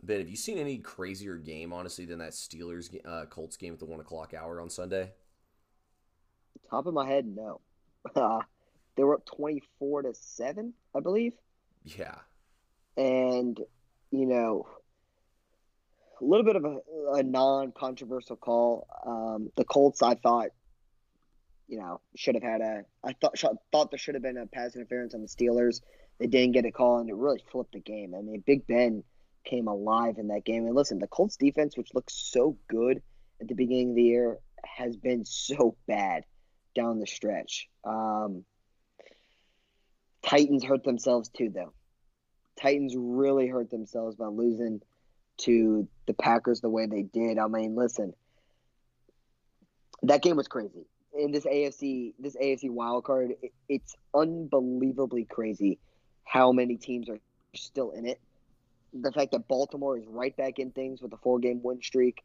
Ben, 0.03 0.19
have 0.19 0.29
you 0.29 0.37
seen 0.37 0.59
any 0.59 0.79
crazier 0.79 1.37
game, 1.37 1.73
honestly, 1.73 2.05
than 2.05 2.19
that 2.19 2.31
Steelers 2.31 2.95
uh, 3.05 3.27
Colts 3.27 3.57
game 3.57 3.73
at 3.73 3.79
the 3.79 3.87
one 3.87 4.01
o'clock 4.01 4.35
hour 4.35 4.61
on 4.61 4.71
Sunday? 4.71 5.13
Top 6.71 6.87
of 6.87 6.95
my 6.95 7.07
head, 7.07 7.27
no. 7.27 7.61
Uh, 8.15 8.41
they 8.97 9.03
were 9.03 9.15
up 9.15 9.27
twenty-four 9.27 10.03
to 10.03 10.15
seven, 10.15 10.75
I 10.95 11.01
believe. 11.01 11.35
Yeah. 11.85 12.17
And 12.97 13.59
you 14.11 14.27
know, 14.27 14.67
a 16.21 16.25
little 16.25 16.45
bit 16.45 16.57
of 16.57 16.65
a, 16.65 16.79
a 17.15 17.23
non-controversial 17.23 18.37
call. 18.37 18.87
Um, 19.07 19.51
the 19.57 19.65
Colts, 19.65 20.03
I 20.03 20.15
thought, 20.15 20.49
you 21.69 21.79
know, 21.79 22.01
should 22.17 22.35
have 22.35 22.43
had 22.43 22.61
a. 22.61 22.83
I 23.05 23.15
thought 23.21 23.39
thought 23.73 23.91
there 23.91 23.99
should 23.99 24.15
have 24.15 24.23
been 24.23 24.37
a 24.37 24.47
pass 24.47 24.75
interference 24.75 25.15
on 25.15 25.23
the 25.23 25.29
Steelers. 25.29 25.81
They 26.19 26.27
didn't 26.27 26.53
get 26.53 26.67
a 26.67 26.73
call, 26.73 26.99
and 26.99 27.09
it 27.09 27.15
really 27.15 27.43
flipped 27.51 27.73
the 27.73 27.81
game. 27.81 28.15
I 28.15 28.21
mean, 28.21 28.43
Big 28.45 28.67
Ben 28.67 29.05
came 29.45 29.69
alive 29.69 30.17
in 30.19 30.29
that 30.29 30.45
game. 30.45 30.67
And 30.67 30.75
listen, 30.75 30.99
the 30.99 31.07
Colts 31.07 31.37
defense, 31.37 31.77
which 31.77 31.95
looked 31.95 32.13
so 32.13 32.59
good 32.69 33.01
at 33.41 33.49
the 33.49 33.55
beginning 33.55 33.91
of 33.91 33.97
the 33.97 34.03
year, 34.03 34.39
has 34.65 34.97
been 34.97 35.25
so 35.25 35.77
bad 35.87 36.25
down 36.75 36.99
the 36.99 37.07
stretch. 37.07 37.69
Um, 37.85 38.45
Titans 40.23 40.65
hurt 40.65 40.85
themselves 40.85 41.29
too, 41.29 41.51
though. 41.55 41.73
Titans 42.61 42.95
really 42.97 43.47
hurt 43.47 43.71
themselves 43.71 44.17
by 44.17 44.27
losing 44.27 44.83
to 45.39 45.89
the 46.07 46.15
Packers 46.15 46.61
the 46.61 46.69
way 46.69 46.87
they 46.87 47.03
did. 47.03 47.39
I 47.39 47.47
mean, 47.47 47.75
listen, 47.75 48.13
that 50.03 50.23
game 50.23 50.37
was 50.37 50.49
crazy. 50.49 50.87
In 51.15 51.33
this 51.33 51.45
AFC, 51.45 52.15
this 52.19 52.37
AFC 52.37 52.71
wild 52.71 53.05
card, 53.05 53.35
it, 53.43 53.53
it's 53.69 53.97
unbelievably 54.15 55.25
crazy 55.25 55.79
how 56.25 56.53
many 56.53 56.77
teams 56.77 57.09
are 57.09 57.19
still 57.55 57.91
in 57.91 58.07
it 58.07 58.21
the 58.93 59.13
fact 59.13 59.33
that 59.33 59.49
Baltimore 59.49 59.99
is 59.99 60.07
right 60.07 60.37
back 60.37 60.59
in 60.59 60.71
things 60.71 61.01
with 61.01 61.13
a 61.13 61.17
four 61.19 61.39
game 61.39 61.61
win 61.63 61.81
streak, 61.83 62.23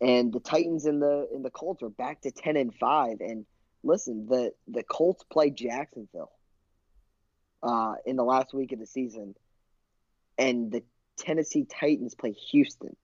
and 0.00 0.32
the 0.32 0.40
Titans 0.40 0.84
and 0.84 1.00
the 1.00 1.28
and 1.32 1.44
the 1.44 1.50
Colts 1.50 1.82
are 1.82 1.88
back 1.88 2.22
to 2.22 2.30
ten 2.30 2.56
and 2.56 2.74
five. 2.74 3.20
And 3.20 3.46
listen, 3.82 4.26
the 4.26 4.52
the 4.68 4.82
Colts 4.82 5.24
play 5.30 5.50
Jacksonville 5.50 6.32
uh, 7.62 7.94
in 8.04 8.16
the 8.16 8.24
last 8.24 8.54
week 8.54 8.72
of 8.72 8.78
the 8.78 8.86
season, 8.86 9.34
and 10.38 10.70
the 10.70 10.82
Tennessee 11.16 11.64
Titans 11.64 12.14
play 12.14 12.32
Houston. 12.50 12.96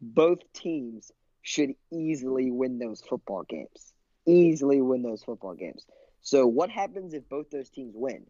Both 0.00 0.40
teams 0.52 1.12
should 1.42 1.74
easily 1.90 2.50
win 2.50 2.78
those 2.78 3.00
football 3.00 3.44
games. 3.48 3.92
Easily 4.26 4.80
win 4.80 5.02
those 5.02 5.22
football 5.22 5.54
games. 5.54 5.86
So 6.20 6.46
what 6.46 6.70
happens 6.70 7.14
if 7.14 7.28
both 7.28 7.50
those 7.50 7.70
teams 7.70 7.94
win? 7.96 8.26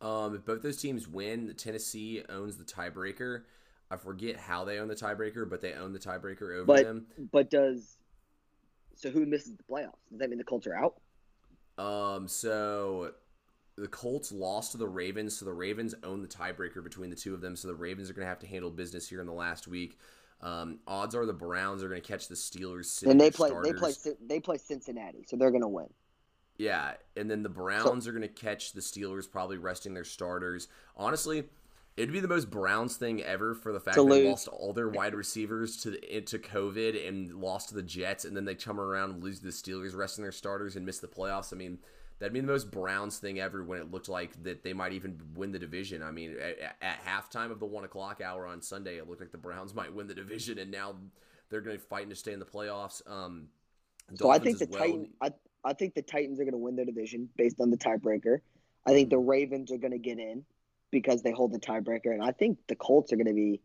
Um, 0.00 0.34
if 0.34 0.44
both 0.44 0.62
those 0.62 0.80
teams 0.80 1.06
win, 1.06 1.54
Tennessee 1.56 2.22
owns 2.28 2.56
the 2.56 2.64
tiebreaker. 2.64 3.42
I 3.90 3.96
forget 3.96 4.36
how 4.36 4.64
they 4.64 4.78
own 4.78 4.88
the 4.88 4.94
tiebreaker, 4.94 5.48
but 5.48 5.60
they 5.60 5.72
own 5.74 5.92
the 5.92 5.98
tiebreaker 5.98 6.56
over 6.56 6.64
but, 6.64 6.84
them. 6.84 7.06
But 7.32 7.50
does 7.50 7.98
so 8.94 9.10
who 9.10 9.24
misses 9.26 9.56
the 9.56 9.62
playoffs? 9.62 9.96
Does 10.10 10.20
that 10.20 10.28
mean 10.28 10.38
the 10.38 10.44
Colts 10.44 10.66
are 10.66 10.76
out? 10.76 11.00
Um, 11.82 12.28
so 12.28 13.12
the 13.76 13.88
Colts 13.88 14.32
lost 14.32 14.72
to 14.72 14.78
the 14.78 14.88
Ravens, 14.88 15.36
so 15.36 15.44
the 15.44 15.52
Ravens 15.52 15.94
own 16.02 16.22
the 16.22 16.28
tiebreaker 16.28 16.82
between 16.82 17.10
the 17.10 17.16
two 17.16 17.34
of 17.34 17.40
them. 17.40 17.56
So 17.56 17.68
the 17.68 17.74
Ravens 17.74 18.10
are 18.10 18.12
going 18.12 18.24
to 18.24 18.28
have 18.28 18.40
to 18.40 18.46
handle 18.46 18.70
business 18.70 19.08
here 19.08 19.20
in 19.20 19.26
the 19.26 19.32
last 19.32 19.68
week. 19.68 19.98
Um, 20.42 20.78
odds 20.86 21.14
are 21.14 21.26
the 21.26 21.32
Browns 21.32 21.82
are 21.82 21.88
going 21.88 22.00
to 22.00 22.06
catch 22.06 22.28
the 22.28 22.34
Steelers. 22.34 23.02
And 23.06 23.20
they 23.20 23.30
play. 23.30 23.48
Starters. 23.48 23.72
They 23.72 23.78
play. 23.78 24.16
They 24.26 24.40
play 24.40 24.58
Cincinnati, 24.58 25.24
so 25.26 25.36
they're 25.36 25.50
going 25.50 25.62
to 25.62 25.68
win. 25.68 25.88
Yeah, 26.56 26.92
and 27.16 27.30
then 27.30 27.42
the 27.42 27.48
Browns 27.48 28.04
so, 28.04 28.10
are 28.10 28.12
going 28.12 28.20
to 28.22 28.28
catch 28.28 28.72
the 28.72 28.82
Steelers, 28.82 29.30
probably 29.30 29.56
resting 29.56 29.94
their 29.94 30.04
starters. 30.04 30.68
Honestly, 30.94 31.44
it'd 31.96 32.12
be 32.12 32.20
the 32.20 32.28
most 32.28 32.50
Browns 32.50 32.96
thing 32.96 33.22
ever 33.22 33.54
for 33.54 33.72
the 33.72 33.80
fact 33.80 33.96
they 33.96 34.28
lost 34.28 34.46
all 34.46 34.74
their 34.74 34.88
wide 34.88 35.14
receivers 35.14 35.78
to 35.78 36.20
to 36.20 36.38
COVID 36.38 37.08
and 37.08 37.34
lost 37.34 37.70
to 37.70 37.74
the 37.74 37.82
Jets, 37.82 38.26
and 38.26 38.36
then 38.36 38.44
they 38.44 38.54
come 38.54 38.78
around 38.78 39.10
and 39.10 39.24
lose 39.24 39.38
to 39.38 39.46
the 39.46 39.52
Steelers, 39.52 39.96
resting 39.96 40.22
their 40.22 40.32
starters 40.32 40.76
and 40.76 40.84
miss 40.84 40.98
the 40.98 41.08
playoffs. 41.08 41.52
I 41.52 41.56
mean, 41.56 41.78
that'd 42.20 42.32
be 42.32 42.40
the 42.40 42.46
most 42.46 42.70
Browns 42.70 43.18
thing 43.18 43.40
ever 43.40 43.64
when 43.64 43.80
it 43.80 43.90
looked 43.90 44.08
like 44.08 44.40
that 44.44 44.62
they 44.62 44.72
might 44.72 44.92
even 44.92 45.20
win 45.34 45.50
the 45.50 45.58
division. 45.58 46.02
I 46.02 46.12
mean, 46.12 46.36
at, 46.38 46.76
at 46.80 47.04
halftime 47.04 47.50
of 47.50 47.58
the 47.58 47.66
one 47.66 47.84
o'clock 47.84 48.20
hour 48.20 48.46
on 48.46 48.62
Sunday, 48.62 48.98
it 48.98 49.08
looked 49.08 49.20
like 49.20 49.32
the 49.32 49.38
Browns 49.38 49.74
might 49.80 49.92
win 49.92 50.06
the 50.06 50.14
division, 50.14 50.58
and 50.58 50.70
now 50.70 50.94
they're 51.50 51.62
going 51.62 51.76
to 51.76 51.82
fight 51.82 52.08
to 52.08 52.14
stay 52.14 52.32
in 52.32 52.38
the 52.38 52.46
playoffs. 52.46 53.02
Um, 53.10 53.48
so 54.14 54.30
I 54.30 54.38
think 54.38 54.58
the 54.58 54.68
well. 54.70 54.80
Titans. 54.80 55.08
I, 55.20 55.30
I 55.64 55.72
think 55.72 55.94
the 55.94 56.02
Titans 56.02 56.40
are 56.40 56.44
going 56.44 56.52
to 56.52 56.58
win 56.58 56.76
their 56.76 56.86
division 56.86 57.28
based 57.36 57.60
on 57.60 57.70
the 57.70 57.76
tiebreaker. 57.76 58.38
I 58.86 58.92
think 58.92 59.10
the 59.10 59.16
mm-hmm. 59.16 59.28
Ravens 59.28 59.72
are 59.72 59.78
going 59.78 59.92
to 59.92 59.98
get 59.98 60.18
in 60.18 60.44
because 60.90 61.22
they 61.22 61.32
hold 61.32 61.52
the 61.52 61.58
tiebreaker, 61.58 62.12
and 62.12 62.22
I 62.22 62.32
think 62.32 62.58
the 62.66 62.76
Colts 62.76 63.12
are 63.12 63.16
going 63.16 63.26
to 63.26 63.34
be 63.34 63.60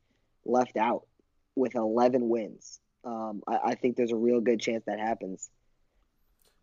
left 0.45 0.77
out 0.77 1.07
with 1.55 1.75
11 1.75 2.27
wins. 2.27 2.79
Um, 3.03 3.41
I, 3.47 3.59
I, 3.63 3.75
think 3.75 3.95
there's 3.95 4.11
a 4.11 4.17
real 4.17 4.41
good 4.41 4.59
chance 4.59 4.83
that 4.85 4.99
happens. 4.99 5.49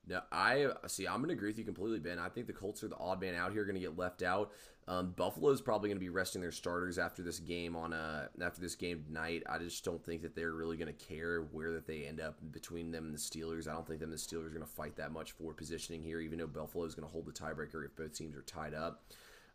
No, 0.09 0.21
I 0.33 0.67
see. 0.89 1.07
I'm 1.07 1.19
going 1.19 1.29
to 1.29 1.35
agree 1.35 1.51
with 1.51 1.59
you 1.59 1.65
completely, 1.65 2.01
Ben. 2.01 2.19
I 2.19 2.29
think 2.29 2.49
the 2.49 2.53
Colts 2.53 2.83
are 2.83 2.89
the 2.89 2.99
odd 2.99 3.21
man 3.21 3.35
out 3.37 3.53
here, 3.53 3.65
going 3.65 3.77
to 3.77 3.81
get 3.81 3.97
left 3.97 4.23
out. 4.23 4.51
Um, 4.89 5.13
Buffalo's 5.13 5.61
probably 5.63 5.91
going 5.91 5.97
to 5.99 6.05
be 6.05 6.09
resting 6.09 6.43
their 6.43 6.51
starters 6.51 6.99
after 6.99 7.23
this 7.23 7.39
game 7.39 7.77
on 7.77 7.93
uh 7.93 8.27
after 8.43 8.61
this 8.61 8.75
game 8.75 9.05
tonight. 9.07 9.45
I 9.49 9.59
just 9.59 9.85
don't 9.85 10.05
think 10.05 10.23
that 10.23 10.35
they're 10.35 10.55
really 10.55 10.77
going 10.77 10.93
to 10.93 11.05
care 11.07 11.43
where 11.53 11.71
that 11.73 11.87
they 11.87 12.03
end 12.03 12.21
up 12.21 12.37
between 12.51 12.91
them 12.91 13.05
and 13.05 13.15
the 13.15 13.19
Steelers. 13.19 13.69
I 13.69 13.73
don't 13.75 13.87
think 13.87 14.01
them 14.01 14.11
and 14.11 14.19
the 14.19 14.23
Steelers 14.23 14.47
are 14.47 14.51
going 14.51 14.61
to 14.63 14.67
fight 14.67 14.97
that 14.97 15.13
much 15.13 15.31
for 15.33 15.55
positioning 15.55 16.03
here, 16.03 16.19
even 16.21 16.41
though 16.41 16.49
Buffalo 16.49 16.85
is 16.85 16.97
going 16.97 17.07
to 17.07 17.13
hold 17.13 17.27
the 17.27 17.33
tiebreaker 17.33 17.85
if 17.85 17.95
both 17.95 18.13
teams 18.13 18.37
are 18.37 18.43
tied 18.43 18.75
up. 18.75 19.05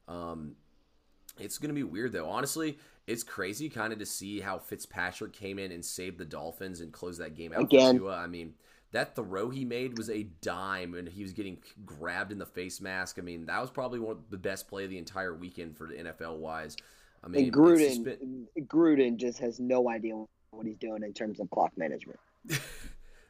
Um, 0.08 0.56
It's 1.38 1.58
going 1.58 1.70
to 1.70 1.76
be 1.76 1.84
weird 1.84 2.14
though. 2.14 2.30
Honestly, 2.30 2.78
it's 3.06 3.24
crazy 3.24 3.70
kind 3.70 3.92
of 3.94 4.00
to 4.00 4.06
see 4.06 4.40
how 4.40 4.58
Fitzpatrick 4.60 5.34
came 5.34 5.60
in 5.60 5.72
and 5.74 5.84
saved 5.84 6.18
the 6.18 6.26
Dolphins 6.26 6.80
and 6.80 6.92
closed 6.94 7.20
that 7.20 7.36
game 7.36 7.52
out 7.54 7.62
Again. 7.64 7.96
for 7.96 8.00
Tua. 8.00 8.16
I 8.18 8.28
mean, 8.28 8.54
that 8.92 9.16
throw 9.16 9.50
he 9.50 9.66
made 9.66 9.98
was 9.98 10.10
a 10.10 10.24
dime, 10.42 10.94
and 10.94 11.08
he 11.08 11.22
was 11.22 11.34
getting 11.34 11.58
grabbed 11.86 12.32
in 12.32 12.38
the 12.38 12.46
face 12.46 12.80
mask. 12.80 13.18
I 13.20 13.22
mean, 13.22 13.46
that 13.48 13.60
was 13.60 13.70
probably 13.70 14.00
one 14.00 14.18
of 14.18 14.30
the 14.30 14.38
best 14.38 14.68
play 14.68 14.86
of 14.86 14.90
the 14.90 14.98
entire 14.98 15.34
weekend 15.34 15.78
for 15.78 15.88
the 15.88 15.96
NFL 15.96 16.38
wise. 16.38 16.78
I 17.24 17.28
mean, 17.28 17.46
and 17.46 17.54
Gruden. 17.54 18.46
Gruden 18.68 19.18
just 19.18 19.40
has 19.40 19.60
no 19.60 19.90
idea 19.90 20.24
what 20.52 20.66
he's 20.66 20.78
doing 20.78 21.04
in 21.04 21.14
terms 21.14 21.40
of 21.40 21.50
clock 21.50 21.72
management. 21.78 22.20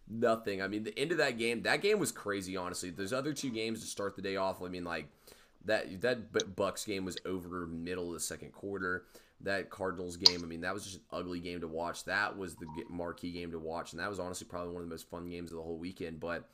Nothing. 0.09 0.61
I 0.61 0.67
mean, 0.67 0.83
the 0.83 0.97
end 0.97 1.11
of 1.11 1.17
that 1.17 1.37
game, 1.37 1.63
that 1.63 1.81
game 1.81 1.99
was 1.99 2.11
crazy. 2.11 2.55
Honestly, 2.55 2.89
those 2.89 3.11
other 3.11 3.33
two 3.33 3.49
games 3.49 3.81
to 3.81 3.87
start 3.87 4.15
the 4.15 4.21
day 4.21 4.35
off. 4.35 4.61
I 4.61 4.67
mean, 4.67 4.83
like 4.83 5.07
that 5.65 6.01
that 6.01 6.31
Bucs 6.31 6.85
game 6.85 7.03
was 7.03 7.17
over 7.25 7.67
middle 7.67 8.07
of 8.07 8.13
the 8.13 8.19
second 8.19 8.53
quarter. 8.53 9.05
That 9.41 9.69
Cardinals 9.69 10.17
game, 10.17 10.41
I 10.43 10.47
mean, 10.47 10.61
that 10.61 10.73
was 10.73 10.83
just 10.83 10.95
an 10.95 11.03
ugly 11.11 11.39
game 11.39 11.61
to 11.61 11.67
watch. 11.67 12.05
That 12.05 12.37
was 12.37 12.55
the 12.55 12.65
marquee 12.89 13.31
game 13.31 13.51
to 13.51 13.59
watch, 13.59 13.93
and 13.93 14.01
that 14.01 14.09
was 14.09 14.19
honestly 14.19 14.47
probably 14.49 14.73
one 14.73 14.81
of 14.81 14.89
the 14.89 14.93
most 14.93 15.09
fun 15.09 15.29
games 15.29 15.51
of 15.51 15.57
the 15.57 15.63
whole 15.63 15.77
weekend. 15.77 16.19
But 16.19 16.49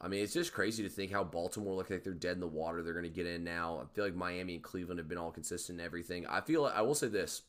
I 0.00 0.08
mean, 0.08 0.22
it's 0.22 0.34
just 0.34 0.52
crazy 0.52 0.82
to 0.82 0.88
think 0.90 1.10
how 1.10 1.24
Baltimore 1.24 1.74
look 1.74 1.88
like 1.88 2.04
they're 2.04 2.12
dead 2.12 2.34
in 2.34 2.40
the 2.40 2.46
water. 2.46 2.82
They're 2.82 2.92
going 2.92 3.04
to 3.04 3.08
get 3.08 3.26
in 3.26 3.42
now. 3.42 3.80
I 3.82 3.94
feel 3.94 4.04
like 4.04 4.14
Miami 4.14 4.54
and 4.54 4.62
Cleveland 4.62 4.98
have 4.98 5.08
been 5.08 5.18
all 5.18 5.30
consistent 5.30 5.78
and 5.78 5.86
everything. 5.86 6.26
I 6.26 6.42
feel 6.42 6.66
I 6.66 6.82
will 6.82 6.94
say 6.94 7.08
this: 7.08 7.42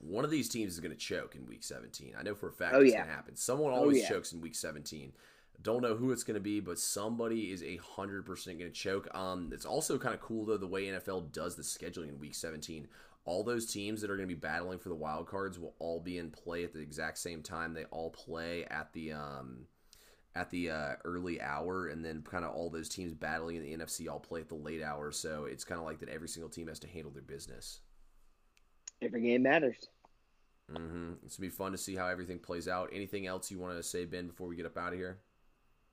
one 0.00 0.24
of 0.24 0.30
these 0.30 0.48
teams 0.48 0.72
is 0.72 0.80
going 0.80 0.92
to 0.92 0.96
choke 0.96 1.34
in 1.34 1.46
Week 1.46 1.62
17. 1.62 2.14
I 2.18 2.22
know 2.22 2.34
for 2.34 2.48
a 2.48 2.52
fact 2.52 2.74
oh, 2.74 2.80
it's 2.80 2.92
yeah. 2.92 2.98
going 2.98 3.08
to 3.08 3.14
happen. 3.14 3.36
Someone 3.36 3.72
oh, 3.72 3.76
always 3.76 3.98
oh, 3.98 4.00
yeah. 4.00 4.08
chokes 4.08 4.32
in 4.32 4.40
Week 4.40 4.54
17. 4.54 5.12
Don't 5.60 5.82
know 5.82 5.96
who 5.96 6.12
it's 6.12 6.22
going 6.22 6.36
to 6.36 6.40
be, 6.40 6.60
but 6.60 6.78
somebody 6.78 7.50
is 7.50 7.64
a 7.64 7.76
hundred 7.78 8.24
percent 8.24 8.60
going 8.60 8.70
to 8.70 8.76
choke. 8.76 9.08
Um, 9.12 9.50
it's 9.52 9.64
also 9.64 9.98
kind 9.98 10.14
of 10.14 10.20
cool 10.20 10.46
though 10.46 10.56
the 10.56 10.68
way 10.68 10.86
NFL 10.86 11.32
does 11.32 11.56
the 11.56 11.62
scheduling 11.62 12.08
in 12.10 12.20
Week 12.20 12.34
17 12.34 12.86
all 13.28 13.44
those 13.44 13.66
teams 13.66 14.00
that 14.00 14.10
are 14.10 14.16
going 14.16 14.26
to 14.26 14.34
be 14.34 14.40
battling 14.40 14.78
for 14.78 14.88
the 14.88 14.94
wild 14.94 15.26
cards 15.26 15.58
will 15.58 15.74
all 15.78 16.00
be 16.00 16.16
in 16.16 16.30
play 16.30 16.64
at 16.64 16.72
the 16.72 16.80
exact 16.80 17.18
same 17.18 17.42
time. 17.42 17.74
They 17.74 17.84
all 17.84 18.10
play 18.10 18.64
at 18.70 18.90
the 18.94 19.12
um, 19.12 19.66
at 20.34 20.48
the 20.48 20.70
uh, 20.70 20.92
early 21.04 21.38
hour, 21.38 21.88
and 21.88 22.02
then 22.02 22.22
kind 22.22 22.42
of 22.42 22.54
all 22.54 22.70
those 22.70 22.88
teams 22.88 23.12
battling 23.12 23.56
in 23.56 23.62
the 23.62 23.76
NFC 23.76 24.08
all 24.10 24.18
play 24.18 24.40
at 24.40 24.48
the 24.48 24.54
late 24.54 24.82
hour. 24.82 25.12
So 25.12 25.44
it's 25.44 25.62
kind 25.62 25.78
of 25.78 25.84
like 25.84 26.00
that. 26.00 26.08
Every 26.08 26.26
single 26.26 26.48
team 26.48 26.68
has 26.68 26.78
to 26.78 26.88
handle 26.88 27.12
their 27.12 27.22
business. 27.22 27.80
Every 29.02 29.20
game 29.20 29.42
matters. 29.42 29.88
Mm-hmm. 30.72 31.12
It's 31.26 31.36
gonna 31.36 31.48
be 31.48 31.54
fun 31.54 31.72
to 31.72 31.78
see 31.78 31.94
how 31.94 32.06
everything 32.06 32.38
plays 32.38 32.66
out. 32.66 32.88
Anything 32.94 33.26
else 33.26 33.50
you 33.50 33.58
want 33.58 33.76
to 33.76 33.82
say, 33.82 34.06
Ben, 34.06 34.28
before 34.28 34.48
we 34.48 34.56
get 34.56 34.64
up 34.64 34.78
out 34.78 34.94
of 34.94 34.98
here? 34.98 35.18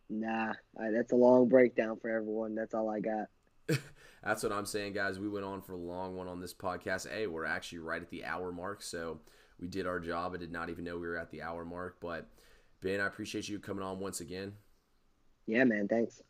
Nah, 0.09 0.53
that's 0.73 1.11
a 1.11 1.17
long 1.17 1.49
breakdown 1.49 1.97
for 2.01 2.09
everyone. 2.09 2.55
That's 2.55 2.73
all 2.73 2.89
I 2.89 3.01
got. 3.01 3.27
That's 4.23 4.43
what 4.43 4.51
I'm 4.51 4.65
saying, 4.65 4.93
guys. 4.93 5.19
We 5.19 5.29
went 5.29 5.45
on 5.45 5.61
for 5.61 5.73
a 5.73 5.77
long 5.77 6.15
one 6.15 6.27
on 6.27 6.39
this 6.39 6.53
podcast. 6.53 7.09
Hey, 7.09 7.27
we're 7.27 7.45
actually 7.45 7.79
right 7.79 8.01
at 8.01 8.09
the 8.09 8.25
hour 8.25 8.51
mark, 8.51 8.81
so 8.81 9.19
we 9.59 9.67
did 9.67 9.85
our 9.85 9.99
job. 9.99 10.33
I 10.33 10.37
did 10.37 10.51
not 10.51 10.69
even 10.69 10.83
know 10.83 10.97
we 10.97 11.07
were 11.07 11.17
at 11.17 11.31
the 11.31 11.41
hour 11.41 11.63
mark, 11.63 11.97
but 11.99 12.27
Ben, 12.81 12.99
I 12.99 13.07
appreciate 13.07 13.47
you 13.47 13.59
coming 13.59 13.83
on 13.83 13.99
once 13.99 14.21
again. 14.21 14.53
Yeah, 15.47 15.63
man. 15.63 15.87
Thanks. 15.87 16.21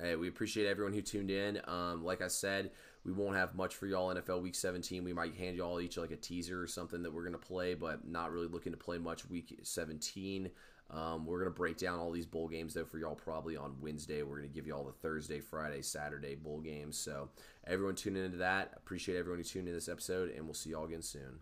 Hey, 0.00 0.16
we 0.16 0.28
appreciate 0.28 0.66
everyone 0.66 0.92
who 0.92 1.02
tuned 1.02 1.30
in. 1.30 1.60
Um, 1.66 2.04
like 2.04 2.20
I 2.20 2.28
said, 2.28 2.72
we 3.04 3.12
won't 3.12 3.36
have 3.36 3.54
much 3.54 3.74
for 3.74 3.86
y'all 3.86 4.14
NFL 4.14 4.42
Week 4.42 4.54
17. 4.54 5.04
We 5.04 5.12
might 5.12 5.34
hand 5.34 5.56
y'all 5.56 5.80
each 5.80 5.96
like 5.96 6.10
a 6.10 6.16
teaser 6.16 6.60
or 6.60 6.66
something 6.66 7.02
that 7.02 7.12
we're 7.12 7.22
going 7.22 7.32
to 7.32 7.38
play, 7.38 7.74
but 7.74 8.06
not 8.06 8.32
really 8.32 8.48
looking 8.48 8.72
to 8.72 8.78
play 8.78 8.98
much 8.98 9.28
Week 9.28 9.56
17. 9.62 10.50
Um, 10.90 11.26
we're 11.26 11.40
going 11.40 11.50
to 11.50 11.56
break 11.56 11.76
down 11.76 11.98
all 11.98 12.10
these 12.10 12.26
bowl 12.26 12.46
games, 12.46 12.74
though, 12.74 12.84
for 12.84 12.98
y'all 12.98 13.14
probably 13.14 13.56
on 13.56 13.76
Wednesday. 13.80 14.22
We're 14.22 14.38
going 14.38 14.48
to 14.48 14.54
give 14.54 14.66
you 14.66 14.74
all 14.74 14.84
the 14.84 14.92
Thursday, 14.92 15.40
Friday, 15.40 15.82
Saturday 15.82 16.34
bowl 16.34 16.60
games. 16.60 16.96
So, 16.96 17.30
everyone 17.66 17.94
tune 17.94 18.16
into 18.16 18.38
that. 18.38 18.72
Appreciate 18.76 19.18
everyone 19.18 19.38
who 19.38 19.44
tuned 19.44 19.68
in 19.68 19.74
this 19.74 19.88
episode, 19.88 20.30
and 20.30 20.44
we'll 20.44 20.54
see 20.54 20.70
y'all 20.70 20.84
again 20.84 21.02
soon. 21.02 21.40